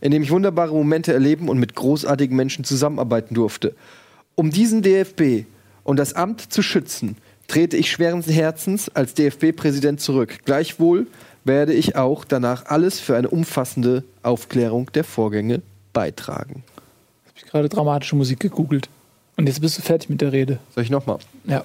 in 0.00 0.10
dem 0.10 0.22
ich 0.22 0.30
wunderbare 0.30 0.72
Momente 0.72 1.12
erleben 1.12 1.48
und 1.48 1.58
mit 1.58 1.74
großartigen 1.74 2.34
Menschen 2.34 2.64
zusammenarbeiten 2.64 3.34
durfte. 3.34 3.74
Um 4.34 4.50
diesen 4.50 4.80
DFB 4.82 5.46
und 5.82 5.98
das 5.98 6.14
Amt 6.14 6.52
zu 6.52 6.62
schützen, 6.62 7.16
trete 7.46 7.76
ich 7.76 7.90
schweren 7.90 8.22
Herzens 8.22 8.88
als 8.88 9.12
DFB-Präsident 9.14 10.00
zurück. 10.00 10.38
Gleichwohl 10.44 11.06
werde 11.44 11.74
ich 11.74 11.96
auch 11.96 12.24
danach 12.24 12.66
alles 12.66 13.00
für 13.00 13.16
eine 13.16 13.28
umfassende 13.28 14.02
Aufklärung 14.22 14.90
der 14.94 15.04
Vorgänge 15.04 15.60
beitragen. 15.92 16.64
Gerade 17.54 17.68
dramatische 17.68 18.16
Musik 18.16 18.40
gegoogelt. 18.40 18.88
Und 19.36 19.46
jetzt 19.46 19.60
bist 19.60 19.78
du 19.78 19.82
fertig 19.82 20.10
mit 20.10 20.20
der 20.20 20.32
Rede. 20.32 20.58
Soll 20.74 20.82
ich 20.82 20.90
nochmal? 20.90 21.18
Ja. 21.44 21.62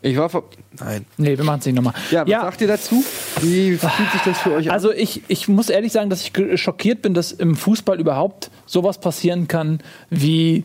Ich 0.00 0.16
war 0.16 0.28
vor. 0.28 0.44
Nein. 0.78 1.04
Nee, 1.16 1.36
wir 1.36 1.44
machen 1.44 1.58
es 1.58 1.66
nicht 1.66 1.74
nochmal. 1.74 1.92
Ja, 2.12 2.24
was 2.24 2.30
sagt 2.30 2.60
ihr 2.60 2.68
dazu? 2.68 3.04
Wie 3.40 3.76
fühlt 3.76 4.12
sich 4.12 4.22
das 4.24 4.38
für 4.38 4.52
euch 4.52 4.68
an? 4.68 4.72
Also 4.72 4.92
ich, 4.92 5.22
ich 5.26 5.48
muss 5.48 5.70
ehrlich 5.70 5.90
sagen, 5.90 6.08
dass 6.08 6.22
ich 6.22 6.60
schockiert 6.60 7.02
bin, 7.02 7.14
dass 7.14 7.32
im 7.32 7.56
Fußball 7.56 7.98
überhaupt 7.98 8.52
sowas 8.64 8.98
passieren 8.98 9.48
kann 9.48 9.80
wie 10.08 10.62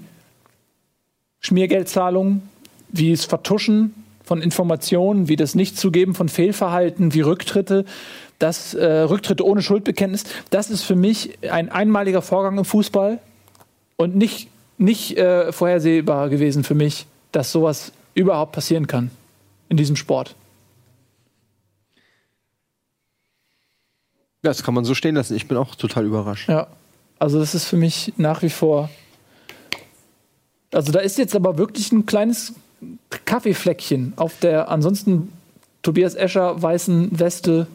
Schmiergeldzahlungen, 1.40 2.44
wie 2.90 3.10
das 3.10 3.26
Vertuschen 3.26 3.96
von 4.24 4.44
Informationen, 4.44 5.30
wie 5.30 5.36
das 5.36 5.56
Nichtzugeben 5.56 6.14
von 6.14 6.30
Fehlverhalten, 6.30 7.16
wie 7.16 7.22
Rücktritte, 7.22 7.86
das 8.38 8.76
äh, 8.76 8.86
Rücktritte 8.86 9.44
ohne 9.44 9.64
Schuldbekenntnis. 9.64 10.26
Das 10.52 10.70
ist 10.70 10.84
für 10.84 10.96
mich 10.96 11.40
ein 11.50 11.72
einmaliger 11.72 12.22
Vorgang 12.22 12.56
im 12.60 12.66
Fußball 12.66 13.18
und 14.00 14.16
nicht, 14.16 14.48
nicht 14.78 15.18
äh, 15.18 15.52
vorhersehbar 15.52 16.30
gewesen 16.30 16.64
für 16.64 16.74
mich, 16.74 17.06
dass 17.34 17.52
sowas 17.52 17.92
überhaupt 18.14 18.54
passieren 18.54 18.88
kann 18.88 19.12
in 19.68 19.76
diesem 19.76 19.98
Sport. 19.98 20.36
Ja, 24.42 24.52
das 24.52 24.64
kann 24.64 24.74
man 24.74 24.86
so 24.86 24.96
stehen 24.96 25.16
lassen. 25.16 25.36
Ich 25.36 25.50
bin 25.50 25.58
auch 25.58 25.76
total 25.76 26.06
überrascht. 26.06 26.48
Ja, 26.48 26.68
also 27.20 27.40
das 27.40 27.54
ist 27.54 27.66
für 27.66 27.76
mich 27.76 28.14
nach 28.16 28.42
wie 28.42 28.50
vor. 28.50 28.90
Also 30.72 30.94
da 30.94 31.00
ist 31.00 31.18
jetzt 31.18 31.36
aber 31.36 31.58
wirklich 31.58 31.92
ein 31.92 32.06
kleines 32.06 32.54
Kaffeefleckchen 33.26 34.14
auf 34.16 34.40
der 34.40 34.70
ansonsten 34.70 35.34
Tobias 35.82 36.16
Escher 36.16 36.62
weißen 36.62 37.20
Weste 37.20 37.68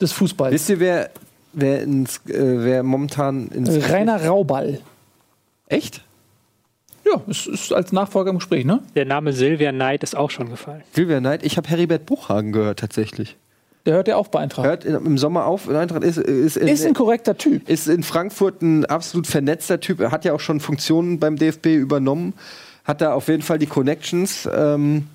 des 0.00 0.10
Fußballs. 0.10 0.52
Wisst 0.52 0.70
ihr, 0.70 0.80
wer, 0.80 1.10
wer, 1.52 1.82
ins, 1.82 2.18
äh, 2.28 2.64
wer 2.64 2.82
momentan 2.82 3.48
ins. 3.48 3.90
Rainer 3.90 4.24
Rauball. 4.24 4.80
Echt? 5.68 6.02
Ja, 7.04 7.20
es 7.28 7.46
ist 7.46 7.72
als 7.72 7.92
Nachfolger 7.92 8.30
im 8.30 8.38
Gespräch, 8.38 8.64
ne? 8.64 8.80
Der 8.94 9.04
Name 9.04 9.32
Silvia 9.32 9.72
Knight 9.72 10.02
ist 10.02 10.16
auch 10.16 10.30
schon 10.30 10.50
gefallen. 10.50 10.82
Silvia 10.92 11.20
Neid? 11.20 11.44
Ich 11.44 11.56
habe 11.56 11.68
Heribert 11.68 12.06
Buchhagen 12.06 12.52
gehört, 12.52 12.78
tatsächlich. 12.78 13.36
Der 13.84 13.94
hört 13.94 14.06
ja 14.06 14.16
auch 14.16 14.28
bei 14.28 14.38
Eintracht. 14.38 14.64
Hört 14.66 14.84
im 14.84 15.18
Sommer 15.18 15.46
auf. 15.46 15.68
in 15.68 15.74
Eintracht 15.74 16.04
ist, 16.04 16.16
ist, 16.18 16.56
in, 16.56 16.68
Ist 16.68 16.86
ein 16.86 16.94
korrekter 16.94 17.36
Typ. 17.36 17.68
ist 17.68 17.88
in 17.88 18.04
Frankfurt 18.04 18.62
ein 18.62 18.84
absolut 18.84 19.26
vernetzter 19.26 19.80
Typ. 19.80 19.98
Er 20.00 20.12
hat 20.12 20.24
ja 20.24 20.32
auch 20.32 20.40
schon 20.40 20.60
Funktionen 20.60 21.18
beim 21.18 21.36
DFB 21.36 21.66
übernommen. 21.66 22.34
Hat 22.84 23.00
da 23.00 23.14
auf 23.14 23.26
jeden 23.26 23.42
Fall 23.42 23.58
die 23.58 23.66
Connections. 23.66 24.48
Ähm, 24.54 25.08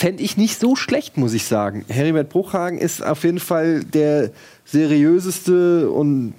Fände 0.00 0.22
ich 0.22 0.36
nicht 0.36 0.60
so 0.60 0.76
schlecht, 0.76 1.16
muss 1.16 1.32
ich 1.34 1.46
sagen. 1.46 1.84
Heribert 1.88 2.28
Bruchhagen 2.28 2.78
ist 2.78 3.04
auf 3.04 3.24
jeden 3.24 3.40
Fall 3.40 3.82
der 3.82 4.30
seriöseste 4.64 5.90
und 5.90 6.34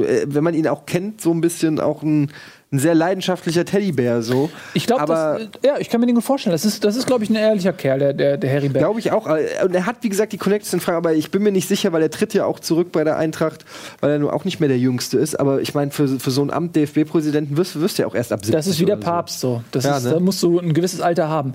äh, 0.00 0.24
wenn 0.26 0.44
man 0.44 0.52
ihn 0.54 0.66
auch 0.66 0.84
kennt, 0.86 1.20
so 1.22 1.30
ein 1.32 1.40
bisschen 1.40 1.80
auch 1.80 2.02
ein, 2.02 2.30
ein 2.70 2.78
sehr 2.78 2.94
leidenschaftlicher 2.94 3.64
Teddybär. 3.64 4.20
So. 4.22 4.50
Ich 4.74 4.86
glaube, 4.86 5.06
das- 5.06 5.40
ja, 5.64 5.78
ich 5.78 5.88
kann 5.88 6.00
mir 6.00 6.06
den 6.06 6.16
gut 6.16 6.24
vorstellen. 6.24 6.52
Das 6.52 6.66
ist, 6.66 6.84
das 6.84 6.96
ist 6.96 7.06
glaube 7.06 7.24
ich, 7.24 7.30
ein 7.30 7.36
ehrlicher 7.36 7.72
Kerl, 7.72 7.98
der, 7.98 8.12
der, 8.12 8.36
der 8.36 8.50
Harry 8.52 8.68
Berg. 8.68 8.84
Glaube 8.84 9.00
ich 9.00 9.10
auch. 9.10 9.26
Äh, 9.26 9.46
Und 9.64 9.74
er 9.74 9.86
hat, 9.86 9.96
wie 10.02 10.08
gesagt, 10.10 10.32
die 10.32 10.38
Connections 10.38 10.74
in 10.74 10.80
Frage, 10.80 10.98
aber 10.98 11.14
ich 11.14 11.30
bin 11.30 11.42
mir 11.42 11.52
nicht 11.52 11.66
sicher, 11.68 11.92
weil 11.92 12.02
er 12.02 12.10
tritt 12.10 12.34
ja 12.34 12.44
auch 12.44 12.60
zurück 12.60 12.92
bei 12.92 13.04
der 13.04 13.16
Eintracht, 13.16 13.64
weil 14.00 14.10
er 14.10 14.18
nun 14.18 14.28
auch 14.30 14.44
nicht 14.44 14.60
mehr 14.60 14.68
der 14.68 14.78
Jüngste 14.78 15.16
ist. 15.18 15.40
Aber 15.40 15.60
ich 15.62 15.72
meine, 15.74 15.92
für, 15.92 16.08
für 16.20 16.30
so 16.30 16.42
ein 16.42 16.50
Amt 16.50 16.76
DFB-Präsidenten 16.76 17.56
wirst, 17.56 17.80
wirst 17.80 17.96
du 17.98 18.02
ja 18.02 18.08
auch 18.08 18.14
erst 18.14 18.32
ab 18.32 18.40
70 18.40 18.52
Das 18.52 18.66
ist 18.66 18.80
wie 18.80 18.84
der 18.84 18.96
oder 18.96 19.04
so. 19.06 19.10
Papst 19.12 19.40
so. 19.40 19.62
Das 19.70 19.84
Ja, 19.84 19.96
ist, 19.96 20.04
ne? 20.04 20.10
Da 20.10 20.20
musst 20.20 20.42
du 20.42 20.58
ein 20.58 20.74
gewisses 20.74 21.00
Alter 21.00 21.28
haben. 21.28 21.54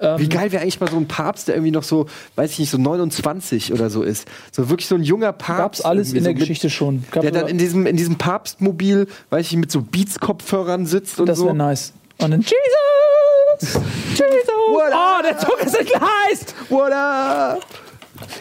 Ähm, 0.00 0.18
Wie 0.18 0.28
geil 0.28 0.50
wäre 0.52 0.62
eigentlich 0.62 0.80
mal 0.80 0.90
so 0.90 0.96
ein 0.96 1.06
Papst, 1.06 1.46
der 1.48 1.54
irgendwie 1.54 1.70
noch 1.70 1.84
so, 1.84 2.06
weiß 2.36 2.50
ich 2.52 2.58
nicht, 2.58 2.70
so 2.70 2.78
29 2.78 3.72
oder 3.72 3.90
so 3.90 4.02
ist. 4.02 4.26
So 4.50 4.68
wirklich 4.68 4.88
so 4.88 4.96
ein 4.96 5.02
junger 5.04 5.32
Papst. 5.32 5.58
Gab's 5.58 5.80
alles 5.82 6.12
in 6.12 6.18
so 6.20 6.24
der 6.24 6.34
Geschichte 6.34 6.68
schon. 6.68 7.04
Gab 7.12 7.22
Der 7.22 7.30
dann 7.30 7.46
in 7.48 7.58
diesem, 7.58 7.86
in 7.86 7.96
diesem 7.96 8.16
Papstmobil, 8.16 9.06
weiß 9.30 9.46
ich, 9.46 9.56
mit 9.56 9.70
so 9.70 9.82
Beats-Kopfhörern 9.82 10.86
sitzt 10.86 11.20
und 11.20 11.26
Das 11.28 11.38
so. 11.38 11.46
wäre 11.46 11.54
nice. 11.54 11.92
Und 12.18 12.30
dann 12.32 12.40
Jesus! 12.40 13.74
Jesus! 14.10 14.48
What 14.70 14.92
Oh, 14.92 15.22
der 15.22 15.38
Zug 15.38 15.60
ist 15.64 15.74
entgleist! 15.78 16.54
What 16.68 16.92
up? 16.92 17.60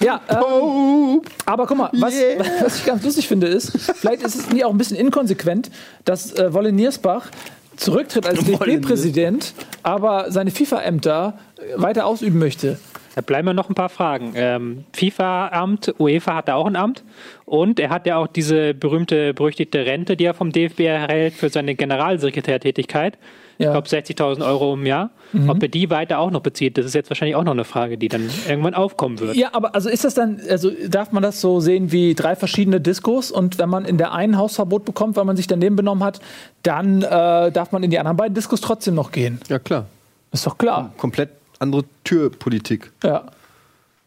Ja, 0.02 0.22
ähm, 0.30 1.22
aber 1.46 1.66
guck 1.68 1.78
mal, 1.78 1.90
was, 1.94 2.14
Yeah. 2.14 2.44
was 2.64 2.78
ich 2.80 2.86
ganz 2.86 3.04
lustig 3.04 3.28
finde 3.28 3.48
ist, 3.48 3.72
vielleicht 3.96 4.22
ist 4.24 4.36
es 4.36 4.50
nie 4.50 4.64
auch 4.64 4.70
ein 4.72 4.78
bisschen 4.78 4.98
inkonsequent, 4.98 5.72
dass 6.06 6.32
äh, 6.34 6.54
Wolle 6.54 6.72
Niersbach 6.72 7.30
zurücktritt 7.76 8.26
als 8.26 8.46
Wollende. 8.48 8.82
DFB-Präsident, 8.82 9.54
aber 9.84 10.32
seine 10.32 10.52
FIFA-Ämter 10.52 11.38
weiter 11.76 12.06
ausüben 12.06 12.40
möchte. 12.40 12.80
Da 13.16 13.22
bleiben 13.22 13.46
mir 13.46 13.54
noch 13.54 13.70
ein 13.70 13.76
paar 13.76 13.90
Fragen. 13.90 14.34
Ähm, 14.36 14.86
FIFA-Amt, 14.94 15.96
UEFA 16.00 16.36
hat 16.36 16.48
da 16.48 16.56
auch 16.56 16.66
ein 16.66 16.76
Amt. 16.76 17.04
Und 17.46 17.80
er 17.80 17.90
hat 17.90 18.08
ja 18.08 18.18
auch 18.18 18.28
diese 18.28 18.74
berühmte, 18.74 19.34
berüchtigte 19.34 19.86
Rente, 19.86 20.18
die 20.18 20.26
er 20.26 20.34
vom 20.34 20.52
DFB 20.52 20.80
erhält 20.82 21.36
für 21.36 21.50
seine 21.50 21.76
Generalsekretärtätigkeit. 21.76 23.18
Ja. 23.58 23.68
Ich 23.68 23.72
glaube 23.72 23.88
60.000 23.88 24.46
Euro 24.46 24.74
im 24.74 24.86
Jahr. 24.86 25.12
Ob 25.48 25.64
er 25.64 25.68
die 25.68 25.90
weiter 25.90 26.20
auch 26.20 26.30
noch 26.30 26.42
bezieht, 26.42 26.78
das 26.78 26.86
ist 26.86 26.94
jetzt 26.94 27.10
wahrscheinlich 27.10 27.36
auch 27.36 27.44
noch 27.44 27.54
eine 27.54 27.64
Frage, 27.64 27.98
die 27.98 28.08
dann 28.08 28.30
irgendwann 28.48 28.76
aufkommen 28.76 29.20
wird. 29.20 29.36
Ja, 29.36 29.50
aber 29.54 29.74
also 29.74 29.90
ist 29.90 30.06
das 30.06 30.14
dann, 30.14 30.40
also 30.48 30.70
darf 30.88 31.12
man 31.12 31.24
das 31.24 31.42
so 31.42 31.60
sehen 31.60 31.92
wie 31.92 32.14
drei 32.14 32.36
verschiedene 32.36 32.80
Diskos 32.80 33.32
und 33.32 33.58
wenn 33.58 33.70
man 33.70 33.86
in 33.86 33.98
der 33.98 34.12
einen 34.12 34.38
Hausverbot 34.38 34.86
bekommt, 34.86 35.16
weil 35.16 35.26
man 35.26 35.36
sich 35.36 35.48
daneben 35.48 35.76
benommen 35.76 36.04
hat, 36.04 36.20
dann 36.62 37.02
äh, 37.02 37.52
darf 37.52 37.72
man 37.72 37.82
in 37.82 37.90
die 37.90 37.98
anderen 37.98 38.18
beiden 38.18 38.36
Diskos 38.36 38.62
trotzdem 38.62 38.94
noch 38.94 39.12
gehen. 39.12 39.40
Ja, 39.50 39.58
klar. 39.58 39.88
Ist 40.32 40.46
doch 40.46 40.58
klar. 40.58 40.94
Komplett 40.98 41.30
andere 41.60 41.84
Türpolitik. 42.04 42.92
Ja. 43.04 43.24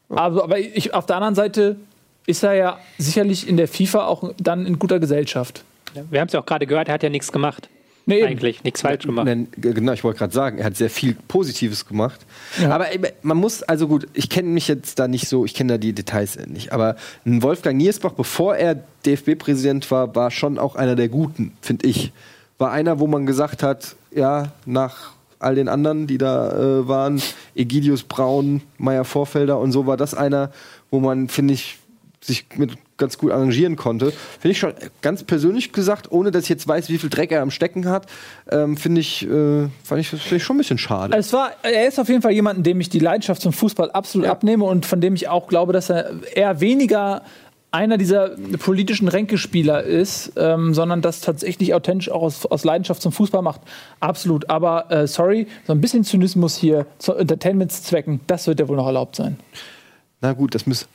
Also, 0.09 0.45
aber 0.45 0.59
ich, 0.59 0.95
auf 0.95 1.07
der 1.07 1.17
anderen 1.17 1.35
Seite 1.35 1.77
ist 2.27 2.43
er 2.45 2.55
ja 2.55 2.79
sicherlich 2.99 3.49
in 3.49 3.57
der 3.57 3.67
FIFA 3.67 4.07
auch 4.07 4.33
dann 4.39 4.67
in 4.67 4.79
guter 4.79 5.01
Gesellschaft. 5.01 5.65
Wir 6.11 6.21
haben 6.21 6.27
es 6.27 6.35
ja 6.35 6.41
auch 6.41 6.47
gerade 6.47 6.67
gehört, 6.67 6.89
er 6.89 6.95
hat 6.95 7.03
ja 7.03 7.09
nichts 7.09 7.33
gemacht. 7.33 7.69
Nee. 8.09 8.23
Eigentlich, 8.23 8.63
nichts 8.63 8.83
falsch 8.83 9.05
gemacht. 9.05 9.29
Genau, 9.57 9.93
ich 9.93 10.05
wollte 10.05 10.21
gerade 10.21 10.33
sagen, 10.33 10.59
er 10.59 10.67
hat 10.67 10.77
sehr 10.77 10.91
viel 10.91 11.17
Positives 11.27 11.87
gemacht. 11.87 12.25
Ja. 12.61 12.71
Aber 12.71 12.95
eben, 12.95 13.07
man 13.23 13.37
muss, 13.37 13.65
also 13.65 13.89
gut, 13.89 14.07
ich 14.15 14.31
kenne 14.31 14.49
mich 14.49 14.69
jetzt 14.69 15.01
da 15.01 15.09
nicht 15.09 15.29
so, 15.29 15.45
ich 15.45 15.55
kenne 15.55 15.73
da 15.73 15.79
die 15.79 15.93
Details 15.93 16.39
nicht, 16.47 16.73
aber 16.73 16.95
ein 17.25 17.43
Wolfgang 17.43 17.77
Niersbach, 17.77 18.13
bevor 18.13 18.55
er 18.55 18.77
DFB-Präsident 19.05 19.91
war, 19.91 20.15
war 20.15 20.31
schon 20.31 20.57
auch 20.57 20.77
einer 20.77 20.95
der 20.95 21.09
Guten, 21.09 21.57
finde 21.61 21.89
ich. 21.89 22.13
War 22.59 22.71
einer, 22.71 23.01
wo 23.01 23.09
man 23.09 23.27
gesagt 23.27 23.65
hat, 23.65 23.97
ja, 24.13 24.53
nach 24.67 25.13
all 25.41 25.57
den 25.57 25.69
anderen, 25.69 26.07
die 26.07 26.17
da 26.17 26.53
äh, 26.53 26.89
waren, 26.89 27.21
Egidius 27.57 28.05
Braun, 28.05 28.63
Meier 28.79 29.05
Vorfelder 29.05 29.59
und 29.59 29.73
so, 29.73 29.87
war 29.87 29.97
das 29.97 30.15
einer, 30.15 30.53
wo 30.93 31.01
man, 31.01 31.29
finde 31.29 31.55
ich, 31.55 31.79
sich 32.21 32.47
mit 32.57 32.79
ganz 32.97 33.19
gut 33.19 33.31
arrangieren 33.33 33.77
konnte. 33.77 34.13
Finde 34.41 34.53
ich 34.53 34.59
schon 34.59 34.73
ganz 35.03 35.23
persönlich 35.25 35.73
gesagt, 35.73 36.11
ohne 36.11 36.31
dass 36.31 36.45
ich 36.45 36.49
jetzt 36.49 36.67
weiß, 36.67 36.89
wie 36.89 36.99
viel 36.99 37.11
Dreck 37.11 37.31
er 37.33 37.43
am 37.43 37.51
Stecken 37.51 37.89
hat, 37.89 38.07
ähm, 38.51 38.77
finde 38.77 39.01
ich, 39.01 39.23
äh, 39.29 39.69
fand 39.85 40.01
ich, 40.01 40.09
find 40.09 40.33
ich 40.33 40.43
schon 40.45 40.57
ein 40.57 40.59
bisschen 40.59 40.79
schade. 40.79 41.17
Es 41.17 41.33
war, 41.33 41.51
er 41.63 41.87
ist 41.87 41.99
auf 41.99 42.09
jeden 42.09 42.23
Fall 42.23 42.33
jemand, 42.33 42.65
dem 42.67 42.81
ich 42.81 42.89
die 42.89 42.99
Leidenschaft 42.99 43.43
zum 43.43 43.53
Fußball 43.53 43.91
absolut 43.91 44.27
Ja. 44.27 44.33
abnehme 44.33 44.65
und 44.65 44.87
von 44.87 45.01
dem 45.01 45.15
ich 45.15 45.29
auch 45.29 45.47
glaube, 45.49 45.73
dass 45.73 45.91
er 45.91 46.11
eher 46.35 46.61
weniger 46.61 47.23
einer 47.73 47.99
dieser 47.99 48.31
politischen 48.59 49.09
Ränkespieler 49.09 49.83
ist, 49.83 50.33
ähm, 50.37 50.73
sondern 50.73 51.03
das 51.03 51.21
tatsächlich 51.21 51.75
authentisch 51.75 52.11
auch 52.11 52.23
aus, 52.23 52.47
aus 52.47 52.65
Leidenschaft 52.65 53.03
zum 53.03 53.13
Fußball 53.13 53.43
macht. 53.43 53.61
Absolut. 54.01 54.49
Aber 54.49 54.91
äh, 54.91 55.07
sorry, 55.07 55.47
so 55.67 55.75
ein 55.75 55.81
bisschen 55.83 56.03
Zynismus 56.03 56.57
hier 56.57 56.87
zu 56.99 57.13
Entertainment-Zwecken, 57.15 58.21
das 58.29 58.47
wird 58.47 58.61
ja 58.61 58.69
wohl 58.69 58.77
noch 58.77 58.87
erlaubt 58.87 59.17
sein. 59.17 59.39
Na 60.23 60.33
gut, 60.33 60.55
das 60.55 60.67
muss. 60.67 60.87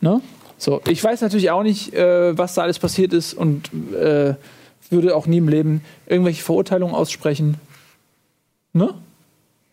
Ne? 0.00 0.20
So, 0.58 0.80
ich 0.88 1.02
weiß 1.02 1.20
natürlich 1.20 1.50
auch 1.50 1.62
nicht, 1.62 1.94
äh, 1.94 2.36
was 2.36 2.54
da 2.54 2.62
alles 2.62 2.78
passiert 2.78 3.12
ist 3.12 3.34
und 3.34 3.70
äh, 3.94 4.34
würde 4.90 5.14
auch 5.14 5.26
nie 5.26 5.38
im 5.38 5.48
Leben 5.48 5.82
irgendwelche 6.06 6.42
Verurteilungen 6.42 6.94
aussprechen. 6.94 7.56
Ne? 8.72 8.94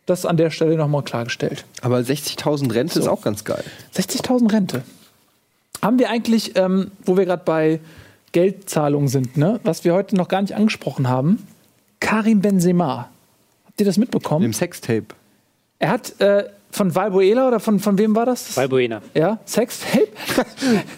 Das 0.05 0.25
an 0.25 0.37
der 0.37 0.51
Stelle 0.51 0.75
nochmal 0.77 1.03
klargestellt. 1.03 1.65
Aber 1.81 1.97
60.000 1.97 2.73
Rente 2.73 2.99
ist 2.99 3.05
So. 3.05 3.11
auch 3.11 3.21
ganz 3.21 3.43
geil. 3.43 3.63
60.000 3.95 4.51
Rente. 4.51 4.83
Haben 5.81 5.99
wir 5.99 6.09
eigentlich, 6.09 6.55
ähm, 6.55 6.91
wo 7.03 7.17
wir 7.17 7.25
gerade 7.25 7.43
bei 7.43 7.79
Geldzahlungen 8.31 9.07
sind, 9.07 9.37
ne? 9.37 9.59
was 9.63 9.83
wir 9.83 9.93
heute 9.93 10.15
noch 10.15 10.27
gar 10.27 10.41
nicht 10.41 10.53
angesprochen 10.53 11.07
haben, 11.07 11.47
Karim 11.99 12.41
Benzema. 12.41 13.09
Habt 13.65 13.79
ihr 13.79 13.85
das 13.85 13.97
mitbekommen? 13.97 14.41
Dem 14.41 14.53
Sextape. 14.53 15.05
Er 15.79 15.89
hat 15.89 16.19
äh, 16.21 16.45
von 16.75 16.93
Valbuena 16.93 17.47
oder 17.47 17.59
von, 17.59 17.79
von 17.79 17.97
wem 17.97 18.15
war 18.15 18.25
das? 18.25 18.53
Balbuena. 18.53 19.01
ja, 19.13 19.39
Sextape? 19.45 20.07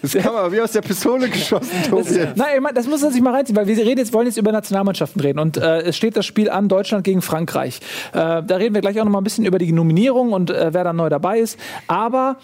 Das 0.01 0.13
kam 0.13 0.35
aber 0.35 0.51
wie 0.51 0.61
aus 0.61 0.71
der 0.71 0.81
Pistole 0.81 1.29
geschossen, 1.29 1.83
Tobi. 1.89 2.27
Nein, 2.35 2.47
ich 2.55 2.61
mein, 2.61 2.73
das 2.73 2.87
muss 2.87 3.01
man 3.01 3.11
sich 3.11 3.21
mal 3.21 3.33
reinziehen, 3.33 3.55
weil 3.55 3.67
wir 3.67 3.77
reden 3.77 3.99
jetzt, 3.99 4.13
wollen 4.13 4.27
jetzt 4.27 4.37
über 4.37 4.51
Nationalmannschaften 4.51 5.21
reden. 5.21 5.39
Und 5.39 5.57
äh, 5.57 5.81
es 5.81 5.97
steht 5.97 6.15
das 6.15 6.25
Spiel 6.25 6.49
an, 6.49 6.69
Deutschland 6.69 7.03
gegen 7.03 7.21
Frankreich. 7.21 7.79
Äh, 8.13 8.43
da 8.43 8.55
reden 8.55 8.73
wir 8.75 8.81
gleich 8.81 8.99
auch 8.99 9.05
noch 9.05 9.11
mal 9.11 9.19
ein 9.19 9.23
bisschen 9.23 9.45
über 9.45 9.57
die 9.57 9.71
Nominierung 9.71 10.33
und 10.33 10.49
äh, 10.49 10.73
wer 10.73 10.83
da 10.83 10.93
neu 10.93 11.09
dabei 11.09 11.39
ist. 11.39 11.59
Aber 11.87 12.37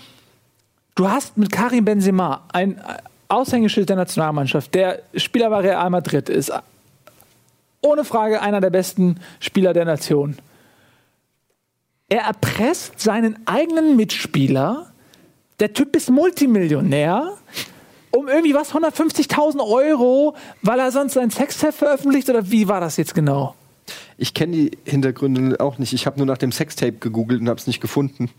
du 0.95 1.09
hast 1.09 1.37
mit 1.37 1.51
Karim 1.51 1.85
Benzema 1.85 2.43
ein 2.51 2.77
äh, 2.77 2.81
Aushängeschild 3.29 3.89
der 3.89 3.95
Nationalmannschaft, 3.95 4.73
der 4.73 4.99
Spieler 5.15 5.49
bei 5.49 5.59
Real 5.59 5.89
Madrid 5.89 6.29
ist. 6.29 6.51
Ohne 7.81 8.05
Frage 8.05 8.41
einer 8.41 8.61
der 8.61 8.69
besten 8.69 9.19
Spieler 9.39 9.73
der 9.73 9.85
Nation. 9.85 10.37
Er 12.13 12.25
erpresst 12.25 12.99
seinen 12.99 13.39
eigenen 13.47 13.95
Mitspieler. 13.95 14.91
Der 15.59 15.73
Typ 15.73 15.95
ist 15.95 16.11
Multimillionär 16.11 17.33
um 18.11 18.27
irgendwie 18.27 18.53
was, 18.53 18.71
150.000 18.71 19.67
Euro, 19.67 20.35
weil 20.61 20.77
er 20.77 20.91
sonst 20.91 21.13
sein 21.13 21.31
Sextape 21.31 21.73
veröffentlicht 21.73 22.29
oder 22.29 22.51
wie 22.51 22.67
war 22.67 22.79
das 22.79 22.97
jetzt 22.97 23.15
genau? 23.15 23.55
Ich 24.15 24.35
kenne 24.35 24.51
die 24.51 24.77
Hintergründe 24.85 25.59
auch 25.59 25.79
nicht. 25.79 25.91
Ich 25.93 26.05
habe 26.05 26.17
nur 26.17 26.27
nach 26.27 26.37
dem 26.37 26.51
Sextape 26.51 26.91
gegoogelt 26.91 27.41
und 27.41 27.49
habe 27.49 27.59
es 27.59 27.65
nicht 27.65 27.81
gefunden. 27.81 28.29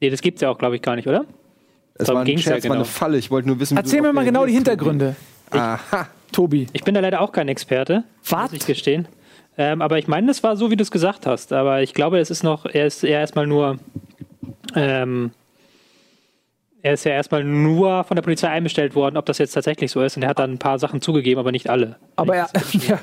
Nee, 0.00 0.08
das 0.08 0.22
gibt's 0.22 0.40
ja 0.40 0.48
auch, 0.48 0.56
glaube 0.56 0.76
ich, 0.76 0.80
gar 0.80 0.96
nicht, 0.96 1.06
oder? 1.06 1.26
Es 1.96 2.06
Darum 2.06 2.14
war 2.14 2.22
ein 2.22 2.24
ging's 2.24 2.46
ja 2.46 2.52
Scherz, 2.52 2.64
war 2.64 2.76
eine 2.76 2.84
genau. 2.84 2.90
Falle. 2.90 3.18
Ich 3.18 3.30
wollte 3.30 3.48
nur 3.48 3.60
wissen, 3.60 3.76
wie 3.76 3.80
Erzähl 3.80 4.00
mir 4.00 4.14
mal 4.14 4.24
genau 4.24 4.46
die 4.46 4.54
Hintergründe, 4.54 5.16
Tobi. 5.50 5.60
Aha. 5.60 6.08
Tobi. 6.32 6.66
Ich 6.72 6.82
bin 6.82 6.94
da 6.94 7.00
leider 7.00 7.20
auch 7.20 7.32
kein 7.32 7.48
Experte, 7.48 8.04
Was? 8.26 8.52
muss 8.52 8.62
ich 8.62 8.66
gestehen. 8.66 9.06
Ähm, 9.58 9.80
aber 9.82 9.98
ich 9.98 10.06
meine, 10.08 10.26
das 10.26 10.42
war 10.42 10.56
so, 10.56 10.70
wie 10.70 10.76
du 10.76 10.82
es 10.82 10.90
gesagt 10.90 11.26
hast. 11.26 11.52
Aber 11.52 11.82
ich 11.82 11.94
glaube, 11.94 12.18
es 12.18 12.30
ist 12.30 12.42
noch, 12.42 12.66
er 12.66 12.86
ist 12.86 13.02
eher 13.04 13.20
erstmal 13.20 13.46
nur, 13.46 13.78
ähm, 14.74 15.30
er 16.82 16.92
ist 16.94 17.04
ja 17.04 17.12
erstmal 17.12 17.42
nur 17.42 18.04
von 18.04 18.14
der 18.16 18.22
Polizei 18.22 18.48
einbestellt 18.48 18.94
worden, 18.94 19.16
ob 19.16 19.26
das 19.26 19.38
jetzt 19.38 19.52
tatsächlich 19.52 19.90
so 19.90 20.02
ist. 20.02 20.16
Und 20.16 20.22
er 20.22 20.28
hat 20.28 20.38
dann 20.38 20.52
ein 20.52 20.58
paar 20.58 20.78
Sachen 20.78 21.00
zugegeben, 21.00 21.38
aber 21.40 21.52
nicht 21.52 21.68
alle. 21.68 21.96
Aber 22.16 22.36
er, 22.36 22.48
ja, 22.72 22.98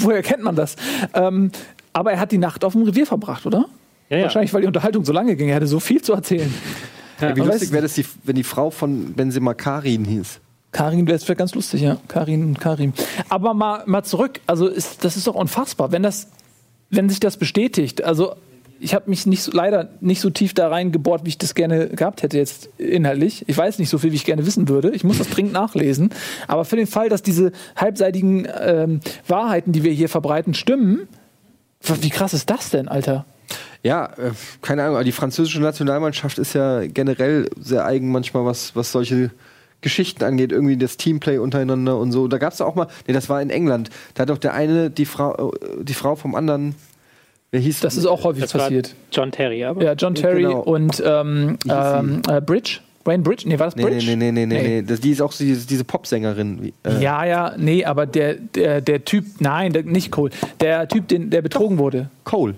woher 0.00 0.22
kennt 0.22 0.42
man 0.42 0.54
das? 0.56 0.76
Ähm, 1.12 1.50
aber 1.92 2.12
er 2.12 2.20
hat 2.20 2.32
die 2.32 2.38
Nacht 2.38 2.64
auf 2.64 2.72
dem 2.72 2.82
Revier 2.82 3.06
verbracht, 3.06 3.44
oder? 3.46 3.66
Ja, 4.08 4.18
ja. 4.18 4.22
Wahrscheinlich, 4.24 4.54
weil 4.54 4.60
die 4.62 4.66
Unterhaltung 4.68 5.04
so 5.04 5.12
lange 5.12 5.34
ging. 5.36 5.48
Er 5.48 5.56
hatte 5.56 5.66
so 5.66 5.80
viel 5.80 6.00
zu 6.00 6.12
erzählen. 6.12 6.52
Ey, 7.20 7.28
wie 7.36 7.40
Aber 7.40 7.46
lustig 7.50 7.68
es- 7.68 7.72
wäre 7.72 7.82
das, 7.82 7.94
die, 7.94 8.04
wenn 8.24 8.36
die 8.36 8.44
Frau 8.44 8.70
von 8.70 9.12
Benzema 9.14 9.54
Karin 9.54 10.04
hieß. 10.04 10.40
Karin, 10.76 11.08
wäre 11.08 11.36
ganz 11.36 11.54
lustig, 11.54 11.80
ja. 11.80 11.96
Karin 12.06 12.44
und 12.44 12.60
Karim. 12.60 12.92
Aber 13.30 13.54
mal, 13.54 13.82
mal 13.86 14.02
zurück. 14.02 14.40
Also, 14.46 14.68
ist, 14.68 15.06
das 15.06 15.16
ist 15.16 15.26
doch 15.26 15.34
unfassbar, 15.34 15.90
wenn 15.90 16.02
das, 16.02 16.28
wenn 16.90 17.08
sich 17.08 17.18
das 17.18 17.38
bestätigt. 17.38 18.04
Also, 18.04 18.34
ich 18.78 18.92
habe 18.92 19.08
mich 19.08 19.24
nicht 19.24 19.42
so, 19.42 19.52
leider 19.52 19.88
nicht 20.02 20.20
so 20.20 20.28
tief 20.28 20.52
da 20.52 20.68
reingebohrt, 20.68 21.24
wie 21.24 21.30
ich 21.30 21.38
das 21.38 21.54
gerne 21.54 21.88
gehabt 21.88 22.22
hätte 22.22 22.36
jetzt 22.36 22.68
inhaltlich. 22.76 23.42
Ich 23.48 23.56
weiß 23.56 23.78
nicht 23.78 23.88
so 23.88 23.96
viel, 23.96 24.12
wie 24.12 24.16
ich 24.16 24.26
gerne 24.26 24.44
wissen 24.44 24.68
würde. 24.68 24.90
Ich 24.90 25.02
muss 25.02 25.16
das 25.16 25.30
dringend 25.30 25.54
nachlesen. 25.54 26.10
Aber 26.46 26.66
für 26.66 26.76
den 26.76 26.86
Fall, 26.86 27.08
dass 27.08 27.22
diese 27.22 27.52
halbseitigen 27.74 28.46
ähm, 28.60 29.00
Wahrheiten, 29.26 29.72
die 29.72 29.82
wir 29.82 29.92
hier 29.92 30.10
verbreiten, 30.10 30.52
stimmen, 30.52 31.08
wie 31.80 32.10
krass 32.10 32.34
ist 32.34 32.50
das 32.50 32.68
denn, 32.68 32.86
Alter? 32.86 33.24
Ja, 33.82 34.10
äh, 34.18 34.32
keine 34.60 34.82
Ahnung, 34.82 34.96
aber 34.96 35.04
die 35.04 35.12
französische 35.12 35.62
Nationalmannschaft 35.62 36.38
ist 36.38 36.52
ja 36.52 36.86
generell 36.86 37.48
sehr 37.58 37.86
eigen 37.86 38.12
manchmal, 38.12 38.44
was, 38.44 38.76
was 38.76 38.92
solche 38.92 39.30
Geschichten 39.80 40.24
angeht, 40.24 40.52
irgendwie 40.52 40.76
das 40.76 40.96
Teamplay 40.96 41.38
untereinander 41.38 41.96
und 41.98 42.12
so. 42.12 42.28
Da 42.28 42.38
gab 42.38 42.52
es 42.52 42.60
auch 42.60 42.74
mal, 42.74 42.88
nee, 43.06 43.12
das 43.14 43.28
war 43.28 43.40
in 43.42 43.50
England, 43.50 43.90
da 44.14 44.22
hat 44.22 44.30
doch 44.30 44.38
der 44.38 44.54
eine 44.54 44.90
die 44.90 45.04
Frau, 45.06 45.52
äh, 45.52 45.84
die 45.84 45.94
Frau 45.94 46.16
vom 46.16 46.34
anderen, 46.34 46.74
wer 47.50 47.60
hieß 47.60 47.80
Das 47.80 47.96
ist 47.96 48.06
auch 48.06 48.24
häufig 48.24 48.42
Das 48.42 48.52
passiert. 48.52 48.88
war 48.88 48.94
John 49.12 49.32
Terry, 49.32 49.64
aber 49.64 49.82
Ja, 49.84 49.92
John 49.92 50.14
Terry 50.14 50.42
Genau. 50.42 50.60
und 50.60 51.02
ähm, 51.04 51.58
ähm, 51.68 52.22
äh, 52.28 52.40
Bridge. 52.40 52.80
Wayne 53.04 53.22
Bridge? 53.22 53.44
Nee, 53.48 53.56
war 53.60 53.66
das 53.66 53.76
Bridge? 53.76 54.04
nee, 54.04 54.16
nee, 54.16 54.32
nee, 54.32 54.46
nee, 54.46 54.60
nee, 54.60 54.68
nee. 54.80 54.82
Das, 54.82 54.98
die 55.00 55.12
ist 55.12 55.22
auch 55.22 55.30
so 55.30 55.44
diese, 55.44 55.64
diese 55.64 55.84
Popsängerin. 55.84 56.58
wie, 56.60 56.74
Äh, 56.82 57.00
Ja, 57.00 57.24
ja, 57.24 57.54
nee, 57.56 57.84
aber 57.84 58.04
der, 58.04 58.34
der, 58.34 58.80
der 58.80 59.04
Typ, 59.04 59.24
nein, 59.38 59.72
der, 59.72 59.84
nicht 59.84 60.10
Cole, 60.10 60.32
der 60.60 60.88
Typ, 60.88 61.06
den, 61.06 61.30
der 61.30 61.40
betrogen 61.42 61.78
wurde. 61.78 62.10
Cole. 62.24 62.54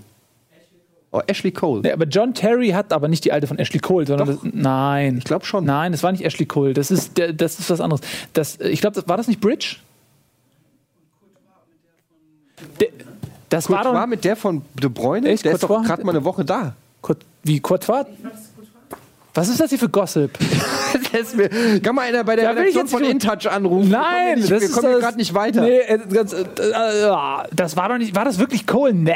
Oh, 1.11 1.23
Ashley 1.27 1.51
Cole. 1.53 1.81
Nee, 1.83 1.93
aber 1.93 2.05
John 2.05 2.35
Terry 2.35 2.69
hat 2.71 2.93
aber 2.93 3.09
nicht 3.09 3.25
die 3.25 3.33
alte 3.33 3.47
von 3.47 3.59
Ashley 3.59 3.81
Cole, 3.81 4.07
sondern 4.07 4.29
das, 4.29 4.39
nein. 4.43 5.17
Ich 5.19 5.25
glaube 5.25 5.47
schon. 5.47 5.65
Nein, 5.65 5.93
das 5.93 6.03
war 6.03 6.13
nicht 6.13 6.23
Ashley 6.25 6.45
Cole, 6.45 6.75
das 6.75 6.91
ist, 6.91 7.17
der, 7.17 7.33
das 7.33 7.59
ist 7.59 7.71
was 7.71 7.81
anderes. 7.81 8.03
Das, 8.35 8.61
ich 8.61 8.81
glaube, 8.83 8.95
das, 8.95 9.09
war 9.09 9.17
das 9.17 9.27
nicht 9.27 9.41
Bridge? 9.41 9.77
Der, 12.81 12.89
das 13.49 13.71
war 13.71 13.83
Courtois 13.83 14.01
doch. 14.01 14.07
mit 14.07 14.25
der 14.25 14.37
von 14.37 14.63
De 14.75 14.91
Bruyne? 14.91 15.29
Echt? 15.29 15.45
Der 15.45 15.53
ist 15.53 15.63
doch 15.63 15.69
Courtois? 15.69 15.87
gerade 15.87 16.05
mal 16.05 16.11
eine 16.15 16.25
Woche 16.25 16.45
da. 16.45 16.75
Court- 17.01 17.25
Wie 17.43 17.61
Courtois? 17.61 18.05
Was 19.39 19.49
ist 19.49 19.61
das 19.61 19.71
hier 19.71 19.79
für 19.79 19.89
Gossip? 19.89 20.37
Mir, 21.37 21.81
kann 21.81 21.95
mal 21.95 22.03
einer 22.09 22.25
bei 22.25 22.35
der 22.35 22.51
Redaktion 22.51 22.83
jetzt 22.85 22.91
von 22.91 23.03
nicht- 23.03 23.13
InTouch 23.13 23.47
anrufen? 23.49 23.89
Nein, 23.91 24.43
wir 24.43 24.49
kommen 24.49 24.51
das 24.51 24.51
nicht, 24.51 24.61
wir 24.63 24.69
kommen 24.71 24.87
hier 24.89 24.95
das- 24.95 25.01
gerade 25.05 25.17
nicht 25.17 25.35
weiter. 25.35 25.61
Nee, 25.63 25.79
äh, 25.79 25.99
ganz, 26.13 26.33
äh, 26.33 26.45
äh, 26.59 27.01
ja, 27.03 27.45
das 27.55 27.77
war 27.77 27.89
doch 27.89 27.99
nicht. 27.99 28.17
War 28.17 28.25
das 28.25 28.39
wirklich 28.41 28.67
Cole? 28.67 28.93
Nee. 28.95 29.15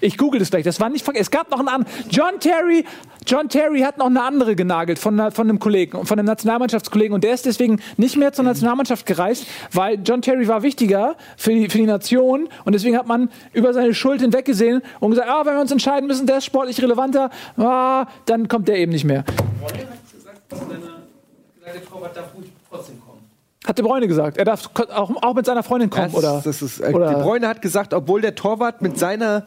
Ich 0.00 0.16
google 0.18 0.38
das 0.38 0.50
gleich. 0.50 0.62
Das 0.62 0.78
war 0.78 0.88
nicht. 0.88 1.04
Es 1.14 1.30
gab 1.32 1.50
noch 1.50 1.58
einen 1.58 1.66
anderen. 1.68 1.92
John 2.10 2.38
Terry. 2.38 2.84
John 3.26 3.48
Terry 3.48 3.80
hat 3.80 3.98
noch 3.98 4.06
eine 4.06 4.22
andere 4.22 4.54
genagelt 4.54 4.98
von, 4.98 5.30
von 5.32 5.48
einem 5.48 5.58
Kollegen, 5.58 6.04
von 6.04 6.18
einem 6.18 6.26
Nationalmannschaftskollegen 6.26 7.14
und 7.14 7.24
der 7.24 7.34
ist 7.34 7.46
deswegen 7.46 7.80
nicht 7.96 8.16
mehr 8.16 8.32
zur 8.32 8.44
Nationalmannschaft 8.44 9.06
gereist, 9.06 9.46
weil 9.72 9.98
John 10.04 10.20
Terry 10.20 10.46
war 10.46 10.62
wichtiger 10.62 11.16
für 11.36 11.50
die, 11.50 11.68
für 11.68 11.78
die 11.78 11.86
Nation 11.86 12.48
und 12.64 12.72
deswegen 12.74 12.96
hat 12.96 13.06
man 13.06 13.30
über 13.52 13.72
seine 13.72 13.94
Schuld 13.94 14.20
hinweggesehen 14.20 14.82
und 15.00 15.10
gesagt, 15.10 15.28
ah, 15.28 15.46
wenn 15.46 15.54
wir 15.54 15.60
uns 15.60 15.72
entscheiden 15.72 16.06
müssen, 16.06 16.26
der 16.26 16.38
ist 16.38 16.44
sportlich 16.44 16.80
relevanter, 16.82 17.30
ah, 17.56 18.06
dann 18.26 18.48
kommt 18.48 18.68
der 18.68 18.76
eben 18.76 18.92
nicht 18.92 19.04
mehr. 19.04 19.24
Hat 23.66 23.78
De 23.78 23.82
Bruyne 23.84 24.06
gesagt. 24.06 24.36
Er 24.36 24.44
darf 24.44 24.68
auch, 24.94 25.10
auch 25.22 25.34
mit 25.34 25.46
seiner 25.46 25.62
Freundin 25.62 25.88
kommen, 25.88 26.12
Das, 26.12 26.14
oder? 26.14 26.42
das 26.44 26.60
ist, 26.60 26.80
äh, 26.80 26.92
oder 26.92 27.14
De 27.14 27.22
Bruyne 27.22 27.48
hat 27.48 27.62
gesagt, 27.62 27.94
obwohl 27.94 28.20
der 28.20 28.34
Torwart 28.34 28.82
mit 28.82 28.98
seiner 28.98 29.44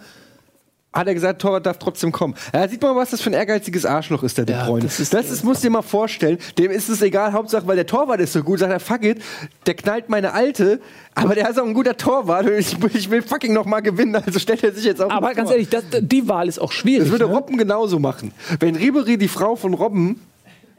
hat 0.94 1.06
er 1.08 1.14
gesagt, 1.14 1.42
Torwart 1.42 1.66
darf 1.66 1.78
trotzdem 1.78 2.12
kommen. 2.12 2.34
Ja, 2.54 2.68
sieht 2.68 2.82
man, 2.82 2.96
was 2.96 3.12
das 3.12 3.22
für 3.22 3.30
ein 3.30 3.34
ehrgeiziges 3.34 3.86
Arschloch 3.86 4.24
ist, 4.24 4.38
der 4.38 4.46
De 4.46 4.56
Ja, 4.56 4.66
Bruyne. 4.66 4.86
das 4.86 5.00
ist- 5.00 5.14
das 5.14 5.30
ist, 5.30 5.44
musst 5.44 5.62
du 5.64 5.68
dir 5.68 5.72
mal 5.72 5.82
vorstellen. 5.84 6.40
Dem 6.58 6.72
ist 6.72 6.90
es 6.90 7.02
egal, 7.02 7.34
Hauptsache, 7.34 7.68
weil 7.68 7.76
der 7.76 7.86
Torwart 7.86 8.20
ist 8.20 8.34
so 8.34 8.42
gut, 8.42 8.60
sagt 8.60 8.72
er, 8.72 8.80
fuck 8.80 9.04
it, 9.04 9.22
der 9.68 9.76
knallt 9.76 10.10
meine 10.10 10.34
Alte, 10.34 10.80
aber 11.14 11.36
der 11.36 11.50
ist 11.50 11.60
auch 11.60 11.66
ein 11.66 11.74
guter 11.76 11.96
Torwart 11.98 12.48
ich, 12.58 12.76
ich 12.96 13.10
will 13.12 13.22
fucking 13.22 13.54
noch 13.54 13.66
mal 13.66 13.82
gewinnen, 13.82 14.16
also 14.16 14.40
stellt 14.40 14.64
er 14.64 14.72
sich 14.72 14.86
jetzt 14.86 15.02
auf 15.02 15.12
aber 15.12 15.34
ganz 15.36 15.50
Tor. 15.50 15.58
ehrlich, 15.58 15.70
das, 15.70 15.84
die 16.02 16.28
Wahl 16.28 16.48
ist 16.48 16.58
auch 16.60 16.72
schwierig. 16.72 17.04
Das 17.04 17.12
würde 17.12 17.28
ne? 17.28 17.34
Robben 17.34 17.58
genauso 17.58 18.00
machen. 18.00 18.32
Wenn 18.60 18.76
Ribery 18.76 19.18
die 19.18 19.28
Frau 19.28 19.56
von 19.56 19.74
Robben, 19.76 20.20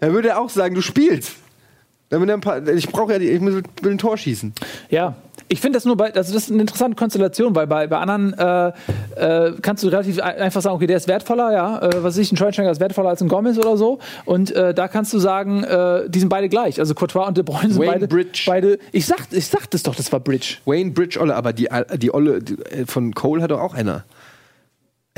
dann 0.01 0.13
würde 0.15 0.29
er 0.31 0.41
auch 0.41 0.51
sagen, 0.51 0.75
du 0.75 0.81
spielst. 0.81 1.33
Er 2.11 2.21
ein 2.21 2.41
paar, 2.41 2.67
ich 2.69 2.89
brauche 2.89 3.13
ja 3.13 3.19
die, 3.19 3.29
ich 3.29 3.41
will 3.43 3.63
will 3.83 3.93
ein 3.93 3.99
Tor 3.99 4.17
schießen. 4.17 4.55
Ja, 4.89 5.17
ich 5.49 5.61
finde 5.61 5.77
das 5.77 5.85
nur 5.85 5.97
bei, 5.97 6.13
also 6.15 6.33
das 6.35 6.45
ist 6.45 6.51
eine 6.53 6.61
interessante 6.61 6.97
Konstellation, 6.97 7.55
weil 7.55 7.67
bei, 7.67 7.87
bei 7.87 7.97
anderen 7.99 8.35
äh, 8.35 8.69
äh, 9.49 9.53
kannst 9.63 9.83
du 9.83 9.89
relativ 9.89 10.21
ein- 10.21 10.37
einfach 10.37 10.61
sagen, 10.61 10.77
okay, 10.77 10.87
der 10.87 10.97
ist 10.99 11.09
wertvoller, 11.09 11.53
ja, 11.53 11.79
äh, 11.79 11.89
was 12.03 12.15
weiß 12.15 12.19
ich, 12.19 12.33
ein 12.33 12.37
Schweinsteiger 12.37 12.71
ist 12.71 12.81
wertvoller 12.81 13.09
als 13.11 13.21
ein 13.23 13.29
Gomez 13.29 13.59
oder 13.59 13.77
so. 13.77 13.99
Und 14.25 14.51
äh, 14.53 14.75
da 14.75 14.89
kannst 14.89 15.13
du 15.13 15.19
sagen, 15.19 15.65
äh, 15.65 16.09
die 16.09 16.21
sind 16.21 16.29
beide 16.29 16.49
gleich. 16.49 16.79
Also 16.81 16.95
Courtois 16.95 17.27
und 17.27 17.37
De 17.37 17.45
Bruyne 17.45 17.71
sind 17.73 17.79
Wayne 17.81 17.93
beide, 17.93 18.09
Bridge. 18.09 18.43
beide. 18.47 18.79
Ich 18.93 19.07
sag, 19.07 19.27
ich 19.31 19.47
sag 19.47 19.71
das 19.71 19.83
doch, 19.83 19.95
das 19.95 20.13
war 20.13 20.21
Bridge. 20.21 20.57
Wayne 20.67 20.91
Bridge 20.91 21.19
Olle, 21.21 21.35
aber 21.35 21.53
die, 21.53 21.69
die 21.97 22.13
Olle 22.13 22.43
die, 22.43 22.55
äh, 22.71 22.87
von 22.87 23.15
Cole 23.15 23.43
hat 23.43 23.51
doch 23.51 23.61
auch 23.61 23.75
einer. 23.75 24.05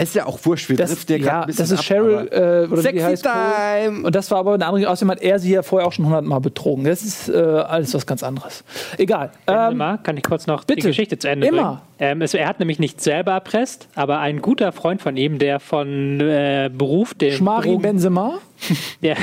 Es 0.03 0.09
ist 0.11 0.15
ja 0.15 0.27
auch 0.27 0.39
wurscht, 0.45 0.69
wir 0.69 0.77
Das, 0.77 0.91
trifft 0.91 1.09
der 1.11 1.19
ja, 1.19 1.41
ein 1.43 1.47
bisschen 1.47 1.63
das 1.69 1.71
ist 1.73 1.83
Cheryl, 1.85 2.29
äh, 2.31 2.67
oder 2.71 2.79
wie 2.79 2.83
Sexy 2.83 2.93
die 2.99 3.05
heißt. 3.05 3.23
Time! 3.25 4.03
Und 4.07 4.15
das 4.15 4.31
war 4.31 4.39
aber 4.39 4.55
eine 4.55 4.67
andere, 4.67 4.89
außerdem 4.91 5.11
hat 5.13 5.21
er 5.23 5.39
sie 5.39 5.53
ja 5.53 5.63
vorher 5.63 5.87
auch 5.87 5.93
schon 5.93 6.07
hundertmal 6.07 6.41
betrogen. 6.41 6.85
Das 6.85 7.03
ist 7.03 7.29
äh, 7.29 7.35
alles 7.37 7.93
was 7.95 8.07
ganz 8.07 8.23
anderes. 8.23 8.65
Egal. 8.99 9.31
Ähm, 9.47 9.79
kann 10.03 10.17
ich 10.17 10.23
kurz 10.23 10.47
noch 10.47 10.65
bitte. 10.65 10.81
die 10.81 10.87
Geschichte 10.89 11.19
zu 11.19 11.29
Ende 11.29 11.47
Immer. 11.47 11.63
bringen? 11.63 11.81
Ähm, 12.13 12.23
es, 12.23 12.33
er 12.33 12.49
hat 12.49 12.59
nämlich 12.61 12.79
nicht 12.79 13.01
selber 13.03 13.33
erpresst, 13.33 13.89
aber 13.95 14.21
ein 14.21 14.41
guter 14.41 14.73
Freund 14.73 15.03
von 15.03 15.17
ihm, 15.19 15.39
der 15.39 15.61
von 15.61 16.19
äh, 16.21 16.71
Beruf 16.73 17.13
dem 17.13 17.33
Schmari 17.35 17.69
Drogen- 17.69 17.83
Benzema, 17.83 18.39
der, 19.03 19.17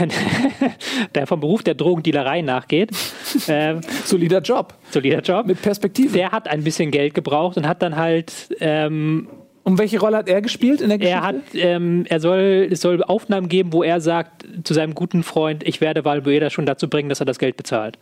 der 1.15 1.25
vom 1.27 1.39
Beruf 1.39 1.63
der 1.63 1.73
Drogendealerei 1.73 2.41
nachgeht, 2.41 2.91
äh, 3.47 3.75
solider 4.05 4.41
Job 4.41 4.75
solider 4.91 5.21
Job, 5.21 5.47
mit 5.47 5.61
Perspektive. 5.61 6.13
der 6.17 6.31
hat 6.31 6.47
ein 6.47 6.63
bisschen 6.63 6.91
Geld 6.91 7.13
gebraucht 7.13 7.57
und 7.57 7.67
hat 7.67 7.81
dann 7.81 7.95
halt 7.95 8.31
ähm, 8.59 9.27
Und 9.67 9.79
welche 9.79 9.99
Rolle 9.99 10.15
hat 10.15 10.29
er 10.29 10.41
gespielt 10.41 10.79
in 10.79 10.87
der 10.87 10.97
Geschichte? 10.97 11.19
Er 11.19 11.27
hat, 11.27 11.35
ähm, 11.51 12.05
er 12.07 12.21
soll, 12.21 12.69
es 12.71 12.79
soll 12.79 13.03
Aufnahmen 13.03 13.49
geben, 13.49 13.73
wo 13.73 13.83
er 13.83 13.99
sagt 13.99 14.45
zu 14.63 14.73
seinem 14.73 14.95
guten 14.95 15.23
Freund, 15.23 15.61
ich 15.67 15.81
werde 15.81 16.05
Valbuena 16.05 16.49
schon 16.49 16.65
dazu 16.65 16.89
bringen, 16.89 17.09
dass 17.09 17.19
er 17.19 17.25
das 17.25 17.37
Geld 17.37 17.57
bezahlt. 17.57 17.99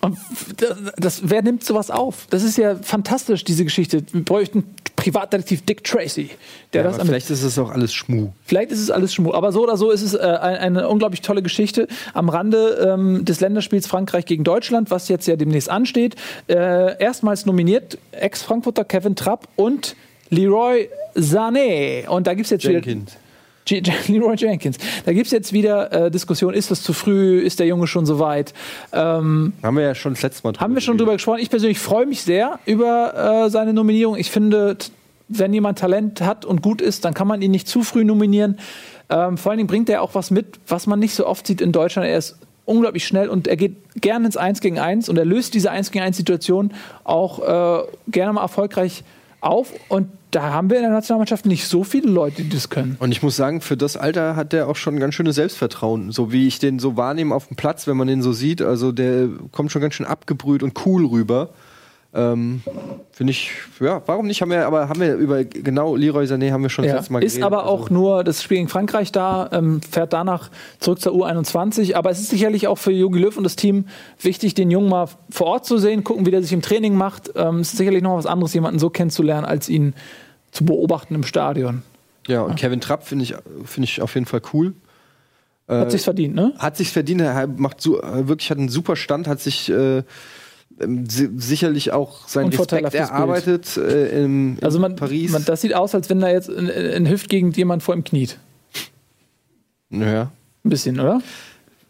Und 0.00 0.16
das, 0.56 0.92
das, 0.96 1.28
wer 1.28 1.42
nimmt 1.42 1.62
sowas 1.62 1.90
auf? 1.90 2.26
Das 2.30 2.42
ist 2.42 2.56
ja 2.56 2.76
fantastisch, 2.76 3.44
diese 3.44 3.64
Geschichte. 3.64 4.02
Wir 4.12 4.24
bräuchten 4.24 4.64
Privatdetektiv 4.96 5.62
Dick 5.64 5.82
Tracy, 5.84 6.30
der 6.72 6.84
das 6.84 6.94
Aber 6.94 7.02
am- 7.02 7.08
vielleicht 7.08 7.30
ist 7.30 7.42
es 7.42 7.58
auch 7.58 7.70
alles 7.70 7.92
Schmu. 7.92 8.28
Vielleicht 8.44 8.70
ist 8.70 8.80
es 8.80 8.90
alles 8.90 9.12
Schmuck, 9.14 9.34
aber 9.34 9.50
so 9.50 9.62
oder 9.62 9.76
so 9.76 9.90
ist 9.90 10.02
es 10.02 10.14
äh, 10.14 10.18
ein, 10.18 10.56
eine 10.56 10.88
unglaublich 10.88 11.20
tolle 11.22 11.42
Geschichte 11.42 11.88
am 12.14 12.28
Rande 12.28 12.88
ähm, 12.94 13.24
des 13.24 13.40
Länderspiels 13.40 13.86
Frankreich 13.86 14.26
gegen 14.26 14.44
Deutschland, 14.44 14.90
was 14.90 15.08
jetzt 15.08 15.26
ja 15.26 15.36
demnächst 15.36 15.70
ansteht. 15.70 16.14
Äh, 16.48 17.02
erstmals 17.02 17.46
nominiert 17.46 17.98
Ex-Frankfurter 18.12 18.84
Kevin 18.84 19.16
Trapp 19.16 19.48
und 19.56 19.96
Leroy 20.30 20.88
Sané. 21.16 22.06
Und 22.08 22.26
da 22.26 22.34
gibt 22.34 22.46
es 22.46 22.50
jetzt 22.50 22.64
wieder. 22.64 22.74
Jenkins. 22.80 23.16
G 23.64 23.82
Leroy 24.08 24.34
Jenkins. 24.36 24.78
Da 25.04 25.12
gibt 25.12 25.26
es 25.26 25.32
jetzt 25.32 25.52
wieder 25.52 25.92
äh, 25.92 26.10
Diskussion, 26.10 26.54
ist 26.54 26.70
das 26.70 26.82
zu 26.82 26.92
früh, 26.92 27.40
ist 27.40 27.60
der 27.60 27.66
Junge 27.66 27.86
schon 27.86 28.06
so 28.06 28.18
weit? 28.18 28.54
Ähm, 28.92 29.52
Haben 29.62 29.76
wir 29.76 29.84
ja 29.84 29.94
schon 29.94 30.14
das 30.14 30.22
letzte 30.22 30.46
Mal 30.46 30.58
haben 30.58 30.74
wir 30.74 30.80
schon 30.80 30.98
drüber 30.98 31.12
gesprochen. 31.12 31.40
Ich 31.40 31.50
persönlich 31.50 31.78
freue 31.78 32.06
mich 32.06 32.22
sehr 32.22 32.58
über 32.66 33.44
äh, 33.46 33.50
seine 33.50 33.72
Nominierung. 33.72 34.16
Ich 34.16 34.30
finde, 34.30 34.76
wenn 35.28 35.52
jemand 35.52 35.78
Talent 35.78 36.20
hat 36.20 36.44
und 36.44 36.62
gut 36.62 36.80
ist, 36.80 37.04
dann 37.04 37.14
kann 37.14 37.26
man 37.26 37.42
ihn 37.42 37.50
nicht 37.50 37.68
zu 37.68 37.82
früh 37.82 38.04
nominieren. 38.04 38.58
Ähm, 39.08 39.38
vor 39.38 39.50
allen 39.50 39.58
Dingen 39.58 39.68
bringt 39.68 39.88
er 39.88 40.02
auch 40.02 40.14
was 40.14 40.30
mit, 40.30 40.58
was 40.66 40.86
man 40.86 40.98
nicht 40.98 41.14
so 41.14 41.26
oft 41.26 41.46
sieht 41.46 41.60
in 41.60 41.72
Deutschland. 41.72 42.08
Er 42.08 42.18
ist 42.18 42.36
unglaublich 42.64 43.06
schnell 43.06 43.28
und 43.28 43.48
er 43.48 43.56
geht 43.56 43.76
gerne 44.00 44.26
ins 44.26 44.36
1 44.36 44.60
gegen 44.60 44.78
1 44.78 45.08
und 45.08 45.18
er 45.18 45.24
löst 45.24 45.54
diese 45.54 45.70
1 45.70 45.90
gegen 45.90 46.04
1 46.04 46.16
Situation 46.16 46.72
auch 47.04 47.38
äh, 47.40 47.84
gerne 48.08 48.32
mal 48.34 48.42
erfolgreich 48.42 49.04
auf. 49.40 49.72
Und 49.88 50.08
da 50.32 50.52
haben 50.52 50.70
wir 50.70 50.78
in 50.78 50.82
der 50.82 50.90
Nationalmannschaft 50.90 51.46
nicht 51.46 51.68
so 51.68 51.84
viele 51.84 52.10
Leute, 52.10 52.42
die 52.42 52.48
das 52.48 52.70
können. 52.70 52.96
Und 52.98 53.12
ich 53.12 53.22
muss 53.22 53.36
sagen, 53.36 53.60
für 53.60 53.76
das 53.76 53.96
Alter 53.96 54.34
hat 54.34 54.52
der 54.52 54.66
auch 54.66 54.76
schon 54.76 54.98
ganz 54.98 55.14
schönes 55.14 55.36
Selbstvertrauen. 55.36 56.10
So 56.10 56.32
wie 56.32 56.46
ich 56.46 56.58
den 56.58 56.78
so 56.78 56.96
wahrnehme 56.96 57.34
auf 57.34 57.48
dem 57.48 57.56
Platz, 57.56 57.86
wenn 57.86 57.98
man 57.98 58.08
den 58.08 58.22
so 58.22 58.32
sieht. 58.32 58.62
Also 58.62 58.92
der 58.92 59.28
kommt 59.52 59.70
schon 59.70 59.82
ganz 59.82 59.94
schön 59.94 60.06
abgebrüht 60.06 60.62
und 60.62 60.86
cool 60.86 61.04
rüber. 61.04 61.50
Ähm, 62.14 62.60
Finde 63.10 63.30
ich, 63.30 63.50
ja, 63.80 64.02
warum 64.06 64.26
nicht? 64.26 64.42
Haben 64.42 64.50
wir, 64.50 64.66
aber 64.66 64.88
haben 64.88 65.00
wir 65.00 65.14
über 65.14 65.44
genau 65.44 65.96
Leroy 65.96 66.24
Sané 66.26 66.50
haben 66.52 66.62
wir 66.62 66.68
schon 66.68 66.84
das 66.84 66.90
Ja, 66.92 66.96
letzte 66.98 67.12
Mal 67.12 67.22
ist 67.24 67.34
geredet. 67.34 67.46
aber 67.46 67.66
auch 67.66 67.82
Also, 67.84 67.94
nur 67.94 68.24
das 68.24 68.42
Spiel 68.42 68.58
gegen 68.58 68.68
Frankreich 68.68 69.12
da, 69.12 69.48
ähm, 69.52 69.80
fährt 69.80 70.12
danach 70.12 70.50
zurück 70.78 71.00
zur 71.00 71.12
U21. 71.14 71.94
Aber 71.94 72.10
es 72.10 72.20
ist 72.20 72.28
sicherlich 72.30 72.68
auch 72.68 72.76
für 72.76 72.90
Jogi 72.92 73.18
Löw 73.18 73.36
und 73.36 73.44
das 73.44 73.56
Team 73.56 73.86
wichtig, 74.20 74.52
den 74.54 74.70
Jungen 74.70 74.90
mal 74.90 75.08
vor 75.30 75.46
Ort 75.46 75.64
zu 75.66 75.78
sehen, 75.78 76.04
gucken, 76.04 76.26
wie 76.26 76.30
der 76.30 76.42
sich 76.42 76.52
im 76.52 76.60
Training 76.62 76.94
macht. 76.96 77.30
Ähm, 77.34 77.60
es 77.60 77.72
ist 77.72 77.78
sicherlich 77.78 78.02
noch 78.02 78.16
was 78.16 78.26
anderes, 78.26 78.52
jemanden 78.52 78.78
so 78.78 78.90
kennenzulernen, 78.90 79.46
als 79.46 79.68
ihn 79.70 79.94
zu 80.50 80.64
beobachten 80.66 81.14
im 81.14 81.22
Stadion. 81.24 81.82
ja, 82.28 82.42
und 82.42 82.56
Kevin 82.56 82.80
Trapp 82.80 83.04
finde 83.06 83.24
ich, 83.24 83.34
finde 83.64 83.84
ich 83.86 84.02
auf 84.02 84.14
jeden 84.14 84.26
Fall 84.26 84.42
cool. 84.52 84.74
Hat 85.68 85.90
sich's 85.90 86.04
verdient, 86.04 86.34
ne? 86.34 86.52
Hat 86.58 86.76
sich 86.76 86.90
verdient, 86.90 87.22
er 87.22 87.46
macht 87.46 87.80
so, 87.80 88.02
äh, 88.02 88.28
wirklich 88.28 88.50
hat 88.50 88.58
einen 88.58 88.68
super 88.68 88.94
Stand, 88.96 89.26
hat 89.26 89.40
sich 89.40 89.70
äh, 89.70 90.02
sicherlich 91.06 91.92
auch 91.92 92.28
seinen 92.28 92.52
Respekt 92.52 92.94
erarbeitet 92.94 93.76
äh, 93.76 94.24
in, 94.24 94.56
in 94.56 94.64
Also 94.64 94.78
man, 94.78 94.96
Paris. 94.96 95.30
man, 95.32 95.44
das 95.44 95.60
sieht 95.60 95.74
aus, 95.74 95.94
als 95.94 96.10
wenn 96.10 96.20
da 96.20 96.28
jetzt 96.28 96.48
in, 96.48 96.68
in 96.68 97.08
Hüftgegend 97.08 97.56
jemand 97.56 97.82
vor 97.82 97.94
ihm 97.94 98.04
kniet. 98.04 98.38
ja. 99.90 100.30
Ein 100.64 100.70
bisschen, 100.70 101.00
oder? 101.00 101.20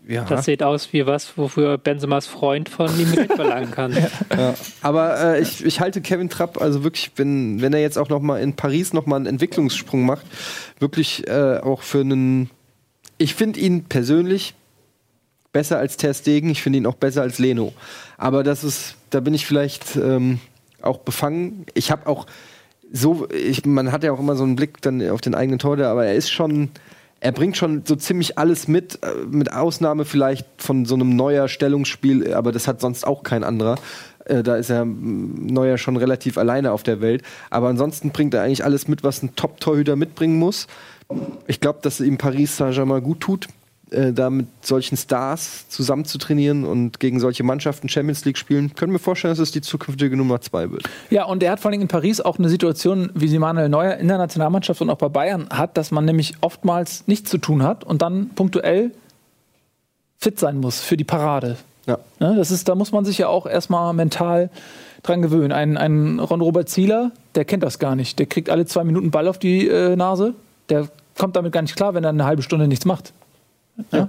Ja. 0.08 0.24
Das 0.24 0.46
sieht 0.46 0.62
aus 0.62 0.92
wie 0.92 1.06
was, 1.06 1.36
wofür 1.38 1.78
Benzemas 1.78 2.26
Freund 2.26 2.68
von 2.68 2.88
ihm 2.98 3.12
Geld 3.12 3.32
verlangen 3.34 3.70
kann. 3.70 3.96
Aber 4.82 5.36
äh, 5.36 5.40
ich, 5.40 5.64
ich 5.64 5.80
halte 5.80 6.00
Kevin 6.00 6.28
Trapp, 6.28 6.60
also 6.60 6.82
wirklich, 6.82 7.12
wenn, 7.16 7.60
wenn 7.60 7.72
er 7.72 7.80
jetzt 7.80 7.98
auch 7.98 8.08
noch 8.08 8.20
mal 8.20 8.40
in 8.40 8.56
Paris 8.56 8.92
noch 8.92 9.06
mal 9.06 9.16
einen 9.16 9.26
Entwicklungssprung 9.26 10.04
macht, 10.04 10.26
wirklich 10.80 11.28
äh, 11.28 11.58
auch 11.62 11.82
für 11.82 12.00
einen. 12.00 12.50
Ich 13.18 13.34
finde 13.34 13.60
ihn 13.60 13.84
persönlich 13.84 14.54
besser 15.52 15.78
als 15.78 15.96
Ter 15.96 16.14
Stegen, 16.14 16.50
ich 16.50 16.62
finde 16.62 16.78
ihn 16.78 16.86
auch 16.86 16.96
besser 16.96 17.22
als 17.22 17.38
Leno. 17.38 17.72
Aber 18.22 18.44
das 18.44 18.62
ist, 18.62 18.94
da 19.10 19.18
bin 19.18 19.34
ich 19.34 19.46
vielleicht 19.46 19.96
ähm, 19.96 20.38
auch 20.80 20.98
befangen. 20.98 21.66
Ich 21.74 21.90
habe 21.90 22.06
auch 22.06 22.26
so, 22.92 23.28
ich, 23.30 23.66
man 23.66 23.90
hat 23.90 24.04
ja 24.04 24.12
auch 24.12 24.20
immer 24.20 24.36
so 24.36 24.44
einen 24.44 24.54
Blick 24.54 24.80
dann 24.80 25.10
auf 25.10 25.20
den 25.20 25.34
eigenen 25.34 25.58
Torhüter, 25.58 25.88
aber 25.88 26.06
er 26.06 26.14
ist 26.14 26.30
schon, 26.30 26.70
er 27.18 27.32
bringt 27.32 27.56
schon 27.56 27.82
so 27.84 27.96
ziemlich 27.96 28.38
alles 28.38 28.68
mit, 28.68 29.02
äh, 29.02 29.26
mit 29.28 29.52
Ausnahme 29.52 30.04
vielleicht 30.04 30.46
von 30.58 30.84
so 30.84 30.94
einem 30.94 31.16
neuer 31.16 31.48
Stellungsspiel, 31.48 32.32
aber 32.32 32.52
das 32.52 32.68
hat 32.68 32.80
sonst 32.80 33.04
auch 33.04 33.24
kein 33.24 33.42
anderer. 33.42 33.74
Äh, 34.24 34.44
Da 34.44 34.54
ist 34.54 34.70
er 34.70 34.84
Neuer 34.84 35.76
schon 35.76 35.96
relativ 35.96 36.38
alleine 36.38 36.70
auf 36.70 36.84
der 36.84 37.00
Welt. 37.00 37.24
Aber 37.50 37.70
ansonsten 37.70 38.10
bringt 38.10 38.34
er 38.34 38.42
eigentlich 38.42 38.64
alles 38.64 38.86
mit, 38.86 39.02
was 39.02 39.20
ein 39.24 39.34
Top-Torhüter 39.34 39.96
mitbringen 39.96 40.38
muss. 40.38 40.68
Ich 41.48 41.58
glaube, 41.58 41.80
dass 41.82 41.98
ihm 41.98 42.18
Paris 42.18 42.56
Saint-Germain 42.56 43.02
gut 43.02 43.18
tut, 43.18 43.48
äh, 43.92 44.12
da 44.12 44.30
mit 44.30 44.46
solchen 44.60 44.96
Stars 44.96 45.68
zusammen 45.68 46.04
zu 46.04 46.18
trainieren 46.18 46.64
und 46.64 47.00
gegen 47.00 47.20
solche 47.20 47.44
Mannschaften 47.44 47.88
Champions 47.88 48.24
League 48.24 48.38
spielen. 48.38 48.74
Können 48.74 48.92
wir 48.92 48.98
vorstellen, 48.98 49.32
dass 49.32 49.38
es 49.38 49.52
die 49.52 49.60
zukünftige 49.60 50.16
Nummer 50.16 50.40
zwei 50.40 50.70
wird. 50.70 50.88
Ja, 51.10 51.24
und 51.24 51.42
er 51.42 51.52
hat 51.52 51.60
vor 51.60 51.70
allem 51.70 51.80
in 51.80 51.88
Paris 51.88 52.20
auch 52.20 52.38
eine 52.38 52.48
Situation, 52.48 53.10
wie 53.14 53.28
sie 53.28 53.38
Manuel 53.38 53.68
Neuer 53.68 53.96
in 53.96 54.08
der 54.08 54.18
Nationalmannschaft 54.18 54.80
und 54.80 54.90
auch 54.90 54.98
bei 54.98 55.08
Bayern 55.08 55.48
hat, 55.50 55.76
dass 55.76 55.90
man 55.90 56.04
nämlich 56.04 56.34
oftmals 56.40 57.06
nichts 57.06 57.30
zu 57.30 57.38
tun 57.38 57.62
hat 57.62 57.84
und 57.84 58.02
dann 58.02 58.30
punktuell 58.30 58.92
fit 60.18 60.38
sein 60.38 60.58
muss 60.58 60.80
für 60.80 60.96
die 60.96 61.04
Parade. 61.04 61.56
Ja. 61.86 61.98
Ne, 62.20 62.36
das 62.36 62.50
ist, 62.50 62.68
da 62.68 62.74
muss 62.74 62.92
man 62.92 63.04
sich 63.04 63.18
ja 63.18 63.28
auch 63.28 63.46
erstmal 63.46 63.92
mental 63.92 64.50
dran 65.02 65.20
gewöhnen. 65.20 65.52
Ein, 65.52 65.76
ein 65.76 66.20
Ron-Robert 66.20 66.68
Zieler, 66.68 67.10
der 67.34 67.44
kennt 67.44 67.62
das 67.62 67.78
gar 67.78 67.96
nicht. 67.96 68.18
Der 68.18 68.26
kriegt 68.26 68.50
alle 68.50 68.66
zwei 68.66 68.84
Minuten 68.84 69.10
Ball 69.10 69.26
auf 69.26 69.38
die 69.38 69.66
äh, 69.68 69.96
Nase. 69.96 70.34
Der 70.68 70.88
kommt 71.18 71.34
damit 71.36 71.52
gar 71.52 71.62
nicht 71.62 71.74
klar, 71.74 71.94
wenn 71.94 72.04
er 72.04 72.10
eine 72.10 72.24
halbe 72.24 72.42
Stunde 72.42 72.68
nichts 72.68 72.84
macht. 72.84 73.12
Ja. 73.92 74.08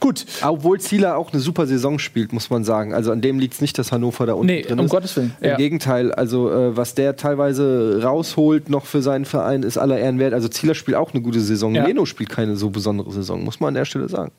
Gut. 0.00 0.24
Obwohl 0.42 0.80
Zieler 0.80 1.18
auch 1.18 1.30
eine 1.32 1.40
super 1.42 1.66
Saison 1.66 1.98
spielt, 1.98 2.32
muss 2.32 2.48
man 2.48 2.64
sagen. 2.64 2.94
Also 2.94 3.12
an 3.12 3.20
dem 3.20 3.38
liegt 3.38 3.54
es 3.54 3.60
nicht, 3.60 3.76
dass 3.78 3.92
Hannover 3.92 4.24
da 4.24 4.32
unten 4.32 4.46
Nee, 4.46 4.62
drin 4.62 4.78
um 4.78 4.86
ist. 4.86 4.90
Gottes 4.90 5.14
Willen. 5.16 5.36
Im 5.40 5.50
Ja. 5.50 5.56
Gegenteil, 5.56 6.10
also 6.12 6.50
äh, 6.50 6.76
was 6.76 6.94
der 6.94 7.16
teilweise 7.16 8.00
rausholt 8.02 8.70
noch 8.70 8.86
für 8.86 9.02
seinen 9.02 9.26
Verein, 9.26 9.62
ist 9.62 9.76
aller 9.76 9.98
Ehren 9.98 10.18
wert. 10.18 10.32
Also 10.32 10.48
Zieler 10.48 10.74
spielt 10.74 10.96
auch 10.96 11.12
eine 11.12 11.22
gute 11.22 11.40
Saison. 11.40 11.74
Ja. 11.74 11.84
Leno 11.86 12.06
spielt 12.06 12.30
keine 12.30 12.56
so 12.56 12.70
besondere 12.70 13.12
Saison, 13.12 13.44
muss 13.44 13.60
man 13.60 13.68
an 13.68 13.74
der 13.74 13.84
Stelle 13.84 14.08
sagen. 14.08 14.32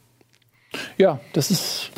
Ja, 0.97 1.19
das 1.33 1.51
ist 1.51 1.91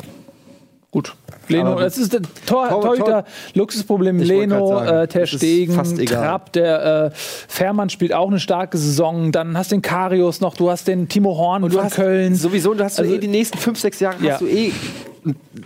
gut. 0.92 1.14
Leno, 1.48 1.74
das 1.74 1.98
ist 1.98 2.12
der 2.12 2.20
Tor, 2.46 2.68
Tor- 2.68 2.82
Torhüter, 2.82 3.04
Tor- 3.04 3.24
Luxusproblem. 3.54 4.20
Ich 4.22 4.28
Leno, 4.28 4.80
äh, 4.80 5.08
Ter 5.08 5.26
Stegen. 5.26 5.74
Trapp, 6.06 6.52
der 6.52 7.06
äh, 7.06 7.10
Fährmann 7.14 7.90
spielt 7.90 8.12
auch 8.12 8.28
eine 8.28 8.38
starke 8.38 8.78
Saison. 8.78 9.32
Dann 9.32 9.56
hast 9.58 9.72
du 9.72 9.76
den 9.76 9.82
Karius 9.82 10.40
noch, 10.40 10.54
du 10.54 10.70
hast 10.70 10.86
den 10.86 11.08
Timo 11.08 11.36
Horn 11.36 11.68
von 11.68 11.88
Köln. 11.90 12.36
sowieso, 12.36 12.74
du 12.74 12.84
hast 12.84 13.00
Also- 13.00 13.12
eh 13.12 13.18
die 13.18 13.26
nächsten 13.28 13.58
fünf, 13.58 13.80
sechs 13.80 13.98
Jahre 13.98 14.16
Ja. 14.24 14.32
hast 14.34 14.42
du 14.42 14.46
eh 14.46 14.70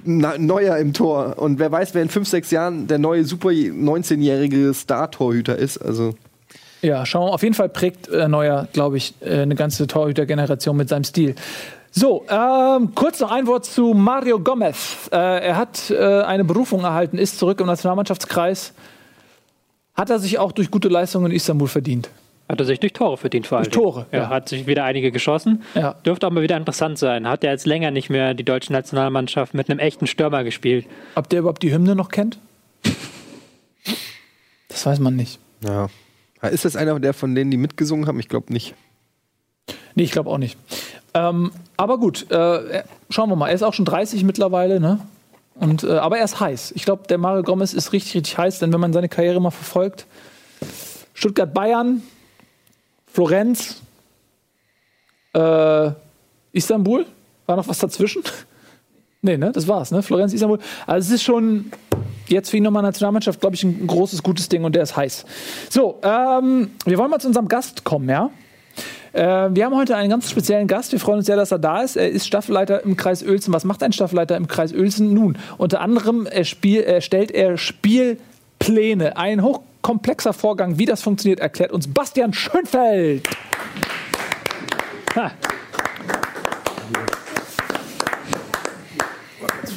ein 0.06 0.46
Neuer 0.46 0.76
im 0.78 0.92
Tor. 0.92 1.34
Und 1.38 1.58
wer 1.58 1.70
weiß, 1.72 1.94
wer 1.94 2.02
in 2.02 2.08
fünf, 2.08 2.28
sechs 2.28 2.50
Jahren 2.50 2.86
der 2.86 2.98
neue 2.98 3.24
super 3.24 3.48
19-jährige 3.50 4.72
Star-Torhüter 4.74 5.56
ist. 5.56 5.78
Also 5.78 6.14
Ja, 6.82 7.04
schauen 7.06 7.28
wir. 7.28 7.32
Auf 7.34 7.42
jeden 7.42 7.54
Fall 7.54 7.68
prägt 7.70 8.08
äh, 8.08 8.28
Neuer, 8.28 8.68
glaube 8.72 8.96
ich, 8.98 9.14
äh, 9.20 9.40
eine 9.40 9.54
ganze 9.54 9.86
Torhütergeneration 9.86 10.76
mit 10.76 10.88
seinem 10.90 11.04
Stil. 11.04 11.34
So, 11.98 12.27
ähm, 12.28 12.94
kurz 12.94 13.20
noch 13.20 13.32
ein 13.32 13.47
Wort 13.47 13.64
zu 13.64 13.94
Mario 13.94 14.39
Gomez. 14.39 15.09
Äh, 15.10 15.16
er 15.16 15.56
hat 15.56 15.90
äh, 15.90 15.97
eine 16.24 16.44
Berufung 16.44 16.85
erhalten, 16.85 17.16
ist 17.16 17.39
zurück 17.39 17.59
im 17.60 17.66
Nationalmannschaftskreis. 17.68 18.74
Hat 19.94 20.10
er 20.10 20.18
sich 20.18 20.39
auch 20.39 20.52
durch 20.52 20.70
gute 20.70 20.89
Leistungen 20.89 21.31
in 21.31 21.36
Istanbul 21.36 21.68
verdient? 21.68 22.10
Hat 22.51 22.60
er 22.60 22.66
sich 22.66 22.81
durch 22.81 22.93
Tore 22.93 23.16
verdient 23.16 23.47
vor 23.47 23.56
allem. 23.59 23.64
Durch 23.64 23.74
Tore, 23.74 24.06
Er 24.10 24.24
ja. 24.24 24.28
hat 24.28 24.51
sich 24.51 24.66
wieder 24.66 24.85
einige 24.85 25.10
geschossen. 25.10 25.62
Ja. 25.74 25.94
Dürfte 26.05 26.27
auch 26.27 26.31
mal 26.32 26.43
wieder 26.43 26.59
interessant 26.59 26.98
sein. 26.98 27.27
Hat 27.27 27.43
er 27.43 27.52
jetzt 27.52 27.64
länger 27.64 27.90
nicht 27.90 28.10
mehr 28.10 28.35
die 28.35 28.44
deutsche 28.44 28.74
Nationalmannschaft 28.74 29.55
mit 29.55 29.70
einem 29.70 29.78
echten 29.78 30.06
Stürmer 30.06 30.44
gespielt. 30.44 30.86
Ob 31.14 31.31
der 31.31 31.40
überhaupt 31.40 31.62
die 31.62 31.73
Hymne 31.73 31.97
noch 31.97 32.10
kennt? 32.10 32.39
Das 34.68 34.85
weiß 34.85 34.98
man 35.01 35.16
nicht. 35.16 35.39
Ja. 35.66 35.89
Ist 36.51 36.66
das 36.66 36.77
einer 36.77 37.01
der 37.01 37.14
von 37.14 37.35
denen, 37.35 37.51
die 37.51 37.56
mitgesungen 37.56 38.06
haben? 38.06 38.20
Ich 38.20 38.28
glaube 38.28 38.52
nicht. 38.52 38.74
Nee, 39.94 40.02
ich 40.02 40.12
glaube 40.12 40.28
auch 40.28 40.36
nicht. 40.39 40.59
Ähm, 41.16 41.51
aber 41.78 41.98
gut, 41.98 42.30
äh, 42.30 42.82
schauen 43.09 43.30
wir 43.30 43.36
mal. 43.36 43.48
Er 43.48 43.55
ist 43.55 43.62
auch 43.62 43.72
schon 43.72 43.86
30 43.86 44.22
mittlerweile, 44.24 44.80
ne? 44.80 45.01
Und, 45.55 45.82
äh, 45.82 45.93
aber 45.93 46.18
er 46.18 46.24
ist 46.24 46.40
heiß. 46.40 46.72
Ich 46.76 46.84
glaube, 46.84 47.05
der 47.09 47.16
Mario 47.16 47.43
Gomez 47.43 47.72
ist 47.72 47.94
richtig, 47.94 48.16
richtig 48.16 48.36
heiß, 48.36 48.59
denn 48.59 48.72
wenn 48.72 48.80
man 48.80 48.93
seine 48.93 49.09
Karriere 49.09 49.40
mal 49.40 49.51
verfolgt, 49.51 50.06
Stuttgart, 51.14 51.55
Bayern, 51.55 52.02
Florenz, 53.10 53.80
äh, 55.32 55.90
Istanbul, 56.52 57.06
war 57.47 57.56
noch 57.56 57.66
was 57.66 57.78
dazwischen? 57.78 58.22
nee, 59.22 59.38
ne? 59.38 59.52
Das 59.52 59.66
war's, 59.66 59.93
ne? 59.93 60.02
Florenz, 60.02 60.34
Istanbul. 60.34 60.59
Also 60.86 61.06
es 61.06 61.14
ist 61.14 61.22
schon 61.22 61.72
jetzt 62.28 62.51
für 62.51 62.59
ihn 62.59 62.64
nochmal 62.64 62.82
Nationalmannschaft, 62.82 63.40
glaube 63.40 63.56
ich, 63.56 63.64
ein 63.64 63.86
großes, 63.86 64.22
gutes 64.22 64.51
Ding 64.51 64.64
und 64.64 64.74
der 64.74 64.82
ist 64.82 64.94
heiß. 64.94 65.24
So, 65.70 65.98
ähm, 66.02 66.72
wir 66.84 66.98
wollen 66.98 67.10
mal 67.10 67.20
zu 67.20 67.28
unserem 67.28 67.48
Gast 67.48 67.84
kommen, 67.84 68.10
ja? 68.10 68.30
Äh, 69.16 69.55
wir 69.55 69.64
haben 69.64 69.74
heute 69.74 69.97
einen 69.97 70.10
ganz 70.10 70.30
speziellen 70.30 70.68
Gast. 70.68 70.93
Wir 70.93 71.01
freuen 71.01 71.18
uns 71.18 71.26
sehr, 71.26 71.36
dass 71.36 71.51
er 71.51 71.59
da 71.59 71.80
ist. 71.80 71.97
Er 71.97 72.10
ist 72.10 72.26
Staffelleiter 72.26 72.84
im 72.84 72.98
Kreis 72.98 73.22
Uelzen. 73.22 73.52
Was 73.55 73.64
macht 73.64 73.82
ein 73.82 73.93
Staffelleiter 73.93 74.36
im 74.36 74.47
Kreis 74.47 74.74
Uelzen? 74.74 75.14
Nun, 75.14 75.38
unter 75.56 75.80
anderem 75.80 76.26
er 76.26 76.44
spiel, 76.44 76.82
erstellt 76.82 77.30
er 77.30 77.56
Spielpläne. 77.56 79.16
Ein 79.16 79.43
hochkomplexer 79.43 80.34
Vorgang. 80.34 80.78
Wie 80.78 80.84
das 80.84 81.01
funktioniert, 81.01 81.40
erklärt 81.40 81.72
uns 81.72 81.88
Bastian 81.88 82.34
Schönfeld. 82.34 83.26
Ha. 85.14 85.30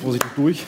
Vorsichtig 0.02 0.32
durch. 0.36 0.66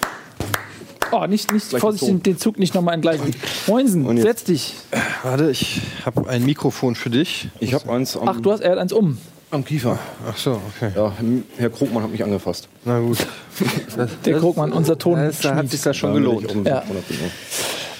Oh, 1.12 1.26
nicht, 1.28 1.52
nicht 1.52 1.66
vorsichtig, 1.78 2.10
so. 2.10 2.18
den 2.18 2.38
Zug 2.38 2.60
nicht 2.60 2.74
nochmal 2.74 2.96
entgleisen. 2.96 3.34
Moinsen, 3.68 4.18
setz 4.22 4.44
dich. 4.44 4.76
Warte, 5.24 5.52
ich 5.52 5.82
habe 6.06 6.28
ein 6.30 6.46
Mikrofon 6.46 6.96
für 6.96 7.10
dich. 7.10 7.50
Ich 7.60 7.74
habe 7.74 7.92
eins 7.92 8.16
am, 8.16 8.28
Ach, 8.28 8.40
du 8.40 8.52
hast, 8.52 8.62
er 8.62 8.72
hat 8.72 8.78
eins 8.80 8.94
um. 8.94 9.18
am 9.52 9.66
Kiefer. 9.66 10.00
Ach 10.30 10.38
so, 10.38 10.62
okay. 10.76 10.92
Ja, 10.96 11.14
Herr 11.58 11.70
Krogmann 11.70 12.04
hat 12.04 12.12
mich 12.12 12.24
angefasst. 12.24 12.68
Na 12.86 13.00
gut. 13.00 13.18
Der 14.26 14.40
Krogmann, 14.40 14.72
unser 14.72 14.98
Ton. 14.98 15.18
Das, 15.18 15.40
da 15.42 15.56
hat 15.56 15.70
sich 15.70 15.82
das 15.82 15.98
schon 15.98 16.14
gelohnt. 16.14 16.54
Ja. 16.66 16.80
100%. 16.80 16.84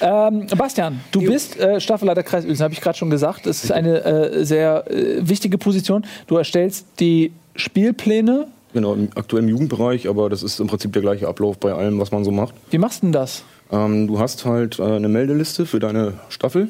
Ähm, 0.02 0.48
Bastian, 0.58 1.00
du 1.12 1.22
bist 1.22 1.60
äh, 1.60 1.80
Staffelleiter 1.80 2.24
Kreis 2.24 2.44
Uelzen, 2.46 2.64
habe 2.64 2.74
ich 2.74 2.82
gerade 2.82 2.98
schon 2.98 3.12
gesagt. 3.12 3.46
Das 3.46 3.64
ist 3.64 3.72
eine 3.72 4.04
äh, 4.04 4.44
sehr 4.46 4.90
äh, 4.90 5.28
wichtige 5.28 5.60
Position. 5.60 6.06
Du 6.26 6.38
erstellst 6.38 6.88
die 7.00 7.34
Spielpläne. 7.56 8.48
Genau, 8.74 8.94
im 8.94 9.10
aktuellen 9.16 9.48
Jugendbereich, 9.48 10.08
aber 10.08 10.30
das 10.30 10.44
ist 10.44 10.60
im 10.60 10.68
Prinzip 10.68 10.94
der 10.94 11.02
gleiche 11.02 11.28
Ablauf 11.28 11.58
bei 11.58 11.74
allem, 11.74 12.00
was 12.00 12.12
man 12.12 12.24
so 12.24 12.32
macht. 12.32 12.54
Wie 12.70 12.78
machst 12.78 13.02
du 13.02 13.08
denn 13.08 13.12
das? 13.12 13.44
Ähm, 13.72 14.08
du 14.08 14.20
hast 14.20 14.46
halt 14.46 14.80
äh, 14.80 14.84
eine 14.84 15.10
Meldeliste 15.10 15.66
für 15.66 15.80
deine 15.80 16.14
Staffel, 16.30 16.70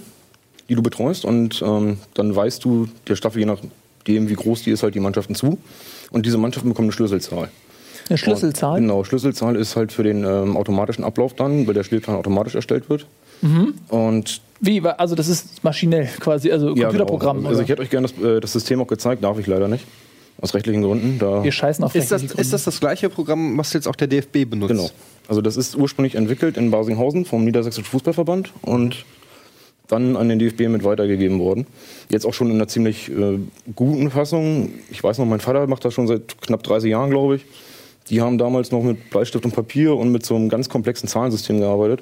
die 0.70 0.76
du 0.76 0.82
betreust 0.82 1.26
und 1.26 1.62
ähm, 1.62 1.98
dann 2.14 2.36
weißt 2.36 2.64
du 2.64 2.88
der 3.08 3.16
Staffel, 3.16 3.40
je 3.40 3.46
nachdem 3.46 4.30
wie 4.30 4.34
groß 4.34 4.64
die 4.64 4.72
ist, 4.72 4.84
halt 4.84 4.96
die 4.96 5.00
Mannschaften 5.00 5.36
zu. 5.36 5.58
Und 6.12 6.26
diese 6.26 6.38
Mannschaften 6.38 6.70
bekommen 6.70 6.88
eine 6.88 6.94
Schlüsselzahl. 6.94 7.50
Eine 8.10 8.18
Schlüsselzahl? 8.18 8.76
Und, 8.76 8.82
genau, 8.82 9.04
Schlüsselzahl 9.04 9.56
ist 9.56 9.76
halt 9.76 9.92
für 9.92 10.04
den 10.04 10.24
ähm, 10.24 10.58
automatischen 10.58 11.04
Ablauf 11.04 11.34
dann, 11.34 11.68
weil 11.68 11.74
der 11.74 11.84
Spielplan 11.84 12.16
automatisch 12.16 12.56
erstellt 12.56 12.90
wird. 12.90 13.06
Mhm. 13.42 13.74
Und 13.90 14.42
Wie? 14.60 14.82
Also 14.82 15.16
das 15.16 15.28
ist 15.28 15.64
maschinell 15.64 16.10
quasi, 16.20 16.52
also 16.52 16.76
ja, 16.76 16.84
Computerprogramm. 16.84 17.38
Genau. 17.38 17.50
Also 17.50 17.62
ich 17.62 17.70
hätte 17.70 17.82
euch 17.82 17.90
gerne 17.90 18.08
das, 18.08 18.24
äh, 18.24 18.40
das 18.40 18.54
System 18.54 18.82
auch 18.82 18.88
gezeigt, 18.88 19.24
darf 19.24 19.40
ich 19.40 19.48
leider 19.48 19.68
nicht. 19.68 19.86
Aus 20.40 20.54
rechtlichen 20.54 20.82
Gründen. 20.82 21.20
Da 21.20 21.44
Wir 21.44 21.52
scheißen 21.52 21.84
auf 21.84 21.94
Ist 21.94 22.12
das, 22.12 22.24
ist 22.24 22.54
das 22.54 22.64
das 22.64 22.80
gleiche 22.80 23.10
Programm, 23.10 23.58
was 23.58 23.74
jetzt 23.74 23.88
auch 23.88 23.96
der 23.96 24.08
DFB 24.08 24.50
benutzt? 24.50 24.70
Genau. 24.70 24.90
Also 25.28 25.42
das 25.42 25.56
ist 25.58 25.76
ursprünglich 25.76 26.16
entwickelt 26.16 26.58
in 26.58 26.72
Basinghausen 26.72 27.26
vom 27.26 27.46
Niedersächsischen 27.46 27.86
Fußballverband 27.86 28.52
und 28.62 29.06
dann 29.88 30.16
an 30.16 30.30
den 30.30 30.40
DFB 30.40 30.62
mit 30.70 30.84
weitergegeben 30.84 31.40
worden. 31.40 31.68
Jetzt 32.10 32.26
auch 32.26 32.34
schon 32.34 32.50
in 32.50 32.56
einer 32.56 32.68
ziemlich 32.68 33.10
äh, 33.10 33.40
guten 33.76 34.10
Fassung. 34.10 34.72
Ich 34.90 35.04
weiß 35.04 35.18
noch, 35.18 35.26
mein 35.26 35.40
Vater 35.42 35.68
macht 35.68 35.86
das 35.86 35.94
schon 35.94 36.08
seit 36.08 36.42
knapp 36.42 36.64
30 36.64 36.90
Jahren, 36.90 37.10
glaube 37.10 37.36
ich. 37.36 37.46
Die 38.10 38.22
haben 38.22 38.38
damals 38.38 38.72
noch 38.72 38.84
mit 38.84 39.10
Bleistift 39.10 39.46
und 39.46 39.54
Papier 39.54 39.96
und 39.96 40.12
mit 40.12 40.26
so 40.26 40.36
einem 40.36 40.50
ganz 40.50 40.70
komplexen 40.70 41.08
Zahlensystem 41.08 41.60
gearbeitet. 41.60 42.02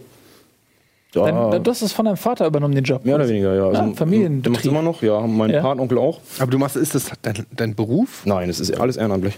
Da, 1.12 1.50
Dein, 1.50 1.64
du 1.64 1.72
hast 1.72 1.82
das 1.82 1.92
von 1.92 2.06
deinem 2.06 2.18
Vater 2.18 2.46
übernommen, 2.46 2.76
den 2.76 2.84
Job. 2.84 3.04
mehr 3.04 3.16
oder 3.16 3.28
weniger, 3.28 3.56
ja. 3.56 3.64
Ah, 3.66 3.80
Also, 3.82 3.94
Familienbetrieb. 3.96 4.44
Der 4.44 4.52
macht's 4.52 4.66
immer 4.66 4.82
noch, 4.84 5.02
ja. 5.02 5.20
Mein 5.26 5.50
Ja. 5.50 5.62
Patenonkel 5.62 5.98
auch. 5.98 6.20
Aber 6.38 6.52
du 6.52 6.60
machst, 6.60 6.76
ist 6.76 6.94
das 6.94 7.10
dein, 7.24 7.46
dein 7.56 7.74
Beruf? 7.74 8.22
Nein, 8.26 8.48
es 8.50 8.60
ist 8.60 8.80
alles 8.80 8.96
ehrenamtlich. 8.96 9.34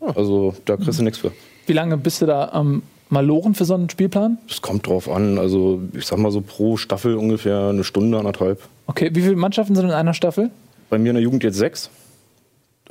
Also 0.00 0.54
da 0.64 0.76
kriegst 0.76 0.98
du 0.98 1.04
nichts 1.04 1.18
für. 1.20 1.30
Wie 1.66 1.72
lange 1.74 1.96
bist 1.96 2.22
du 2.22 2.26
da 2.26 2.48
am 2.48 2.82
Maloren 3.08 3.54
für 3.54 3.64
so 3.64 3.74
einen 3.74 3.88
Spielplan? 3.88 4.38
Es 4.48 4.62
kommt 4.62 4.88
drauf 4.88 5.08
an. 5.08 5.38
Also 5.38 5.80
ich 5.92 6.06
sag 6.06 6.18
mal 6.18 6.32
so 6.32 6.40
pro 6.40 6.76
Staffel 6.76 7.14
ungefähr 7.14 7.68
eine 7.68 7.84
Stunde, 7.84 8.18
anderthalb. 8.18 8.60
Okay, 8.88 9.10
wie 9.12 9.20
viele 9.22 9.36
Mannschaften 9.36 9.76
sind 9.76 9.84
in 9.84 9.92
einer 9.92 10.14
Staffel? 10.14 10.50
Bei 10.90 10.98
mir 10.98 11.10
in 11.10 11.14
der 11.14 11.22
Jugend 11.22 11.44
jetzt 11.44 11.56
sechs. 11.56 11.88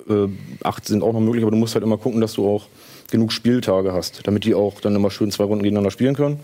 Äh, 0.09 0.27
acht 0.63 0.85
sind 0.87 1.03
auch 1.03 1.11
noch 1.11 1.19
möglich, 1.19 1.43
aber 1.43 1.51
du 1.51 1.57
musst 1.57 1.73
halt 1.75 1.83
immer 1.83 1.97
gucken, 1.97 2.21
dass 2.21 2.33
du 2.33 2.47
auch 2.47 2.63
genug 3.11 3.31
Spieltage 3.31 3.93
hast, 3.93 4.25
damit 4.25 4.45
die 4.45 4.55
auch 4.55 4.81
dann 4.81 4.95
immer 4.95 5.11
schön 5.11 5.31
zwei 5.31 5.43
Runden 5.43 5.63
gegeneinander 5.63 5.91
spielen 5.91 6.15
können. 6.15 6.39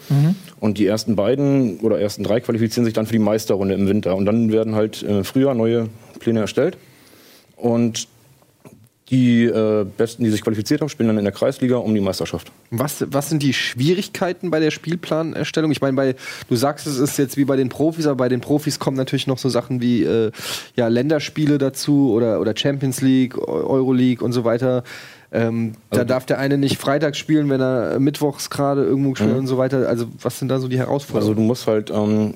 Und 0.59 0.77
die 0.77 0.85
ersten 0.85 1.15
beiden 1.15 1.79
oder 1.79 1.99
ersten 1.99 2.23
drei 2.23 2.39
qualifizieren 2.39 2.85
sich 2.85 2.93
dann 2.93 3.05
für 3.05 3.13
die 3.13 3.19
Meisterrunde 3.19 3.73
im 3.73 3.87
Winter. 3.87 4.15
Und 4.15 4.25
dann 4.25 4.51
werden 4.51 4.75
halt 4.75 5.01
im 5.03 5.23
Frühjahr 5.23 5.55
neue 5.55 5.89
Pläne 6.19 6.41
erstellt. 6.41 6.77
Und 7.55 8.07
die 9.09 9.45
äh, 9.45 9.85
Besten, 9.97 10.25
die 10.25 10.29
sich 10.29 10.41
qualifiziert 10.41 10.81
haben, 10.81 10.89
spielen 10.89 11.07
dann 11.07 11.17
in 11.17 11.23
der 11.23 11.31
Kreisliga 11.31 11.77
um 11.77 11.95
die 11.95 12.01
Meisterschaft. 12.01 12.51
Was, 12.71 13.05
was 13.09 13.29
sind 13.29 13.41
die 13.41 13.53
Schwierigkeiten 13.53 14.51
bei 14.51 14.59
der 14.59 14.69
Spielplanerstellung? 14.69 15.71
Ich 15.71 15.79
meine, 15.79 15.95
bei, 15.95 16.15
du 16.49 16.55
sagst, 16.57 16.87
es 16.87 16.97
ist 16.97 17.17
jetzt 17.17 17.37
wie 17.37 17.45
bei 17.45 17.55
den 17.55 17.69
Profis, 17.69 18.05
aber 18.05 18.17
bei 18.17 18.27
den 18.27 18.41
Profis 18.41 18.79
kommen 18.79 18.97
natürlich 18.97 19.25
noch 19.25 19.37
so 19.37 19.47
Sachen 19.47 19.81
wie 19.81 20.03
äh, 20.03 20.31
ja, 20.75 20.89
Länderspiele 20.89 21.57
dazu 21.57 22.11
oder, 22.11 22.41
oder 22.41 22.53
Champions 22.53 22.99
League, 22.99 23.37
Eu- 23.37 23.67
Euroleague 23.69 24.25
und 24.25 24.33
so 24.33 24.43
weiter. 24.43 24.83
Ähm, 25.31 25.73
da 25.89 26.05
darf 26.05 26.25
der 26.25 26.39
eine 26.39 26.57
nicht 26.57 26.77
freitags 26.77 27.17
spielen, 27.17 27.49
wenn 27.49 27.59
er 27.61 27.99
mittwochs 27.99 28.49
gerade 28.49 28.83
irgendwo 28.85 29.13
spielt 29.15 29.35
und 29.35 29.47
so 29.47 29.57
weiter. 29.57 29.87
Also, 29.87 30.07
was 30.21 30.39
sind 30.39 30.47
da 30.49 30.59
so 30.59 30.67
die 30.67 30.77
Also 30.79 30.87
Herausforderungen? 30.89 31.35
du 31.35 31.41
musst 31.41 31.67
halt 31.67 31.91
ähm, 31.91 32.35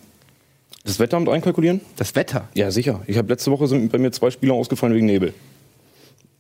das 0.84 1.00
Wetteramt 1.00 1.30
einkalkulieren. 1.30 1.82
das 1.96 2.16
Wetter. 2.16 2.50
Ja, 2.54 2.70
sicher. 2.72 3.02
Ich 3.08 3.18
habe 3.18 3.30
letzte 3.30 3.52
Woche 3.52 3.68
sind 3.68 3.92
bei 3.92 3.98
mir 3.98 4.12
zwei 4.12 4.30
Spieler 4.32 4.54
ausgefallen 4.56 4.94
wegen 4.96 5.06
Nebel. 5.06 5.34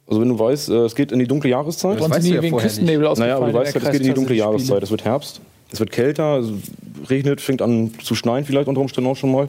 Also 0.07 0.19
wenn 0.19 0.29
du 0.29 0.37
weißt, 0.37 0.69
äh, 0.69 0.73
es 0.85 0.95
geht 0.95 1.13
in 1.13 1.19
die 1.19 1.27
dunkle 1.27 1.49
Jahreszeit. 1.49 1.99
Bei 1.99 2.05
uns 2.05 2.15
weißt 2.15 2.27
du 2.27 2.33
ja 2.33 2.41
wegen 2.41 2.57
Küstennebel 2.57 3.13
Naja, 3.17 3.37
aber 3.37 3.47
du 3.47 3.53
weißt 3.53 3.73
halt, 3.75 3.85
es 3.85 3.91
geht 3.91 4.01
in 4.01 4.07
die 4.07 4.13
dunkle 4.13 4.35
Jahreszeit. 4.35 4.83
Es 4.83 4.91
wird 4.91 5.05
Herbst, 5.05 5.39
es 5.71 5.79
wird 5.79 5.91
kälter, 5.91 6.39
es 6.39 6.49
regnet, 7.09 7.39
fängt 7.39 7.61
an 7.61 7.91
zu 8.03 8.13
schneien 8.15 8.43
vielleicht 8.43 8.67
unter 8.67 8.81
Umständen 8.81 9.09
auch 9.09 9.15
schon 9.15 9.31
mal. 9.31 9.47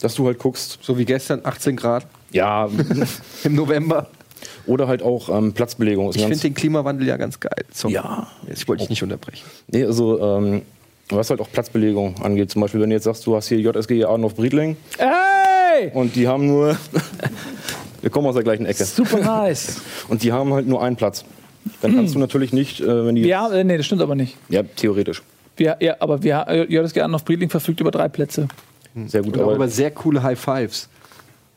Dass 0.00 0.16
du 0.16 0.26
halt 0.26 0.40
guckst, 0.40 0.80
So 0.82 0.98
wie 0.98 1.04
gestern, 1.04 1.40
18 1.44 1.76
Grad 1.76 2.06
ja, 2.32 2.68
im 3.44 3.54
November. 3.54 4.08
Oder 4.66 4.88
halt 4.88 5.02
auch 5.02 5.28
ähm, 5.28 5.52
Platzbelegung. 5.52 6.10
Ist 6.10 6.16
Ich 6.16 6.22
finde 6.22 6.38
den 6.38 6.54
Klimawandel 6.54 7.06
ja 7.06 7.16
ganz 7.16 7.40
geil. 7.40 7.64
Sorry. 7.72 7.94
Ja. 7.94 8.28
Ich 8.52 8.66
wollte 8.68 8.82
dich 8.82 8.90
nicht 8.90 9.02
unterbrechen. 9.02 9.44
Nee, 9.68 9.84
also 9.84 10.20
ähm, 10.20 10.62
was 11.08 11.30
halt 11.30 11.40
auch 11.40 11.50
Platzbelegung 11.50 12.22
angeht. 12.22 12.50
Zum 12.50 12.62
Beispiel, 12.62 12.80
wenn 12.80 12.90
du 12.90 12.96
jetzt 12.96 13.04
sagst, 13.04 13.26
du 13.26 13.36
hast 13.36 13.48
hier 13.48 13.60
JSG 13.60 14.04
Adolf 14.04 14.34
Briedling 14.34 14.76
Ey! 14.98 15.90
und 15.92 16.16
die 16.16 16.28
haben 16.28 16.46
nur, 16.46 16.76
wir 18.00 18.10
kommen 18.10 18.26
aus 18.26 18.34
der 18.34 18.44
gleichen 18.44 18.66
Ecke, 18.66 18.84
Super 18.84 19.18
nice. 19.20 19.80
und 20.08 20.22
die 20.22 20.32
haben 20.32 20.52
halt 20.52 20.66
nur 20.66 20.82
einen 20.82 20.96
Platz. 20.96 21.24
Dann 21.80 21.94
kannst 21.94 22.14
du 22.14 22.18
natürlich 22.18 22.52
nicht, 22.52 22.80
äh, 22.80 23.06
wenn 23.06 23.14
die. 23.14 23.22
Ja, 23.22 23.50
äh, 23.50 23.64
nee, 23.64 23.76
das 23.76 23.86
stimmt 23.86 24.02
aber 24.02 24.14
nicht. 24.14 24.36
ja 24.50 24.62
theoretisch. 24.62 25.22
Wir, 25.56 25.76
ja, 25.80 25.96
aber 26.00 26.22
wir, 26.22 26.44
äh, 26.48 26.64
JSG 26.64 27.00
Arnhof 27.00 27.24
Briedling 27.24 27.48
verfügt 27.48 27.80
über 27.80 27.90
drei 27.90 28.08
Plätze. 28.08 28.48
Sehr 29.06 29.22
gut. 29.22 29.38
Aber, 29.38 29.54
über 29.54 29.68
sehr 29.68 29.90
coole 29.90 30.22
High 30.22 30.38
Fives. 30.38 30.88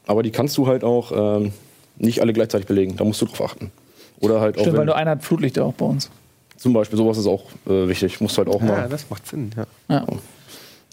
aber 0.06 0.24
die 0.24 0.32
kannst 0.32 0.58
du 0.58 0.68
halt 0.68 0.84
auch 0.84 1.12
ähm, 1.42 1.52
nicht 1.98 2.22
alle 2.22 2.34
gleichzeitig 2.34 2.68
belegen. 2.68 2.96
Da 2.98 3.04
musst 3.04 3.22
du 3.22 3.26
drauf 3.26 3.42
achten. 3.42 3.72
Oder 4.20 4.40
halt 4.42 4.56
auch, 4.58 4.62
Stimmt, 4.62 4.74
weil 4.76 4.80
wenn, 4.82 4.86
nur 4.88 4.96
einer 4.96 5.12
hat 5.12 5.24
Flutlichter 5.24 5.64
auch 5.66 5.74
bei 5.74 5.86
uns. 5.86 6.10
zum 6.58 6.74
Beispiel 6.74 6.98
sowas 6.98 7.18
ist 7.18 7.28
auch 7.28 7.44
äh, 7.68 7.88
wichtig. 7.88 8.20
Musst 8.22 8.36
du 8.38 8.40
halt 8.46 8.50
auch 8.50 8.62
Ja, 8.62 8.68
mal. 8.68 8.90
das 8.90 9.10
macht 9.10 9.28
Sinn. 9.28 9.52
Ja. 9.56 9.66
Ja. 9.96 10.06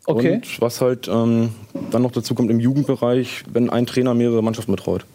Okay. 0.06 0.34
Und 0.34 0.60
was 0.60 0.80
halt 0.82 1.08
ähm, 1.08 1.54
dann 1.90 2.02
noch 2.02 2.12
dazu 2.12 2.34
kommt 2.34 2.50
im 2.50 2.60
Jugendbereich, 2.60 3.44
wenn 3.50 3.70
ein 3.70 3.86
Trainer 3.86 4.12
mehrere 4.14 4.42
Mannschaften 4.42 4.72
betreut. 4.72 5.06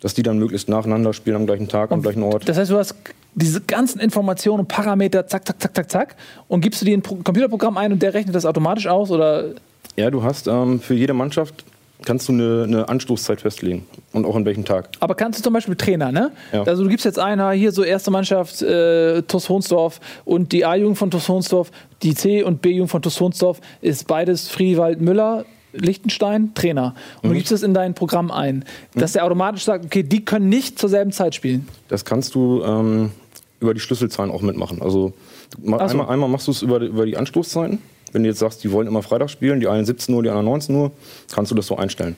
Dass 0.00 0.14
die 0.14 0.22
dann 0.22 0.38
möglichst 0.38 0.68
nacheinander 0.68 1.12
spielen 1.14 1.36
am 1.36 1.46
gleichen 1.46 1.68
Tag, 1.68 1.92
am 1.92 2.02
gleichen 2.02 2.22
Ort. 2.24 2.46
Das 2.48 2.58
heißt, 2.58 2.70
du 2.72 2.76
hast 2.76 2.94
diese 3.34 3.60
ganzen 3.62 4.00
Informationen 4.00 4.60
und 4.60 4.68
Parameter, 4.68 5.26
zack, 5.28 5.46
zack, 5.46 5.62
zack, 5.62 5.74
zack, 5.76 5.90
zack, 5.90 6.16
und 6.48 6.60
gibst 6.60 6.80
du 6.82 6.84
die 6.84 6.92
in 6.92 6.98
ein 6.98 7.02
Pro- 7.02 7.16
Computerprogramm 7.22 7.78
ein 7.78 7.92
und 7.92 8.02
der 8.02 8.12
rechnet 8.12 8.34
das 8.34 8.44
automatisch 8.44 8.88
aus? 8.88 9.10
Oder 9.10 9.52
Ja, 9.96 10.10
du 10.10 10.22
hast 10.22 10.48
ähm, 10.48 10.80
für 10.80 10.94
jede 10.94 11.14
Mannschaft 11.14 11.64
kannst 12.04 12.28
du 12.28 12.32
eine, 12.32 12.64
eine 12.64 12.88
Anstoßzeit 12.88 13.40
festlegen. 13.40 13.86
Und 14.12 14.26
auch 14.26 14.36
an 14.36 14.44
welchem 14.44 14.64
Tag. 14.64 14.90
Aber 15.00 15.14
kannst 15.14 15.38
du 15.38 15.42
zum 15.42 15.52
Beispiel 15.52 15.76
Trainer, 15.76 16.12
ne? 16.12 16.32
Ja. 16.52 16.64
Also 16.64 16.84
du 16.84 16.88
gibst 16.88 17.04
jetzt 17.04 17.18
einer 17.18 17.50
hier 17.52 17.72
so 17.72 17.82
erste 17.82 18.10
Mannschaft 18.10 18.62
äh, 18.62 19.22
TuS 19.22 19.48
Hohnsdorf 19.48 20.00
und 20.24 20.52
die 20.52 20.64
A-Jugend 20.64 20.98
von 20.98 21.10
TuS 21.10 21.28
Hohnsdorf, 21.28 21.70
die 22.02 22.14
C- 22.14 22.42
und 22.42 22.62
B-Jugend 22.62 22.90
von 22.90 23.02
TuS 23.02 23.20
Hohnsdorf 23.20 23.60
ist 23.80 24.06
beides 24.06 24.48
Friedwald 24.48 25.00
Müller, 25.00 25.44
Lichtenstein, 25.72 26.52
Trainer. 26.54 26.94
Und 27.22 27.30
du 27.30 27.36
gibst 27.36 27.52
das 27.52 27.62
in 27.62 27.74
dein 27.74 27.94
Programm 27.94 28.30
ein, 28.30 28.64
dass 28.94 29.12
der 29.12 29.24
automatisch 29.24 29.64
sagt, 29.64 29.84
okay, 29.86 30.02
die 30.02 30.24
können 30.24 30.48
nicht 30.48 30.78
zur 30.78 30.88
selben 30.88 31.12
Zeit 31.12 31.34
spielen. 31.34 31.68
Das 31.88 32.04
kannst 32.04 32.34
du 32.34 32.62
ähm, 32.62 33.12
über 33.60 33.74
die 33.74 33.80
Schlüsselzahlen 33.80 34.30
auch 34.30 34.42
mitmachen. 34.42 34.82
Also 34.82 35.12
so. 35.62 35.76
einmal, 35.76 36.08
einmal 36.08 36.28
machst 36.28 36.46
du 36.46 36.50
es 36.50 36.62
über, 36.62 36.80
über 36.80 37.06
die 37.06 37.16
Anstoßzeiten. 37.16 37.78
Wenn 38.12 38.22
du 38.22 38.28
jetzt 38.28 38.38
sagst, 38.38 38.62
die 38.62 38.72
wollen 38.72 38.86
immer 38.86 39.02
Freitag 39.02 39.30
spielen, 39.30 39.60
die 39.60 39.68
einen 39.68 39.84
17 39.84 40.14
Uhr, 40.14 40.22
die 40.22 40.28
anderen 40.28 40.46
19 40.46 40.74
Uhr, 40.74 40.92
kannst 41.34 41.50
du 41.50 41.54
das 41.54 41.66
so 41.66 41.76
einstellen. 41.76 42.16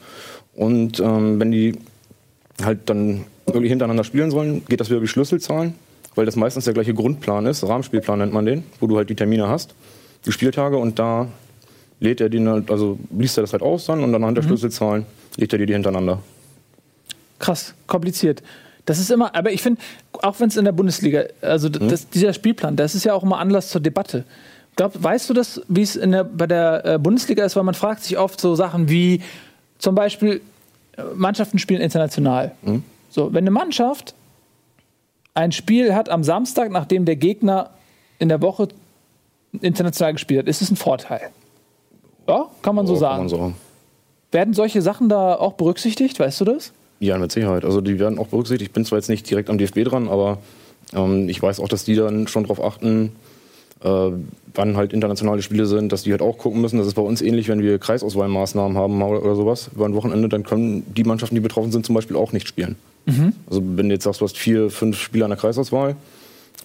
Und 0.54 1.00
ähm, 1.00 1.40
wenn 1.40 1.50
die 1.50 1.76
halt 2.62 2.80
dann 2.86 3.24
wirklich 3.46 3.70
hintereinander 3.70 4.04
spielen 4.04 4.30
sollen, 4.30 4.64
geht 4.66 4.80
das 4.80 4.88
wieder 4.88 4.98
über 4.98 5.06
die 5.06 5.10
Schlüsselzahlen, 5.12 5.74
weil 6.14 6.26
das 6.26 6.36
meistens 6.36 6.64
der 6.64 6.74
gleiche 6.74 6.94
Grundplan 6.94 7.46
ist. 7.46 7.66
Rahmenspielplan 7.66 8.18
nennt 8.18 8.32
man 8.32 8.46
den, 8.46 8.64
wo 8.80 8.86
du 8.86 8.96
halt 8.96 9.10
die 9.10 9.14
Termine 9.14 9.48
hast, 9.48 9.74
die 10.26 10.32
Spieltage 10.32 10.76
und 10.76 10.98
da 10.98 11.28
lädt 12.00 12.20
er 12.20 12.28
den 12.28 12.48
halt, 12.48 12.70
also 12.70 12.98
liest 13.16 13.38
er 13.38 13.42
das 13.42 13.52
halt 13.52 13.62
aus 13.62 13.86
dann 13.86 14.02
und 14.02 14.12
dann 14.12 14.22
anhand 14.22 14.38
der 14.38 14.42
Schlüsselzahlen 14.42 15.06
legt 15.36 15.52
er 15.52 15.58
dir 15.58 15.66
die 15.66 15.72
hintereinander. 15.72 16.20
Krass, 17.38 17.74
kompliziert. 17.86 18.42
Das 18.86 18.98
ist 18.98 19.10
immer, 19.10 19.34
aber 19.34 19.50
ich 19.50 19.62
finde, 19.62 19.80
auch 20.12 20.38
wenn 20.40 20.48
es 20.48 20.56
in 20.56 20.64
der 20.64 20.72
Bundesliga, 20.72 21.24
also 21.40 21.68
das, 21.68 22.08
dieser 22.10 22.32
Spielplan, 22.32 22.76
das 22.76 22.94
ist 22.94 23.04
ja 23.04 23.14
auch 23.14 23.22
immer 23.22 23.38
Anlass 23.38 23.70
zur 23.70 23.80
Debatte. 23.80 24.24
Glaub, 24.76 25.00
weißt 25.00 25.30
du 25.30 25.34
das, 25.34 25.60
wie 25.68 25.82
es 25.82 25.98
bei 26.36 26.46
der 26.46 26.84
äh, 26.84 26.98
Bundesliga 26.98 27.44
ist? 27.44 27.54
Weil 27.56 27.62
man 27.62 27.74
fragt 27.74 28.02
sich 28.02 28.18
oft 28.18 28.40
so 28.40 28.54
Sachen 28.54 28.88
wie 28.88 29.20
zum 29.78 29.94
Beispiel, 29.94 30.40
äh, 30.96 31.02
Mannschaften 31.14 31.58
spielen 31.58 31.80
international. 31.80 32.52
So, 33.10 33.32
wenn 33.32 33.44
eine 33.44 33.50
Mannschaft 33.50 34.14
ein 35.34 35.52
Spiel 35.52 35.94
hat 35.94 36.08
am 36.08 36.24
Samstag, 36.24 36.70
nachdem 36.70 37.04
der 37.04 37.16
Gegner 37.16 37.70
in 38.18 38.28
der 38.28 38.40
Woche 38.42 38.68
international 39.60 40.12
gespielt 40.12 40.40
hat, 40.40 40.48
ist 40.48 40.62
es 40.62 40.70
ein 40.70 40.76
Vorteil. 40.76 41.20
Ja, 42.28 42.46
kann 42.62 42.74
man 42.74 42.86
so 42.86 42.94
Ja, 42.94 43.00
sagen. 43.00 43.18
Man 43.22 43.28
sagen. 43.28 43.54
Werden 44.32 44.54
solche 44.54 44.82
Sachen 44.82 45.08
da 45.08 45.36
auch 45.36 45.52
berücksichtigt? 45.52 46.18
Weißt 46.18 46.40
du 46.40 46.44
das? 46.44 46.72
Ja, 46.98 47.18
mit 47.18 47.30
Sicherheit. 47.30 47.64
Also 47.64 47.80
die 47.80 47.98
werden 47.98 48.18
auch 48.18 48.28
berücksichtigt. 48.28 48.70
Ich 48.70 48.74
bin 48.74 48.84
zwar 48.84 48.98
jetzt 48.98 49.08
nicht 49.08 49.28
direkt 49.28 49.50
am 49.50 49.58
DFB 49.58 49.84
dran, 49.84 50.08
aber 50.08 50.38
ähm, 50.94 51.28
ich 51.28 51.40
weiß 51.40 51.60
auch, 51.60 51.68
dass 51.68 51.84
die 51.84 51.94
dann 51.94 52.26
schon 52.26 52.44
darauf 52.44 52.62
achten, 52.62 53.12
äh, 53.84 54.10
wann 54.54 54.76
halt 54.76 54.92
internationale 54.92 55.42
Spiele 55.42 55.66
sind, 55.66 55.92
dass 55.92 56.02
die 56.02 56.10
halt 56.10 56.22
auch 56.22 56.38
gucken 56.38 56.60
müssen. 56.60 56.78
Das 56.78 56.86
ist 56.86 56.94
bei 56.94 57.02
uns 57.02 57.20
ähnlich, 57.22 57.48
wenn 57.48 57.62
wir 57.62 57.78
Kreisauswahlmaßnahmen 57.78 58.76
haben 58.76 59.02
oder 59.02 59.36
sowas 59.36 59.70
über 59.74 59.84
ein 59.84 59.94
Wochenende, 59.94 60.28
dann 60.28 60.42
können 60.42 60.84
die 60.94 61.04
Mannschaften, 61.04 61.34
die 61.34 61.40
betroffen 61.40 61.70
sind, 61.70 61.84
zum 61.84 61.94
Beispiel 61.94 62.16
auch 62.16 62.32
nicht 62.32 62.48
spielen. 62.48 62.76
Also 63.48 63.62
wenn 63.62 63.88
du 63.88 63.94
jetzt 63.94 64.04
sagst, 64.04 64.20
du 64.20 64.24
hast 64.24 64.38
vier, 64.38 64.70
fünf 64.70 64.98
Spieler 64.98 65.26
in 65.26 65.30
der 65.30 65.38
Kreisauswahl, 65.38 65.96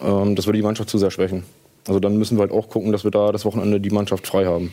ähm, 0.02 0.36
das 0.36 0.48
würde 0.48 0.58
die 0.58 0.64
Mannschaft 0.64 0.90
zu 0.90 0.98
sehr 0.98 1.12
schwächen. 1.12 1.44
Also 1.88 2.00
dann 2.00 2.18
müssen 2.18 2.38
wir 2.38 2.42
halt 2.42 2.52
auch 2.52 2.70
gucken, 2.70 2.92
dass 2.92 3.04
wir 3.04 3.12
da 3.12 3.32
das 3.32 3.46
Wochenende 3.46 3.80
die 3.82 3.90
Mannschaft 3.90 4.26
frei 4.28 4.46
haben. 4.46 4.72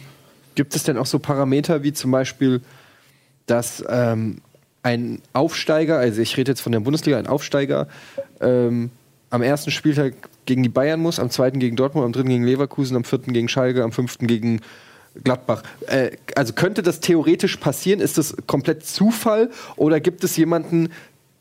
Gibt 0.55 0.77
es 0.77 0.85
denn 0.85 0.97
auch 0.97 1.07
so 1.07 1.19
Parameter 1.19 1.83
wie 1.83 1.93
zum 1.93 2.11
Beispiel, 2.11 2.61
dass 3.47 3.85
ähm, 3.89 4.39
ein 4.83 5.21
Aufsteiger, 5.33 5.99
also 5.99 6.21
ich 6.21 6.37
rede 6.37 6.53
jetzt 6.53 6.61
von 6.61 6.73
der 6.73 6.81
Bundesliga, 6.81 7.19
ein 7.19 7.27
Aufsteiger 7.27 7.89
ähm, 8.41 8.91
am 9.31 9.43
ersten 9.43 9.71
Spieltag 9.71 10.15
gegen 10.47 10.63
die 10.63 10.69
Bayern 10.69 11.01
muss, 11.01 11.19
am 11.19 11.31
zweiten 11.31 11.59
gegen 11.59 11.77
Dortmund, 11.77 12.07
am 12.07 12.13
dritten 12.13 12.29
gegen 12.29 12.45
Leverkusen, 12.45 12.97
am 12.97 13.05
vierten 13.05 13.33
gegen 13.33 13.49
Schalke, 13.49 13.83
am 13.83 13.93
fünften 13.93 14.27
gegen 14.27 14.61
Gladbach. 15.25 15.63
Äh, 15.87 16.13
also 16.35 16.53
könnte 16.53 16.83
das 16.83 17.01
theoretisch 17.01 17.57
passieren? 17.57 18.01
Ist 18.01 18.19
das 18.19 18.37
komplett 18.47 18.85
Zufall 18.85 19.51
oder 19.77 20.01
gibt 20.01 20.25
es 20.25 20.37
jemanden, 20.37 20.91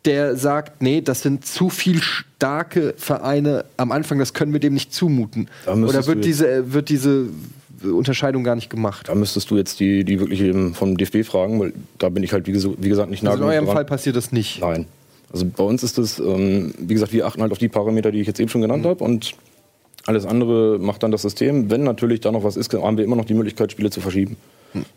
der 0.06 0.36
sagt, 0.36 0.82
nee, 0.82 1.02
das 1.02 1.22
sind 1.22 1.46
zu 1.46 1.70
viel 1.70 2.00
starke 2.02 2.94
Vereine 2.98 3.66
am 3.78 3.92
Anfang, 3.92 4.20
das 4.20 4.34
können 4.34 4.54
wir 4.54 4.60
dem 4.60 4.74
nicht 4.74 4.94
zumuten? 4.94 5.50
Oder 5.66 6.06
wird 6.06 6.26
diese, 6.26 6.74
wird 6.74 6.90
diese 6.90 7.28
Unterscheidung 7.84 8.44
gar 8.44 8.56
nicht 8.56 8.70
gemacht? 8.70 9.10
Da 9.10 9.16
müsstest 9.16 9.50
du 9.50 9.58
jetzt 9.58 9.80
die, 9.80 10.04
die 10.04 10.20
wirklich 10.20 10.42
eben 10.42 10.74
vom 10.74 10.96
DFB 10.96 11.26
fragen, 11.26 11.60
weil 11.60 11.74
da 11.98 12.10
bin 12.10 12.24
ich 12.24 12.34
halt, 12.34 12.48
wie, 12.48 12.54
wie 12.54 12.90
gesagt, 12.90 13.10
nicht 13.10 13.24
nah 13.24 13.32
Also 13.32 13.44
in 13.44 13.50
eurem 13.50 13.66
dran. 13.66 13.76
Fall 13.76 13.86
passiert 13.86 14.16
das 14.16 14.32
nicht. 14.32 14.62
Nein. 14.62 14.86
Also 15.32 15.46
bei 15.46 15.64
uns 15.64 15.84
ist 15.84 15.98
es, 15.98 16.20
ähm, 16.20 16.74
wie 16.78 16.94
gesagt, 16.94 17.14
wir 17.14 17.26
achten 17.26 17.42
halt 17.42 17.52
auf 17.52 17.58
die 17.58 17.68
Parameter, 17.68 18.12
die 18.12 18.22
ich 18.22 18.28
jetzt 18.28 18.40
eben 18.40 18.50
schon 18.50 18.62
genannt 18.62 18.86
habe 18.86 19.04
und 19.04 19.34
alles 20.06 20.26
andere 20.26 20.78
macht 20.80 21.04
dann 21.04 21.12
das 21.12 21.24
System. 21.24 21.72
Wenn 21.72 21.84
natürlich 21.84 22.22
da 22.22 22.32
noch 22.32 22.44
was 22.44 22.58
ist, 22.58 22.74
haben 22.74 22.98
wir 22.98 23.04
immer 23.04 23.16
noch 23.16 23.26
die 23.26 23.34
Möglichkeit, 23.34 23.72
Spiele 23.72 23.90
zu 23.90 24.02
verschieben. 24.02 24.38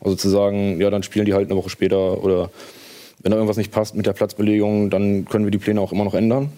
Also 0.00 0.16
zu 0.16 0.28
sagen, 0.28 0.80
ja, 0.80 0.90
dann 0.90 1.02
spielen 1.02 1.24
die 1.24 1.34
halt 1.34 1.48
eine 1.48 1.58
Woche 1.58 1.70
später 1.70 2.22
oder 2.22 2.50
wenn 3.22 3.30
da 3.30 3.36
irgendwas 3.36 3.56
nicht 3.56 3.72
passt 3.72 3.94
mit 3.94 4.06
der 4.06 4.12
Platzbelegung, 4.12 4.90
dann 4.90 5.24
können 5.24 5.44
wir 5.44 5.50
die 5.50 5.58
Pläne 5.58 5.80
auch 5.80 5.92
immer 5.92 6.04
noch 6.04 6.14
ändern. 6.14 6.50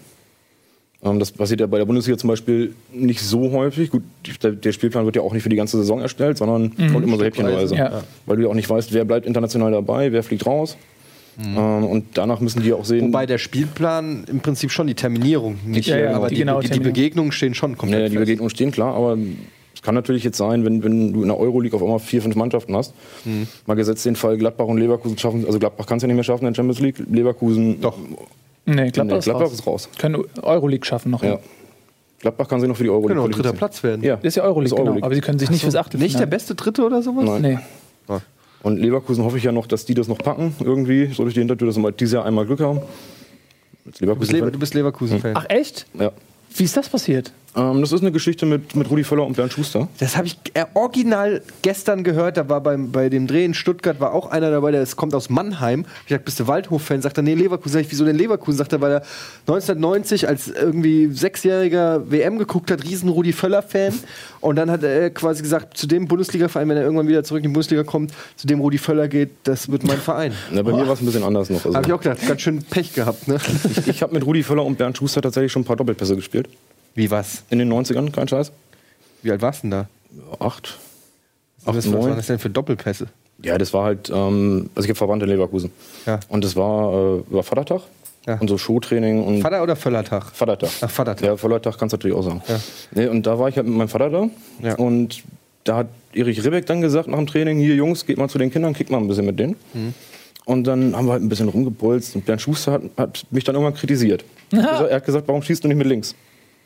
Ähm, 1.03 1.19
das 1.19 1.31
passiert 1.31 1.59
ja 1.59 1.67
bei 1.67 1.77
der 1.77 1.85
Bundesliga 1.85 2.17
zum 2.17 2.27
Beispiel 2.27 2.75
nicht 2.93 3.21
so 3.21 3.51
häufig. 3.51 3.89
Gut, 3.89 4.03
der, 4.43 4.51
der 4.51 4.71
Spielplan 4.71 5.05
wird 5.05 5.15
ja 5.15 5.21
auch 5.21 5.33
nicht 5.33 5.43
für 5.43 5.49
die 5.49 5.55
ganze 5.55 5.77
Saison 5.77 6.01
erstellt, 6.01 6.37
sondern 6.37 6.75
kommt 6.91 7.03
immer 7.03 7.17
so 7.17 7.23
häppchenweise. 7.23 7.75
Ja. 7.75 8.03
Weil 8.25 8.37
du 8.37 8.43
ja 8.43 8.49
auch 8.49 8.53
nicht 8.53 8.69
weißt, 8.69 8.93
wer 8.93 9.05
bleibt 9.05 9.25
international 9.25 9.71
dabei, 9.71 10.11
wer 10.11 10.23
fliegt 10.23 10.45
raus. 10.45 10.77
Ähm, 11.43 11.83
und 11.85 12.05
danach 12.15 12.39
müssen 12.39 12.61
die 12.61 12.73
auch 12.73 12.85
sehen. 12.85 13.07
Wobei 13.07 13.25
der 13.25 13.37
Spielplan 13.37 14.25
im 14.27 14.39
Prinzip 14.41 14.71
schon 14.71 14.87
die 14.87 14.95
Terminierung 14.95 15.57
nicht, 15.65 15.87
Ja, 15.87 15.97
ja, 15.97 16.15
aber 16.15 16.27
die 16.27 16.35
die, 16.35 16.41
genaue 16.41 16.61
die, 16.63 16.69
die. 16.69 16.79
Begegnungen 16.79 17.31
stehen 17.31 17.53
schon 17.53 17.77
komplett 17.77 17.99
Ja, 18.01 18.05
die 18.09 18.15
fest. 18.15 18.25
Begegnungen 18.25 18.49
stehen 18.49 18.71
klar, 18.71 18.93
aber 18.95 19.17
es 19.73 19.81
kann 19.81 19.95
natürlich 19.95 20.23
jetzt 20.23 20.37
sein, 20.37 20.63
wenn, 20.65 20.83
wenn 20.83 21.13
du 21.13 21.21
in 21.23 21.27
der 21.29 21.39
Euroleague 21.39 21.75
auf 21.75 21.81
einmal 21.81 21.99
vier, 21.99 22.21
fünf 22.21 22.35
Mannschaften 22.35 22.75
hast. 22.75 22.93
Mhm. 23.25 23.47
Mal 23.65 23.73
gesetzt 23.75 24.05
den 24.05 24.15
Fall, 24.15 24.37
Gladbach 24.37 24.65
und 24.65 24.77
Leverkusen 24.77 25.17
schaffen, 25.17 25.45
also 25.45 25.57
Gladbach 25.59 25.85
kann 25.87 25.97
es 25.97 26.03
ja 26.03 26.07
nicht 26.07 26.15
mehr 26.15 26.23
schaffen 26.23 26.45
in 26.45 26.53
der 26.53 26.55
Champions 26.57 26.79
League, 26.79 26.97
Leverkusen. 27.09 27.81
Doch. 27.81 27.97
Nee, 28.65 28.91
Gladbach, 28.91 29.13
Nee, 29.13 29.17
ist, 29.19 29.23
Gladbach 29.25 29.45
raus. 29.45 29.53
ist 29.53 29.65
raus. 29.67 29.89
Können 29.97 30.23
Euroleague 30.43 30.85
schaffen 30.85 31.09
noch. 31.11 31.23
Ja. 31.23 31.39
Gladbach 32.19 32.47
kann 32.47 32.59
sich 32.59 32.69
noch 32.69 32.77
für 32.77 32.83
die 32.83 32.89
Euroleague 32.91 33.15
Genau, 33.15 33.27
dritter 33.27 33.49
qualifizieren. 33.53 33.57
Platz 33.57 33.83
werden. 33.83 34.03
Ja, 34.03 34.15
Das 34.17 34.25
ist 34.25 34.35
ja 34.35 34.43
Euroleague, 34.43 34.65
ist 34.65 34.71
genau. 34.71 34.81
Euroleague. 34.83 35.05
Aber 35.05 35.15
sie 35.15 35.21
können 35.21 35.39
sich 35.39 35.49
nicht 35.49 35.63
fürs 35.63 35.75
Achtelfinale. 35.75 36.07
Nicht 36.07 36.19
der 36.19 36.27
beste 36.27 36.53
Dritte 36.53 36.83
oder 36.85 37.01
sowas? 37.01 37.25
Nein. 37.41 37.41
Nee. 38.07 38.15
Und 38.63 38.77
Leverkusen 38.77 39.23
hoffe 39.23 39.37
ich 39.37 39.43
ja 39.43 39.51
noch, 39.51 39.65
dass 39.65 39.85
die 39.85 39.93
das 39.93 40.07
noch 40.07 40.19
packen, 40.19 40.55
irgendwie, 40.59 41.07
so 41.07 41.23
durch 41.23 41.33
die 41.33 41.39
Hintertür, 41.39 41.67
dass 41.67 41.77
wir 41.77 41.91
dieses 41.91 42.13
Jahr 42.13 42.25
einmal 42.25 42.45
Glück 42.45 42.59
haben. 42.59 42.81
Du 43.99 44.15
bist, 44.15 44.31
du 44.31 44.77
Leverkusen-Fan. 44.77 45.33
Ach 45.35 45.45
echt? 45.49 45.87
ja. 45.97 46.11
Wie 46.55 46.63
ist 46.63 46.75
das 46.75 46.89
passiert? 46.89 47.31
Ähm, 47.55 47.81
das 47.81 47.91
ist 47.91 48.01
eine 48.01 48.11
Geschichte 48.11 48.45
mit, 48.45 48.75
mit 48.75 48.89
Rudi 48.89 49.03
Völler 49.03 49.25
und 49.25 49.35
Bernd 49.35 49.51
Schuster. 49.53 49.87
Das 49.99 50.15
habe 50.17 50.27
ich 50.27 50.37
äh, 50.53 50.65
original 50.73 51.41
gestern 51.61 52.03
gehört. 52.03 52.37
Da 52.37 52.47
war 52.49 52.61
beim, 52.61 52.91
bei 52.91 53.09
dem 53.09 53.27
Dreh 53.27 53.43
in 53.45 53.53
Stuttgart 53.53 53.99
war 53.99 54.13
auch 54.13 54.31
einer 54.31 54.51
dabei, 54.51 54.71
der 54.71 54.81
ist- 54.81 54.95
kommt 54.95 55.13
aus 55.13 55.29
Mannheim. 55.29 55.85
Ich 56.05 56.09
dachte, 56.11 56.23
bist 56.23 56.39
du 56.39 56.47
Waldhof-Fan? 56.47 57.01
Sagt 57.01 57.17
er, 57.17 57.23
nee, 57.23 57.33
Leverkusen. 57.33 57.73
Sag 57.73 57.81
ich, 57.81 57.91
wieso 57.91 58.05
denn 58.05 58.15
Leverkusen? 58.17 58.57
Sagt 58.57 58.73
er, 58.73 58.81
weil 58.81 58.91
er 58.93 59.01
1990 59.47 60.27
als 60.27 60.47
irgendwie 60.47 61.07
Sechsjähriger 61.11 62.09
WM 62.09 62.37
geguckt 62.37 62.71
hat, 62.71 62.83
riesen 62.83 63.09
Rudi 63.09 63.33
Völler-Fan. 63.33 63.93
Und 64.39 64.55
dann 64.55 64.71
hat 64.71 64.83
er 64.83 65.09
quasi 65.09 65.41
gesagt, 65.43 65.77
zu 65.77 65.87
dem 65.87 66.07
Bundesliga-Verein, 66.07 66.69
wenn 66.69 66.77
er 66.77 66.83
irgendwann 66.83 67.07
wieder 67.07 67.23
zurück 67.23 67.43
in 67.43 67.49
die 67.49 67.53
Bundesliga 67.53 67.83
kommt, 67.83 68.11
zu 68.37 68.47
dem 68.47 68.59
Rudi 68.59 68.77
Völler 68.77 69.07
geht, 69.07 69.31
das 69.43 69.69
wird 69.69 69.83
mein 69.83 69.97
Verein. 69.97 70.33
Na, 70.51 70.61
bei 70.63 70.71
mir 70.71 70.85
war 70.87 70.93
es 70.93 71.01
ein 71.01 71.05
bisschen 71.05 71.23
anders 71.23 71.49
noch. 71.49 71.65
Also, 71.65 71.75
Habe 71.75 71.87
ich 71.87 71.93
auch 71.93 72.01
gedacht, 72.01 72.25
ganz 72.27 72.41
schön 72.41 72.63
Pech 72.63 72.93
gehabt, 72.93 73.27
ne? 73.27 73.37
ich 73.87 73.87
ich 73.87 74.01
habe 74.03 74.13
mit 74.13 74.25
Rudi 74.25 74.41
Völler 74.43 74.65
und 74.65 74.77
Bernd 74.77 74.97
Schuster 74.97 75.21
tatsächlich 75.21 75.51
schon 75.51 75.61
ein 75.63 75.65
paar 75.65 75.75
Doppelpässe 75.75 76.15
gespielt. 76.15 76.47
Wie 76.95 77.09
was? 77.09 77.43
In 77.49 77.59
den 77.59 77.71
90ern, 77.71 78.11
kein 78.11 78.27
Scheiß. 78.27 78.51
Wie 79.23 79.31
alt 79.31 79.41
warst 79.41 79.63
du 79.63 79.69
denn 79.69 79.71
da? 79.71 79.87
Acht. 80.39 80.77
Was, 81.63 81.75
was 81.75 81.91
waren 81.91 82.15
das 82.15 82.27
denn 82.27 82.39
für 82.39 82.49
Doppelpässe? 82.49 83.07
Ja, 83.43 83.57
das 83.57 83.73
war 83.73 83.85
halt, 83.85 84.09
ähm, 84.09 84.69
also 84.75 84.85
ich 84.85 84.89
habe 84.89 84.97
Verwandte 84.97 85.25
in 85.25 85.31
Leverkusen. 85.31 85.71
Ja. 86.05 86.19
Und 86.29 86.43
das 86.43 86.55
war, 86.55 86.93
äh, 86.93 87.23
war 87.29 87.43
Vatertag. 87.43 87.81
Ja. 88.27 88.37
Und 88.37 88.49
so 88.49 88.57
Showtraining 88.57 89.23
und 89.23 89.41
Vater 89.41 89.63
oder 89.63 89.75
Völlertag? 89.75 90.31
Vatertag. 90.35 90.69
Ach, 90.81 90.89
Vatertag. 90.89 91.25
Ja, 91.25 91.37
Vatertag 91.37 91.77
kannst 91.79 91.93
du 91.93 91.97
natürlich 91.97 92.15
auch 92.15 92.23
sagen. 92.23 92.41
Ja. 92.47 92.59
Nee, 92.91 93.07
und 93.07 93.25
da 93.25 93.39
war 93.39 93.49
ich 93.49 93.55
halt 93.55 93.65
mit 93.65 93.75
meinem 93.75 93.87
Vater 93.87 94.09
da. 94.11 94.29
Ja. 94.61 94.75
Und 94.75 95.23
da 95.63 95.77
hat 95.77 95.87
Erich 96.13 96.43
Ribbeck 96.43 96.65
dann 96.67 96.81
gesagt 96.81 97.07
nach 97.07 97.17
dem 97.17 97.25
Training, 97.25 97.57
hier 97.57 97.73
Jungs, 97.73 98.05
geht 98.05 98.17
mal 98.17 98.29
zu 98.29 98.37
den 98.37 98.51
Kindern, 98.51 98.73
kickt 98.73 98.91
mal 98.91 98.97
ein 98.97 99.07
bisschen 99.07 99.25
mit 99.25 99.39
denen. 99.39 99.55
Mhm. 99.73 99.93
Und 100.45 100.65
dann 100.65 100.95
haben 100.95 101.05
wir 101.05 101.13
halt 101.13 101.23
ein 101.23 101.29
bisschen 101.29 101.49
rumgepolzt 101.49 102.15
und 102.15 102.25
Bernd 102.25 102.41
Schuster 102.41 102.73
hat, 102.73 102.81
hat 102.97 103.25
mich 103.31 103.43
dann 103.43 103.55
irgendwann 103.55 103.75
kritisiert. 103.75 104.23
Er 104.51 104.59
er 104.89 104.95
hat 104.97 105.05
gesagt, 105.05 105.27
warum 105.27 105.41
schießt 105.41 105.63
du 105.63 105.67
nicht 105.67 105.77
mit 105.77 105.87
links? 105.87 106.15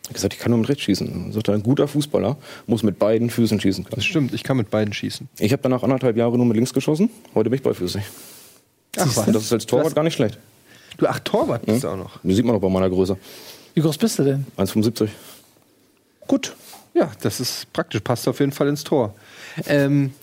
Ich 0.08 0.14
gesagt, 0.14 0.34
ich 0.34 0.40
kann 0.40 0.52
nur 0.52 0.60
mit 0.60 0.70
rechts 0.70 0.84
schießen. 0.84 1.32
Sagt 1.32 1.48
er, 1.48 1.56
ein 1.56 1.64
guter 1.64 1.88
Fußballer 1.88 2.38
muss 2.68 2.84
mit 2.84 3.00
beiden 3.00 3.30
Füßen 3.30 3.60
schießen 3.60 3.84
können. 3.84 3.96
Das 3.96 4.06
stimmt, 4.06 4.34
ich 4.34 4.44
kann 4.44 4.58
mit 4.58 4.70
beiden 4.70 4.94
schießen. 4.94 5.28
Ich 5.40 5.52
habe 5.52 5.64
danach 5.64 5.84
anderthalb 5.84 6.16
Jahre 6.18 6.38
nur 6.38 6.46
mit 6.46 6.56
links 6.56 6.74
geschossen. 6.74 7.10
Heute 7.34 7.50
bin 7.50 7.58
ich 7.58 7.64
beifüßig. 7.64 8.04
Ach, 8.98 9.06
was? 9.06 9.28
Und 9.28 9.34
das 9.34 9.44
ist 9.44 9.54
als 9.54 9.66
Torwart 9.66 9.96
gar 9.96 10.04
nicht 10.04 10.14
schlecht. 10.14 10.38
Du, 10.98 11.08
ach, 11.08 11.20
Torwart 11.20 11.66
bist 11.66 11.84
du 11.84 11.90
auch 11.90 11.98
noch. 11.98 12.20
Das 12.24 12.36
sieht 12.36 12.46
man 12.46 12.56
doch 12.56 12.62
bei 12.62 12.70
meiner 12.70 12.90
Größe. 12.90 13.18
Wie 13.74 13.82
groß 13.82 13.98
bist 13.98 14.20
du 14.20 14.24
denn? 14.24 14.46
1,75. 14.58 15.10
Gut. 16.28 16.56
Ja, 16.94 17.12
das 17.22 17.42
ist 17.42 17.72
praktisch, 17.74 18.00
passt 18.02 18.28
auf 18.28 18.40
jeden 18.40 18.54
Fall 18.54 18.70
ins 18.70 18.84
Tor. 18.84 19.14
Ähm, 19.68 20.14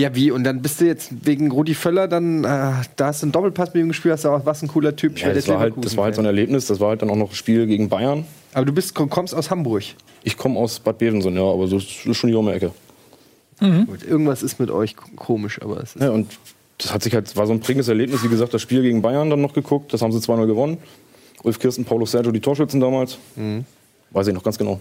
ja, 0.00 0.14
wie? 0.14 0.30
Und 0.30 0.44
dann 0.44 0.62
bist 0.62 0.80
du 0.80 0.86
jetzt 0.86 1.26
wegen 1.26 1.50
Rudi 1.50 1.74
Völler, 1.74 2.08
dann, 2.08 2.44
äh, 2.44 2.72
da 2.96 3.06
hast 3.06 3.22
du 3.22 3.26
einen 3.26 3.32
Doppelpass 3.32 3.74
mit 3.74 3.82
ihm 3.82 3.88
gespielt, 3.88 4.14
hast 4.14 4.24
du 4.24 4.30
auch, 4.30 4.46
was 4.46 4.62
ein 4.62 4.68
cooler 4.68 4.96
Typ. 4.96 5.18
Ja, 5.18 5.32
das, 5.32 5.46
war 5.48 5.58
halt, 5.58 5.74
das 5.78 5.96
war 5.96 6.04
halt 6.04 6.14
so 6.14 6.22
ein 6.22 6.26
Erlebnis. 6.26 6.66
Das 6.66 6.80
war 6.80 6.90
halt 6.90 7.02
dann 7.02 7.10
auch 7.10 7.16
noch 7.16 7.30
ein 7.30 7.36
Spiel 7.36 7.66
gegen 7.66 7.88
Bayern. 7.88 8.24
Aber 8.52 8.64
du 8.64 8.72
bist, 8.72 8.94
kommst 8.94 9.34
aus 9.34 9.50
Hamburg. 9.50 9.82
Ich 10.22 10.36
komme 10.36 10.58
aus 10.58 10.80
Bad 10.80 10.98
Bevensen, 10.98 11.34
ja, 11.36 11.42
aber 11.42 11.66
so 11.66 11.76
ist 11.76 12.14
schon 12.16 12.30
die 12.30 12.36
um 12.36 12.46
die 12.46 12.52
Ecke. 12.52 12.72
Gut, 13.60 14.02
irgendwas 14.02 14.42
ist 14.42 14.58
mit 14.58 14.70
euch 14.70 14.96
komisch, 15.16 15.60
aber 15.60 15.82
es 15.82 15.94
ist. 15.94 16.02
Ja, 16.02 16.10
und 16.10 16.28
das 16.78 16.94
hat 16.94 17.02
sich 17.02 17.14
halt, 17.14 17.36
war 17.36 17.46
so 17.46 17.52
ein 17.52 17.60
prägendes 17.60 17.88
Erlebnis. 17.88 18.24
Wie 18.24 18.28
gesagt, 18.28 18.54
das 18.54 18.62
Spiel 18.62 18.80
gegen 18.80 19.02
Bayern 19.02 19.28
dann 19.28 19.42
noch 19.42 19.52
geguckt. 19.52 19.92
Das 19.92 20.00
haben 20.00 20.12
sie 20.12 20.18
2-0 20.18 20.46
gewonnen. 20.46 20.78
Ulf 21.42 21.58
Kirsten, 21.58 21.84
Paulo 21.84 22.06
Sergio, 22.06 22.32
die 22.32 22.40
Torschützen 22.40 22.80
damals. 22.80 23.18
Weiß 24.10 24.26
ich 24.26 24.34
noch 24.34 24.42
ganz 24.42 24.56
genau. 24.56 24.80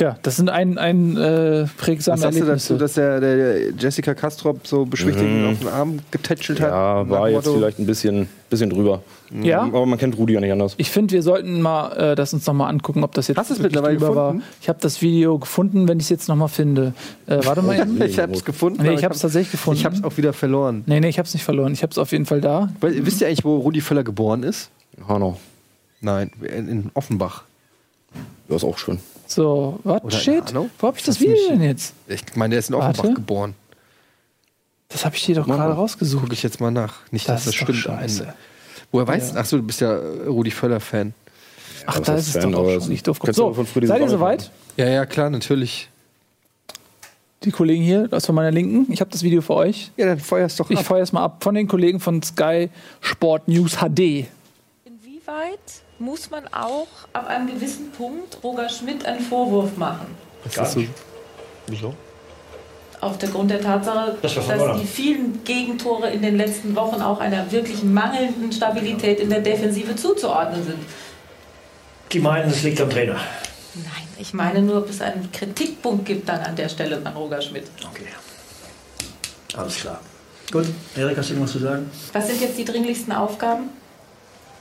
Tja, 0.00 0.16
das 0.22 0.36
sind 0.36 0.48
ein, 0.48 0.78
ein 0.78 1.18
äh, 1.18 1.66
prägsame 1.76 2.14
Was 2.16 2.22
sagst 2.22 2.40
du 2.40 2.44
dazu, 2.46 2.76
dass 2.78 2.94
der, 2.94 3.20
der 3.20 3.72
Jessica 3.72 4.14
Kastrop 4.14 4.66
so 4.66 4.86
beschwichtigend 4.86 5.52
auf 5.52 5.58
den 5.58 5.68
Arm 5.68 5.98
getätschelt 6.10 6.58
hat? 6.58 6.70
Ja, 6.70 7.06
war 7.06 7.28
jetzt 7.28 7.44
Motto, 7.44 7.58
vielleicht 7.58 7.78
ein 7.78 7.84
bisschen, 7.84 8.26
bisschen 8.48 8.70
drüber. 8.70 9.02
Ja? 9.42 9.60
Aber 9.60 9.84
man 9.84 9.98
kennt 9.98 10.16
Rudi 10.16 10.32
ja 10.32 10.40
nicht 10.40 10.52
anders. 10.52 10.72
Ich 10.78 10.90
finde, 10.90 11.12
wir 11.12 11.22
sollten 11.22 11.60
mal 11.60 11.92
äh, 12.12 12.14
das 12.14 12.32
uns 12.32 12.46
nochmal 12.46 12.70
angucken, 12.70 13.04
ob 13.04 13.12
das 13.12 13.28
jetzt 13.28 13.36
Hast 13.36 13.50
es 13.50 13.58
mittlerweile 13.58 13.98
drüber 13.98 14.16
war. 14.16 14.32
gefunden? 14.32 14.46
Ich 14.62 14.70
habe 14.70 14.78
das 14.80 15.02
Video 15.02 15.38
gefunden, 15.38 15.86
wenn 15.86 15.98
ich 15.98 16.04
es 16.04 16.08
jetzt 16.08 16.28
nochmal 16.30 16.48
finde. 16.48 16.94
Äh, 17.26 17.44
warte 17.44 17.60
mal 17.60 17.78
eben. 17.78 18.00
Ich 18.02 18.18
hab's 18.18 18.42
gefunden. 18.42 18.82
Nee, 18.82 18.94
ich 18.94 19.04
hab's 19.04 19.16
hab- 19.16 19.20
tatsächlich 19.20 19.50
gefunden. 19.50 19.80
Ich 19.80 19.84
hab's 19.84 20.02
auch 20.02 20.16
wieder 20.16 20.32
verloren. 20.32 20.82
Nee, 20.86 21.00
nee, 21.00 21.10
ich 21.10 21.18
habe 21.18 21.26
es 21.26 21.34
nicht 21.34 21.44
verloren. 21.44 21.74
Ich 21.74 21.82
habe 21.82 21.90
es 21.90 21.98
auf 21.98 22.12
jeden 22.12 22.24
Fall 22.24 22.40
da. 22.40 22.70
Weil, 22.80 23.04
wisst 23.04 23.20
ihr 23.20 23.26
eigentlich, 23.26 23.44
wo 23.44 23.58
Rudi 23.58 23.82
Völler 23.82 24.02
geboren 24.02 24.44
ist? 24.44 24.70
Hanau. 25.06 25.38
Nein, 26.00 26.30
in, 26.40 26.68
in 26.68 26.90
Offenbach. 26.94 27.42
Ja, 28.48 28.56
ist 28.56 28.64
auch 28.64 28.78
schön. 28.78 28.98
So, 29.30 29.78
in 29.84 30.10
shit? 30.10 30.52
Wo 30.78 30.88
habe 30.88 30.98
ich 30.98 31.04
das 31.04 31.18
du 31.18 31.24
Video 31.24 31.50
denn 31.50 31.62
jetzt? 31.62 31.94
Ich 32.08 32.22
meine, 32.34 32.50
der 32.52 32.58
ist 32.58 32.68
in 32.68 32.74
Offenbach 32.74 33.04
Warte. 33.04 33.14
geboren. 33.14 33.54
Das 34.88 35.04
habe 35.04 35.14
ich 35.14 35.24
dir 35.24 35.36
doch 35.36 35.46
gerade 35.46 35.72
rausgesucht. 35.72 36.24
Guck 36.24 36.32
ich 36.32 36.42
jetzt 36.42 36.60
mal 36.60 36.72
nach. 36.72 36.94
Nicht, 37.12 37.28
Das 37.28 37.44
dass 37.44 37.44
das 37.44 37.54
stimmt. 37.54 37.70
am 37.70 37.76
scheiße. 38.00 38.22
Ende. 38.24 38.34
Woher 38.90 39.06
weißt 39.06 39.34
du? 39.34 39.38
Achso, 39.38 39.56
du 39.58 39.62
bist 39.62 39.80
ja 39.80 39.92
äh, 39.92 40.26
Rudi 40.26 40.50
Völler-Fan. 40.50 41.14
Ach, 41.86 41.98
was 42.00 42.06
da 42.06 42.14
ist 42.16 42.26
es 42.34 42.42
Fan, 42.42 42.50
doch 42.50 42.58
auch 42.66 42.80
schon 42.80 42.88
nicht 42.88 43.06
doof. 43.06 43.20
kennst 43.20 43.38
du 43.38 43.54
So, 43.54 43.64
von 43.64 43.86
seid 43.86 44.00
ihr 44.00 44.08
soweit? 44.08 44.50
Ja, 44.76 44.88
ja, 44.88 45.06
klar, 45.06 45.30
natürlich. 45.30 45.88
Die 47.44 47.52
Kollegen 47.52 47.84
hier, 47.84 48.08
das 48.08 48.26
von 48.26 48.34
meiner 48.34 48.50
Linken. 48.50 48.92
Ich 48.92 49.00
habe 49.00 49.10
das 49.12 49.22
Video 49.22 49.40
für 49.42 49.54
euch. 49.54 49.92
Ja, 49.96 50.06
dann 50.06 50.18
feuerst 50.18 50.58
doch 50.58 50.68
Ich 50.70 50.78
ab. 50.80 50.84
feuere 50.84 51.02
es 51.04 51.12
mal 51.12 51.22
ab 51.24 51.42
von 51.44 51.54
den 51.54 51.68
Kollegen 51.68 52.00
von 52.00 52.20
Sky 52.22 52.68
Sport 53.00 53.46
News 53.46 53.76
HD. 53.78 54.26
Inwieweit 54.84 55.60
muss 56.00 56.30
man 56.30 56.46
auch 56.52 56.88
ab 57.12 57.28
einem 57.28 57.46
gewissen 57.46 57.90
Punkt 57.92 58.38
Roger 58.42 58.68
Schmidt 58.68 59.04
einen 59.04 59.20
Vorwurf 59.20 59.76
machen? 59.76 60.06
Das 60.42 60.56
ist 60.56 60.72
so, 60.72 60.82
Wieso? 61.66 61.94
Auf 63.00 63.18
der 63.18 63.28
Grund 63.28 63.50
der 63.50 63.60
Tatsache, 63.60 64.16
Das 64.20 64.34
dass 64.34 64.80
die 64.80 64.86
vielen 64.86 65.44
Gegentore 65.44 66.10
in 66.10 66.22
den 66.22 66.36
letzten 66.36 66.74
Wochen 66.74 67.00
auch 67.00 67.20
einer 67.20 67.50
wirklich 67.52 67.82
mangelnden 67.82 68.52
Stabilität 68.52 69.20
in 69.20 69.30
der 69.30 69.40
Defensive 69.40 69.94
zuzuordnen 69.96 70.64
sind. 70.64 70.78
Die 72.12 72.18
meinen, 72.18 72.50
es 72.50 72.62
liegt 72.62 72.80
am 72.80 72.90
Trainer. 72.90 73.16
Nein, 73.74 74.08
ich 74.18 74.34
meine 74.34 74.60
nur, 74.60 74.78
ob 74.78 74.90
es 74.90 75.00
einen 75.00 75.30
Kritikpunkt 75.32 76.04
gibt 76.06 76.28
dann 76.28 76.40
an 76.40 76.56
der 76.56 76.68
Stelle 76.68 77.00
an 77.04 77.14
Roger 77.14 77.40
Schmidt. 77.40 77.64
Okay. 77.90 78.06
Alles 79.56 79.76
klar. 79.76 80.00
Gut, 80.50 80.66
Erik, 80.96 81.16
hast 81.16 81.28
du 81.28 81.34
irgendwas 81.34 81.52
zu 81.52 81.60
sagen? 81.60 81.90
Was 82.12 82.26
sind 82.26 82.40
jetzt 82.40 82.58
die 82.58 82.64
dringlichsten 82.64 83.12
Aufgaben? 83.12 83.70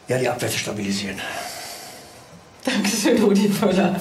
Ja, 0.10 0.18
die 0.18 0.28
Abwehr 0.28 0.50
zu 0.50 0.58
stabilisieren. 0.58 1.18
Dankeschön, 2.66 3.22
Rudi 3.24 3.48
Völler. 3.50 3.96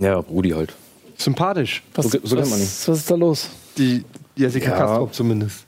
Ja, 0.00 0.16
Rudi 0.16 0.50
halt. 0.50 0.72
sympathisch. 1.16 1.82
Was, 1.94 2.06
So- 2.06 2.18
so 2.24 2.36
was, 2.36 2.50
man 2.50 2.58
ihn. 2.58 2.64
was 2.64 2.88
ist 2.88 3.10
da 3.10 3.14
los? 3.14 3.48
Die 3.78 4.04
Jessica 4.34 4.70
Ja. 4.70 4.76
Kastrop 4.78 5.14
zumindest. 5.14 5.66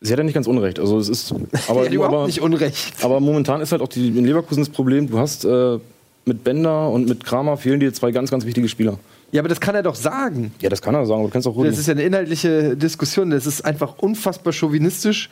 Sie 0.00 0.12
hat 0.12 0.18
ja 0.18 0.24
nicht 0.24 0.34
ganz 0.34 0.46
unrecht. 0.46 0.78
Also 0.80 0.98
es 0.98 1.08
ist, 1.08 1.32
aber, 1.68 1.88
überhaupt 1.88 2.14
aber, 2.14 2.26
nicht 2.26 2.40
unrecht. 2.40 2.94
aber 3.04 3.20
momentan 3.20 3.60
ist 3.60 3.72
halt 3.72 3.82
auch 3.82 3.88
die, 3.88 4.08
in 4.08 4.24
Leverkusen 4.24 4.62
das 4.64 4.70
Problem, 4.70 5.08
du 5.08 5.18
hast 5.18 5.44
äh, 5.44 5.78
mit 6.24 6.42
Bender 6.42 6.88
und 6.90 7.08
mit 7.08 7.24
Kramer 7.24 7.56
fehlen 7.56 7.78
dir 7.80 7.92
zwei 7.92 8.10
ganz, 8.10 8.30
ganz 8.30 8.44
wichtige 8.44 8.68
Spieler. 8.68 8.98
Ja, 9.32 9.40
aber 9.42 9.48
das 9.48 9.60
kann 9.60 9.74
er 9.74 9.82
doch 9.82 9.94
sagen. 9.94 10.52
Ja, 10.60 10.68
das 10.70 10.80
kann 10.82 10.94
er 10.94 11.06
sagen, 11.06 11.20
aber 11.20 11.28
du 11.28 11.32
kennst 11.32 11.46
auch 11.46 11.54
Rudi. 11.54 11.68
Das 11.68 11.78
ist 11.78 11.86
ja 11.86 11.92
eine 11.92 12.02
inhaltliche 12.02 12.76
Diskussion. 12.76 13.30
Das 13.30 13.46
ist 13.46 13.64
einfach 13.64 13.98
unfassbar 13.98 14.52
chauvinistisch 14.52 15.28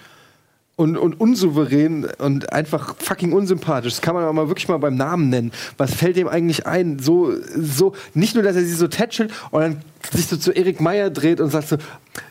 und, 0.77 0.97
und 0.97 1.21
unsouverän 1.21 2.07
und 2.19 2.53
einfach 2.53 2.97
fucking 2.97 3.33
unsympathisch. 3.33 3.95
Das 3.95 4.01
kann 4.01 4.15
man 4.15 4.25
aber 4.25 4.33
mal 4.33 4.49
wirklich 4.49 4.69
mal 4.69 4.79
beim 4.79 4.97
Namen 4.97 5.29
nennen. 5.29 5.53
Was 5.77 5.95
fällt 5.95 6.17
dem 6.17 6.29
eigentlich 6.29 6.67
ein? 6.67 6.99
So, 6.99 7.33
so, 7.55 7.95
nicht 8.15 8.35
nur, 8.35 8.43
dass 8.43 8.57
er 8.57 8.63
sie 8.63 8.75
so 8.75 8.89
tätschelt 8.89 9.33
und 9.51 9.61
dann 9.61 9.83
sich 10.11 10.27
so 10.27 10.37
zu 10.37 10.53
Erik 10.53 10.81
Meyer 10.81 11.11
dreht 11.11 11.41
und 11.41 11.51
sagt 11.51 11.69
so, 11.69 11.77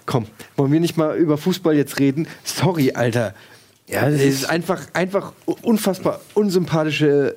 komm, 0.06 0.26
wollen 0.56 0.72
wir 0.72 0.80
nicht 0.80 0.98
mal 0.98 1.16
über 1.16 1.38
Fußball 1.38 1.76
jetzt 1.76 2.00
reden? 2.00 2.28
Sorry, 2.44 2.94
Alter. 2.94 3.34
Ja, 3.88 4.10
das 4.10 4.22
ist 4.22 4.50
einfach, 4.50 4.88
einfach 4.94 5.34
unfassbar 5.62 6.22
unsympathische, 6.34 7.36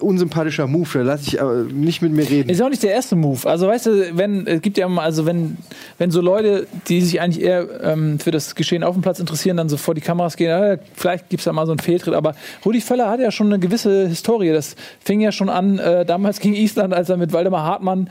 unsympathischer 0.00 0.66
Move. 0.66 0.88
Da 0.94 1.02
lass 1.02 1.26
ich 1.26 1.40
aber 1.40 1.64
nicht 1.64 2.02
mit 2.02 2.12
mir 2.12 2.28
reden. 2.28 2.48
Ist 2.50 2.62
auch 2.62 2.68
nicht 2.68 2.82
der 2.82 2.92
erste 2.92 3.16
Move. 3.16 3.48
Also 3.48 3.66
weißt 3.66 3.86
du, 3.86 4.16
wenn 4.16 4.46
es 4.46 4.60
gibt 4.62 4.78
ja 4.78 4.86
immer, 4.86 5.02
also 5.02 5.26
wenn 5.26 5.56
wenn 5.98 6.10
so 6.10 6.20
Leute, 6.20 6.66
die 6.88 7.00
sich 7.00 7.20
eigentlich 7.20 7.44
eher 7.44 7.66
ähm, 7.82 8.18
für 8.18 8.30
das 8.30 8.54
Geschehen 8.54 8.82
auf 8.84 8.94
dem 8.94 9.02
Platz 9.02 9.18
interessieren, 9.18 9.56
dann 9.56 9.68
so 9.68 9.76
vor 9.76 9.94
die 9.94 10.00
Kameras 10.00 10.36
gehen, 10.36 10.50
äh, 10.50 10.78
vielleicht 10.94 11.28
gibt 11.28 11.40
es 11.40 11.44
da 11.44 11.52
mal 11.52 11.66
so 11.66 11.72
einen 11.72 11.78
Fehltritt. 11.78 12.14
Aber 12.14 12.34
Rudi 12.64 12.80
Völler 12.80 13.08
hat 13.10 13.20
ja 13.20 13.30
schon 13.30 13.46
eine 13.48 13.58
gewisse 13.58 14.08
Historie. 14.08 14.52
Das 14.52 14.76
fing 15.04 15.20
ja 15.20 15.32
schon 15.32 15.48
an 15.48 15.78
äh, 15.78 16.04
damals 16.04 16.40
gegen 16.40 16.54
Island, 16.54 16.92
als 16.94 17.08
er 17.08 17.16
mit 17.16 17.32
Waldemar 17.32 17.64
Hartmann 17.64 18.08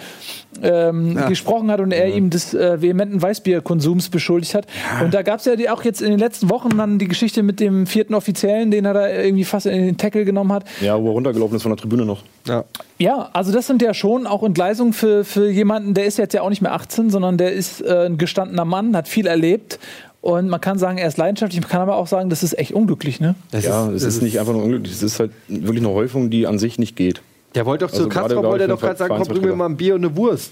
ähm, 0.63 1.15
Ja. 1.17 1.27
gesprochen 1.27 1.69
hat 1.69 1.79
und 1.79 1.91
er 1.91 2.07
ihm 2.15 2.29
des 2.29 2.53
äh, 2.53 2.81
vehementen 2.81 3.21
Weißbierkonsums 3.21 4.09
beschuldigt 4.09 4.55
hat. 4.55 4.67
Und 5.03 5.13
da 5.13 5.21
gab 5.21 5.39
es 5.39 5.45
ja 5.45 5.55
die, 5.55 5.69
auch 5.69 5.83
jetzt 5.83 6.01
in 6.01 6.09
den 6.11 6.19
letzten 6.19 6.49
Wochen 6.49 6.77
dann 6.77 6.97
die 6.99 7.07
Geschichte 7.07 7.43
mit 7.43 7.59
dem 7.59 7.85
vierten 7.87 8.13
Offiziellen, 8.13 8.71
den 8.71 8.85
er 8.85 8.93
da 8.93 9.09
irgendwie 9.09 9.43
fast 9.43 9.65
in 9.65 9.85
den 9.85 9.97
Tackle 9.97 10.25
genommen 10.25 10.51
hat. 10.53 10.63
ja, 10.81 10.99
wo 11.01 11.09
er 11.09 11.15
runtergelaufen 11.25 11.55
ist 11.57 11.63
von 11.63 11.71
der 11.71 11.77
Tribüne 11.77 12.05
noch. 12.05 12.23
Ja. 12.47 12.63
Ja, 12.97 13.29
also 13.33 13.51
das 13.51 13.67
sind 13.67 13.81
ja 13.81 13.93
schon 13.93 14.27
auch 14.27 14.43
Entgleisungen 14.43 14.93
für, 14.93 15.25
für 15.25 15.49
jemanden, 15.49 15.93
der 15.93 16.05
ist 16.05 16.17
jetzt 16.17 16.33
ja 16.33 16.41
auch 16.41 16.49
nicht 16.49 16.61
mehr 16.61 16.73
18, 16.73 17.09
sondern 17.09 17.37
der 17.37 17.51
ist 17.53 17.81
äh, 17.81 18.05
ein 18.05 18.17
gestandener 18.17 18.65
Mann, 18.65 18.95
hat 18.95 19.07
viel 19.07 19.27
erlebt. 19.27 19.79
Und 20.21 20.49
man 20.49 20.59
kann 20.59 20.79
sagen, 20.79 20.97
er 20.97 21.07
ist 21.07 21.17
leidenschaftlich, 21.17 21.61
man 21.61 21.69
kann 21.69 21.81
aber 21.81 21.97
auch 21.97 22.07
sagen, 22.07 22.29
das 22.29 22.41
ist 22.41 22.57
echt 22.57 22.71
unglücklich, 22.71 23.19
ne? 23.19 23.35
Das 23.51 23.65
ja, 23.65 23.87
ist- 23.87 23.95
es 23.97 24.03
das 24.03 24.15
ist, 24.15 24.21
nicht 24.23 24.39
einfach 24.39 24.53
nur 24.53 24.63
unglücklich, 24.63 24.91
es 24.93 25.03
ist 25.03 25.19
halt 25.19 25.31
wirklich 25.47 25.83
eine 25.85 25.93
Häufung, 25.93 26.29
die 26.29 26.47
an 26.47 26.57
sich 26.57 26.79
nicht 26.79 26.95
geht. 26.95 27.21
Der 27.53 27.65
wollte 27.65 27.85
doch 27.85 27.91
zu 27.91 28.09
Also 28.09 28.43
wollte 28.43 28.63
er 28.65 28.67
doch 28.67 28.79
gerade 28.81 28.97
sagen, 28.97 29.15
komm, 29.17 29.27
bring 29.27 29.43
mir 29.49 29.55
mal 29.55 29.67
ein 29.67 29.77
Bier 29.77 29.95
und 29.95 30.03
eine 30.05 30.15
Wurst. 30.17 30.51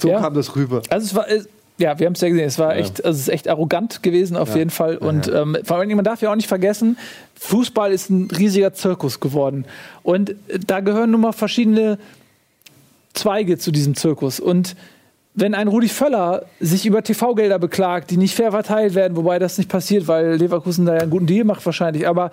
So 0.00 0.08
Ja. 0.08 0.20
kam 0.20 0.34
das 0.34 0.54
rüber. 0.56 0.82
Also 0.90 1.06
es 1.06 1.14
war, 1.14 1.28
äh, 1.30 1.42
ja, 1.78 1.98
wir 1.98 2.06
haben 2.06 2.14
es 2.14 2.20
ja 2.20 2.28
gesehen, 2.28 2.46
es 2.46 2.58
war 2.58 2.76
echt, 2.76 3.04
also 3.04 3.16
es 3.16 3.22
ist 3.22 3.28
echt 3.28 3.48
arrogant 3.48 4.02
gewesen 4.02 4.36
auf 4.36 4.54
jeden 4.56 4.70
Fall. 4.70 4.96
Und 4.96 5.28
ähm, 5.28 5.56
vor 5.62 5.76
allem, 5.78 5.94
man 5.94 6.04
darf 6.04 6.20
ja 6.20 6.30
auch 6.30 6.36
nicht 6.36 6.48
vergessen, 6.48 6.98
Fußball 7.36 7.92
ist 7.92 8.10
ein 8.10 8.28
riesiger 8.36 8.74
Zirkus 8.74 9.20
geworden. 9.20 9.64
Und 10.02 10.30
äh, 10.30 10.34
da 10.66 10.80
gehören 10.80 11.12
nun 11.12 11.20
mal 11.20 11.32
verschiedene 11.32 11.98
Zweige 13.14 13.58
zu 13.58 13.70
diesem 13.70 13.94
Zirkus. 13.94 14.40
Und 14.40 14.74
wenn 15.40 15.54
ein 15.54 15.68
Rudi 15.68 15.88
Völler 15.88 16.46
sich 16.58 16.84
über 16.84 17.04
TV-Gelder 17.04 17.60
beklagt, 17.60 18.10
die 18.10 18.16
nicht 18.16 18.34
fair 18.34 18.50
verteilt 18.50 18.96
werden, 18.96 19.16
wobei 19.16 19.38
das 19.38 19.56
nicht 19.56 19.70
passiert, 19.70 20.08
weil 20.08 20.34
Leverkusen 20.34 20.84
da 20.84 20.94
ja 20.94 21.02
einen 21.02 21.10
guten 21.10 21.26
Deal 21.26 21.44
macht 21.44 21.64
wahrscheinlich, 21.64 22.08
aber 22.08 22.32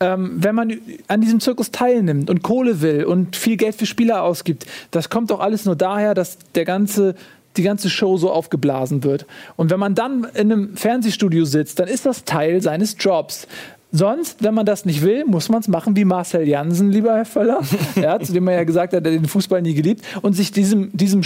ähm, 0.00 0.32
wenn 0.34 0.56
man 0.56 0.72
an 1.06 1.20
diesem 1.20 1.38
Zirkus 1.38 1.70
teilnimmt 1.70 2.28
und 2.28 2.42
Kohle 2.42 2.80
will 2.80 3.04
und 3.04 3.36
viel 3.36 3.56
Geld 3.56 3.76
für 3.76 3.86
Spieler 3.86 4.24
ausgibt, 4.24 4.66
das 4.90 5.10
kommt 5.10 5.30
doch 5.30 5.38
alles 5.38 5.64
nur 5.64 5.76
daher, 5.76 6.14
dass 6.14 6.38
der 6.56 6.64
ganze 6.64 7.14
die 7.56 7.62
ganze 7.62 7.90
Show 7.90 8.16
so 8.16 8.30
aufgeblasen 8.30 9.04
wird. 9.04 9.26
Und 9.56 9.70
wenn 9.70 9.80
man 9.80 9.94
dann 9.94 10.24
in 10.34 10.52
einem 10.52 10.76
Fernsehstudio 10.76 11.44
sitzt, 11.44 11.78
dann 11.78 11.88
ist 11.88 12.06
das 12.06 12.24
Teil 12.24 12.62
seines 12.62 12.96
Jobs. 12.98 13.46
Sonst, 13.92 14.44
wenn 14.44 14.54
man 14.54 14.66
das 14.66 14.84
nicht 14.84 15.02
will, 15.02 15.24
muss 15.24 15.48
man 15.48 15.60
es 15.60 15.68
machen 15.68 15.96
wie 15.96 16.04
Marcel 16.04 16.46
Jansen, 16.46 16.92
lieber 16.92 17.16
Herr 17.16 17.24
Völler, 17.24 17.60
ja, 17.96 18.20
zu 18.20 18.32
dem 18.32 18.46
er 18.46 18.54
ja 18.54 18.64
gesagt 18.64 18.92
hat, 18.92 19.04
er 19.04 19.12
hat 19.12 19.20
den 19.20 19.28
Fußball 19.28 19.62
nie 19.62 19.74
geliebt, 19.74 20.04
und 20.22 20.34
sich 20.34 20.52
diesem, 20.52 20.96
diesem 20.96 21.24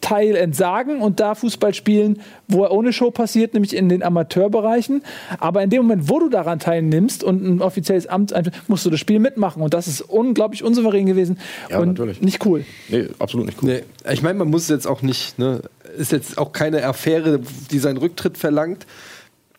Show-Teil 0.00 0.36
entsagen 0.36 1.00
und 1.00 1.20
da 1.20 1.34
Fußball 1.34 1.74
spielen, 1.74 2.20
wo 2.46 2.64
er 2.64 2.72
ohne 2.72 2.92
Show 2.92 3.10
passiert, 3.10 3.54
nämlich 3.54 3.74
in 3.74 3.88
den 3.88 4.02
Amateurbereichen. 4.02 5.02
Aber 5.38 5.62
in 5.62 5.70
dem 5.70 5.82
Moment, 5.82 6.08
wo 6.08 6.18
du 6.20 6.28
daran 6.28 6.58
teilnimmst 6.58 7.24
und 7.24 7.44
ein 7.44 7.62
offizielles 7.62 8.06
Amt, 8.06 8.32
einführst, 8.32 8.68
musst 8.68 8.86
du 8.86 8.90
das 8.90 9.00
Spiel 9.00 9.18
mitmachen. 9.18 9.62
Und 9.62 9.74
das 9.74 9.86
ist 9.86 10.00
unglaublich 10.00 10.64
unsouverän 10.64 11.06
gewesen 11.06 11.38
Ja, 11.70 11.80
und 11.80 11.88
natürlich. 11.88 12.20
nicht 12.20 12.44
cool. 12.46 12.64
Nee, 12.88 13.08
absolut 13.18 13.46
nicht 13.46 13.62
cool. 13.62 13.70
Nee, 13.70 14.12
ich 14.12 14.22
meine, 14.22 14.38
man 14.38 14.48
muss 14.48 14.68
jetzt 14.68 14.86
auch 14.86 15.02
nicht, 15.02 15.38
ne, 15.38 15.62
ist 15.96 16.12
jetzt 16.12 16.38
auch 16.38 16.52
keine 16.52 16.84
Affäre, 16.84 17.40
die 17.70 17.78
seinen 17.78 17.98
Rücktritt 17.98 18.38
verlangt. 18.38 18.86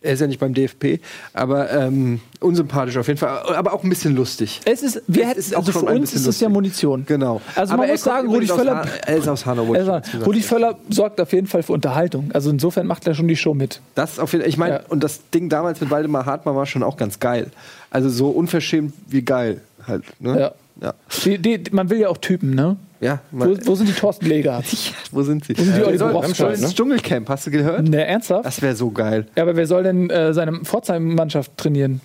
Er 0.02 0.14
ist 0.14 0.22
ja 0.22 0.28
nicht 0.28 0.40
beim 0.40 0.54
DFB, 0.54 1.02
aber 1.34 1.70
ähm, 1.72 2.22
unsympathisch 2.40 2.96
auf 2.96 3.08
jeden 3.08 3.20
Fall, 3.20 3.38
aber 3.54 3.74
auch 3.74 3.84
ein 3.84 3.90
bisschen 3.90 4.16
lustig. 4.16 4.62
Es 4.64 4.82
ist, 4.82 5.02
wir 5.08 5.28
hätten, 5.28 5.40
ist 5.40 5.54
also 5.54 5.74
für 5.74 5.86
uns 5.86 6.14
ist 6.14 6.26
es 6.26 6.40
ja. 6.40 6.48
Munition. 6.48 7.04
Genau. 7.06 7.42
Also 7.54 7.74
Aber 7.74 7.84
man 7.84 7.92
muss 7.92 8.04
sagen, 8.04 8.30
Rudi 8.30 8.48
Völler, 8.48 8.88
er 9.06 9.18
ist 9.18 9.28
aus 9.28 9.46
Hannover. 9.46 9.76
Er 9.76 9.84
sagt, 9.84 10.10
Rudi 10.26 10.42
Völler 10.42 10.78
sorgt 10.90 11.20
auf 11.20 11.34
jeden 11.34 11.48
Fall 11.48 11.64
für 11.64 11.74
Unterhaltung. 11.74 12.30
Also 12.34 12.50
insofern 12.50 12.88
macht 12.88 13.06
er 13.08 13.14
schon 13.14 13.28
die 13.28 13.36
Show 13.36 13.54
mit. 13.54 13.82
Das 13.96 14.20
auf 14.20 14.32
jeden 14.32 14.48
Ich 14.48 14.58
meine, 14.58 14.76
Ja. 14.76 14.82
und 14.88 15.04
das 15.04 15.20
Ding 15.32 15.50
damals 15.50 15.82
mit 15.82 15.92
Waldemar 15.92 16.26
Hartmann 16.26 16.56
war 16.56 16.66
schon 16.66 16.82
auch 16.82 16.96
ganz 16.96 17.20
geil. 17.20 17.52
Also 17.92 18.08
so 18.08 18.30
unverschämt 18.30 18.94
wie 19.08 19.22
geil 19.24 19.60
halt. 19.86 20.04
Ne? 20.22 20.40
Ja. 20.40 20.52
Ja. 20.82 20.94
Die, 21.26 21.38
die, 21.38 21.64
man 21.72 21.90
will 21.90 22.00
ja 22.00 22.10
auch 22.10 22.18
Typen, 22.18 22.56
ne? 22.56 22.78
ja 23.02 23.20
Wo, 23.32 23.56
wo 23.66 23.76
sind 23.76 23.88
die 23.90 23.94
Thorsten 23.94 24.26
Leger? 24.26 24.62
wo 25.12 25.24
sind 25.24 25.46
sie? 25.46 25.56
sind 25.56 25.76
die 25.76 25.82
Äh, 25.82 25.98
soll, 25.98 26.34
soll 26.34 26.54
ins 26.54 26.74
Dschungelcamp, 26.76 27.30
hast 27.30 27.48
du 27.48 27.52
gehört? 27.52 27.88
Ne, 27.88 28.06
ernsthaft? 28.06 28.46
Das 28.46 28.62
wäre 28.62 28.76
so 28.76 28.92
geil. 28.92 29.28
Ja, 29.36 29.44
aber 29.44 29.56
wer 29.56 29.68
soll 29.68 29.84
denn 29.84 30.10
äh, 30.10 30.34
seine 30.34 30.54
Pforzheim-Mannschaft 30.64 31.58
trainieren? 31.58 32.02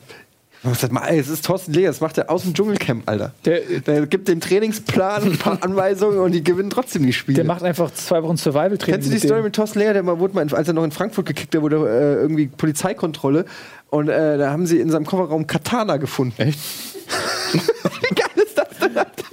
Es 1.08 1.28
ist 1.28 1.44
Thorsten 1.44 1.74
Leger, 1.74 1.88
das 1.88 2.00
macht 2.00 2.16
er 2.16 2.30
aus 2.30 2.42
dem 2.42 2.54
Dschungelcamp, 2.54 3.02
Alter. 3.06 3.32
Der, 3.44 3.60
Der 3.86 4.06
gibt 4.06 4.28
den 4.28 4.40
Trainingsplan, 4.40 5.24
ein 5.24 5.38
paar 5.38 5.58
Anweisungen 5.62 6.18
und 6.18 6.32
die 6.32 6.42
gewinnen 6.42 6.70
trotzdem 6.70 7.04
die 7.04 7.12
Spiele. 7.12 7.36
der 7.36 7.44
macht 7.44 7.62
einfach 7.62 7.92
zwei 7.92 8.22
Wochen 8.22 8.38
Survival-Training. 8.38 8.94
Kennst 8.94 9.06
du 9.08 9.10
die 9.10 9.16
mit 9.16 9.22
Story 9.24 9.34
denen. 9.40 9.44
mit 9.44 9.54
Thorsten 9.56 9.80
Leher, 9.80 9.92
der 9.92 10.02
mal 10.02 10.18
wurde 10.18 10.34
mal, 10.34 10.54
als 10.54 10.66
er 10.66 10.72
noch 10.72 10.84
in 10.84 10.90
Frankfurt 10.90 11.26
gekickt 11.26 11.54
hat, 11.54 11.60
wurde 11.60 11.76
äh, 11.76 12.14
irgendwie 12.22 12.46
Polizeikontrolle 12.46 13.44
und 13.90 14.08
äh, 14.08 14.38
da 14.38 14.50
haben 14.50 14.66
sie 14.66 14.80
in 14.80 14.90
seinem 14.90 15.04
Kofferraum 15.04 15.46
Katana 15.46 15.98
gefunden. 15.98 16.40
Echt? 16.40 16.58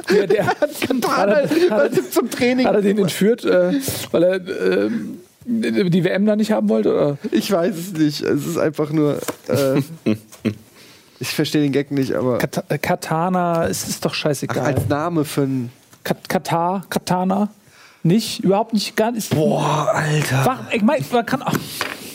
Ja, 0.10 0.28
der 0.28 0.48
hat 0.48 0.82
Katana 0.82 1.36
hat 1.36 1.52
er- 1.52 1.70
hat 1.70 1.98
er- 1.98 2.12
zum 2.12 2.30
Training. 2.30 2.66
Hat 2.68 2.76
er 2.76 2.82
den 2.82 2.98
entführt, 2.98 3.46
äh, 3.46 3.74
weil 4.12 4.24
er 4.24 4.36
ähm, 4.74 5.20
die 5.46 6.04
WM 6.04 6.26
da 6.26 6.36
nicht 6.36 6.52
haben 6.52 6.70
wollte? 6.70 6.94
Oder? 6.94 7.18
Ich 7.32 7.52
weiß 7.52 7.76
es 7.76 7.94
nicht. 7.94 8.22
Es 8.22 8.46
ist 8.46 8.58
einfach 8.58 8.92
nur. 8.92 9.18
Äh, 9.48 9.82
ich 11.20 11.30
verstehe 11.30 11.62
den 11.62 11.72
Gag 11.72 11.92
nicht, 11.92 12.14
aber 12.14 12.38
Kat 12.40 12.64
äh, 12.70 12.78
Katana, 12.78 13.68
es 13.68 13.88
ist 13.88 14.04
doch 14.06 14.12
ach, 14.12 14.16
scheißegal. 14.16 14.66
als 14.66 14.88
Name 14.90 15.26
für 15.26 15.42
ein. 15.44 15.72
Kat 16.04 16.28
Katar, 16.30 16.84
Katana? 16.90 17.50
Nicht? 18.04 18.44
Überhaupt 18.44 18.74
nicht? 18.74 18.96
Gar 18.96 19.12
nicht. 19.12 19.30
Boah, 19.30 19.92
Alter. 19.94 20.46
Wach, 20.46 20.60
ich 20.72 20.82
mein, 20.82 21.06
man 21.12 21.26
kann 21.26 21.44
auch. 21.44 21.54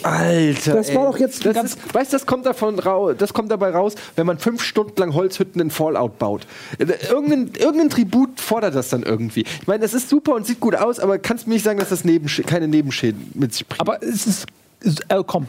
Alter. 0.03 0.75
Das 0.75 0.95
war 0.95 1.07
ey. 1.07 1.13
doch 1.13 1.19
jetzt 1.19 1.45
Das 1.47 1.55
ganz- 1.55 1.75
ist, 1.75 1.95
weißt 1.95 2.13
du, 2.13 2.17
das 2.17 2.27
kommt 2.27 2.47
davon 2.47 2.77
das 3.19 3.33
kommt 3.33 3.51
dabei 3.51 3.71
raus, 3.71 3.95
wenn 4.17 4.27
man 4.27 4.39
fünf 4.39 4.63
Stunden 4.63 4.99
lang 5.01 5.15
Holzhütten 5.15 5.61
in 5.61 5.71
Fallout 5.71 6.19
baut. 6.19 6.47
Äh, 6.79 6.87
Irgendein, 7.11 7.51
irgendein 7.59 7.91
Tribut 7.91 8.41
fordert 8.41 8.75
das 8.75 8.89
dann 8.91 9.03
irgendwie. 9.03 9.41
Ich 9.61 9.67
meine, 9.67 9.81
das 9.81 9.95
ist 9.95 10.09
super 10.09 10.35
und 10.35 10.47
sieht 10.47 10.61
gut 10.61 10.75
aus, 10.77 10.99
aber 11.01 11.19
kannst 11.19 11.47
mir 11.47 11.55
nicht 11.55 11.65
sagen, 11.65 11.79
dass 11.79 11.89
das 11.91 12.05
Nebensch 12.05 12.43
keine 12.47 12.69
Nebenschäden 12.69 13.31
mit 13.35 13.53
sich 13.53 13.67
bringt. 13.67 13.81
Aber 13.81 14.03
es 14.03 14.27
ist. 14.27 14.47
ist 14.81 15.01
äh, 15.09 15.23
komm. 15.27 15.47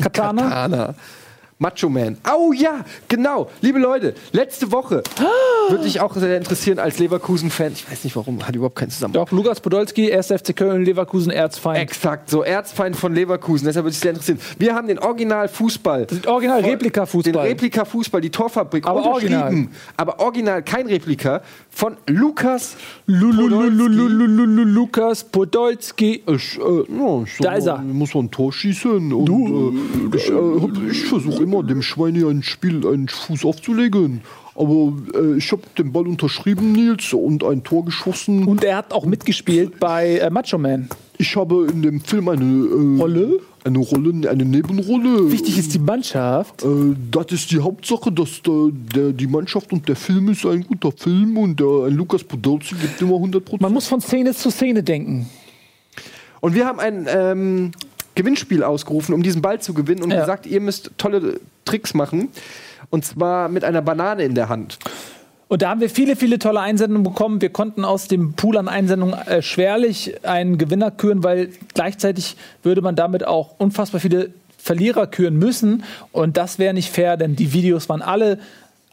Katana? 0.00 0.42
Katana. 0.42 0.94
Macho 1.62 1.88
Man. 1.88 2.18
Oh 2.28 2.52
ja, 2.52 2.84
genau. 3.08 3.48
Liebe 3.60 3.78
Leute, 3.78 4.14
letzte 4.32 4.72
Woche 4.72 5.02
würde 5.68 5.84
dich 5.84 6.00
auch 6.00 6.14
sehr 6.16 6.36
interessieren 6.36 6.80
als 6.80 6.98
Leverkusen-Fan. 6.98 7.72
Ich 7.72 7.88
weiß 7.90 8.02
nicht 8.02 8.16
warum, 8.16 8.44
hat 8.44 8.56
überhaupt 8.56 8.74
keinen 8.74 8.90
Zusammenhang. 8.90 9.24
Doch, 9.24 9.30
Lukas 9.30 9.60
Podolski, 9.60 10.12
1. 10.12 10.26
FC 10.26 10.56
Köln, 10.56 10.84
Leverkusen, 10.84 11.30
Erzfeind. 11.30 11.78
Exakt, 11.78 12.28
so 12.30 12.42
Erzfeind 12.42 12.96
von 12.96 13.14
Leverkusen. 13.14 13.66
Deshalb 13.66 13.84
würde 13.84 13.94
ich 13.94 14.00
sehr 14.00 14.10
interessieren. 14.10 14.40
Wir 14.58 14.74
haben 14.74 14.88
den 14.88 14.98
Original-Fußball. 14.98 16.08
Original 16.26 16.62
Den 16.62 16.70
Replika-Fußball. 16.72 17.46
Replika-Fußball, 17.46 18.20
die 18.20 18.30
Torfabrik. 18.30 18.84
Aber 18.84 19.06
unterschrieben. 19.06 19.40
original. 19.40 19.68
Aber 19.96 20.18
original, 20.18 20.62
kein 20.64 20.88
Replika. 20.88 21.42
Von 21.74 21.96
Lukas 22.06 22.76
Lukas 24.66 25.24
Podolski. 25.24 26.22
Ich, 26.26 26.58
äh, 26.58 26.60
ja, 26.60 27.22
ich 27.24 27.34
sag 27.36 27.40
Da 27.40 27.54
ist 27.54 27.66
er. 27.66 27.82
Ich 27.86 27.94
muss 27.94 28.14
ein 28.14 28.30
Tor 28.30 28.52
schießen. 28.52 29.12
Und, 29.12 29.28
äh, 30.12 30.16
ich, 30.16 30.30
äh, 30.30 30.94
versuche 31.08 31.42
immer, 31.42 31.62
dem 31.64 31.82
Schwein 31.82 32.14
hier 32.14 32.28
ein 32.28 32.42
Spiel 32.42 32.86
einen 32.86 33.08
Fuß 33.08 33.44
aufzulegen. 33.46 34.20
Aber 34.54 34.92
äh, 35.14 35.38
ich 35.38 35.50
habe 35.50 35.62
den 35.78 35.92
Ball 35.92 36.06
unterschrieben, 36.06 36.72
Nils, 36.72 37.12
und 37.14 37.42
ein 37.42 37.64
Tor 37.64 37.86
geschossen. 37.86 38.44
Und 38.46 38.62
er 38.64 38.76
hat 38.76 38.92
auch 38.92 39.06
mitgespielt 39.06 39.80
bei 39.80 40.18
äh, 40.18 40.30
Macho 40.30 40.58
Man. 40.58 40.88
ich 41.16 41.34
habe 41.36 41.68
in 41.72 41.82
dem 41.82 42.00
Film 42.00 42.28
eine 42.28 42.44
äh, 42.44 42.98
Rolle? 43.00 43.40
Eine 43.64 43.78
Rolle, 43.78 44.28
eine 44.28 44.44
Nebenrolle. 44.44 45.30
Wichtig 45.30 45.56
ist 45.56 45.72
die 45.72 45.78
Mannschaft. 45.78 46.64
Äh, 46.64 46.66
das 47.10 47.26
ist 47.30 47.50
die 47.52 47.60
Hauptsache, 47.60 48.10
dass 48.10 48.42
der, 48.42 48.70
der, 48.72 49.12
die 49.12 49.26
Mannschaft 49.28 49.72
und 49.72 49.88
der 49.88 49.94
Film 49.96 50.28
ist 50.30 50.44
ein 50.44 50.64
guter 50.66 50.90
Film 50.90 51.36
und 51.38 51.60
der, 51.60 51.86
ein 51.86 51.94
Lukas 51.94 52.24
Podolski 52.24 52.74
gibt 52.74 53.00
immer 53.00 53.14
100 53.14 53.44
Prozent. 53.44 53.62
Man 53.62 53.72
muss 53.72 53.86
von 53.86 54.00
Szene 54.00 54.34
zu 54.34 54.50
Szene 54.50 54.82
denken. 54.82 55.28
Und 56.40 56.54
wir 56.54 56.66
haben 56.66 56.80
ein 56.80 57.06
ähm, 57.08 57.70
Gewinnspiel 58.16 58.64
ausgerufen, 58.64 59.14
um 59.14 59.22
diesen 59.22 59.42
Ball 59.42 59.60
zu 59.60 59.74
gewinnen 59.74 60.02
und 60.02 60.10
Ja. 60.10 60.20
gesagt, 60.20 60.44
ihr 60.46 60.60
müsst 60.60 60.90
tolle 60.98 61.38
Tricks 61.64 61.94
machen. 61.94 62.28
Und 62.90 63.04
zwar 63.04 63.48
mit 63.48 63.62
einer 63.62 63.80
Banane 63.80 64.24
in 64.24 64.34
der 64.34 64.48
Hand. 64.48 64.78
Und 65.52 65.60
da 65.60 65.68
haben 65.68 65.82
wir 65.82 65.90
viele, 65.90 66.16
viele 66.16 66.38
tolle 66.38 66.60
Einsendungen 66.60 67.02
bekommen. 67.02 67.42
Wir 67.42 67.50
konnten 67.50 67.84
aus 67.84 68.08
dem 68.08 68.32
Pool 68.32 68.56
an 68.56 68.68
Einsendungen 68.68 69.12
äh, 69.12 69.42
schwerlich 69.42 70.24
einen 70.24 70.56
Gewinner 70.56 70.90
küren, 70.90 71.22
weil 71.24 71.50
gleichzeitig 71.74 72.36
würde 72.62 72.80
man 72.80 72.96
damit 72.96 73.26
auch 73.26 73.56
unfassbar 73.58 74.00
viele 74.00 74.30
Verlierer 74.56 75.06
küren 75.06 75.36
müssen. 75.36 75.84
Und 76.10 76.38
das 76.38 76.58
wäre 76.58 76.72
nicht 76.72 76.88
fair, 76.88 77.18
denn 77.18 77.36
die 77.36 77.52
Videos 77.52 77.90
waren 77.90 78.00
alle 78.00 78.38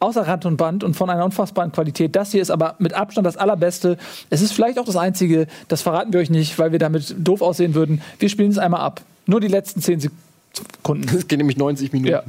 außer 0.02 0.28
Rand 0.28 0.46
und 0.46 0.58
Band 0.58 0.84
und 0.84 0.96
von 0.96 1.10
einer 1.10 1.24
unfassbaren 1.24 1.72
Qualität. 1.72 2.14
Das 2.18 2.34
hier 2.34 2.42
ist 2.42 2.52
aber 2.52 2.76
mit 2.78 2.94
Abstand 2.94 3.26
das 3.26 3.38
allerbeste. 3.38 3.98
Es 4.30 4.42
ist 4.42 4.52
vielleicht 4.52 4.80
auch 4.80 4.86
das 4.86 4.98
einzige, 4.98 5.48
das 5.70 5.82
verraten 5.82 6.12
wir 6.12 6.20
euch 6.20 6.30
nicht, 6.30 6.60
weil 6.60 6.74
wir 6.74 6.80
damit 6.80 7.16
doof 7.20 7.42
aussehen 7.42 7.74
würden. 7.74 8.02
Wir 8.20 8.28
spielen 8.28 8.52
es 8.52 8.58
einmal 8.58 8.82
ab. 8.82 9.00
Nur 9.28 9.40
die 9.40 9.48
letzten 9.48 9.82
10 9.82 10.02
Sekunden. 10.02 11.08
Das 11.14 11.26
geht 11.26 11.38
nämlich 11.38 11.56
90 11.56 11.94
Minuten. 11.94 12.12
Ja. 12.12 12.24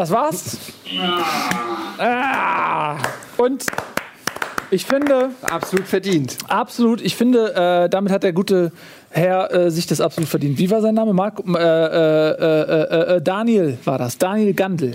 Das 0.00 0.10
war's. 0.10 0.56
Ah. 1.98 2.96
Und 3.36 3.66
ich 4.70 4.86
finde, 4.86 5.32
Absolut 5.42 5.86
verdient. 5.86 6.38
absolut, 6.48 7.02
ich 7.02 7.16
finde, 7.16 7.54
äh, 7.84 7.90
damit 7.90 8.10
hat 8.10 8.22
der 8.22 8.32
gute 8.32 8.72
Herr 9.10 9.52
äh, 9.52 9.70
sich 9.70 9.86
das 9.86 10.00
absolut 10.00 10.30
verdient. 10.30 10.56
Wie 10.56 10.70
war 10.70 10.80
sein 10.80 10.94
Name? 10.94 11.12
Marco, 11.12 11.42
äh, 11.54 11.60
äh, 11.60 12.30
äh, 12.32 13.16
äh, 13.16 13.20
Daniel 13.20 13.76
war 13.84 13.98
das. 13.98 14.16
Daniel 14.16 14.54
Gandl. 14.54 14.94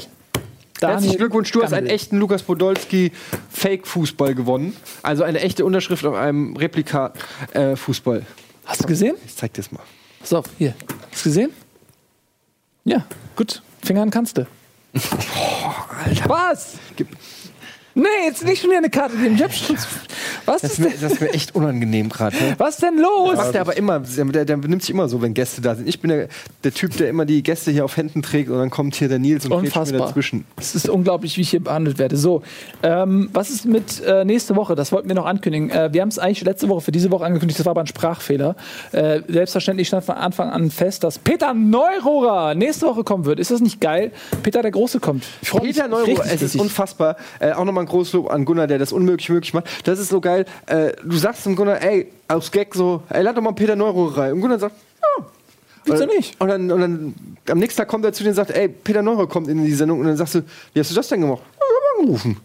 Daniel 0.79 0.95
Herzlichen 0.95 1.17
Glückwunsch, 1.17 1.51
du 1.51 1.61
hast 1.61 1.73
einen 1.73 1.85
echten 1.85 2.17
Lukas 2.17 2.41
Podolski 2.41 3.11
Fake-Fußball 3.51 4.33
gewonnen. 4.33 4.75
Also 5.03 5.21
eine 5.21 5.39
echte 5.41 5.65
Unterschrift 5.65 6.03
auf 6.03 6.15
einem 6.15 6.57
Replika-Fußball. 6.57 8.25
Hast 8.65 8.81
du 8.81 8.87
gesehen? 8.87 9.17
ich 9.23 9.35
zeig 9.35 9.53
dir 9.53 9.61
das 9.61 9.71
mal. 9.71 9.83
Auf, 10.31 10.45
hier. 10.57 10.73
Hast 11.11 11.25
du 11.25 11.29
gesehen? 11.29 11.51
Ja, 12.85 13.05
gut. 13.35 13.61
Finger 13.83 14.01
an 14.01 14.09
kannst 14.09 14.39
du. 14.39 14.47
Alter. 14.95 16.29
Was? 16.29 16.77
Gib- 16.95 17.15
Nee, 17.95 18.03
jetzt 18.25 18.43
nicht 18.43 18.61
schon 18.61 18.69
wieder 18.69 18.79
eine 18.79 18.89
Karte. 18.89 19.15
Ich 19.33 19.41
hab 19.41 19.53
schon. 19.53 19.77
Was 20.45 20.61
Das 20.61 20.73
ist 20.73 20.79
mir, 20.79 20.91
das 21.01 21.13
ist 21.13 21.21
mir 21.21 21.33
echt 21.33 21.55
unangenehm 21.55 22.09
gerade. 22.09 22.35
Ne? 22.35 22.55
was 22.57 22.77
denn 22.77 22.97
los? 22.97 23.35
Macht 23.35 23.55
er 23.55 23.61
aber 23.61 23.77
immer, 23.77 23.99
der, 23.99 24.45
der 24.45 24.57
benimmt 24.57 24.81
sich 24.81 24.91
immer 24.91 25.07
so, 25.07 25.21
wenn 25.21 25.33
Gäste 25.33 25.61
da 25.61 25.75
sind. 25.75 25.87
Ich 25.87 26.01
bin 26.01 26.09
der, 26.09 26.27
der 26.63 26.73
Typ, 26.73 26.95
der 26.97 27.09
immer 27.09 27.25
die 27.25 27.41
Gäste 27.41 27.71
hier 27.71 27.85
auf 27.85 27.95
Händen 27.97 28.21
trägt 28.21 28.49
und 28.49 28.57
dann 28.57 28.69
kommt 28.69 28.95
hier 28.95 29.07
der 29.07 29.19
Nils 29.19 29.45
und 29.45 29.51
quetscht 29.51 29.63
mir 29.63 29.67
Unfassbar. 29.67 29.99
dazwischen. 30.07 30.45
Es 30.57 30.75
ist 30.75 30.89
unglaublich, 30.89 31.37
wie 31.37 31.41
ich 31.41 31.49
hier 31.49 31.63
behandelt 31.63 31.97
werde. 31.97 32.17
So, 32.17 32.43
ähm, 32.83 33.29
was 33.31 33.49
ist 33.49 33.65
mit 33.65 34.01
äh, 34.03 34.25
nächste 34.25 34.55
Woche? 34.57 34.75
Das 34.75 34.91
wollten 34.91 35.07
wir 35.07 35.15
noch 35.15 35.25
ankündigen. 35.25 35.69
Äh, 35.69 35.93
wir 35.93 36.01
haben 36.01 36.09
es 36.09 36.19
eigentlich 36.19 36.43
letzte 36.43 36.67
Woche 36.69 36.81
für 36.81 36.91
diese 36.91 37.11
Woche 37.11 37.25
angekündigt. 37.25 37.59
Das 37.59 37.65
war 37.65 37.71
aber 37.71 37.81
ein 37.81 37.87
Sprachfehler. 37.87 38.55
Äh, 38.91 39.21
selbstverständlich 39.27 39.87
stand 39.87 40.03
von 40.03 40.15
Anfang 40.15 40.49
an 40.49 40.69
fest, 40.69 41.03
dass 41.05 41.17
Peter 41.17 41.53
Neururer 41.53 42.55
nächste 42.55 42.87
Woche 42.87 43.03
kommen 43.03 43.25
wird. 43.25 43.39
Ist 43.39 43.51
das 43.51 43.61
nicht 43.61 43.79
geil? 43.79 44.11
Peter 44.43 44.61
der 44.61 44.71
Große 44.71 44.99
kommt. 44.99 45.23
Peter 45.41 45.87
Neuro, 45.87 46.03
richtig, 46.03 46.33
es 46.33 46.41
ist 46.41 46.55
unfassbar. 46.57 47.15
Äh, 47.39 47.53
auch 47.53 47.63
nochmal 47.63 47.84
ein 47.85 47.89
großes 47.89 48.13
Lob 48.13 48.31
an 48.31 48.45
Gunnar, 48.45 48.67
der 48.67 48.79
das 48.79 48.91
unmöglich 48.91 49.29
möglich 49.29 49.53
macht. 49.53 49.67
Das 49.87 49.99
ist 49.99 50.09
so 50.09 50.19
geil. 50.19 50.45
Äh, 50.65 50.93
du 51.03 51.15
sagst 51.17 51.43
zum 51.43 51.55
Gunnar, 51.55 51.81
ey, 51.81 52.11
aus 52.27 52.51
Gag 52.51 52.73
so, 52.73 53.03
ey, 53.09 53.21
lad 53.23 53.37
doch 53.37 53.41
mal 53.41 53.53
Peter 53.53 53.75
Neuro 53.75 54.05
rein. 54.05 54.33
Und 54.33 54.41
Gunnar 54.41 54.59
sagt, 54.59 54.75
ja. 55.01 55.25
Wieso 55.85 56.05
nicht? 56.05 56.39
Und 56.41 56.47
dann, 56.47 56.71
und 56.71 56.81
dann 56.81 57.15
am 57.49 57.59
nächsten 57.59 57.77
Tag 57.77 57.87
kommt 57.87 58.05
er 58.05 58.13
zu 58.13 58.23
dir 58.23 58.29
und 58.29 58.35
sagt, 58.35 58.51
ey, 58.51 58.67
Peter 58.67 59.01
Neuro 59.01 59.27
kommt 59.27 59.47
in 59.47 59.63
die 59.63 59.73
Sendung. 59.73 59.99
Und 59.99 60.07
dann 60.07 60.17
sagst 60.17 60.35
du, 60.35 60.41
wie 60.73 60.79
hast 60.79 60.89
du 60.89 60.95
das 60.95 61.07
denn 61.07 61.21
gemacht? 61.21 61.43
Ja, 61.53 61.65
ich 61.69 61.93
hab 61.93 61.99
angerufen. 61.99 62.37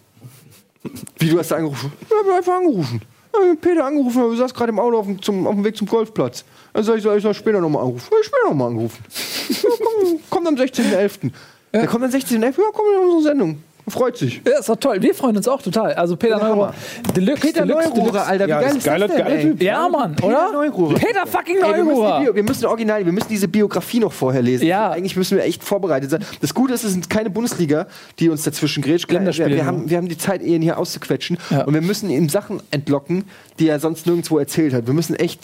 Wie, 1.18 1.28
du 1.30 1.38
hast 1.38 1.50
da 1.50 1.56
angerufen? 1.56 1.92
Ja, 2.10 2.16
ich 2.22 2.28
hab 2.28 2.36
einfach 2.36 2.54
angerufen. 2.54 3.00
Ja, 3.32 3.54
Peter 3.60 3.84
angerufen, 3.84 4.22
du 4.22 4.36
saß 4.36 4.52
gerade 4.52 4.70
im 4.70 4.78
Auto 4.78 4.98
auf 4.98 5.06
dem, 5.06 5.22
zum, 5.22 5.46
auf 5.46 5.54
dem 5.54 5.64
Weg 5.64 5.76
zum 5.76 5.86
Golfplatz. 5.86 6.44
Dann 6.72 6.84
sag 6.84 6.96
ich, 6.96 7.02
soll 7.02 7.16
ich 7.16 7.22
soll 7.22 7.34
später 7.34 7.60
nochmal 7.60 7.82
anrufen? 7.82 8.08
Ja, 8.10 8.18
ich 8.20 8.26
später 8.26 8.48
nochmal 8.48 8.68
angerufen. 8.68 9.04
Ja, 9.48 9.70
komm, 9.78 10.20
kommt 10.30 10.48
am 10.48 10.54
16.11. 10.56 11.30
Der 11.72 11.86
kommt 11.86 12.04
am 12.04 12.10
16.11. 12.10 12.42
Ja, 12.42 12.50
komm 12.72 12.86
in 12.92 13.00
unsere 13.00 13.22
Sendung. 13.22 13.62
Freut 13.90 14.16
sich. 14.16 14.40
Ja, 14.46 14.58
ist 14.60 14.68
doch 14.68 14.76
toll. 14.76 15.02
Wir 15.02 15.14
freuen 15.14 15.36
uns 15.36 15.46
auch 15.48 15.60
total. 15.60 15.92
Also 15.94 16.16
Peter 16.16 16.38
Neururer. 16.38 16.74
Deluxe, 17.16 17.40
Peter 17.46 17.66
Deluxe, 17.66 17.88
Neururer, 17.88 18.04
Deluxe. 18.10 18.26
Alter, 18.26 18.46
wie 18.46 18.50
Ja, 18.50 18.60
geil 18.60 18.76
ist 18.76 18.84
geiler- 18.84 19.08
das 19.08 19.16
denn? 19.16 19.40
Typ. 19.40 19.62
Ja, 19.62 19.88
Mann, 19.88 20.16
oder? 20.22 20.52
Neururer. 20.52 20.94
Peter 20.94 21.26
fucking 21.26 21.56
Ey, 21.56 21.62
wir, 21.62 21.68
müssen 21.68 21.78
die 21.88 21.92
Neururer. 22.00 22.20
Bio, 22.20 22.34
wir 22.34 22.42
müssen 22.42 22.66
original, 22.66 23.04
wir 23.04 23.12
müssen 23.12 23.28
diese 23.28 23.48
Biografie 23.48 23.98
noch 24.00 24.12
vorher 24.12 24.42
lesen. 24.42 24.66
Ja. 24.66 24.90
Eigentlich 24.90 25.16
müssen 25.16 25.36
wir 25.36 25.44
echt 25.44 25.62
vorbereitet 25.64 26.10
sein. 26.10 26.24
Das 26.40 26.54
Gute 26.54 26.74
ist, 26.74 26.84
es 26.84 26.92
sind 26.92 27.10
keine 27.10 27.30
Bundesliga, 27.30 27.86
die 28.18 28.28
uns 28.28 28.42
dazwischen 28.44 28.82
grätscht. 28.82 29.10
Wir, 29.10 29.20
wir, 29.20 29.66
haben, 29.66 29.90
wir 29.90 29.96
haben 29.96 30.08
die 30.08 30.18
Zeit, 30.18 30.42
ihn 30.42 30.62
hier 30.62 30.78
auszuquetschen. 30.78 31.38
Ja. 31.50 31.64
Und 31.64 31.74
wir 31.74 31.80
müssen 31.82 32.10
ihm 32.10 32.28
Sachen 32.28 32.62
entlocken, 32.70 33.24
die 33.58 33.68
er 33.68 33.80
sonst 33.80 34.06
nirgendwo 34.06 34.38
erzählt 34.38 34.72
hat. 34.72 34.86
Wir 34.86 34.94
müssen 34.94 35.16
echt 35.16 35.40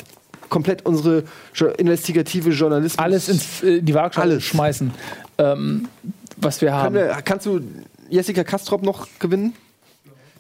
komplett 0.49 0.87
unsere 0.87 1.25
investigative 1.79 2.51
Journalismus. 2.51 2.99
Alles 2.99 3.29
ins, 3.29 3.63
äh, 3.63 3.83
die 3.83 3.95
Waagschale 3.95 4.41
schmeißen, 4.41 4.93
ähm, 5.39 5.89
was 6.37 6.61
wir 6.61 6.73
haben. 6.73 6.95
wir, 6.95 7.17
kannst 7.25 7.47
du 7.47 7.61
Jessica 8.11 8.45
Kastrop 8.45 8.83
noch 8.83 9.09
gewinnen? 9.19 9.55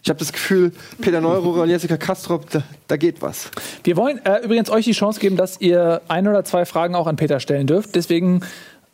Ich 0.02 0.08
habe 0.08 0.20
das 0.20 0.32
Gefühl, 0.32 0.72
Peter 1.00 1.20
Neururer 1.20 1.62
und 1.62 1.68
Jessica 1.68 1.96
Kastrop, 1.96 2.48
da, 2.50 2.62
da 2.86 2.96
geht 2.96 3.22
was. 3.22 3.50
Wir 3.82 3.96
wollen 3.96 4.24
äh, 4.24 4.44
übrigens 4.44 4.70
euch 4.70 4.84
die 4.84 4.92
Chance 4.92 5.18
geben, 5.18 5.36
dass 5.36 5.60
ihr 5.60 6.00
ein 6.06 6.28
oder 6.28 6.44
zwei 6.44 6.64
Fragen 6.64 6.94
auch 6.94 7.08
an 7.08 7.16
Peter 7.16 7.40
stellen 7.40 7.66
dürft. 7.66 7.96
Deswegen 7.96 8.42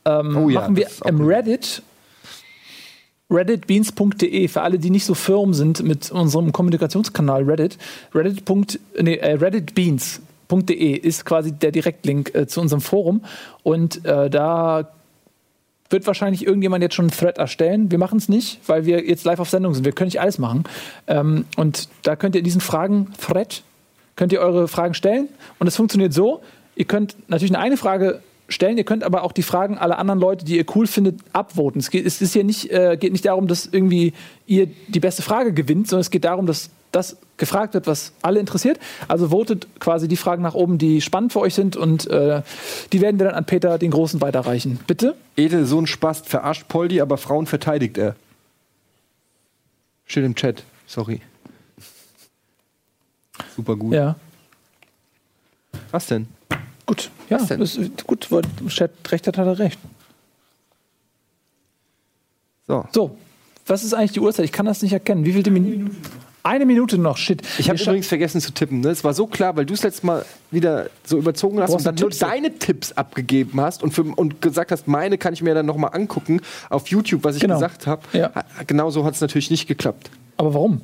ähm, 0.07 0.36
Oh 0.36 0.49
ja, 0.49 0.61
machen 0.61 0.77
wir 0.77 0.89
im. 1.05 1.20
Reddit 1.27 1.82
redditbeans.de 3.31 4.49
für 4.49 4.62
alle, 4.62 4.78
die 4.78 4.90
nicht 4.90 5.05
so 5.05 5.15
firm 5.15 5.55
sind 5.55 5.82
mit 5.82 6.11
unserem 6.11 6.53
Kommunikationskanal 6.53 7.43
Reddit. 7.44 7.78
Reddit. 8.15 8.81
Nee, 9.01 9.16
äh, 9.16 9.35
redditbeans.de 9.35 10.93
ist 10.97 11.24
quasi 11.24 11.53
der 11.53 11.73
Direktlink 11.73 12.35
äh, 12.35 12.47
zu 12.47 12.61
unserem 12.61 12.81
Forum 12.81 13.24
und 13.62 14.05
äh, 14.05 14.28
da 14.28 14.93
wird 15.93 16.06
wahrscheinlich 16.06 16.47
irgendjemand 16.47 16.82
jetzt 16.82 16.94
schon 16.94 17.06
einen 17.06 17.16
Thread 17.16 17.39
erstellen. 17.39 17.90
Wir 17.90 17.98
machen 17.98 18.19
es 18.19 18.28
nicht, 18.28 18.60
weil 18.66 18.86
wir 18.86 19.06
jetzt 19.06 19.24
live 19.24 19.39
auf 19.39 19.51
Sendung 19.51 19.74
sind. 19.74 19.85
Wir 19.85 19.93
können 19.93 20.09
nicht 20.09 20.20
alles 20.20 20.39
machen. 20.39 20.64
Ähm, 21.06 21.44
und 21.56 21.89
da 22.02 22.16
könnt 22.16 22.35
ihr 22.35 22.40
in 22.40 22.44
diesen 22.44 22.60
Fragen-Thread 22.60 23.62
könnt 24.16 24.32
ihr 24.32 24.40
eure 24.40 24.69
Fragen 24.69 24.94
stellen. 24.94 25.28
Und 25.59 25.66
es 25.66 25.77
funktioniert 25.77 26.12
so: 26.12 26.43
Ihr 26.74 26.85
könnt 26.85 27.16
natürlich 27.28 27.56
eine, 27.56 27.77
Frage 27.77 28.20
stellen, 28.48 28.77
ihr 28.77 28.85
könnt 28.85 29.05
aber 29.05 29.23
auch 29.23 29.32
die 29.32 29.43
Fragen 29.43 29.78
aller 29.78 29.98
anderen 29.98 30.20
Leute, 30.20 30.44
die 30.44 30.56
ihr 30.56 30.66
cool 30.74 30.86
findet, 30.86 31.20
abvoten. 31.32 31.81
Es 31.81 31.90
geht, 31.90 32.06
es 32.06 32.20
ist 32.20 32.32
hier 32.32 32.44
nicht, 32.44 32.70
äh, 32.70 32.97
geht 32.98 33.12
nicht 33.12 33.24
darum, 33.24 33.48
dass 33.48 33.66
irgendwie 33.66 34.12
ihr 34.47 34.69
die 34.89 35.01
beste 35.01 35.23
Frage 35.23 35.52
gewinnt, 35.52 35.89
sondern 35.89 36.02
es 36.02 36.10
geht 36.10 36.24
darum, 36.24 36.47
dass 36.47 36.70
das 36.93 37.16
gefragt 37.39 37.74
wird, 37.74 37.86
was 37.86 38.12
alle 38.23 38.39
interessiert. 38.39 38.78
Also 39.09 39.31
votet 39.31 39.66
quasi 39.81 40.06
die 40.06 40.16
Fragen 40.16 40.43
nach 40.43 40.55
oben, 40.55 40.78
die 40.78 41.01
spannend 41.01 41.32
für 41.32 41.40
euch 41.40 41.55
sind 41.55 41.74
und 41.74 42.06
äh, 42.09 42.43
die 42.93 43.01
werden 43.01 43.19
wir 43.19 43.27
dann 43.27 43.35
an 43.35 43.47
Peter 43.47 43.78
den 43.78 43.90
Großen 43.90 44.20
weiterreichen. 44.20 44.78
Bitte? 44.86 45.16
Edel, 45.36 45.64
so 45.66 45.81
ein 45.81 45.86
Spast, 45.86 46.28
verarscht 46.28 46.69
Poldi, 46.69 47.01
aber 47.01 47.16
Frauen 47.16 47.47
verteidigt 47.47 47.98
er. 47.98 48.14
Steht 50.05 50.24
im 50.24 50.35
Chat, 50.35 50.62
sorry. 50.86 51.23
Super 53.56 53.77
gut. 53.77 53.94
Ja. 53.94 54.16
Was 55.90 56.06
denn? 56.06 56.28
Gut, 56.85 57.10
ja, 57.31 57.40
Was 57.40 57.48
denn? 57.48 57.60
das 57.60 57.77
ist 57.77 58.06
gut, 58.06 58.28
Chat 58.69 58.90
recht 59.10 59.27
hat, 59.27 59.39
hat 59.39 59.47
er 59.47 59.59
recht. 59.59 59.78
So. 62.66 62.85
So, 62.93 63.16
was 63.66 63.82
ist 63.82 63.94
eigentlich 63.94 64.12
die 64.12 64.20
Uhrzeit? 64.20 64.44
Ich 64.44 64.52
kann 64.52 64.66
das 64.66 64.82
nicht 64.82 64.93
erkennen. 64.93 65.24
Wie 65.24 65.32
viel 65.32 65.51
Minuten? 65.51 65.97
Eine 66.44 66.66
Minute 66.66 66.98
noch, 66.98 67.16
shit. 67.16 67.40
Ich 67.59 67.69
habe 67.69 67.81
übrigens 67.81 68.09
vergessen 68.09 68.40
zu 68.40 68.52
tippen. 68.52 68.81
Ne? 68.81 68.89
Es 68.89 69.05
war 69.05 69.14
so 69.14 69.28
klar, 69.28 69.55
weil 69.56 69.64
du 69.64 69.74
es 69.74 69.82
letztes 69.85 70.02
Mal 70.02 70.24
wieder 70.51 70.90
so 71.05 71.16
überzogen 71.16 71.60
hast 71.60 71.73
und 71.73 71.86
dann 71.86 71.94
du 71.94 72.02
nur 72.02 72.10
deine 72.10 72.59
Tipps 72.59 72.90
abgegeben 72.93 73.60
hast 73.60 73.82
und, 73.82 73.93
für, 73.93 74.02
und 74.02 74.43
gesagt 74.43 74.73
hast, 74.73 74.89
meine 74.89 75.19
kann 75.19 75.35
ich 75.35 75.43
mir 75.43 75.55
dann 75.55 75.66
nochmal 75.66 75.90
angucken 75.94 76.40
auf 76.69 76.89
YouTube, 76.89 77.23
was 77.23 77.36
ich 77.36 77.43
Genau. 77.43 77.55
gesagt 77.55 77.86
habe. 77.86 78.02
Ja. 78.12 78.31
Genau 78.66 78.90
so 78.90 79.05
hat 79.05 79.14
es 79.14 79.20
natürlich 79.20 79.51
nicht 79.52 79.69
geklappt. 79.69 80.10
Aber 80.36 80.52
warum? 80.55 80.81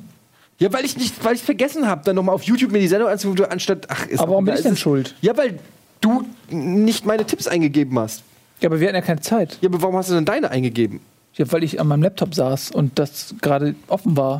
Ja, 0.59 0.71
weil 0.71 0.85
ich 0.85 0.95
nicht, 0.97 1.23
weil 1.25 1.35
ich 1.35 1.41
vergessen 1.43 1.87
habe, 1.87 2.03
dann 2.05 2.15
nochmal 2.15 2.35
auf 2.35 2.43
YouTube 2.43 2.71
mir 2.71 2.79
die 2.79 2.87
Sendung 2.87 3.09
anzugucken, 3.09 3.45
anstatt. 3.45 3.87
Ach, 3.89 4.05
ist 4.07 4.19
Aber 4.19 4.31
warum 4.31 4.45
bin 4.45 4.53
ich 4.55 4.61
denn 4.61 4.77
schuld? 4.77 5.15
Ja, 5.21 5.35
weil 5.37 5.59
du 6.01 6.23
nicht 6.49 7.05
meine 7.05 7.25
Tipps 7.25 7.47
eingegeben 7.47 7.97
hast. 7.99 8.23
Ja, 8.61 8.69
aber 8.69 8.79
wir 8.79 8.87
hatten 8.87 8.95
ja 8.95 9.01
keine 9.01 9.21
Zeit. 9.21 9.57
Ja, 9.61 9.69
aber 9.69 9.81
warum 9.81 9.95
hast 9.95 10.09
du 10.09 10.15
denn 10.15 10.25
deine 10.25 10.51
eingegeben? 10.51 10.99
Ja, 11.35 11.49
weil 11.51 11.63
ich 11.63 11.79
an 11.79 11.87
meinem 11.87 12.03
Laptop 12.03 12.33
saß 12.35 12.71
und 12.71 12.97
das 12.99 13.35
gerade 13.41 13.75
offen 13.87 14.17
war. 14.17 14.39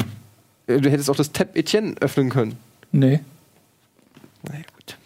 Äh, 0.69 0.79
Du 0.81 0.89
hättest 0.89 1.09
auch 1.09 1.15
das 1.15 1.31
Tab 1.31 1.55
Etienne 1.57 1.95
öffnen 1.99 2.29
können. 2.29 2.57
Nee. 2.91 3.19
Na 4.43 4.53
ja, 4.53 4.59
gut. 4.75 4.97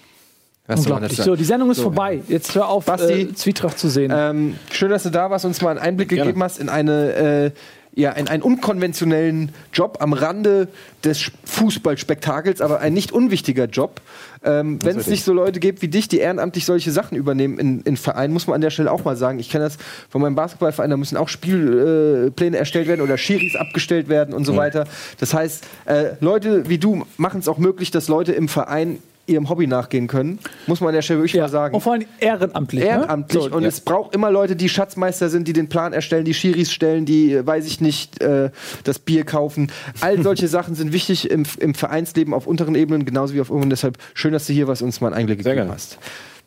Was 0.68 0.80
Unglaublich. 0.82 1.18
So, 1.18 1.36
die 1.36 1.44
Sendung 1.44 1.72
ist 1.72 1.82
vorbei. 1.82 2.22
Jetzt 2.30 2.56
hör 2.56 2.68
auf, 2.70 2.86
Basti. 2.86 3.14
äh, 3.14 3.34
Zwietracht 3.34 3.78
zu 3.80 3.90
sehen. 3.90 4.12
Ähm, 4.16 4.56
schön, 4.72 4.90
dass 4.90 5.04
du 5.04 5.10
da 5.10 5.30
warst, 5.30 5.44
uns 5.46 5.62
mal 5.62 5.72
einen 5.72 5.80
Einblick 5.80 6.10
Gerne. 6.10 6.26
gegeben 6.26 6.44
hast 6.44 6.60
in 6.60 6.70
eine 6.70 7.14
äh, 7.14 7.52
ja, 7.96 8.12
in 8.12 8.28
einen 8.28 8.42
unkonventionellen 8.42 9.52
Job 9.72 9.98
am 10.00 10.14
Rande 10.14 10.68
des 11.04 11.32
Fußballspektakels, 11.46 12.60
aber 12.62 12.80
ein 12.80 12.94
nicht 12.94 13.12
unwichtiger 13.12 13.66
Job. 13.66 14.02
Ähm, 14.44 14.80
Wenn 14.84 14.98
es 14.98 15.08
nicht 15.08 15.24
so 15.24 15.32
Leute 15.32 15.60
gibt 15.60 15.82
wie 15.82 15.88
dich, 15.88 16.08
die 16.08 16.18
ehrenamtlich 16.18 16.66
solche 16.66 16.92
Sachen 16.92 17.16
übernehmen 17.16 17.60
in, 17.60 17.82
in 17.82 17.96
Vereinen, 17.96 18.34
muss 18.34 18.48
man 18.48 18.56
an 18.56 18.62
der 18.62 18.72
Stelle 18.72 18.92
auch 18.92 19.06
mal 19.06 19.16
sagen. 19.16 19.38
Ich 19.38 19.50
kenne 19.50 19.66
das 19.66 19.78
von 20.10 20.22
meinem 20.22 20.36
Basketballverein, 20.36 20.90
da 20.90 20.98
müssen 20.98 21.18
auch 21.18 21.30
Spielpläne 21.30 22.58
äh, 22.58 22.60
erstellt 22.60 22.88
werden 22.88 23.02
oder 23.02 23.18
Schiris 23.18 23.56
abgestellt 23.56 24.10
werden 24.10 24.34
und 24.34 24.46
so 24.46 24.56
weiter. 24.56 24.86
Das 25.20 25.34
heißt, 25.34 25.64
äh, 25.86 26.16
Leute 26.20 26.68
wie 26.70 26.80
du 26.80 27.06
machen 27.18 27.40
es 27.40 27.48
auch 27.48 27.60
möglich, 27.60 27.92
dass 27.92 28.08
Leute 28.08 28.32
im 28.32 28.48
Verein 28.48 29.00
ihrem 29.26 29.50
Hobby 29.50 29.68
nachgehen 29.68 30.08
können. 30.08 30.40
Muss 30.68 30.82
man 30.82 30.90
an 30.90 30.96
der 30.96 31.02
Stelle 31.02 31.20
wirklich 31.20 31.34
ja. 31.34 31.44
mal 31.44 31.50
sagen 31.50 31.76
Und 31.76 31.82
vor 31.82 31.94
allem 31.94 32.06
ehrenamtlich. 32.20 32.84
ehrenamtlich 32.84 33.44
Ne? 33.44 33.50
So, 33.50 33.56
und 33.56 33.64
ja. 33.64 33.70
es 33.70 33.82
braucht 33.82 34.14
immer 34.14 34.30
Leute, 34.32 34.56
die 34.56 34.70
Schatzmeister 34.70 35.30
sind, 35.30 35.48
die 35.48 35.54
den 35.54 35.70
Plan 35.70 35.94
erstellen, 35.94 36.26
die 36.26 36.34
Schiris 36.34 36.72
stellen, 36.72 37.06
die, 37.06 37.34
äh, 37.34 37.46
weiß 37.46 37.66
ich 37.66 37.80
nicht, 37.80 38.22
äh, 38.22 38.50
das 38.84 39.00
Bier 39.00 39.24
kaufen. 39.24 39.72
All 40.02 40.22
solche 40.24 40.48
Sachen 40.48 40.76
sind 40.76 40.92
wichtig 40.92 41.32
im, 41.32 41.44
im 41.60 41.74
Vereinsleben 41.74 42.34
auf 42.34 42.48
unteren 42.48 42.76
Ebenen, 42.76 43.06
genauso 43.06 43.34
wie 43.34 43.42
auf 43.42 43.50
oben. 43.50 43.70
Deshalb 43.70 43.98
schön, 44.14 44.34
dass 44.34 44.48
du 44.48 44.54
hier 44.54 44.68
was 44.68 44.82
uns 44.82 45.00
mal 45.02 45.08
einen 45.08 45.16
Einblick 45.16 45.44
Sehr 45.44 45.54
gegeben 45.54 45.68
gerne. 45.68 45.76
hast. 45.76 45.98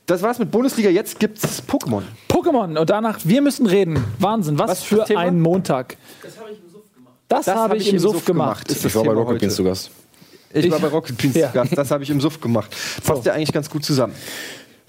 Das 0.07 0.23
war's 0.23 0.39
mit 0.39 0.51
Bundesliga. 0.51 0.89
Jetzt 0.89 1.19
gibt's 1.19 1.62
Pokémon. 1.66 2.03
Pokémon 2.28 2.78
und 2.78 2.90
danach, 2.90 3.19
wir 3.24 3.43
müssen 3.43 3.66
reden. 3.66 4.05
Wahnsinn, 4.19 4.59
was, 4.59 4.70
Was 4.70 4.82
für 4.85 4.97
das 4.97 5.11
ein 5.11 5.40
Montag. 5.40 5.97
Das 6.23 6.39
habe 6.39 6.53
ich 6.53 6.59
im 6.62 6.69
Suff 6.70 6.94
gemacht. 6.94 7.19
Das, 7.28 7.47
habe 7.48 7.77
ich 7.77 7.93
im 7.93 7.98
Suff 7.98 8.24
gemacht. 8.24 8.69
Ist 8.70 8.85
das 8.85 8.93
Ich 8.93 8.94
war 8.94 9.05
bei 9.05 9.12
Rocket. 9.12 9.40
Beans 9.40 9.57
zu 9.57 9.65
Gast. 9.65 9.90
Ich 10.52 10.70
war 10.70 10.77
Ich- 10.78 10.82
bei 10.82 10.89
Rocket 10.89 11.16
Beans 11.18 11.35
Ja. 11.36 11.51
Gast. 11.51 11.77
Das 11.77 11.90
habe 11.90 12.02
ich 12.05 12.10
im 12.10 12.20
Suff 12.20 12.40
gemacht. 12.40 12.74
Passt 13.05 13.24
ja 13.27 13.32
eigentlich 13.35 13.52
ganz 13.52 13.68
gut 13.70 13.85
zusammen. 13.85 14.14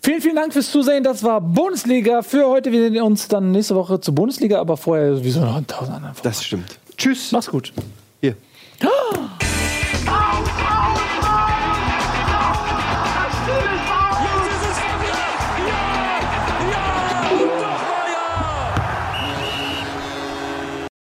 Vielen, 0.04 0.22
vielen 0.22 0.36
Dank 0.36 0.54
fürs 0.54 0.72
Zusehen. 0.72 1.04
Das 1.04 1.24
war 1.24 1.42
Bundesliga 1.42 2.22
für 2.22 2.48
heute. 2.48 2.72
Wir 2.72 2.90
sehen 2.92 3.02
uns 3.02 3.28
dann 3.28 3.52
nächste 3.52 3.76
Woche 3.76 4.00
zur 4.00 4.16
Bundesliga, 4.16 4.60
aber 4.60 4.78
vorher 4.78 5.16
sowieso 5.18 5.42
noch 5.42 5.58
in 5.58 5.68
tausend 5.68 5.96
anderen. 5.96 6.16
Das 6.24 6.44
stimmt. 6.44 6.78
Tschüss. 6.98 7.32
Mach's 7.32 7.48
gut. 7.48 7.74